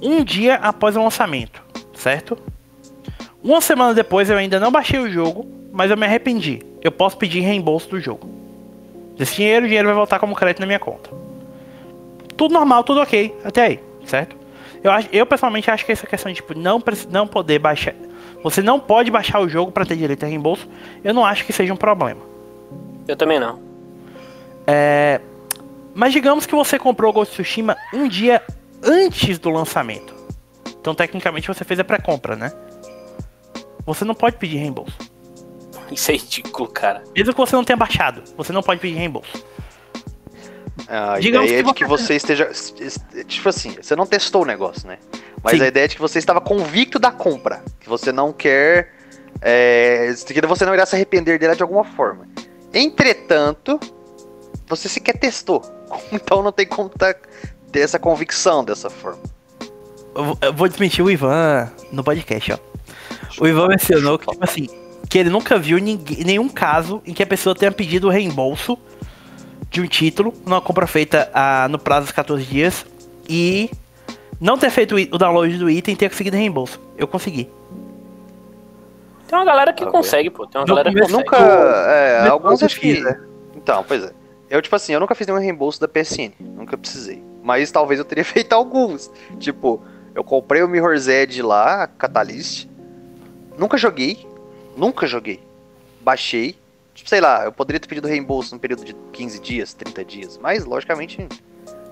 um 0.00 0.22
dia 0.22 0.54
após 0.54 0.94
o 0.94 1.02
lançamento, 1.02 1.60
certo? 1.92 2.38
Uma 3.42 3.60
semana 3.60 3.92
depois 3.92 4.30
eu 4.30 4.36
ainda 4.36 4.60
não 4.60 4.70
baixei 4.70 5.00
o 5.00 5.10
jogo, 5.10 5.44
mas 5.72 5.90
eu 5.90 5.96
me 5.96 6.06
arrependi. 6.06 6.62
Eu 6.80 6.92
posso 6.92 7.16
pedir 7.18 7.40
reembolso 7.40 7.88
do 7.88 8.00
jogo. 8.00 8.30
Desse 9.18 9.34
dinheiro, 9.34 9.64
o 9.64 9.68
dinheiro 9.68 9.88
vai 9.88 9.96
voltar 9.96 10.20
como 10.20 10.36
crédito 10.36 10.60
na 10.60 10.66
minha 10.66 10.78
conta. 10.78 11.10
Tudo 12.36 12.54
normal, 12.54 12.84
tudo 12.84 13.00
ok, 13.00 13.36
até 13.42 13.62
aí, 13.62 13.80
certo? 14.04 14.45
Eu, 14.86 14.92
eu 15.12 15.26
pessoalmente 15.26 15.70
acho 15.70 15.84
que 15.84 15.92
essa 15.92 16.06
questão 16.06 16.30
de 16.30 16.36
tipo, 16.36 16.56
não, 16.56 16.82
não 17.10 17.26
poder 17.26 17.58
baixar. 17.58 17.94
Você 18.42 18.62
não 18.62 18.78
pode 18.78 19.10
baixar 19.10 19.40
o 19.40 19.48
jogo 19.48 19.72
para 19.72 19.84
ter 19.84 19.96
direito 19.96 20.24
a 20.24 20.28
reembolso. 20.28 20.68
Eu 21.02 21.12
não 21.12 21.24
acho 21.24 21.44
que 21.44 21.52
seja 21.52 21.72
um 21.72 21.76
problema. 21.76 22.20
Eu 23.08 23.16
também 23.16 23.40
não. 23.40 23.60
É, 24.66 25.20
mas 25.94 26.12
digamos 26.12 26.46
que 26.46 26.54
você 26.54 26.78
comprou 26.78 27.10
o 27.10 27.12
Ghost 27.12 27.32
of 27.32 27.42
Tsushima 27.42 27.76
um 27.92 28.06
dia 28.06 28.42
antes 28.82 29.38
do 29.38 29.50
lançamento. 29.50 30.14
Então, 30.80 30.94
tecnicamente, 30.94 31.48
você 31.48 31.64
fez 31.64 31.80
a 31.80 31.84
pré-compra, 31.84 32.36
né? 32.36 32.52
Você 33.84 34.04
não 34.04 34.14
pode 34.14 34.36
pedir 34.36 34.58
reembolso. 34.58 34.96
Isso 35.90 36.10
é 36.10 36.14
ridículo, 36.14 36.68
cara. 36.68 37.02
Mesmo 37.14 37.32
que 37.32 37.40
você 37.40 37.56
não 37.56 37.64
tenha 37.64 37.76
baixado, 37.76 38.22
você 38.36 38.52
não 38.52 38.62
pode 38.62 38.80
pedir 38.80 38.94
reembolso. 38.94 39.44
A 40.88 41.18
Digamos 41.18 41.46
ideia 41.48 41.60
é 41.60 41.62
que 41.64 41.68
de 41.70 41.74
que 41.74 41.84
você- 41.84 42.14
esteja. 42.16 42.50
Tipo 43.26 43.48
assim, 43.48 43.76
você 43.80 43.96
não 43.96 44.06
testou 44.06 44.42
o 44.42 44.44
negócio, 44.44 44.86
né? 44.86 44.98
Mas 45.42 45.56
Sim. 45.58 45.64
a 45.64 45.68
ideia 45.68 45.84
é 45.84 45.88
de 45.88 45.94
que 45.96 46.00
você 46.00 46.18
estava 46.18 46.40
convicto 46.40 46.98
da 46.98 47.10
compra. 47.10 47.62
Que 47.80 47.88
você 47.88 48.12
não 48.12 48.32
quer. 48.32 48.94
É, 49.40 50.12
que 50.26 50.46
você 50.46 50.64
não 50.64 50.74
irá 50.74 50.84
se 50.86 50.94
arrepender 50.94 51.38
dela 51.38 51.54
de 51.56 51.62
alguma 51.62 51.84
forma. 51.84 52.26
Entretanto, 52.72 53.80
você 54.68 54.88
sequer 54.88 55.18
testou. 55.18 55.62
Então 56.12 56.42
não 56.42 56.50
tem 56.52 56.66
como 56.66 56.88
tá, 56.88 57.14
ter 57.72 57.80
essa 57.80 57.98
convicção 57.98 58.64
dessa 58.64 58.90
forma. 58.90 59.20
Eu 60.40 60.52
vou- 60.52 60.68
desmentir 60.68 61.04
o 61.04 61.10
Ivan 61.10 61.70
no 61.92 62.02
podcast, 62.02 62.52
ó. 62.52 62.58
O 63.40 63.46
Ivan 63.46 63.68
mencionou 63.68 64.18
que, 64.18 64.26
tipo 64.26 64.42
assim, 64.44 64.66
que 65.08 65.18
ele 65.18 65.28
nunca 65.30 65.58
viu 65.58 65.78
ninguém, 65.78 66.24
nenhum 66.24 66.48
caso 66.48 67.02
em 67.06 67.12
que 67.12 67.22
a 67.22 67.26
pessoa 67.26 67.54
tenha 67.54 67.70
pedido 67.70 68.08
o 68.08 68.10
reembolso 68.10 68.78
de 69.70 69.80
um 69.80 69.86
título 69.86 70.32
numa 70.44 70.60
compra 70.60 70.86
feita 70.86 71.30
ah, 71.34 71.66
no 71.68 71.78
prazo 71.78 72.06
dos 72.06 72.12
14 72.12 72.44
dias 72.44 72.86
e 73.28 73.70
não 74.40 74.56
ter 74.58 74.70
feito 74.70 74.94
o 74.94 75.18
download 75.18 75.56
do 75.58 75.68
item 75.68 75.94
e 75.94 75.96
ter 75.96 76.08
conseguido 76.08 76.36
reembolso. 76.36 76.80
Eu 76.96 77.06
consegui. 77.06 77.48
Tem 79.26 79.38
uma 79.38 79.44
galera 79.44 79.72
que 79.72 79.84
Tá 79.84 79.90
consegue, 79.90 80.30
pô. 80.30 80.46
Tem 80.46 80.60
uma 80.60 80.66
galera 80.66 80.90
que 80.92 81.00
consegue. 81.00 81.18
nunca. 81.18 81.36
É, 81.36 82.28
alguns 82.28 82.62
acho 82.62 82.78
que. 82.78 82.94
fiz, 82.94 83.04
né? 83.04 83.20
Então, 83.56 83.84
pois 83.86 84.04
é. 84.04 84.12
Eu, 84.48 84.62
tipo 84.62 84.76
assim, 84.76 84.92
eu 84.92 85.00
nunca 85.00 85.14
fiz 85.14 85.26
nenhum 85.26 85.40
reembolso 85.40 85.80
da 85.80 85.88
PSN. 85.88 86.32
Nunca 86.38 86.78
precisei. 86.78 87.20
Mas 87.42 87.70
talvez 87.72 87.98
eu 87.98 88.04
teria 88.04 88.22
feito 88.24 88.52
alguns. 88.52 89.10
Tipo, 89.40 89.82
eu 90.14 90.22
comprei 90.22 90.62
o 90.62 90.68
Mirror's 90.68 91.08
Edge 91.08 91.42
lá, 91.42 91.88
Catalyst. 91.88 92.68
Nunca 93.58 93.76
joguei. 93.76 94.24
Nunca 94.76 95.06
joguei. 95.06 95.40
Baixei. 96.00 96.56
Tipo, 96.96 97.10
sei 97.10 97.20
lá, 97.20 97.44
eu 97.44 97.52
poderia 97.52 97.78
ter 97.78 97.88
pedido 97.88 98.08
reembolso 98.08 98.54
num 98.54 98.58
período 98.58 98.82
de 98.82 98.94
15 99.12 99.38
dias, 99.40 99.74
30 99.74 100.04
dias. 100.04 100.38
Mas, 100.38 100.64
logicamente, 100.64 101.28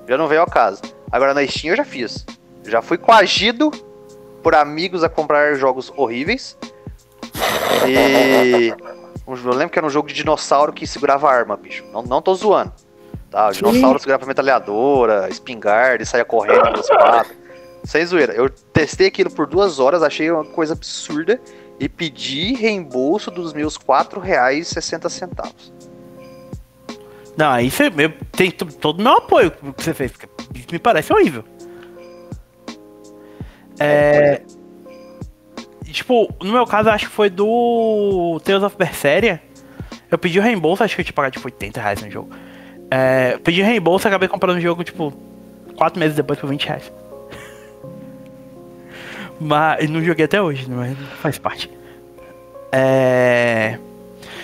já 0.08 0.16
não 0.16 0.26
veio 0.26 0.40
ao 0.40 0.46
caso. 0.46 0.80
Agora, 1.12 1.34
na 1.34 1.46
Steam 1.46 1.72
eu 1.72 1.76
já 1.76 1.84
fiz. 1.84 2.24
Já 2.64 2.80
fui 2.80 2.96
coagido 2.96 3.70
por 4.42 4.54
amigos 4.54 5.04
a 5.04 5.08
comprar 5.10 5.56
jogos 5.56 5.92
horríveis. 5.94 6.56
E. 7.86 8.72
Eu 9.26 9.54
lembro 9.54 9.70
que 9.70 9.78
era 9.78 9.86
um 9.86 9.90
jogo 9.90 10.06
de 10.06 10.12
dinossauro 10.12 10.70
que 10.70 10.86
segurava 10.86 11.30
arma, 11.30 11.56
bicho. 11.56 11.82
Não, 11.90 12.02
não 12.02 12.20
tô 12.20 12.34
zoando. 12.34 12.74
Tá? 13.30 13.48
O 13.48 13.52
dinossauro 13.52 13.98
segurava 13.98 14.26
metralhadora, 14.26 15.30
espingarda 15.30 16.02
e 16.02 16.06
saía 16.06 16.26
correndo 16.26 16.62
pelas 16.62 16.88
patas. 16.88 17.34
Sem 17.84 18.04
zoeira. 18.04 18.34
Eu 18.34 18.50
testei 18.50 19.06
aquilo 19.06 19.30
por 19.30 19.46
duas 19.46 19.78
horas, 19.78 20.02
achei 20.02 20.30
uma 20.30 20.44
coisa 20.44 20.74
absurda 20.74 21.40
e 21.80 21.88
pedi 21.88 22.54
reembolso 22.54 23.30
dos 23.30 23.52
meus 23.52 23.76
R$ 23.76 23.82
4,60. 23.86 25.52
Não, 27.36 27.50
aí 27.50 27.70
você 27.70 27.90
tem 28.32 28.50
to- 28.50 28.66
todo 28.66 29.00
o 29.00 29.02
meu 29.02 29.14
apoio 29.14 29.50
que 29.50 29.84
você 29.84 29.92
fez, 29.92 30.12
isso 30.54 30.68
me 30.70 30.78
parece 30.78 31.12
horrível. 31.12 31.44
É. 33.78 34.42
Tipo, 35.84 36.28
no 36.42 36.52
meu 36.52 36.66
caso, 36.66 36.90
acho 36.90 37.06
que 37.06 37.12
foi 37.12 37.30
do 37.30 38.40
Tales 38.44 38.62
of 38.62 38.76
Berseria. 38.76 39.42
Eu 40.10 40.18
pedi 40.18 40.38
o 40.38 40.42
reembolso, 40.42 40.82
acho 40.84 40.94
que 40.94 41.00
eu 41.00 41.04
tinha 41.04 41.14
pagado 41.14 41.32
tipo 41.32 41.46
80 41.46 41.80
reais 41.80 42.02
no 42.02 42.10
jogo. 42.10 42.30
É, 42.90 43.38
pedi 43.38 43.62
reembolso 43.62 44.06
acabei 44.06 44.28
comprando 44.28 44.58
o 44.58 44.60
jogo, 44.60 44.84
tipo, 44.84 45.12
4 45.76 45.98
meses 45.98 46.16
depois 46.16 46.38
por 46.38 46.48
20 46.48 46.66
reais. 46.66 46.92
Mas 49.40 49.90
não 49.90 50.02
joguei 50.02 50.24
até 50.24 50.40
hoje, 50.40 50.66
mas 50.68 50.96
faz 51.20 51.38
parte. 51.38 51.70
É. 52.70 53.78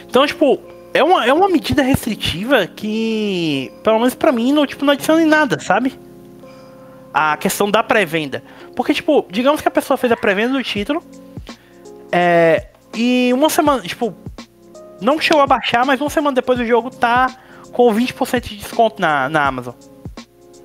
Então, 0.09 0.27
tipo, 0.27 0.61
é 0.93 1.03
uma, 1.03 1.25
é 1.25 1.33
uma 1.33 1.49
medida 1.49 1.83
restritiva 1.83 2.67
que, 2.67 3.73
pelo 3.83 3.99
menos 3.99 4.15
pra 4.15 4.33
mim, 4.33 4.53
não, 4.53 4.67
tipo, 4.67 4.85
não 4.85 4.93
adiciona 4.93 5.23
em 5.23 5.27
nada, 5.27 5.59
sabe? 5.61 5.99
A 7.15 7.37
questão 7.37 7.71
da 7.71 7.83
pré-venda. 7.83 8.43
Porque, 8.75 8.95
tipo, 8.95 9.27
digamos 9.31 9.61
que 9.61 9.69
a 9.69 9.71
pessoa 9.71 9.97
fez 9.97 10.13
a 10.13 10.17
pré-venda 10.17 10.53
do 10.55 10.63
título. 10.63 11.03
É, 12.13 12.69
e 12.95 13.31
uma 13.33 13.49
semana, 13.49 13.83
tipo, 13.83 14.15
não 15.01 15.21
chegou 15.21 15.43
a 15.43 15.47
baixar, 15.47 15.85
mas 15.87 16.01
uma 16.01 16.11
semana 16.11 16.35
depois 16.35 16.59
o 16.59 16.65
jogo 16.65 16.91
tá 16.91 17.37
com 17.73 17.93
20% 17.95 18.49
de 18.49 18.57
desconto 18.57 19.01
na, 19.01 19.29
na 19.29 19.47
Amazon. 19.47 19.75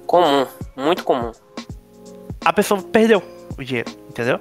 Comum, 0.07 0.45
muito 0.75 1.03
comum. 1.03 1.31
a 2.43 2.53
pessoa 2.53 2.81
perdeu 2.81 3.21
o 3.57 3.63
dinheiro, 3.63 3.91
entendeu? 4.09 4.39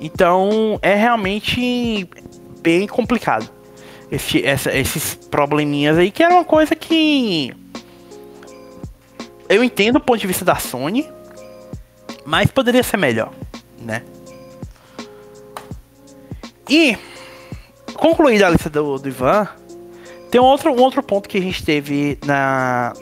Então 0.00 0.78
é 0.82 0.94
realmente 0.94 2.08
bem 2.60 2.86
complicado. 2.86 3.48
Esse- 4.10 4.44
essa- 4.44 4.74
esses 4.76 5.14
probleminhas 5.14 5.96
aí, 5.98 6.10
que 6.10 6.22
era 6.22 6.34
uma 6.34 6.44
coisa 6.44 6.74
que. 6.74 7.54
Eu 9.48 9.62
entendo 9.62 9.96
o 9.96 10.00
ponto 10.00 10.18
de 10.20 10.26
vista 10.26 10.44
da 10.44 10.56
Sony, 10.56 11.08
mas 12.24 12.50
poderia 12.50 12.82
ser 12.82 12.96
melhor, 12.96 13.32
né? 13.80 14.02
E, 16.68 16.96
concluída 17.94 18.46
a 18.46 18.50
lista 18.50 18.70
do, 18.70 18.96
do 18.98 19.08
Ivan, 19.08 19.48
tem 20.30 20.40
um 20.40 20.44
outro, 20.44 20.72
um 20.72 20.80
outro 20.80 21.02
ponto 21.02 21.28
que 21.28 21.36
a 21.38 21.40
gente 21.42 21.64
teve 21.64 22.16
na, 22.24 22.92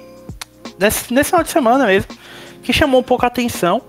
nesse, 0.78 1.12
nesse 1.12 1.30
final 1.30 1.44
de 1.44 1.50
semana 1.50 1.86
mesmo, 1.86 2.10
que 2.62 2.72
chamou 2.72 3.00
um 3.00 3.04
pouco 3.04 3.24
a 3.24 3.28
atenção 3.28 3.82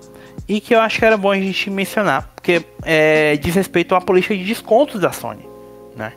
e 0.49 0.59
que 0.59 0.73
eu 0.73 0.81
acho 0.81 0.97
que 0.97 1.05
era 1.05 1.15
bom 1.15 1.29
a 1.29 1.35
gente 1.39 1.69
mencionar, 1.69 2.31
porque 2.33 2.65
é, 2.83 3.37
diz 3.37 3.53
respeito 3.53 3.93
à 3.93 4.01
política 4.01 4.35
de 4.35 4.43
descontos 4.43 4.99
da 4.99 5.11
Sony, 5.11 5.47
né? 5.95 6.11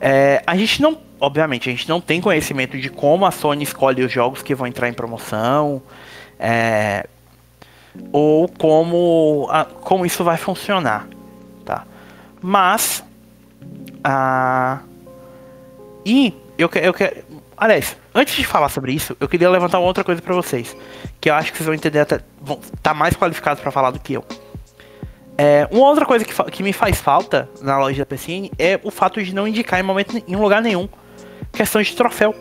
É, 0.00 0.40
a 0.46 0.56
gente 0.56 0.80
não, 0.80 0.96
obviamente, 1.20 1.68
a 1.68 1.72
gente 1.72 1.88
não 1.88 2.00
tem 2.00 2.20
conhecimento 2.20 2.78
de 2.78 2.88
como 2.88 3.26
a 3.26 3.32
Sony 3.32 3.64
escolhe 3.64 4.04
os 4.04 4.12
jogos 4.12 4.42
que 4.42 4.54
vão 4.54 4.64
entrar 4.68 4.88
em 4.88 4.92
promoção, 4.92 5.82
é, 6.38 7.08
ou 8.12 8.48
como, 8.48 9.48
a- 9.50 9.64
como 9.64 10.06
isso 10.06 10.22
vai 10.22 10.36
funcionar, 10.36 11.08
tá? 11.64 11.84
Mas, 12.40 13.02
a 14.04 14.78
e 16.06 16.32
eu 16.56 16.70
eu 16.76 16.94
aliás, 17.58 17.96
antes 18.14 18.34
de 18.34 18.44
falar 18.44 18.68
sobre 18.68 18.92
isso, 18.92 19.16
eu 19.20 19.28
queria 19.28 19.48
levantar 19.50 19.78
uma 19.78 19.86
outra 19.86 20.04
coisa 20.04 20.20
pra 20.22 20.34
vocês, 20.34 20.76
que 21.20 21.30
eu 21.30 21.34
acho 21.34 21.50
que 21.52 21.58
vocês 21.58 21.66
vão 21.66 21.74
entender 21.74 22.00
até, 22.00 22.20
vão 22.40 22.60
tá 22.82 22.94
mais 22.94 23.14
qualificados 23.14 23.62
pra 23.62 23.70
falar 23.70 23.90
do 23.90 23.98
que 23.98 24.14
eu. 24.14 24.24
É, 25.36 25.68
uma 25.70 25.88
outra 25.88 26.04
coisa 26.04 26.24
que, 26.24 26.34
que 26.50 26.62
me 26.62 26.72
faz 26.72 27.00
falta 27.00 27.48
na 27.60 27.78
loja 27.78 27.98
da 28.00 28.06
PCN 28.06 28.50
é 28.58 28.80
o 28.82 28.90
fato 28.90 29.22
de 29.22 29.32
não 29.32 29.46
indicar 29.46 29.78
em 29.78 29.84
momento 29.84 30.20
em 30.26 30.36
lugar 30.36 30.60
nenhum 30.60 30.88
questão 31.52 31.80
de 31.80 31.94
troféu. 31.94 32.34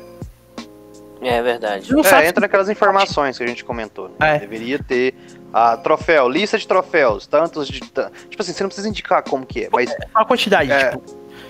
É 1.22 1.42
verdade. 1.42 1.88
Você 1.88 1.94
não 1.94 2.04
sabe 2.04 2.26
É, 2.26 2.30
entra 2.30 2.42
naquelas 2.42 2.70
informações 2.70 3.38
que 3.38 3.44
a 3.44 3.48
gente 3.48 3.64
comentou. 3.64 4.10
Né? 4.20 4.36
É. 4.36 4.40
Deveria 4.40 4.80
ter 4.80 5.16
a 5.54 5.78
troféu, 5.78 6.28
lista 6.30 6.58
de 6.58 6.68
troféus, 6.68 7.26
tantos 7.28 7.68
de. 7.68 7.80
Tipo 7.80 8.02
assim, 8.40 8.54
você 8.54 8.64
não 8.64 8.70
precisa 8.70 8.88
indicar 8.90 9.24
como 9.24 9.46
que 9.46 9.66
é, 9.66 9.70
mas 9.72 9.94
a 10.14 10.26
quantidade, 10.26 10.72
É, 10.72 10.92
tipo, 10.92 11.04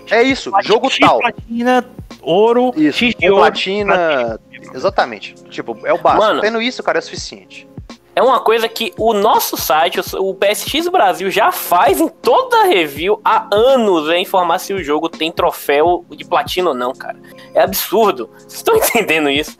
é 0.09 0.23
isso, 0.23 0.51
jogo 0.63 0.89
tal. 0.99 1.19
platina, 1.19 1.85
ouro, 2.27 2.71
Isso, 2.75 2.99
X 2.99 3.15
de 3.15 3.29
ouro. 3.29 3.41
platina. 3.41 4.39
Exatamente. 4.73 5.33
Tipo, 5.49 5.77
é 5.85 5.93
o 5.93 5.97
básico. 5.97 6.23
Mano. 6.23 6.41
Tendo 6.41 6.61
isso, 6.61 6.83
cara, 6.83 6.97
é 6.97 7.01
suficiente. 7.01 7.67
É 8.15 8.21
uma 8.21 8.39
coisa 8.39 8.67
que 8.67 8.93
o 8.97 9.13
nosso 9.13 9.55
site, 9.55 9.99
o 10.17 10.33
PSX 10.33 10.87
Brasil, 10.87 11.29
já 11.29 11.51
faz 11.51 12.01
em 12.01 12.07
toda 12.07 12.63
review 12.63 13.21
há 13.23 13.47
anos 13.51 14.09
é 14.09 14.19
informar 14.19 14.57
se 14.57 14.73
o 14.73 14.83
jogo 14.83 15.07
tem 15.07 15.31
troféu 15.31 16.03
de 16.09 16.25
platina 16.25 16.69
ou 16.69 16.75
não, 16.75 16.93
cara. 16.93 17.19
É 17.53 17.61
absurdo. 17.61 18.27
Vocês 18.39 18.55
estão 18.55 18.73
entendendo 18.77 19.29
isso? 19.29 19.55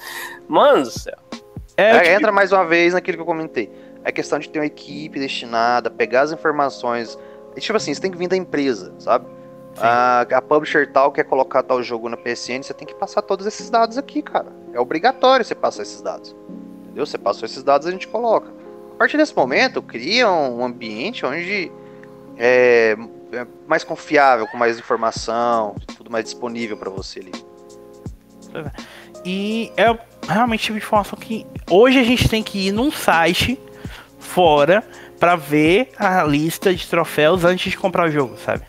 Mano 0.48 0.84
do 0.84 0.90
céu. 0.90 1.18
É, 1.78 1.92
É, 1.92 2.00
tipo, 2.00 2.16
entra 2.16 2.32
mais 2.32 2.52
uma 2.52 2.66
vez 2.66 2.94
naquilo 2.94 3.18
que 3.18 3.22
eu 3.22 3.28
comentei. 3.28 3.72
É 4.04 4.12
questão 4.12 4.40
de 4.40 4.50
ter 4.50 4.58
uma 4.58 4.66
equipe 4.66 5.20
destinada, 5.20 5.92
pegar 5.92 6.22
as 6.22 6.32
informações. 6.32 7.16
E, 7.56 7.60
tipo 7.60 7.78
assim, 7.78 7.94
você 7.94 8.02
tem 8.02 8.10
que 8.10 8.18
vir 8.18 8.28
da 8.28 8.36
empresa, 8.38 8.92
sabe? 8.98 9.28
A, 9.80 10.22
a 10.22 10.42
publisher 10.42 10.92
tal 10.92 11.12
quer 11.12 11.24
colocar 11.24 11.64
tal 11.64 11.82
jogo 11.84 12.10
na 12.10 12.18
PSN, 12.18 12.64
você 12.64 12.74
tem 12.74 12.88
que 12.88 12.96
passar 12.96 13.22
todos 13.22 13.46
esses 13.46 13.70
dados 13.70 13.98
aqui, 13.98 14.22
cara. 14.22 14.48
É 14.74 14.80
obrigatório 14.80 15.46
você 15.46 15.56
passar 15.56 15.84
esses 15.84 16.02
dados. 16.02 16.36
Entendeu? 16.84 17.06
Você 17.06 17.18
passou 17.18 17.46
esses 17.46 17.64
dados, 17.64 17.88
a 17.88 17.92
gente 17.92 18.08
coloca. 18.08 18.52
A 18.94 18.98
partir 18.98 19.18
desse 19.18 19.36
momento, 19.36 19.82
cria 19.82 20.32
um 20.32 20.66
ambiente 20.66 21.26
onde 21.26 21.72
é, 22.38 22.98
é 23.32 23.48
mais 23.68 23.84
confiável, 23.84 24.48
com 24.48 24.58
mais 24.58 24.80
informação, 24.80 25.76
tudo 25.96 26.10
mais 26.10 26.26
disponível 26.26 26.76
para 26.76 26.90
você 26.90 27.20
ali. 27.20 27.32
E 29.24 29.72
é 29.78 29.96
realmente 30.28 30.64
tipo 30.64 30.80
de 30.80 30.84
informação 30.84 31.18
que 31.20 31.46
hoje 31.70 32.00
a 32.00 32.04
gente 32.04 32.28
tem 32.28 32.42
que 32.42 32.68
ir 32.68 32.72
num 32.72 32.92
site 32.92 33.60
fora 34.18 34.84
pra 35.20 35.36
ver 35.36 35.92
a 35.98 36.24
lista 36.24 36.74
de 36.74 36.88
troféus 36.88 37.44
antes 37.44 37.72
de 37.72 37.78
comprar 37.78 38.08
o 38.08 38.12
jogo, 38.12 38.38
sabe? 38.38 38.64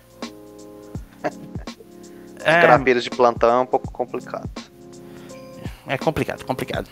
É, 2.45 2.61
Carapeiros 2.61 3.05
de 3.05 3.11
plantão 3.11 3.51
é 3.51 3.61
um 3.61 3.67
pouco 3.67 3.91
complicado. 3.91 4.49
é 5.87 5.99
complicado, 5.99 6.45
complicado. 6.45 6.89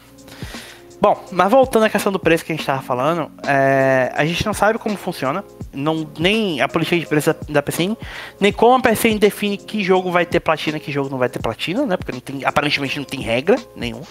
Bom, 1.00 1.22
mas 1.30 1.50
voltando 1.50 1.84
à 1.84 1.90
questão 1.90 2.10
do 2.10 2.18
preço 2.18 2.44
que 2.44 2.52
a 2.52 2.54
gente 2.54 2.62
estava 2.62 2.80
falando, 2.80 3.30
é, 3.46 4.10
a 4.14 4.24
gente 4.24 4.44
não 4.46 4.54
sabe 4.54 4.78
como 4.78 4.96
funciona, 4.96 5.44
não, 5.72 6.08
nem 6.18 6.60
a 6.62 6.68
política 6.68 6.98
de 6.98 7.06
preço 7.06 7.34
da, 7.48 7.62
PCN, 7.62 7.96
nem 8.40 8.50
como 8.50 8.74
a 8.74 8.80
PCN 8.80 9.18
define 9.18 9.58
que 9.58 9.84
jogo 9.84 10.10
vai 10.10 10.24
ter 10.24 10.40
platina 10.40 10.78
e 10.78 10.80
que 10.80 10.90
jogo 10.90 11.10
não 11.10 11.18
vai 11.18 11.28
ter 11.28 11.38
platina, 11.38 11.84
né? 11.84 11.96
Porque 11.98 12.12
não 12.12 12.20
tem, 12.20 12.44
aparentemente 12.44 12.98
não 12.98 13.04
tem 13.04 13.20
regra 13.20 13.58
nenhuma 13.76 14.06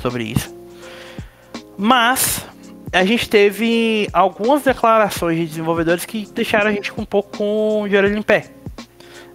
sobre 0.00 0.24
isso. 0.24 0.54
Mas 1.78 2.44
a 2.92 3.04
gente 3.04 3.28
teve 3.28 4.08
algumas 4.12 4.62
declarações 4.62 5.38
de 5.38 5.46
desenvolvedores 5.46 6.04
que 6.04 6.26
deixaram 6.32 6.68
a 6.70 6.72
gente 6.72 6.92
com 6.92 7.02
um 7.02 7.06
pouco 7.06 7.38
com 7.38 7.88
de 7.88 7.96
orelha 7.96 8.16
em 8.16 8.22
pé. 8.22 8.50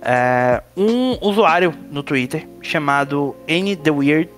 É, 0.01 0.63
um 0.77 1.17
usuário 1.21 1.73
no 1.91 2.01
Twitter 2.01 2.47
chamado 2.61 3.35
N 3.47 3.75
The 3.75 3.91
Weird, 3.91 4.29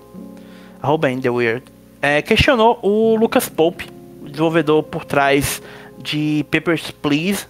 arroba 0.81 1.11
N 1.11 1.21
The 1.21 1.29
Weird, 1.29 1.63
é, 2.01 2.21
questionou 2.21 2.79
o 2.81 3.15
Lucas 3.15 3.47
Pope, 3.47 3.87
desenvolvedor 4.23 4.83
por 4.83 5.05
trás 5.05 5.61
de 5.99 6.45
Papers, 6.49 6.89
Please 6.89 7.45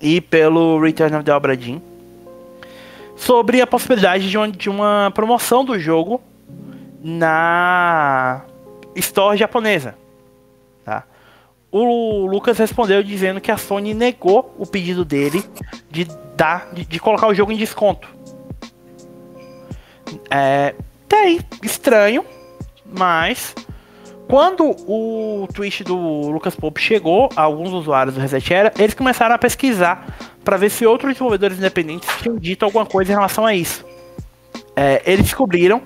e 0.00 0.20
pelo 0.20 0.80
Return 0.80 1.14
of 1.16 1.24
the 1.24 1.32
Obra 1.32 1.54
Dinn, 1.54 1.82
sobre 3.14 3.60
a 3.60 3.66
possibilidade 3.66 4.30
de 4.30 4.38
uma, 4.38 4.48
de 4.48 4.70
uma 4.70 5.12
promoção 5.14 5.62
do 5.62 5.78
jogo 5.78 6.20
na 7.02 8.42
store 8.96 9.36
japonesa. 9.36 9.94
Tá? 10.82 11.04
O 11.70 12.26
Lucas 12.26 12.56
respondeu 12.58 13.02
dizendo 13.02 13.40
que 13.40 13.50
a 13.50 13.58
Sony 13.58 13.92
negou 13.92 14.54
o 14.58 14.66
pedido 14.66 15.04
dele 15.04 15.44
de 15.90 16.06
de, 16.72 16.84
de 16.84 16.98
colocar 16.98 17.26
o 17.26 17.34
jogo 17.34 17.52
em 17.52 17.56
desconto. 17.56 18.08
É, 20.30 20.74
aí, 21.12 21.40
estranho, 21.62 22.24
mas 22.84 23.54
quando 24.28 24.64
o 24.86 25.48
tweet 25.52 25.84
do 25.84 25.96
Lucas 26.30 26.54
Pope 26.54 26.80
chegou 26.80 27.28
a 27.34 27.42
alguns 27.42 27.72
usuários 27.72 28.14
do 28.14 28.20
Reset 28.20 28.52
Era, 28.52 28.72
eles 28.78 28.94
começaram 28.94 29.34
a 29.34 29.38
pesquisar 29.38 30.06
para 30.44 30.56
ver 30.56 30.70
se 30.70 30.86
outros 30.86 31.12
desenvolvedores 31.12 31.58
independentes 31.58 32.08
tinham 32.22 32.36
dito 32.36 32.64
alguma 32.64 32.86
coisa 32.86 33.12
em 33.12 33.14
relação 33.14 33.44
a 33.44 33.54
isso. 33.54 33.84
É, 34.76 35.02
eles 35.04 35.24
descobriram 35.24 35.82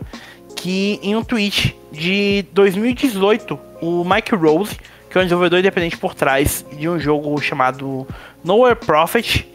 que 0.55 1.01
em 1.03 1.17
um 1.17 1.25
tweet 1.25 1.77
de 1.91 2.45
2018, 2.53 3.59
o 3.81 4.05
Mike 4.05 4.35
Rose, 4.35 4.77
que 5.11 5.19
é 5.19 5.21
um 5.21 5.25
desenvolvedor 5.25 5.59
independente 5.59 5.97
por 5.97 6.15
trás 6.15 6.65
de 6.77 6.89
um 6.89 6.99
jogo 6.99 7.41
chamado 7.41 8.07
Nowhere 8.45 8.77
Prophet, 8.77 9.49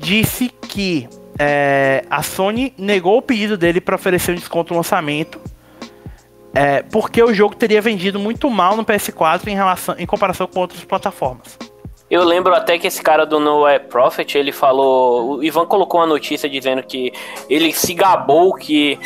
disse 0.00 0.48
que 0.48 1.08
é, 1.38 2.04
a 2.10 2.22
Sony 2.22 2.74
negou 2.76 3.18
o 3.18 3.22
pedido 3.22 3.56
dele 3.56 3.80
para 3.80 3.94
oferecer 3.94 4.32
um 4.32 4.34
desconto 4.34 4.72
no 4.72 4.78
lançamento 4.78 5.40
é, 6.52 6.82
porque 6.82 7.22
o 7.22 7.32
jogo 7.32 7.54
teria 7.54 7.80
vendido 7.80 8.18
muito 8.18 8.50
mal 8.50 8.76
no 8.76 8.84
PS4 8.84 9.46
em, 9.46 9.54
relação, 9.54 9.94
em 9.98 10.06
comparação 10.06 10.46
com 10.46 10.60
outras 10.60 10.84
plataformas. 10.84 11.56
Eu 12.10 12.24
lembro 12.24 12.52
até 12.52 12.76
que 12.76 12.88
esse 12.88 13.00
cara 13.00 13.24
do 13.24 13.38
No 13.38 13.68
é 13.68 13.78
Prophet, 13.78 14.36
ele 14.36 14.50
falou. 14.50 15.36
O 15.36 15.44
Ivan 15.44 15.64
colocou 15.64 16.00
uma 16.00 16.08
notícia 16.08 16.48
dizendo 16.48 16.82
que 16.82 17.12
ele 17.48 17.72
se 17.72 17.94
gabou 17.94 18.52
que 18.54 18.98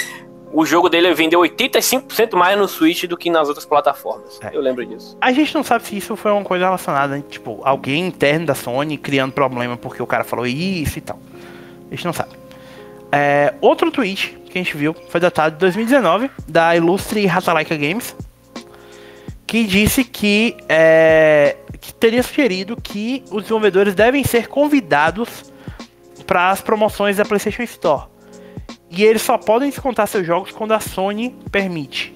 o 0.55 0.65
jogo 0.65 0.89
dele 0.89 1.13
vendeu 1.13 1.41
85% 1.41 2.37
mais 2.37 2.57
no 2.57 2.69
Switch 2.69 3.05
do 3.05 3.17
que 3.17 3.29
nas 3.29 3.49
outras 3.49 3.67
plataformas. 3.67 4.39
É. 4.41 4.57
Eu 4.57 4.61
lembro 4.61 4.87
disso. 4.87 5.19
A 5.21 5.33
gente 5.33 5.53
não 5.53 5.65
sabe 5.65 5.85
se 5.85 5.97
isso 5.97 6.15
foi 6.15 6.31
uma 6.31 6.45
coisa 6.45 6.67
relacionada, 6.67 7.21
tipo, 7.29 7.61
alguém 7.65 8.07
interno 8.07 8.47
da 8.47 8.55
Sony 8.55 8.97
criando 8.97 9.33
problema 9.33 9.77
porque 9.77 10.01
o 10.01 10.07
cara 10.07 10.23
falou 10.23 10.47
isso 10.47 10.99
e 10.99 11.03
tal. 11.03 11.19
A 11.91 11.95
gente 11.95 12.05
não 12.05 12.13
sabe. 12.13 12.31
É, 13.11 13.55
outro 13.61 13.91
tweet 13.91 14.39
que 14.49 14.57
a 14.57 14.63
gente 14.63 14.77
viu 14.77 14.95
foi 15.09 15.21
datado 15.21 15.57
de 15.57 15.61
2019, 15.61 16.31
da 16.47 16.77
ilustre 16.77 17.27
Ratalaika 17.27 17.77
Games, 17.77 18.15
que 19.45 19.65
disse 19.65 20.05
que, 20.05 20.57
é, 20.69 21.57
que 21.81 21.93
teria 21.93 22.23
sugerido 22.23 22.77
que 22.81 23.25
os 23.31 23.43
desenvolvedores 23.43 23.93
devem 23.93 24.23
ser 24.23 24.47
convidados 24.47 25.53
para 26.25 26.51
as 26.51 26.61
promoções 26.61 27.17
da 27.17 27.25
PlayStation 27.25 27.63
Store. 27.65 28.14
E 28.97 29.03
eles 29.03 29.23
só 29.23 29.37
podem 29.37 29.71
descontar 29.71 30.07
seus 30.07 30.27
jogos 30.27 30.53
quando 30.53 30.73
a 30.73 30.81
Sony 30.81 31.31
permite. 31.51 32.15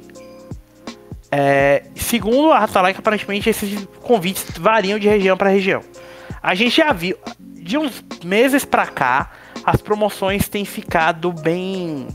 É, 1.30 1.84
segundo 1.94 2.52
a 2.52 2.59
Ratalaika, 2.60 3.00
aparentemente 3.00 3.50
esses 3.50 3.86
convites 4.00 4.46
variam 4.59 4.98
de 4.98 5.09
região 5.09 5.36
para 5.36 5.50
região. 5.50 5.82
A 6.42 6.55
gente 6.55 6.76
já 6.76 6.92
viu, 6.92 7.16
de 7.38 7.76
uns 7.76 8.02
meses 8.24 8.64
para 8.64 8.86
cá, 8.86 9.32
as 9.64 9.82
promoções 9.82 10.48
têm 10.48 10.64
ficado 10.64 11.32
bem 11.32 12.06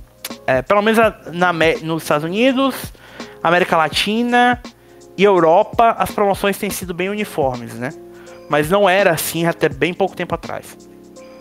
é, 0.48 0.62
pelo 0.62 0.82
menos 0.82 1.00
na, 1.32 1.54
nos 1.82 2.04
Estados 2.04 2.24
Unidos, 2.24 2.76
América 3.42 3.78
Latina 3.78 4.62
e 5.18 5.24
Europa, 5.24 5.96
as 5.98 6.12
promoções 6.12 6.58
têm 6.58 6.70
sido 6.70 6.94
bem 6.94 7.10
uniformes, 7.10 7.76
né? 7.76 7.90
Mas 8.50 8.70
não 8.70 8.90
era 8.90 9.12
assim 9.12 9.46
até 9.46 9.70
bem 9.70 9.94
pouco 9.94 10.16
tempo 10.16 10.36
atrás. 10.36 10.78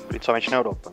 Principalmente 0.08 0.50
na 0.50 0.56
Europa. 0.56 0.91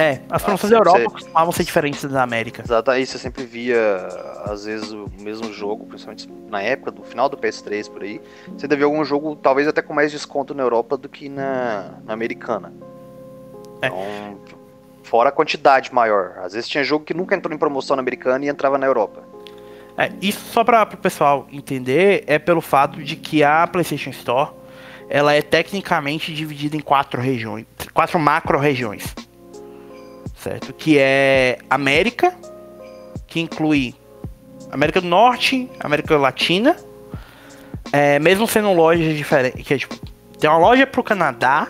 É, 0.00 0.20
as 0.30 0.42
promoções 0.42 0.72
ah, 0.72 0.76
da 0.76 0.80
Europa 0.80 1.10
costumavam 1.10 1.50
ser 1.50 1.64
diferentes 1.64 2.04
da 2.04 2.22
América. 2.22 2.62
Aí 2.86 3.04
você 3.04 3.18
sempre 3.18 3.44
via, 3.44 4.06
às 4.44 4.64
vezes, 4.64 4.92
o 4.92 5.10
mesmo 5.18 5.52
jogo, 5.52 5.86
principalmente 5.86 6.28
na 6.48 6.62
época, 6.62 6.92
do 6.92 7.02
final 7.02 7.28
do 7.28 7.36
PS3 7.36 7.90
por 7.90 8.04
aí. 8.04 8.20
Você 8.56 8.68
devia 8.68 8.84
algum 8.84 9.04
jogo, 9.04 9.34
talvez 9.34 9.66
até 9.66 9.82
com 9.82 9.92
mais 9.92 10.12
desconto 10.12 10.54
na 10.54 10.62
Europa 10.62 10.96
do 10.96 11.08
que 11.08 11.28
na, 11.28 11.94
na 12.04 12.12
americana. 12.12 12.72
É. 13.82 13.88
Então, 13.88 14.58
Fora 15.08 15.30
a 15.30 15.32
quantidade 15.32 15.92
maior. 15.92 16.34
Às 16.44 16.52
vezes 16.52 16.68
tinha 16.68 16.84
jogo 16.84 17.04
que 17.04 17.14
nunca 17.14 17.34
entrou 17.34 17.54
em 17.54 17.58
promoção 17.58 17.96
na 17.96 18.02
americana 18.02 18.44
e 18.44 18.48
entrava 18.48 18.76
na 18.76 18.86
Europa. 18.86 19.22
É, 19.96 20.12
isso 20.20 20.52
só 20.52 20.62
para 20.62 20.82
o 20.82 20.96
pessoal 20.98 21.48
entender 21.50 22.22
é 22.26 22.38
pelo 22.38 22.60
fato 22.60 23.02
de 23.02 23.16
que 23.16 23.42
a 23.42 23.66
PlayStation 23.66 24.10
Store 24.10 24.50
ela 25.08 25.32
é 25.32 25.40
tecnicamente 25.40 26.32
dividida 26.32 26.76
em 26.76 26.80
quatro 26.80 27.20
regiões, 27.20 27.66
quatro 27.94 28.18
macro 28.18 28.58
regiões, 28.58 29.14
certo? 30.48 30.72
Que 30.72 30.98
é 30.98 31.58
América, 31.68 32.34
que 33.26 33.40
inclui 33.40 33.94
América 34.70 35.00
do 35.00 35.06
Norte, 35.06 35.68
América 35.78 36.16
Latina, 36.16 36.76
é, 37.92 38.18
mesmo 38.18 38.46
sendo 38.46 38.72
lojas 38.72 39.16
diferentes, 39.16 39.66
que 39.66 39.74
é, 39.74 39.78
tipo, 39.78 39.94
tem 40.38 40.48
uma 40.48 40.58
loja 40.58 40.86
para 40.86 41.00
o 41.00 41.04
Canadá, 41.04 41.68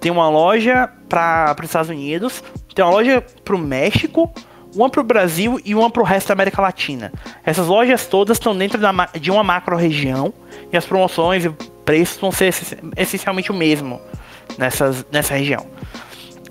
tem 0.00 0.10
uma 0.10 0.28
loja 0.28 0.88
para 1.08 1.56
os 1.58 1.66
Estados 1.66 1.90
Unidos, 1.90 2.42
tem 2.74 2.84
uma 2.84 2.92
loja 2.92 3.20
pro 3.44 3.58
México, 3.58 4.32
uma 4.74 4.88
pro 4.88 5.02
Brasil 5.02 5.60
e 5.64 5.74
uma 5.74 5.90
pro 5.90 6.04
resto 6.04 6.28
da 6.28 6.34
América 6.34 6.62
Latina. 6.62 7.12
Essas 7.44 7.66
lojas 7.66 8.06
todas 8.06 8.36
estão 8.36 8.56
dentro 8.56 8.78
da, 8.78 8.92
de 9.18 9.30
uma 9.30 9.42
macro 9.42 9.76
região 9.76 10.32
e 10.72 10.76
as 10.76 10.86
promoções 10.86 11.44
e 11.44 11.50
preços 11.84 12.20
vão 12.20 12.30
ser 12.30 12.54
essencialmente 12.96 13.50
o 13.50 13.54
mesmo 13.54 14.00
nessas, 14.56 15.04
nessa 15.10 15.34
região. 15.34 15.66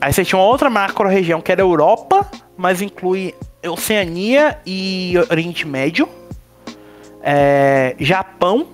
Aí 0.02 0.14
você 0.14 0.24
tinha 0.24 0.40
uma 0.40 0.48
outra 0.48 0.70
macro 0.70 1.10
região 1.10 1.42
que 1.42 1.52
era 1.52 1.62
Europa, 1.62 2.30
mas 2.56 2.82
inclui 2.82 3.36
Oceania 3.68 4.58
e 4.66 5.14
Oriente 5.30 5.68
Médio, 5.68 6.08
é, 7.22 7.96
Japão 8.00 8.68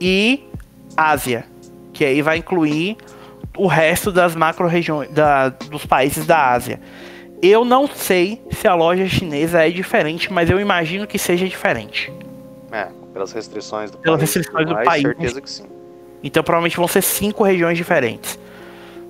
e 0.00 0.44
Ásia, 0.96 1.44
que 1.92 2.04
aí 2.04 2.22
vai 2.22 2.38
incluir 2.38 2.96
o 3.56 3.66
resto 3.66 4.10
das 4.10 4.34
macro-regiões 4.34 5.10
da, 5.10 5.50
dos 5.50 5.84
países 5.86 6.26
da 6.26 6.52
Ásia. 6.52 6.80
Eu 7.42 7.64
não 7.64 7.86
sei 7.86 8.42
se 8.50 8.66
a 8.66 8.74
loja 8.74 9.06
chinesa 9.06 9.66
é 9.66 9.70
diferente, 9.70 10.32
mas 10.32 10.48
eu 10.48 10.58
imagino 10.58 11.06
que 11.06 11.18
seja 11.18 11.46
diferente. 11.46 12.12
É, 12.72 12.88
pelas 13.12 13.32
restrições 13.32 13.90
do 13.90 13.98
pelas 13.98 14.18
país. 14.18 14.34
restrições 14.34 14.66
do 14.66 14.74
país. 14.74 15.02
certeza 15.02 15.40
que 15.40 15.50
sim. 15.50 15.66
Então 16.22 16.42
provavelmente 16.42 16.76
vão 16.76 16.88
ser 16.88 17.02
cinco 17.02 17.44
regiões 17.44 17.76
diferentes. 17.76 18.38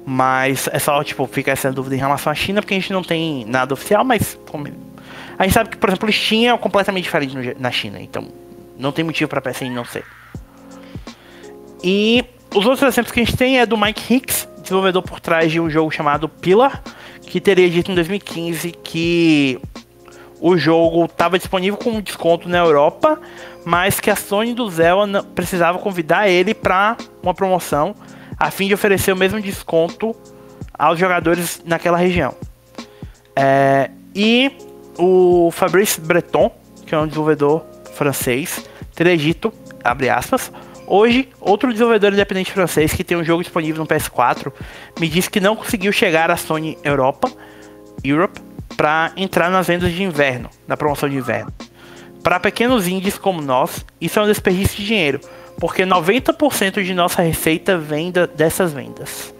Mas 0.06 0.68
é 0.70 0.78
só, 0.78 1.02
tipo, 1.02 1.26
ficar 1.26 1.52
essa 1.52 1.72
dúvida 1.72 1.94
em 1.96 1.98
relação 1.98 2.30
à 2.30 2.34
China, 2.34 2.60
porque 2.60 2.74
a 2.74 2.78
gente 2.78 2.92
não 2.92 3.02
tem 3.02 3.44
nada 3.46 3.72
oficial, 3.72 4.04
mas 4.04 4.38
a 5.38 5.44
gente 5.44 5.54
sabe 5.54 5.70
que, 5.70 5.76
por 5.76 5.88
exemplo, 5.88 6.12
Steam 6.12 6.54
é 6.54 6.58
completamente 6.58 7.04
diferente 7.04 7.34
no, 7.34 7.60
na 7.60 7.70
China, 7.70 8.00
então 8.00 8.28
não 8.78 8.92
tem 8.92 9.04
motivo 9.04 9.28
para 9.28 9.38
a 9.38 9.42
PSN 9.42 9.70
não 9.70 9.84
ser. 9.84 10.04
E 11.82 12.24
os 12.54 12.66
outros 12.66 12.82
exemplos 12.82 13.12
que 13.12 13.20
a 13.20 13.24
gente 13.24 13.36
tem 13.36 13.58
é 13.58 13.66
do 13.66 13.76
Mike 13.76 14.14
Hicks, 14.14 14.48
desenvolvedor 14.60 15.02
por 15.02 15.20
trás 15.20 15.50
de 15.50 15.60
um 15.60 15.70
jogo 15.70 15.90
chamado 15.90 16.28
Pillar, 16.28 16.82
que 17.22 17.40
teria 17.40 17.68
dito 17.68 17.90
em 17.90 17.94
2015 17.94 18.72
que 18.72 19.60
o 20.40 20.56
jogo 20.56 21.06
estava 21.06 21.38
disponível 21.38 21.78
com 21.78 22.00
desconto 22.00 22.48
na 22.48 22.58
Europa, 22.58 23.18
mas 23.64 23.98
que 23.98 24.10
a 24.10 24.16
Sony 24.16 24.52
do 24.52 24.68
Zelda 24.68 25.22
precisava 25.22 25.78
convidar 25.78 26.28
ele 26.28 26.52
para 26.52 26.96
uma 27.22 27.32
promoção 27.32 27.94
a 28.38 28.50
fim 28.50 28.68
de 28.68 28.74
oferecer 28.74 29.12
o 29.12 29.16
mesmo 29.16 29.40
desconto 29.40 30.14
aos 30.76 30.98
jogadores 30.98 31.62
naquela 31.64 31.98
região. 31.98 32.34
É, 33.36 33.90
e 34.14 34.52
o 34.98 35.50
Fabrice 35.50 36.00
Breton, 36.00 36.50
que 36.86 36.94
é 36.94 36.98
um 36.98 37.06
desenvolvedor 37.06 37.64
francês, 37.94 38.64
teria 38.94 39.16
dito, 39.16 39.52
abre 39.82 40.08
aspas, 40.08 40.52
Hoje, 40.86 41.30
outro 41.40 41.72
desenvolvedor 41.72 42.12
independente 42.12 42.52
francês 42.52 42.92
que 42.92 43.02
tem 43.02 43.16
um 43.16 43.24
jogo 43.24 43.42
disponível 43.42 43.80
no 43.80 43.86
PS4 43.88 44.52
me 45.00 45.08
disse 45.08 45.30
que 45.30 45.40
não 45.40 45.56
conseguiu 45.56 45.90
chegar 45.90 46.30
à 46.30 46.36
Sony 46.36 46.76
Europa, 46.84 47.32
Europe, 48.02 48.38
para 48.76 49.10
entrar 49.16 49.50
nas 49.50 49.66
vendas 49.66 49.90
de 49.90 50.02
inverno, 50.02 50.50
na 50.68 50.76
promoção 50.76 51.08
de 51.08 51.16
inverno. 51.16 51.52
Para 52.22 52.38
pequenos 52.38 52.86
indies 52.86 53.16
como 53.16 53.40
nós, 53.40 53.84
isso 53.98 54.18
é 54.18 54.22
um 54.22 54.26
desperdício 54.26 54.76
de 54.76 54.86
dinheiro, 54.86 55.20
porque 55.58 55.84
90% 55.84 56.82
de 56.82 56.94
nossa 56.94 57.22
receita 57.22 57.76
vem 57.78 58.10
dessas 58.10 58.72
vendas. 58.72 59.34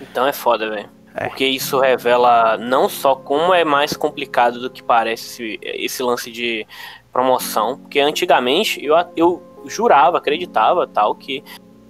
Então 0.00 0.26
é 0.26 0.32
foda, 0.32 0.68
velho. 0.70 0.88
É. 1.14 1.28
Porque 1.28 1.46
isso 1.46 1.78
revela 1.80 2.58
não 2.58 2.88
só 2.88 3.14
como 3.14 3.54
é 3.54 3.64
mais 3.64 3.96
complicado 3.96 4.60
do 4.60 4.68
que 4.68 4.82
parece 4.82 5.56
esse, 5.56 5.60
esse 5.62 6.02
lance 6.02 6.30
de 6.30 6.66
promoção. 7.12 7.78
Porque 7.78 8.00
antigamente 8.00 8.84
eu, 8.84 8.94
eu 9.16 9.42
jurava, 9.66 10.18
acreditava 10.18 10.86
tal, 10.86 11.14
que 11.14 11.42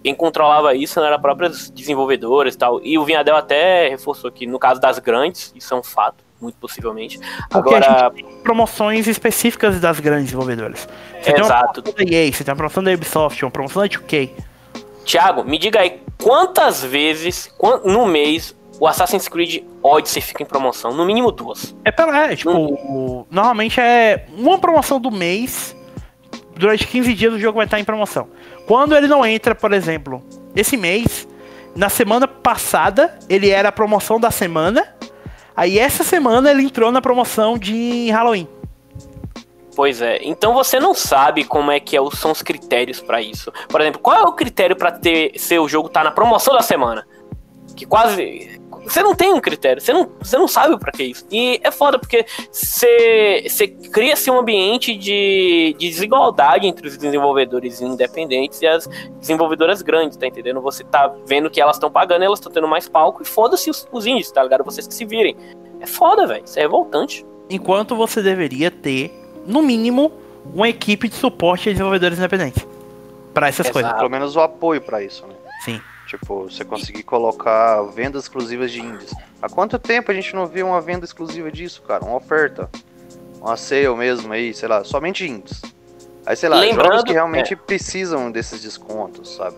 quem 0.03 0.15
controlava 0.15 0.75
isso 0.75 1.01
não 1.01 1.07
era 1.07 1.19
próprias 1.19 1.69
desenvolvedoras 1.71 2.55
e 2.55 2.59
tal. 2.59 2.81
E 2.85 2.97
o 2.97 3.05
Vinhadel 3.05 3.35
até 3.35 3.89
reforçou 3.89 4.31
que 4.31 4.47
no 4.47 4.59
caso 4.59 4.81
das 4.81 5.01
grandes, 5.01 5.53
isso 5.57 5.75
é 5.75 5.77
um 5.77 5.83
fato, 5.83 6.23
muito 6.41 6.57
possivelmente. 6.59 7.19
Porque 7.51 7.75
Agora, 7.75 8.13
Promoções 8.43 9.07
específicas 9.07 9.81
das 9.81 9.99
grandes 10.01 10.27
desenvolvedoras. 10.27 10.89
Você 11.21 11.33
tem 11.33 11.35
uma 11.43 11.47
exato. 11.47 11.83
promoção 11.83 12.05
da 12.07 12.13
EA, 12.15 12.33
você 12.33 12.45
tem 12.45 12.53
uma 12.53 12.57
promoção 12.57 12.83
da 12.85 12.93
Ubisoft, 12.93 13.45
uma 13.45 13.51
promoção 13.51 13.83
da 13.83 13.89
2K. 13.89 14.31
Thiago, 15.05 15.45
me 15.45 15.59
diga 15.59 15.81
aí, 15.81 16.01
quantas 16.23 16.83
vezes 16.83 17.51
no 17.85 18.07
mês 18.07 18.57
o 18.81 18.87
Assassin's 18.87 19.29
Creed 19.29 19.63
Odyssey 19.83 20.21
fica 20.21 20.43
em 20.43 20.47
promoção? 20.47 20.93
No 20.93 21.05
mínimo 21.07 21.31
duas. 21.33 21.75
É 21.85 21.91
pela. 21.91 22.27
É, 22.31 22.37
tipo, 22.37 22.51
o- 22.51 23.27
normalmente 23.31 23.81
é 23.81 24.27
uma 24.37 24.59
promoção 24.59 25.01
do 25.01 25.11
mês. 25.11 25.75
Durante 26.57 26.87
15 26.87 27.13
dias 27.15 27.33
o 27.35 27.39
jogo 27.39 27.57
vai 27.57 27.67
estar 27.67 27.79
em 27.79 27.85
promoção. 27.85 28.29
Quando 28.67 28.97
ele 28.97 29.07
não 29.07 29.25
entra, 29.25 29.55
por 29.55 29.73
exemplo, 29.73 30.23
esse 30.55 30.77
mês, 30.77 31.29
na 31.75 31.89
semana 31.91 32.27
passada, 32.27 33.19
ele 33.29 33.51
era 33.51 33.69
a 33.69 33.73
promoção 33.73 34.19
da 34.19 34.31
semana. 34.31 34.96
Aí 35.57 35.79
essa 35.79 36.05
semana 36.05 36.51
ele 36.51 36.63
entrou 36.63 36.93
na 36.93 37.01
promoção 37.01 37.57
de 37.57 38.11
Halloween. 38.11 38.47
Pois 39.75 40.01
é. 40.01 40.19
Então 40.23 40.55
você 40.55 40.81
não 40.81 40.95
sabe 40.95 41.45
como 41.45 41.71
é 41.71 41.79
que 41.79 41.97
é 41.97 42.01
são 42.13 42.33
os 42.33 42.43
critérios 42.43 43.01
pra 43.01 43.21
isso. 43.21 43.53
Por 43.69 43.81
exemplo, 43.81 44.01
qual 44.01 44.17
é 44.17 44.23
o 44.23 44.33
critério 44.33 44.75
pra 44.75 44.91
ter 44.91 45.33
seu 45.39 45.69
jogo 45.69 45.89
tá 45.89 46.03
na 46.03 46.11
promoção 46.11 46.55
da 46.55 46.63
semana? 46.63 47.07
Que 47.75 47.85
quase 47.85 48.61
você 48.87 49.03
não 49.03 49.15
tem 49.15 49.33
um 49.33 49.41
critério, 49.41 49.83
você 49.83 49.93
não, 49.93 50.09
você 50.21 50.39
não 50.39 50.49
sabe 50.49 50.79
pra 50.79 50.93
que 50.93 51.03
isso. 51.03 51.27
E 51.31 51.61
é 51.63 51.71
foda 51.71 51.99
porque 51.99 52.25
você 52.51 53.45
você 53.49 53.69
cria-se 53.69 54.31
um 54.31 54.39
ambiente 54.39 54.97
de, 54.97 55.75
de 55.79 55.89
desigualdade 55.89 56.67
entre 56.67 56.87
os 56.87 56.97
desenvolvedores 56.97 57.81
independentes 57.81 58.63
e 58.63 58.67
as 58.67 58.89
desenvolvedoras 59.21 59.83
grandes, 59.83 60.17
tá 60.17 60.27
entendendo? 60.27 60.61
Você 60.61 60.85
tá 60.85 61.13
vendo 61.27 61.51
que 61.51 61.61
elas 61.61 61.77
estão 61.77 61.91
pagando, 61.91 62.25
elas 62.25 62.39
estão 62.39 62.53
tendo 62.53 62.69
mais 62.69 62.89
palco 62.89 63.23
e 63.23 63.27
foda-se 63.27 63.71
os, 63.71 63.87
os 63.91 64.07
indies, 64.07 64.31
tá 64.31 64.43
ligado? 64.43 64.65
Vocês 64.65 64.87
que 64.87 64.95
se 64.95 65.05
virem. 65.05 65.37
É 65.81 65.87
foda, 65.87 66.27
velho. 66.27 66.45
Isso 66.45 66.59
é 66.59 66.63
revoltante. 66.63 67.27
Enquanto 67.51 67.95
você 67.95 68.23
deveria 68.23 68.71
ter, 68.71 69.13
no 69.47 69.63
mínimo, 69.63 70.13
uma 70.55 70.69
equipe 70.69 71.09
de 71.09 71.15
suporte 71.15 71.69
a 71.69 71.73
desenvolvedores 71.73 72.19
independentes. 72.19 72.67
Pra 73.35 73.49
essas 73.49 73.67
Exato. 73.67 73.73
coisas. 73.73 73.93
Pelo 73.93 74.11
menos 74.11 74.37
o 74.37 74.41
apoio 74.41 74.81
pra 74.81 75.03
isso, 75.03 75.27
né? 75.27 75.35
Sim. 75.65 75.81
Tipo, 76.07 76.45
você 76.45 76.65
conseguir 76.65 77.03
colocar 77.03 77.83
vendas 77.83 78.25
exclusivas 78.25 78.71
de 78.71 78.81
indies. 78.81 79.13
Há 79.43 79.49
quanto 79.49 79.79
tempo 79.79 80.11
a 80.11 80.15
gente 80.15 80.35
não 80.35 80.47
viu 80.47 80.67
uma 80.69 80.81
venda 80.81 81.05
exclusiva 81.05 81.51
disso, 81.51 81.83
cara? 81.83 82.05
Uma 82.05 82.17
oferta. 82.17 82.71
Uma 83.41 83.57
sale 83.57 83.89
mesmo 83.97 84.33
aí, 84.33 84.55
sei 84.55 84.69
lá, 84.69 84.85
somente 84.85 85.27
indies. 85.27 85.61
Aí, 86.25 86.37
sei 86.37 86.49
lá, 86.49 86.59
Lembrando- 86.61 86.91
jogos 86.91 87.05
que 87.05 87.13
realmente 87.13 87.55
precisam 87.57 88.31
desses 88.31 88.63
descontos, 88.63 89.35
sabe? 89.37 89.57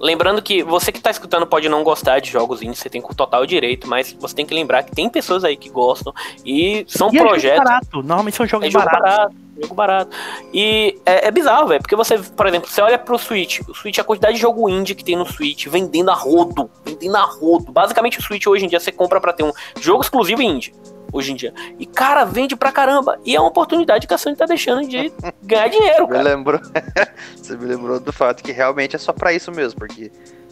Lembrando 0.00 0.40
que 0.40 0.62
você 0.62 0.92
que 0.92 1.00
tá 1.00 1.10
escutando 1.10 1.46
pode 1.46 1.68
não 1.68 1.82
gostar 1.82 2.20
de 2.20 2.30
jogos 2.30 2.62
indies, 2.62 2.78
você 2.78 2.88
tem 2.88 3.00
com 3.00 3.12
total 3.12 3.44
direito, 3.44 3.88
mas 3.88 4.12
você 4.18 4.34
tem 4.34 4.46
que 4.46 4.54
lembrar 4.54 4.82
que 4.84 4.92
tem 4.92 5.08
pessoas 5.08 5.44
aí 5.44 5.56
que 5.56 5.68
gostam 5.68 6.12
e 6.44 6.84
são 6.86 7.08
E 7.12 7.16
é 7.16 7.18
jogo 7.18 7.28
projetos. 7.30 7.64
barato. 7.64 8.02
Normalmente 8.02 8.36
são 8.36 8.46
jogos 8.46 8.66
É 8.66 8.70
jogo 8.70 8.84
baratos. 8.84 9.10
barato, 9.10 9.34
jogo 9.62 9.74
barato. 9.74 10.16
E 10.52 10.98
é, 11.04 11.26
é 11.26 11.30
bizarro, 11.30 11.66
velho, 11.68 11.80
porque 11.82 11.96
você, 11.96 12.18
por 12.18 12.46
exemplo, 12.46 12.68
você 12.68 12.80
olha 12.80 12.98
pro 12.98 13.18
Switch, 13.18 13.60
o 13.68 13.74
Switch, 13.74 13.98
a 13.98 14.04
quantidade 14.04 14.34
de 14.36 14.40
jogo 14.40 14.68
indie 14.68 14.94
que 14.94 15.04
tem 15.04 15.16
no 15.16 15.26
Switch, 15.26 15.66
vendendo 15.66 16.10
a 16.10 16.14
rodo, 16.14 16.70
vendendo 16.84 17.16
a 17.16 17.22
rodo. 17.24 17.72
Basicamente, 17.72 18.18
o 18.18 18.22
Switch 18.22 18.46
hoje 18.46 18.64
em 18.64 18.68
dia 18.68 18.78
você 18.78 18.92
compra 18.92 19.20
pra 19.20 19.32
ter 19.32 19.42
um 19.42 19.52
jogo 19.80 20.02
exclusivo 20.02 20.40
indie, 20.42 20.72
hoje 21.12 21.32
em 21.32 21.36
dia. 21.36 21.52
E, 21.78 21.86
cara, 21.86 22.24
vende 22.24 22.54
pra 22.56 22.70
caramba. 22.72 23.18
E 23.24 23.34
é 23.34 23.40
uma 23.40 23.48
oportunidade 23.48 24.06
que 24.06 24.14
a 24.14 24.18
Sony 24.18 24.36
tá 24.36 24.46
deixando 24.46 24.86
de 24.86 25.12
ganhar 25.42 25.68
dinheiro, 25.68 26.06
Me 26.06 26.12
cara. 26.12 26.22
lembrou. 26.22 26.60
você 27.36 27.56
me 27.56 27.64
lembrou 27.64 27.98
do 28.00 28.12
fato 28.12 28.42
que 28.42 28.52
realmente 28.52 28.96
é 28.96 28.98
só 28.98 29.12
pra 29.12 29.32
isso 29.32 29.50
mesmo, 29.52 29.78
porque 29.78 30.10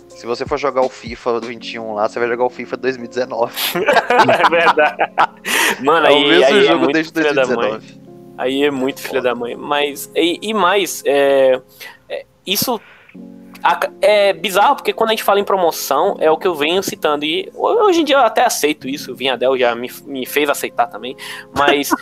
se 0.09 0.25
você 0.27 0.47
for 0.47 0.59
jogar 0.59 0.81
o 0.83 0.89
FIFA 0.89 1.41
21 1.41 1.95
lá, 1.95 2.09
você 2.09 2.19
vai 2.19 2.29
jogar 2.29 2.45
o 2.45 2.51
FIFA 2.51 2.77
2019. 2.79 3.53
é 3.77 4.49
verdade. 4.51 5.13
Mano, 5.83 6.07
É 6.07 6.11
o 6.11 6.15
aí, 6.15 6.29
mesmo 6.29 6.45
aí 6.47 6.59
é 6.59 6.63
jogo 6.69 6.79
muito 6.81 6.93
desde 6.95 7.13
filha 7.13 7.35
da 7.35 7.47
mãe. 7.47 7.71
2019. 7.71 8.07
Aí 8.39 8.63
é 8.65 8.71
muito 8.71 9.01
filha 9.01 9.23
da 9.23 9.35
mãe. 9.35 9.57
Mas, 9.57 10.11
e, 10.15 10.39
e 10.43 10.55
mais, 10.55 11.03
é, 11.07 11.61
é, 12.09 12.25
isso 12.47 12.81
é 14.01 14.33
bizarro, 14.33 14.77
porque 14.77 14.93
quando 14.93 15.11
a 15.11 15.13
gente 15.13 15.25
fala 15.25 15.41
em 15.41 15.45
promoção, 15.45 16.17
é 16.19 16.31
o 16.31 16.37
que 16.37 16.47
eu 16.47 16.55
venho 16.55 16.83
citando. 16.83 17.25
E 17.25 17.51
hoje 17.55 18.01
em 18.01 18.05
dia 18.05 18.17
eu 18.17 18.21
até 18.21 18.45
aceito 18.45 18.89
isso, 18.89 19.13
o 19.13 19.17
Vinhadel 19.17 19.57
já 19.59 19.75
me, 19.75 19.91
me 20.05 20.27
fez 20.27 20.49
aceitar 20.49 20.87
também. 20.87 21.17
Mas. 21.55 21.91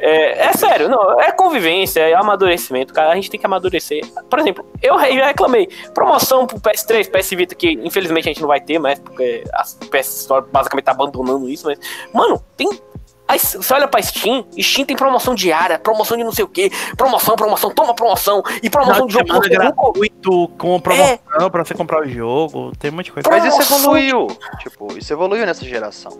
É, 0.00 0.46
é 0.46 0.52
sério, 0.52 0.88
não, 0.88 1.20
é 1.20 1.32
convivência, 1.32 2.00
é 2.00 2.14
amadurecimento, 2.14 2.94
cara. 2.94 3.10
A 3.10 3.16
gente 3.16 3.28
tem 3.28 3.40
que 3.40 3.44
amadurecer. 3.44 4.06
Por 4.30 4.38
exemplo, 4.38 4.64
eu 4.80 4.96
já 4.96 5.26
reclamei. 5.26 5.68
Promoção 5.92 6.46
pro 6.46 6.60
PS3, 6.60 7.10
PS 7.10 7.30
Vita, 7.30 7.54
que 7.56 7.72
infelizmente 7.72 8.28
a 8.28 8.32
gente 8.32 8.40
não 8.40 8.46
vai 8.46 8.60
ter 8.60 8.78
mais, 8.78 9.00
porque 9.00 9.42
a 9.52 9.62
PS 9.62 10.20
Store 10.20 10.46
basicamente 10.52 10.84
tá 10.84 10.92
abandonando 10.92 11.48
isso, 11.48 11.66
mas. 11.66 11.80
Mano, 12.14 12.40
tem 12.56 12.68
Aí 13.28 13.38
você 13.38 13.74
olha 13.74 13.86
pra 13.86 14.00
Steam, 14.00 14.46
Steam 14.58 14.86
tem 14.86 14.96
promoção 14.96 15.34
diária, 15.34 15.78
promoção 15.78 16.16
de 16.16 16.24
não 16.24 16.32
sei 16.32 16.44
o 16.44 16.48
que, 16.48 16.70
promoção, 16.96 17.36
promoção, 17.36 17.70
toma 17.70 17.94
promoção, 17.94 18.42
e 18.62 18.70
promoção 18.70 19.06
de 19.06 19.12
jogo 19.12 19.26
você 19.28 19.34
nunca- 19.34 19.48
gratuito 19.50 20.48
com 20.56 20.80
promoção 20.80 21.18
pra 21.50 21.62
você 21.64 21.74
comprar 21.74 22.00
o 22.00 22.08
jogo. 22.08 22.72
Tem 22.78 22.90
um 22.90 22.94
monte 22.94 23.04
de 23.06 23.12
coisa. 23.12 23.28
Mas 23.28 23.44
isso 23.44 23.56
Promoção 23.58 23.78
evoluiu. 23.98 24.26
Tipo, 24.60 24.96
isso 24.98 25.12
evoluiu 25.12 25.44
nessa 25.44 25.62
geração. 25.64 26.18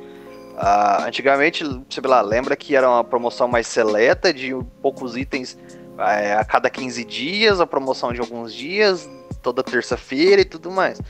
Ah, 0.59 1.05
antigamente, 1.07 1.65
sei 1.89 2.03
lá, 2.05 2.21
lembra 2.21 2.55
que 2.57 2.77
era 2.77 2.89
uma 2.89 3.03
promoção 3.05 3.49
mais 3.49 3.67
seleta 3.67 4.33
de 4.35 4.55
poucos 4.83 5.17
itens 5.17 5.57
é, 5.99 6.35
a 6.35 6.45
cada 6.45 6.69
15 6.69 7.05
dias, 7.05 7.61
a 7.61 7.67
promoção 7.67 8.13
de 8.13 8.21
alguns 8.21 8.53
dias, 8.53 9.09
toda 9.43 9.63
terça-feira 9.63 10.43
e 10.43 10.45
tudo 10.45 10.71
mais. 10.71 11.01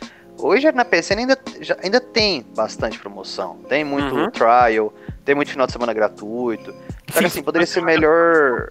Hoje 0.41 0.70
na 0.70 0.85
PSN 0.85 1.19
ainda, 1.20 1.39
já- 1.61 1.77
ainda 1.83 2.01
tem 2.01 2.47
bastante 2.55 2.99
promoção. 2.99 3.57
Tem 3.69 3.83
muito 3.85 4.15
Uhum. 4.15 4.31
trial, 4.31 4.93
tem 5.28 5.34
muito 5.34 5.50
final 5.50 5.66
de 5.66 5.72
semana 5.74 5.92
gratuito. 5.92 6.72
Só 6.72 6.78
que 7.12 7.18
Sim, 7.18 7.24
assim, 7.26 7.42
poderia 7.42 7.66
ser 7.66 7.82
melhor. 7.82 8.66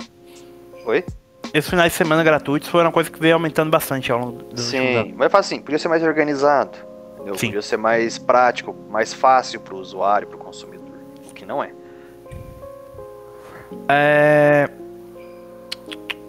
Oi? 0.88 1.06
Esses 1.54 1.70
finais 1.70 1.92
de 1.92 1.98
semana 2.00 2.24
gratuitos 2.24 2.68
foram 2.68 2.86
uma 2.88 2.92
coisa 2.92 3.12
que 3.12 3.20
veio 3.20 3.36
aumentando 3.36 3.70
bastante 3.70 4.12
ao 4.12 4.18
longo 4.18 4.42
anos. 4.42 4.60
Sim, 4.62 5.14
mas 5.16 5.26
eu 5.26 5.30
falo 5.30 5.40
assim, 5.42 5.60
podia 5.62 5.78
ser 5.78 5.88
mais 5.88 6.02
organizado. 6.02 6.76
Entendeu? 7.14 7.36
Sim. 7.36 7.48
Podia 7.48 7.62
ser 7.62 7.78
mais 7.78 8.18
prático, 8.18 8.76
mais 8.90 9.14
fácil 9.14 9.60
pro 9.60 9.78
usuário, 9.78 10.28
pro 10.28 10.40
consumidor. 10.40 10.96
O 11.30 11.34
que 11.36 11.46
não 11.46 11.64
é. 11.64 11.70
É. 13.88 14.68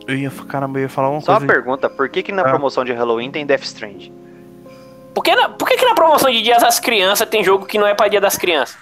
Eu 0.06 0.14
ia, 0.14 0.30
caramba, 0.46 0.78
eu 0.78 0.82
ia 0.82 0.88
falar 0.90 1.08
uma 1.08 1.22
Só 1.22 1.32
uma 1.32 1.38
coisa. 1.38 1.52
pergunta, 1.54 1.88
por 1.88 2.06
que 2.10 2.22
que 2.22 2.32
na 2.32 2.42
Ah. 2.42 2.50
promoção 2.50 2.84
de 2.84 2.92
Halloween 2.92 3.30
tem 3.30 3.46
Death 3.46 3.62
Strand? 3.64 4.10
Por 5.14 5.24
que, 5.24 5.34
na, 5.34 5.48
por 5.48 5.66
que, 5.66 5.78
que 5.78 5.86
na 5.86 5.94
promoção 5.94 6.30
de 6.30 6.42
Dias 6.42 6.62
das 6.62 6.78
Crianças 6.78 7.26
tem 7.30 7.42
jogo 7.42 7.64
que 7.64 7.78
não 7.78 7.86
é 7.86 7.94
pra 7.94 8.08
Dia 8.08 8.20
das 8.20 8.36
Crianças? 8.36 8.76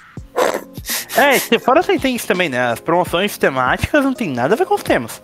É, 1.16 1.38
se- 1.38 1.58
fora 1.58 1.82
tem, 1.82 1.98
tem 1.98 2.14
isso 2.14 2.26
também, 2.26 2.48
né? 2.48 2.72
As 2.72 2.80
promoções 2.80 3.36
temáticas 3.38 4.04
não 4.04 4.12
tem 4.12 4.28
nada 4.30 4.54
a 4.54 4.56
ver 4.56 4.66
com 4.66 4.74
os 4.74 4.82
temas. 4.82 5.20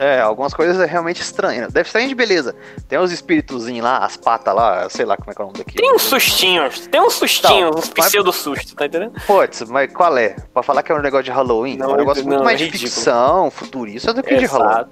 É, 0.00 0.20
algumas 0.20 0.54
coisas 0.54 0.78
é 0.80 0.86
realmente 0.86 1.20
estranhas. 1.20 1.72
Death 1.72 1.86
Strand, 1.88 2.14
beleza. 2.14 2.54
Tem 2.88 2.96
os 3.00 3.10
espíritozinhos 3.10 3.82
lá, 3.82 3.98
as 3.98 4.16
patas 4.16 4.54
lá, 4.54 4.88
sei 4.88 5.04
lá 5.04 5.16
como 5.16 5.32
é 5.32 5.34
que 5.34 5.40
é 5.40 5.44
o 5.44 5.46
nome 5.48 5.58
daquilo. 5.58 5.76
Tem 5.82 5.92
uns 5.92 6.02
sustinhos, 6.02 6.86
tem 6.86 7.00
uns 7.00 7.14
sustinhos, 7.14 7.70
Não, 7.72 7.78
uns 7.80 7.92
mas- 7.96 8.06
pseudo 8.06 8.32
sustos, 8.32 8.74
tá 8.74 8.86
entendendo? 8.86 9.12
Putz, 9.26 9.62
mas 9.68 9.92
qual 9.92 10.16
é? 10.16 10.36
Pra 10.54 10.62
falar 10.62 10.84
que 10.84 10.92
é 10.92 10.94
um 10.94 11.00
negócio 11.02 11.24
de 11.24 11.32
Halloween? 11.32 11.76
Não, 11.76 11.90
é 11.90 11.94
um 11.94 11.96
negócio 11.96 12.22
não, 12.22 12.30
muito 12.30 12.44
mais 12.44 12.60
é 12.60 12.66
de 12.66 12.70
ficção, 12.78 13.50
futurista 13.50 14.14
do 14.14 14.22
que 14.22 14.36
de 14.36 14.46
Halloween. 14.46 14.70
Exato. 14.72 14.90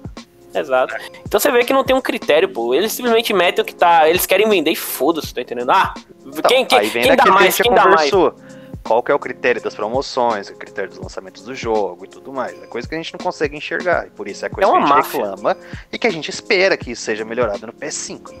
Exato. 0.53 0.95
Então 1.25 1.39
você 1.39 1.51
vê 1.51 1.63
que 1.63 1.71
não 1.71 1.83
tem 1.83 1.95
um 1.95 2.01
critério, 2.01 2.49
pô. 2.49 2.73
Eles 2.73 2.91
simplesmente 2.91 3.31
metem 3.33 3.61
o 3.61 3.65
que 3.65 3.75
tá. 3.75 4.09
Eles 4.09 4.25
querem 4.25 4.49
vender 4.49 4.71
e 4.71 4.75
foda-se, 4.75 5.33
tá 5.33 5.39
entendendo? 5.41 5.69
Ah, 5.69 5.93
Então, 6.25 6.41
quem, 6.49 6.65
quem, 6.65 6.79
aí 6.79 6.87
vem 6.89 7.03
quem 7.03 7.15
dá 7.15 7.25
mais? 7.27 7.55
Quem 7.57 7.73
dá 7.73 7.85
mais? 7.87 8.09
Qual 8.87 9.03
que 9.03 9.11
é 9.11 9.15
o 9.15 9.19
critério 9.19 9.61
das 9.61 9.75
promoções, 9.75 10.49
o 10.49 10.55
critério 10.55 10.89
dos 10.89 10.97
lançamentos 10.99 11.43
do 11.43 11.53
jogo 11.53 12.05
e 12.05 12.07
tudo 12.07 12.31
mais. 12.31 12.53
É 12.63 12.67
coisa 12.67 12.87
que 12.87 12.95
a 12.95 12.97
gente 12.97 13.11
não 13.11 13.19
consegue 13.19 13.57
enxergar. 13.57 14.07
E 14.07 14.09
por 14.09 14.29
isso 14.29 14.45
é 14.45 14.49
coisa 14.49 14.69
É 14.69 14.71
que 14.71 14.75
a 14.77 14.79
uma 14.79 14.87
gente 14.87 14.95
máfia. 14.97 15.19
reclama 15.29 15.57
e 15.91 15.97
que 15.99 16.07
a 16.07 16.09
gente 16.09 16.29
espera 16.29 16.77
que 16.77 16.91
isso 16.91 17.01
seja 17.01 17.25
melhorado 17.25 17.67
no 17.67 17.73
PS5. 17.73 18.33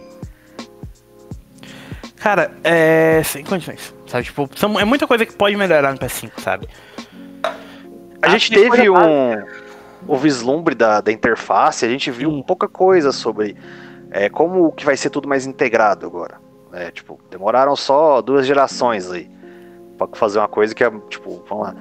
Cara, 2.15 2.51
é. 2.63 3.21
Sem 3.23 3.43
condições. 3.43 3.93
Sabe? 4.07 4.23
Tipo, 4.23 4.49
são- 4.55 4.79
é 4.79 4.85
muita 4.85 5.05
coisa 5.05 5.25
que 5.25 5.33
pode 5.33 5.55
melhorar 5.55 5.91
no 5.91 5.99
PS5, 5.99 6.39
sabe? 6.41 6.67
A 8.21 8.29
gente 8.29 8.49
que 8.49 8.55
teve 8.55 8.89
um 8.89 9.43
o 10.07 10.15
vislumbre 10.15 10.73
da, 10.73 11.01
da 11.01 11.11
interface, 11.11 11.85
a 11.85 11.89
gente 11.89 12.09
viu 12.09 12.31
Sim. 12.31 12.41
pouca 12.43 12.67
coisa 12.69 13.11
sobre 13.11 13.57
é, 14.11 14.29
como 14.29 14.71
que 14.71 14.85
vai 14.85 14.95
ser 14.95 15.09
tudo 15.09 15.27
mais 15.27 15.45
integrado 15.45 16.05
agora. 16.05 16.39
É, 16.71 16.89
tipo, 16.91 17.19
demoraram 17.29 17.75
só 17.75 18.21
duas 18.21 18.45
gerações 18.45 19.11
aí 19.11 19.29
pra 19.97 20.07
fazer 20.13 20.39
uma 20.39 20.47
coisa 20.47 20.75
que 20.75 20.83
é, 20.83 20.91
tipo, 21.09 21.43
vamos 21.47 21.67
lá. 21.67 21.75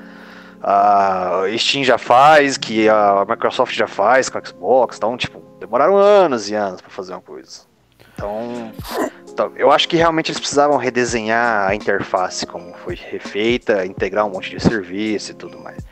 a 0.62 1.42
Steam 1.58 1.84
já 1.84 1.98
faz, 1.98 2.56
que 2.56 2.88
a 2.88 3.24
Microsoft 3.28 3.74
já 3.74 3.86
faz 3.86 4.28
com 4.28 4.38
a 4.38 4.44
Xbox, 4.44 4.96
então, 4.96 5.16
tipo, 5.16 5.40
demoraram 5.60 5.96
anos 5.96 6.48
e 6.48 6.54
anos 6.54 6.80
para 6.80 6.90
fazer 6.90 7.12
uma 7.12 7.20
coisa. 7.20 7.62
Então, 8.14 8.72
então, 9.36 9.52
eu 9.56 9.70
acho 9.70 9.86
que 9.86 9.96
realmente 9.96 10.30
eles 10.30 10.40
precisavam 10.40 10.78
redesenhar 10.78 11.68
a 11.68 11.74
interface 11.74 12.46
como 12.46 12.72
foi 12.84 12.94
refeita, 12.94 13.84
integrar 13.84 14.24
um 14.24 14.30
monte 14.30 14.50
de 14.50 14.58
serviço 14.58 15.32
e 15.32 15.34
tudo 15.34 15.58
mais. 15.58 15.84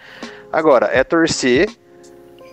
Agora, 0.50 0.88
é 0.90 1.04
torcer 1.04 1.68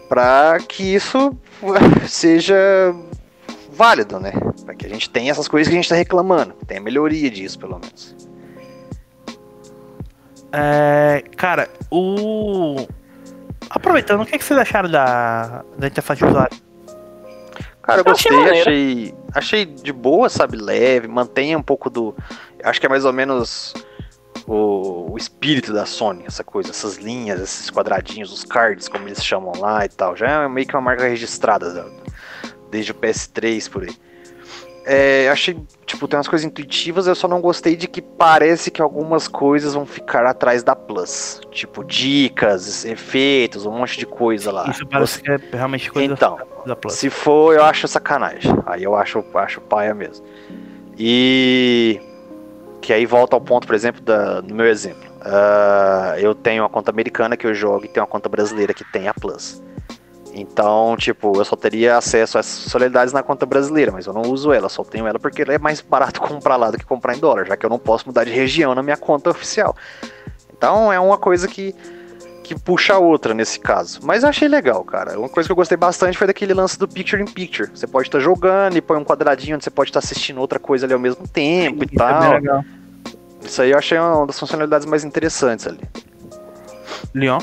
para 0.09 0.57
que 0.59 0.83
isso 0.83 1.37
seja 2.09 2.55
válido, 3.71 4.19
né? 4.19 4.33
Para 4.65 4.75
que 4.75 4.85
a 4.85 4.89
gente 4.89 5.09
tenha 5.09 5.31
essas 5.31 5.47
coisas 5.47 5.69
que 5.69 5.73
a 5.73 5.77
gente 5.77 5.85
está 5.85 5.95
reclamando, 5.95 6.53
tenha 6.67 6.81
melhoria 6.81 7.29
disso, 7.29 7.57
pelo 7.57 7.79
menos. 7.79 8.13
É, 10.53 11.23
cara, 11.35 11.69
o. 11.89 12.87
Aproveitando, 13.69 14.21
o 14.21 14.25
que, 14.25 14.35
é 14.35 14.37
que 14.37 14.43
vocês 14.43 14.59
acharam 14.59 14.89
da, 14.89 15.63
da 15.77 15.87
interface 15.87 16.19
de 16.19 16.27
usuário? 16.27 16.57
Cara, 17.81 18.01
eu 18.01 18.03
gostei, 18.03 18.49
achei, 18.49 19.15
achei 19.33 19.65
de 19.65 19.91
boa, 19.91 20.29
sabe, 20.29 20.57
leve, 20.57 21.07
mantém 21.07 21.55
um 21.55 21.61
pouco 21.61 21.89
do. 21.89 22.15
Acho 22.63 22.79
que 22.79 22.85
é 22.85 22.89
mais 22.89 23.05
ou 23.05 23.13
menos 23.13 23.73
o, 24.45 25.11
o, 25.11 25.17
espírito 25.17 25.73
da 25.73 25.85
Sony, 25.85 26.23
essa 26.27 26.43
coisa, 26.43 26.69
essas 26.69 26.97
linhas, 26.97 27.39
esses 27.39 27.69
quadradinhos, 27.71 28.31
os 28.31 28.43
cards, 28.43 28.87
como 28.87 29.07
eles 29.07 29.23
chamam 29.23 29.53
lá 29.57 29.85
e 29.85 29.89
tal. 29.89 30.15
Já 30.15 30.43
é 30.43 30.47
meio 30.47 30.67
que 30.67 30.75
uma 30.75 30.81
marca 30.81 31.07
registrada 31.07 31.91
desde 32.69 32.91
o 32.91 32.95
PS3 32.95 33.69
por 33.69 33.83
aí. 33.83 33.95
É, 34.83 35.29
achei, 35.29 35.57
tipo, 35.85 36.07
tem 36.07 36.17
umas 36.17 36.27
coisas 36.27 36.45
intuitivas, 36.45 37.05
eu 37.05 37.13
só 37.13 37.27
não 37.27 37.39
gostei 37.39 37.75
de 37.75 37.87
que 37.87 38.01
parece 38.01 38.71
que 38.71 38.81
algumas 38.81 39.27
coisas 39.27 39.73
vão 39.73 39.85
ficar 39.85 40.25
atrás 40.25 40.63
da 40.63 40.75
Plus. 40.75 41.39
Tipo, 41.51 41.83
dicas, 41.83 42.83
efeitos, 42.83 43.65
um 43.65 43.71
monte 43.71 43.99
de 43.99 44.05
coisa 44.05 44.51
lá. 44.51 44.69
Isso 44.69 44.85
parece 44.87 45.19
Você... 45.19 45.21
que 45.21 45.31
é 45.31 45.39
realmente 45.53 45.91
coisa 45.91 46.11
então, 46.11 46.39
da 46.65 46.75
Plus. 46.75 46.95
Se 46.95 47.09
for, 47.09 47.53
eu 47.53 47.63
acho 47.63 47.87
sacanagem. 47.87 48.51
Aí 48.65 48.83
eu 48.83 48.95
acho, 48.95 49.23
acho 49.35 49.61
paia 49.61 49.93
mesmo. 49.93 50.25
E. 50.97 52.01
Que 52.81 52.93
aí 52.93 53.05
volta 53.05 53.35
ao 53.35 53.41
ponto, 53.41 53.67
por 53.67 53.75
exemplo, 53.75 54.01
da, 54.01 54.41
no 54.41 54.55
meu 54.55 54.65
exemplo. 54.65 55.11
Uh, 55.21 56.17
eu 56.17 56.33
tenho 56.33 56.63
uma 56.63 56.69
conta 56.69 56.89
americana 56.89 57.37
que 57.37 57.45
eu 57.45 57.53
jogo 57.53 57.85
e 57.85 57.87
tenho 57.87 58.03
uma 58.03 58.09
conta 58.09 58.27
brasileira 58.27 58.73
que 58.73 58.83
tem 58.91 59.07
a 59.07 59.13
Plus. 59.13 59.61
Então, 60.33 60.95
tipo, 60.97 61.33
eu 61.35 61.45
só 61.45 61.55
teria 61.55 61.97
acesso 61.97 62.37
a 62.37 62.39
essas 62.39 62.71
solenidades 62.71 63.13
na 63.13 63.21
conta 63.21 63.45
brasileira, 63.45 63.91
mas 63.91 64.05
eu 64.05 64.13
não 64.13 64.21
uso 64.21 64.53
ela, 64.53 64.69
só 64.69 64.83
tenho 64.83 65.05
ela 65.05 65.19
porque 65.19 65.41
é 65.43 65.59
mais 65.59 65.81
barato 65.81 66.21
comprar 66.21 66.55
lá 66.55 66.71
do 66.71 66.77
que 66.77 66.85
comprar 66.85 67.15
em 67.15 67.19
dólar, 67.19 67.45
já 67.45 67.57
que 67.57 67.65
eu 67.65 67.69
não 67.69 67.79
posso 67.79 68.07
mudar 68.07 68.23
de 68.23 68.31
região 68.31 68.73
na 68.73 68.81
minha 68.81 68.97
conta 68.97 69.29
oficial. 69.29 69.75
Então 70.55 70.91
é 70.91 70.99
uma 70.99 71.17
coisa 71.17 71.47
que, 71.47 71.75
que 72.43 72.57
puxa 72.57 72.93
a 72.93 72.99
outra 72.99 73.33
nesse 73.33 73.59
caso. 73.59 73.99
Mas 74.03 74.23
eu 74.23 74.29
achei 74.29 74.47
legal, 74.47 74.83
cara. 74.83 75.19
Uma 75.19 75.27
coisa 75.27 75.47
que 75.47 75.51
eu 75.51 75.55
gostei 75.55 75.77
bastante 75.77 76.17
foi 76.17 76.27
daquele 76.27 76.53
lance 76.53 76.77
do 76.77 76.87
Picture 76.87 77.21
in 77.21 77.25
Picture. 77.25 77.69
Você 77.73 77.87
pode 77.87 78.07
estar 78.07 78.19
tá 78.19 78.23
jogando 78.23 78.77
e 78.77 78.81
põe 78.81 78.97
um 78.97 79.03
quadradinho 79.03 79.55
onde 79.55 79.63
você 79.63 79.71
pode 79.71 79.89
estar 79.89 79.99
tá 79.99 80.05
assistindo 80.05 80.39
outra 80.39 80.59
coisa 80.59 80.85
ali 80.85 80.93
ao 80.93 80.99
mesmo 80.99 81.27
tempo 81.27 81.83
Isso 81.83 81.93
e 81.93 81.95
é 81.95 81.97
tal. 81.97 82.33
É 82.35 82.65
Isso 83.41 83.61
aí 83.61 83.71
eu 83.71 83.77
achei 83.77 83.97
uma 83.97 84.25
das 84.25 84.39
funcionalidades 84.39 84.85
mais 84.85 85.03
interessantes 85.03 85.67
ali. 85.67 85.81
Leon? 87.13 87.39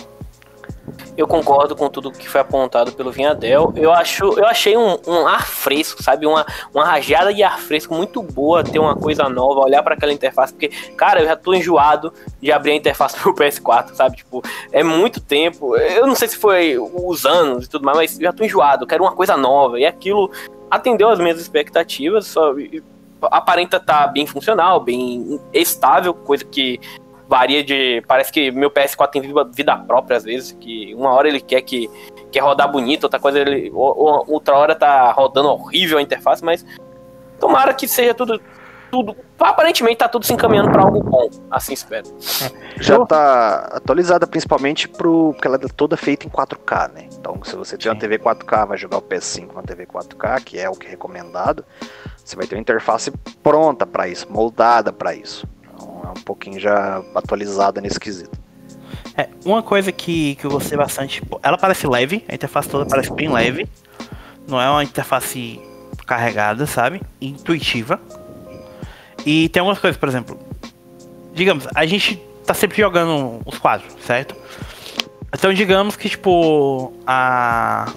Eu 1.18 1.26
concordo 1.26 1.74
com 1.74 1.90
tudo 1.90 2.12
que 2.12 2.28
foi 2.28 2.40
apontado 2.40 2.92
pelo 2.92 3.10
Vinhadel. 3.10 3.72
Eu 3.74 3.92
acho, 3.92 4.38
eu 4.38 4.46
achei 4.46 4.76
um, 4.76 4.96
um 5.04 5.26
ar 5.26 5.44
fresco, 5.44 6.00
sabe? 6.00 6.24
Uma, 6.24 6.46
uma 6.72 6.84
rajada 6.84 7.34
de 7.34 7.42
ar 7.42 7.58
fresco 7.58 7.92
muito 7.92 8.22
boa 8.22 8.62
ter 8.62 8.78
uma 8.78 8.94
coisa 8.94 9.28
nova, 9.28 9.62
olhar 9.62 9.82
para 9.82 9.96
aquela 9.96 10.12
interface, 10.12 10.52
porque, 10.52 10.68
cara, 10.96 11.20
eu 11.20 11.26
já 11.26 11.34
tô 11.34 11.52
enjoado 11.52 12.12
de 12.40 12.52
abrir 12.52 12.70
a 12.70 12.74
interface 12.76 13.16
pro 13.18 13.34
PS4, 13.34 13.94
sabe? 13.94 14.18
Tipo, 14.18 14.44
é 14.70 14.84
muito 14.84 15.20
tempo. 15.20 15.76
Eu 15.76 16.06
não 16.06 16.14
sei 16.14 16.28
se 16.28 16.36
foi 16.36 16.78
os 16.78 17.26
anos 17.26 17.66
e 17.66 17.68
tudo 17.68 17.84
mais, 17.84 17.98
mas 17.98 18.14
eu 18.16 18.22
já 18.22 18.32
tô 18.32 18.44
enjoado, 18.44 18.86
quero 18.86 19.02
uma 19.02 19.12
coisa 19.12 19.36
nova. 19.36 19.80
E 19.80 19.84
aquilo 19.84 20.30
atendeu 20.70 21.08
as 21.08 21.18
minhas 21.18 21.40
expectativas, 21.40 22.28
só 22.28 22.54
aparenta 23.22 23.78
estar 23.78 24.04
tá 24.04 24.06
bem 24.06 24.24
funcional, 24.24 24.78
bem 24.78 25.40
estável, 25.52 26.14
coisa 26.14 26.44
que 26.44 26.78
varia 27.28 27.62
de. 27.62 28.02
Parece 28.08 28.32
que 28.32 28.50
meu 28.50 28.70
PS4 28.70 29.10
tem 29.10 29.22
vida 29.52 29.76
própria 29.76 30.16
às 30.16 30.24
vezes, 30.24 30.52
que 30.58 30.94
uma 30.94 31.10
hora 31.10 31.28
ele 31.28 31.40
quer 31.40 31.60
que 31.60 31.88
quer 32.32 32.40
rodar 32.40 32.70
bonito, 32.72 33.04
outra 33.04 33.20
coisa 33.20 33.38
ele. 33.38 33.70
Outra 33.72 34.56
hora 34.56 34.74
tá 34.74 35.12
rodando 35.12 35.50
horrível 35.50 35.98
a 35.98 36.02
interface, 36.02 36.42
mas 36.42 36.64
tomara 37.38 37.74
que 37.74 37.86
seja 37.86 38.14
tudo. 38.14 38.40
Tudo. 38.90 39.14
Aparentemente 39.38 39.98
tá 39.98 40.08
tudo 40.08 40.24
se 40.24 40.32
encaminhando 40.32 40.70
para 40.70 40.80
algo 40.80 41.02
bom, 41.02 41.28
assim 41.50 41.74
espero. 41.74 42.06
Já 42.80 43.04
tá 43.04 43.68
atualizada 43.72 44.26
principalmente 44.26 44.88
pro. 44.88 45.34
porque 45.34 45.46
ela 45.46 45.56
é 45.56 45.68
toda 45.76 45.94
feita 45.94 46.26
em 46.26 46.30
4K, 46.30 46.92
né? 46.94 47.06
Então, 47.12 47.38
se 47.44 47.54
você 47.54 47.76
tem 47.76 47.92
uma 47.92 47.98
TV 47.98 48.18
4K, 48.18 48.66
vai 48.66 48.78
jogar 48.78 48.96
o 48.96 49.02
PS5 49.02 49.52
na 49.54 49.62
TV 49.62 49.84
4K, 49.84 50.42
que 50.42 50.58
é 50.58 50.70
o 50.70 50.72
que 50.72 50.86
é 50.86 50.90
recomendado, 50.90 51.66
você 52.24 52.34
vai 52.34 52.46
ter 52.46 52.54
uma 52.54 52.62
interface 52.62 53.12
pronta 53.42 53.84
para 53.84 54.08
isso, 54.08 54.26
moldada 54.32 54.90
para 54.90 55.14
isso 55.14 55.46
é 56.04 56.08
um 56.08 56.22
pouquinho 56.22 56.58
já 56.58 57.02
atualizada 57.14 57.80
nesse 57.80 57.98
quesito. 57.98 58.38
É, 59.16 59.28
uma 59.44 59.62
coisa 59.62 59.90
que, 59.90 60.36
que 60.36 60.44
eu 60.44 60.50
gostei 60.50 60.76
bastante, 60.78 61.22
ela 61.42 61.58
parece 61.58 61.86
leve, 61.86 62.24
a 62.28 62.34
interface 62.34 62.68
toda 62.68 62.86
parece 62.86 63.12
bem 63.12 63.28
leve. 63.30 63.68
Não 64.46 64.60
é 64.60 64.70
uma 64.70 64.82
interface 64.82 65.60
carregada, 66.06 66.66
sabe? 66.66 67.02
Intuitiva. 67.20 68.00
E 69.26 69.48
tem 69.48 69.60
algumas 69.60 69.78
coisas, 69.78 69.98
por 69.98 70.08
exemplo. 70.08 70.38
Digamos, 71.34 71.66
a 71.74 71.84
gente 71.84 72.16
tá 72.46 72.54
sempre 72.54 72.80
jogando 72.80 73.40
os 73.44 73.58
quadros, 73.58 73.94
certo? 74.06 74.34
Então 75.32 75.52
digamos 75.52 75.96
que 75.96 76.08
tipo 76.08 76.92
a 77.06 77.92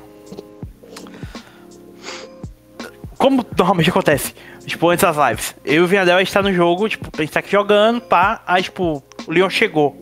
como 3.18 3.46
normalmente 3.58 3.90
acontece, 3.90 4.34
tipo, 4.66 4.90
antes 4.90 5.04
das 5.04 5.18
lives. 5.30 5.56
Eu 5.64 5.76
e 5.76 5.80
o 5.82 5.88
Vinadel, 5.88 6.18
a 6.18 6.20
gente 6.20 6.34
tá 6.34 6.42
no 6.42 6.54
jogo, 6.54 6.88
tipo, 6.90 7.10
a 7.18 7.22
gente 7.22 7.32
tá 7.32 7.40
aqui 7.40 7.52
jogando, 7.52 8.02
pá, 8.02 8.42
aí, 8.46 8.64
tipo, 8.64 9.04
o 9.28 9.32
Leon 9.32 9.50
chegou. 9.50 9.96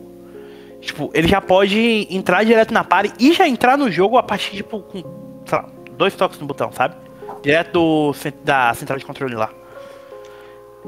Tipo, 0.80 1.10
ele 1.12 1.28
já 1.28 1.40
pode 1.40 2.06
entrar 2.10 2.44
direto 2.44 2.72
na 2.72 2.82
party 2.82 3.12
e 3.18 3.32
já 3.32 3.46
entrar 3.46 3.76
no 3.76 3.90
jogo 3.90 4.16
a 4.16 4.22
partir, 4.22 4.56
tipo, 4.56 4.80
com, 4.80 5.02
sei 5.46 5.58
lá, 5.58 5.68
dois 5.92 6.14
toques 6.14 6.38
no 6.38 6.46
botão, 6.46 6.72
sabe? 6.72 6.94
Direto 7.42 7.72
do, 7.72 8.14
da 8.42 8.72
central 8.74 8.98
de 8.98 9.04
controle 9.04 9.34
lá. 9.34 9.50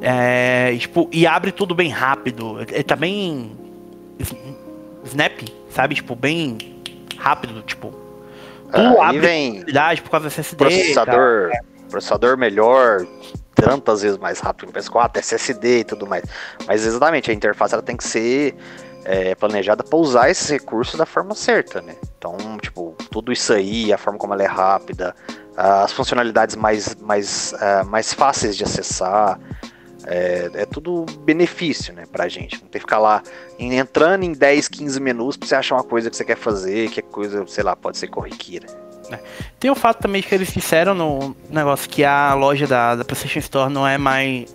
É, 0.00 0.74
tipo, 0.78 1.08
e 1.12 1.26
abre 1.26 1.52
tudo 1.52 1.74
bem 1.74 1.90
rápido. 1.90 2.58
Ele 2.70 2.82
tá 2.82 2.96
bem. 2.96 3.52
Snap, 5.04 5.40
sabe? 5.68 5.94
Tipo, 5.94 6.14
bem 6.14 6.56
rápido, 7.18 7.62
tipo. 7.62 7.90
Tudo 8.72 9.00
ah, 9.00 9.08
abre 9.08 9.20
vem 9.20 9.64
por 10.02 10.10
causa 10.10 10.26
do 10.26 10.28
SSD. 10.28 10.56
Processador. 10.56 11.50
Processador 11.90 12.38
melhor, 12.38 13.06
tantas 13.54 14.02
vezes 14.02 14.18
mais 14.18 14.40
rápido 14.40 14.72
que 14.72 14.78
o 14.78 14.82
PS4, 14.82 15.18
SSD 15.18 15.80
e 15.80 15.84
tudo 15.84 16.06
mais. 16.06 16.24
Mas 16.66 16.84
exatamente, 16.84 17.30
a 17.30 17.34
interface 17.34 17.74
ela 17.74 17.82
tem 17.82 17.96
que 17.96 18.04
ser 18.04 18.56
é, 19.04 19.34
planejada 19.34 19.82
para 19.82 19.98
usar 19.98 20.30
esses 20.30 20.48
recursos 20.48 20.96
da 20.96 21.06
forma 21.06 21.34
certa, 21.34 21.80
né? 21.80 21.96
Então, 22.16 22.36
tipo, 22.60 22.94
tudo 23.10 23.32
isso 23.32 23.52
aí, 23.52 23.92
a 23.92 23.98
forma 23.98 24.18
como 24.18 24.32
ela 24.34 24.42
é 24.42 24.46
rápida, 24.46 25.14
as 25.56 25.92
funcionalidades 25.92 26.56
mais, 26.56 26.94
mais, 26.96 27.52
uh, 27.54 27.84
mais 27.86 28.12
fáceis 28.12 28.56
de 28.56 28.64
acessar, 28.64 29.38
é, 30.04 30.50
é, 30.54 30.66
tudo 30.66 31.04
benefício, 31.20 31.92
né, 31.92 32.04
pra 32.10 32.28
gente. 32.28 32.54
Não 32.54 32.68
tem 32.68 32.70
que 32.70 32.80
ficar 32.80 32.98
lá 32.98 33.22
entrando 33.58 34.24
em 34.24 34.32
10, 34.32 34.68
15 34.68 35.00
menus 35.00 35.36
pra 35.36 35.48
você 35.48 35.54
achar 35.54 35.76
uma 35.76 35.84
coisa 35.84 36.10
que 36.10 36.16
você 36.16 36.24
quer 36.24 36.36
fazer, 36.36 36.90
que 36.90 37.00
é 37.00 37.02
coisa, 37.02 37.46
sei 37.46 37.62
lá, 37.62 37.76
pode 37.76 37.98
ser 37.98 38.08
corriqueira. 38.08 38.66
É. 39.16 39.20
Tem 39.58 39.70
o 39.70 39.74
fato 39.74 40.00
também 40.00 40.22
que 40.22 40.34
eles 40.34 40.52
disseram 40.52 40.94
no 40.94 41.36
negócio 41.50 41.88
que 41.88 42.04
a 42.04 42.34
loja 42.34 42.66
da, 42.66 42.96
da 42.96 43.04
PlayStation 43.04 43.38
Store 43.40 43.72
não 43.72 43.86
é 43.86 43.98
mais. 43.98 44.54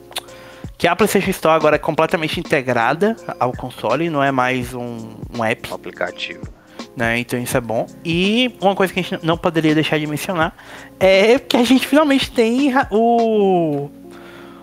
Que 0.78 0.88
a 0.88 0.96
PlayStation 0.96 1.32
Store 1.32 1.56
agora 1.56 1.76
é 1.76 1.80
completamente 1.80 2.40
integrada 2.40 3.16
ao 3.40 3.52
console, 3.52 4.10
não 4.10 4.24
é 4.24 4.32
mais 4.32 4.74
um, 4.74 5.16
um 5.36 5.44
app. 5.44 5.72
Um 5.72 5.76
aplicativo. 5.76 6.42
Né, 6.96 7.20
então 7.20 7.40
isso 7.40 7.56
é 7.56 7.62
bom. 7.62 7.86
E 8.04 8.56
uma 8.60 8.76
coisa 8.76 8.92
que 8.92 9.00
a 9.00 9.04
gente 9.04 9.24
não 9.24 9.38
poderia 9.38 9.76
deixar 9.76 10.00
de 10.00 10.08
mencionar 10.08 10.56
é 11.00 11.38
que 11.38 11.56
a 11.56 11.64
gente 11.64 11.86
finalmente 11.86 12.32
tem 12.32 12.74
o 12.90 13.90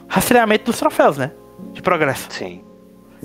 rastreamento 0.09 0.65
dos 0.65 0.79
troféus, 0.79 1.17
né? 1.17 1.31
De 1.73 1.81
progresso. 1.81 2.27
Sim. 2.31 2.65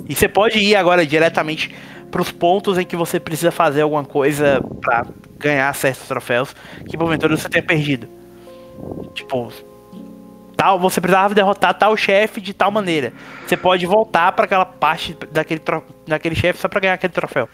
E 0.08 0.16
você 0.16 0.28
pode 0.28 0.60
ir 0.60 0.76
agora 0.76 1.06
diretamente 1.06 1.74
para 2.10 2.22
os 2.22 2.32
pontos 2.32 2.78
em 2.78 2.86
que 2.86 2.96
você 2.96 3.20
precisa 3.20 3.52
fazer 3.52 3.82
alguma 3.82 4.04
coisa 4.04 4.64
para 4.82 5.06
ganhar 5.40 5.74
certos 5.74 6.07
troféus 6.07 6.56
que 6.88 6.98
porventura 6.98 7.36
você 7.36 7.49
tenha 7.49 7.64
perdido. 7.64 8.07
Tipo, 9.14 9.52
tal, 10.56 10.78
você 10.78 10.99
precisava 10.99 11.34
derrotar 11.34 11.74
tal 11.74 11.95
chefe 11.95 12.41
de 12.41 12.53
tal 12.53 12.70
maneira. 12.70 13.14
Você 13.48 13.56
pode 13.56 13.86
voltar 13.86 14.32
para 14.34 14.45
aquela 14.45 14.66
parte 14.66 15.18
daquele, 15.32 15.61
daquele 16.06 16.36
chefe 16.36 16.60
só 16.60 16.68
para 16.68 16.82
ganhar 16.82 16.94
aquele 16.95 17.14
troféu. 17.14 17.48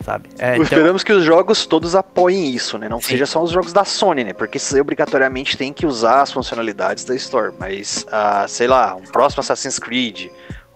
Sabe? 0.00 0.28
É, 0.38 0.52
então... 0.52 0.62
Esperamos 0.62 1.02
que 1.02 1.12
os 1.12 1.24
jogos 1.24 1.66
todos 1.66 1.94
apoiem 1.96 2.50
isso, 2.54 2.78
né? 2.78 2.88
Não 2.88 3.00
Sim. 3.00 3.08
seja 3.08 3.26
só 3.26 3.42
os 3.42 3.50
jogos 3.50 3.72
da 3.72 3.84
Sony, 3.84 4.24
né? 4.24 4.32
Porque 4.32 4.58
você 4.58 4.80
obrigatoriamente 4.80 5.56
tem 5.56 5.72
que 5.72 5.86
usar 5.86 6.22
as 6.22 6.32
funcionalidades 6.32 7.04
da 7.04 7.16
Store. 7.16 7.52
Mas, 7.58 8.06
uh, 8.08 8.46
sei 8.46 8.68
lá, 8.68 8.94
um 8.94 9.02
próximo 9.02 9.40
Assassin's 9.40 9.78
Creed, 9.78 10.28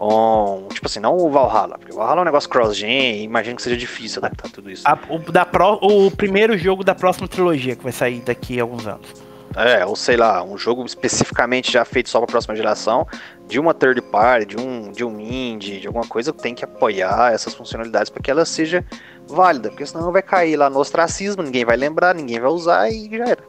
Um, 0.04 0.66
tipo 0.66 0.86
assim, 0.86 0.98
não 0.98 1.16
o 1.16 1.30
Valhalla, 1.30 1.78
porque 1.78 1.92
o 1.92 1.96
Valhalla 1.96 2.18
é 2.18 2.22
um 2.22 2.24
negócio 2.24 2.50
cross-gen 2.50 3.22
imagino 3.22 3.54
que 3.54 3.62
seja 3.62 3.76
difícil 3.76 4.18
adaptar 4.18 4.50
tudo 4.50 4.68
isso. 4.68 4.82
A- 4.84 4.98
o, 5.08 5.18
da 5.20 5.46
pro- 5.46 5.78
o 5.80 6.10
primeiro 6.10 6.58
jogo 6.58 6.82
da 6.82 6.92
próxima 6.92 7.28
trilogia 7.28 7.76
que 7.76 7.84
vai 7.84 7.92
sair 7.92 8.20
daqui 8.20 8.58
a 8.58 8.64
alguns 8.64 8.84
anos. 8.84 9.06
É, 9.54 9.86
ou 9.86 9.94
sei 9.94 10.16
lá, 10.16 10.42
um 10.42 10.58
jogo 10.58 10.84
especificamente 10.84 11.70
já 11.70 11.84
feito 11.84 12.08
só 12.08 12.18
pra 12.18 12.26
próxima 12.26 12.56
geração, 12.56 13.06
de 13.46 13.60
uma 13.60 13.72
third 13.72 14.00
party, 14.02 14.46
de 14.46 14.56
um, 14.56 14.90
de 14.90 15.04
um 15.04 15.20
indie, 15.20 15.78
de 15.78 15.86
alguma 15.86 16.06
coisa, 16.06 16.32
tem 16.32 16.52
que 16.54 16.64
apoiar 16.64 17.32
essas 17.32 17.54
funcionalidades 17.54 18.10
para 18.10 18.20
que 18.22 18.30
ela 18.30 18.44
seja 18.44 18.84
válida, 19.28 19.68
porque 19.68 19.86
senão 19.86 20.10
vai 20.10 20.22
cair 20.22 20.56
lá 20.56 20.68
no 20.68 20.80
ostracismo, 20.80 21.42
ninguém 21.44 21.64
vai 21.64 21.76
lembrar, 21.76 22.12
ninguém 22.14 22.40
vai 22.40 22.50
usar 22.50 22.90
e 22.90 23.08
já 23.08 23.24
era. 23.28 23.44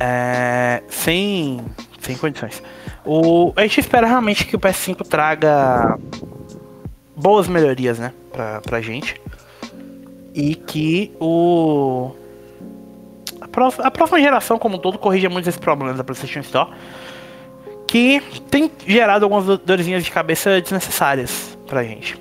É, 0.00 0.82
sem, 0.88 1.64
sem 2.00 2.16
condições. 2.16 2.62
O, 3.04 3.52
a 3.56 3.62
gente 3.62 3.80
espera 3.80 4.06
realmente 4.06 4.46
que 4.46 4.54
o 4.54 4.58
PS5 4.58 5.06
traga 5.06 5.98
boas 7.16 7.48
melhorias, 7.48 7.98
né, 7.98 8.12
pra, 8.32 8.60
pra 8.60 8.80
gente. 8.80 9.20
E 10.34 10.54
que 10.54 11.12
o. 11.20 12.12
A, 13.40 13.48
pró- 13.48 13.72
a 13.78 13.90
próxima 13.90 14.20
geração, 14.20 14.58
como 14.58 14.76
um 14.76 14.78
todo, 14.78 14.98
corrija 14.98 15.28
muitos 15.28 15.46
desses 15.46 15.60
problemas 15.60 15.96
da 15.96 16.04
PlayStation 16.04 16.40
Store. 16.40 16.70
Que 17.86 18.22
tem 18.50 18.70
gerado 18.86 19.24
algumas 19.24 19.44
do- 19.46 19.58
dorzinhas 19.58 20.04
de 20.04 20.10
cabeça 20.12 20.60
desnecessárias 20.60 21.58
pra 21.66 21.82
gente. 21.82 22.16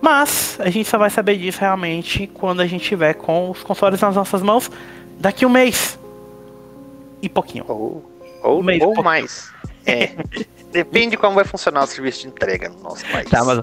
Mas 0.00 0.56
a 0.60 0.68
gente 0.70 0.88
só 0.88 0.98
vai 0.98 1.08
saber 1.10 1.36
disso 1.38 1.60
realmente 1.60 2.26
quando 2.26 2.60
a 2.60 2.66
gente 2.66 2.84
tiver 2.84 3.14
com 3.14 3.50
os 3.50 3.62
consoles 3.62 4.00
nas 4.00 4.14
nossas 4.14 4.42
mãos 4.42 4.70
daqui 5.18 5.46
um 5.46 5.48
mês. 5.48 5.98
E 7.22 7.28
pouquinho. 7.28 7.64
Ou, 7.66 8.04
ou, 8.44 8.62
Meio 8.62 8.80
ou 8.82 8.86
pouco. 8.88 9.02
mais. 9.02 9.50
É. 9.88 10.14
Depende 10.70 11.12
de 11.12 11.16
como 11.16 11.34
vai 11.34 11.44
funcionar 11.44 11.82
o 11.82 11.86
serviço 11.86 12.20
de 12.20 12.28
entrega 12.28 12.68
no 12.68 12.80
nosso 12.80 13.04
país. 13.06 13.28
Tá, 13.30 13.42
mas 13.42 13.60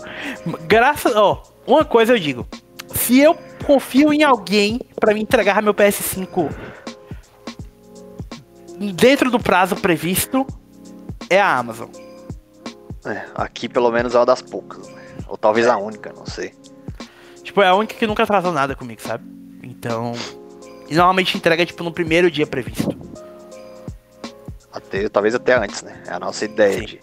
graças, 0.67 1.15
ó, 1.15 1.43
uma 1.67 1.85
coisa 1.85 2.13
eu 2.13 2.19
digo. 2.19 2.47
Se 2.93 3.19
eu 3.19 3.37
confio 3.65 4.11
em 4.11 4.23
alguém 4.23 4.79
pra 4.99 5.13
me 5.13 5.21
entregar 5.21 5.61
meu 5.61 5.73
PS5 5.73 6.51
dentro 8.93 9.29
do 9.29 9.39
prazo 9.39 9.75
previsto, 9.75 10.45
é 11.29 11.39
a 11.39 11.57
Amazon. 11.57 11.89
É, 13.05 13.23
aqui 13.35 13.69
pelo 13.69 13.91
menos 13.91 14.15
é 14.15 14.19
uma 14.19 14.25
das 14.25 14.41
poucas. 14.41 14.87
né? 14.89 15.03
Ou 15.27 15.37
talvez 15.37 15.67
a 15.67 15.77
única, 15.77 16.11
não 16.11 16.25
sei. 16.25 16.53
Tipo, 17.43 17.61
é 17.61 17.67
a 17.67 17.75
única 17.75 17.93
que 17.93 18.07
nunca 18.07 18.23
atrasou 18.23 18.51
nada 18.51 18.75
comigo, 18.75 19.01
sabe? 19.01 19.23
Então, 19.61 20.13
e 20.89 20.95
normalmente 20.95 21.37
entrega 21.37 21.65
tipo 21.65 21.83
no 21.83 21.91
primeiro 21.91 22.29
dia 22.31 22.47
previsto. 22.47 22.97
Até, 24.75 25.07
talvez 25.07 25.33
até 25.33 25.55
antes, 25.55 25.81
né? 25.81 26.03
É 26.05 26.13
a 26.13 26.19
nossa 26.19 26.43
ideia 26.43 26.79
Sim. 26.79 26.85
de. 26.85 27.01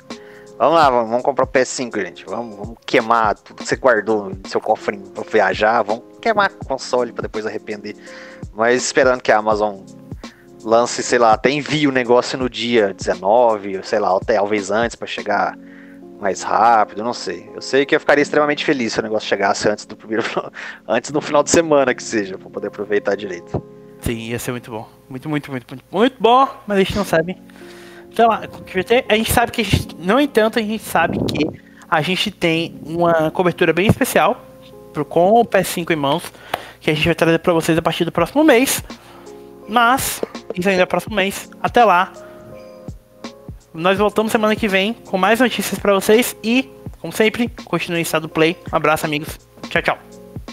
Vamos 0.59 0.74
lá, 0.74 0.90
vamos, 0.90 1.09
vamos 1.09 1.24
comprar 1.24 1.44
o 1.44 1.49
PS5, 1.49 1.99
gente. 2.05 2.24
Vamos, 2.27 2.55
vamos 2.55 2.77
queimar 2.86 3.35
tudo 3.36 3.62
que 3.62 3.66
você 3.66 3.77
guardou 3.77 4.28
no 4.28 4.47
seu 4.47 4.61
cofrinho 4.61 5.09
pra 5.11 5.24
viajar. 5.24 5.82
Vamos 5.82 6.05
queimar 6.20 6.53
o 6.61 6.66
console 6.66 7.12
pra 7.12 7.23
depois 7.23 7.47
arrepender. 7.47 7.97
Mas 8.55 8.85
esperando 8.85 9.23
que 9.23 9.32
a 9.32 9.39
Amazon 9.39 9.81
lance, 10.62 11.03
sei 11.03 11.19
lá, 11.19 11.32
até 11.32 11.51
envie 11.51 11.89
o 11.89 11.93
negócio 11.93 12.39
no 12.39 12.49
dia 12.49 12.93
19, 12.93 13.78
ou 13.78 13.82
sei 13.82 13.99
lá, 13.99 14.15
até 14.15 14.35
talvez 14.35 14.70
antes 14.70 14.94
pra 14.94 15.07
chegar 15.07 15.57
mais 16.20 16.43
rápido, 16.43 17.03
não 17.03 17.15
sei. 17.15 17.51
Eu 17.55 17.62
sei 17.62 17.85
que 17.85 17.97
eu 17.97 18.01
ficaria 18.01 18.23
extremamente 18.23 18.65
feliz 18.65 18.93
se 18.93 19.01
o 19.01 19.03
negócio 19.03 19.28
chegasse 19.28 19.69
antes 19.69 19.86
do 19.86 19.97
primeiro 19.97 20.23
antes 20.86 21.11
do 21.11 21.20
final 21.20 21.43
de 21.43 21.51
semana 21.51 21.94
que 21.94 22.03
seja, 22.03 22.39
pra 22.39 22.49
poder 22.49 22.69
aproveitar 22.69 23.16
direito. 23.16 23.61
Sim, 24.03 24.19
ia 24.31 24.39
ser 24.39 24.53
muito 24.53 24.70
bom. 24.70 24.89
Muito, 25.09 25.28
muito, 25.28 25.51
muito, 25.51 25.66
muito, 25.69 25.85
muito 25.90 26.16
bom, 26.20 26.49
mas 26.66 26.77
a 26.77 26.81
gente 26.81 26.97
não 26.97 27.05
sabe. 27.05 27.36
Sei 28.14 28.26
lá, 28.26 28.43
a 29.09 29.14
gente 29.14 29.32
sabe 29.32 29.52
que 29.52 29.60
a 29.62 29.64
gente, 29.64 29.97
no 29.97 30.20
entanto, 30.20 30.59
a 30.59 30.62
gente 30.62 30.82
sabe 30.82 31.18
que 31.24 31.48
a 31.89 32.02
gente 32.02 32.30
tem 32.30 32.78
uma 32.84 33.30
cobertura 33.30 33.72
bem 33.72 33.86
especial 33.86 34.44
pro, 34.93 35.05
com 35.05 35.40
o 35.40 35.44
PS5 35.44 35.90
em 35.90 35.97
mãos, 35.97 36.32
que 36.80 36.90
a 36.90 36.94
gente 36.94 37.06
vai 37.06 37.14
trazer 37.14 37.39
pra 37.39 37.52
vocês 37.52 37.76
a 37.76 37.82
partir 37.82 38.05
do 38.05 38.12
próximo 38.12 38.44
mês. 38.44 38.82
Mas, 39.68 40.20
isso 40.55 40.68
ainda 40.68 40.82
é 40.82 40.86
próximo 40.86 41.16
mês. 41.16 41.51
Até 41.62 41.84
lá. 41.84 42.12
Nós 43.72 43.98
voltamos 43.98 44.30
semana 44.30 44.55
que 44.55 44.68
vem 44.68 44.93
com 44.93 45.16
mais 45.16 45.40
notícias 45.40 45.78
pra 45.78 45.94
vocês 45.94 46.36
e, 46.43 46.70
como 47.01 47.12
sempre, 47.12 47.48
continue 47.64 48.01
em 48.01 48.02
estado 48.02 48.28
play. 48.28 48.56
Um 48.70 48.76
abraço, 48.76 49.06
amigos. 49.06 49.39
Tchau, 49.70 49.80
tchau. 49.80 49.98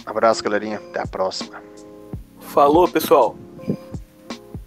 Abraço, 0.06 0.42
galerinha. 0.42 0.76
Até 0.76 1.02
a 1.02 1.06
próxima. 1.06 1.60
Falou, 2.40 2.88
pessoal. 2.88 3.36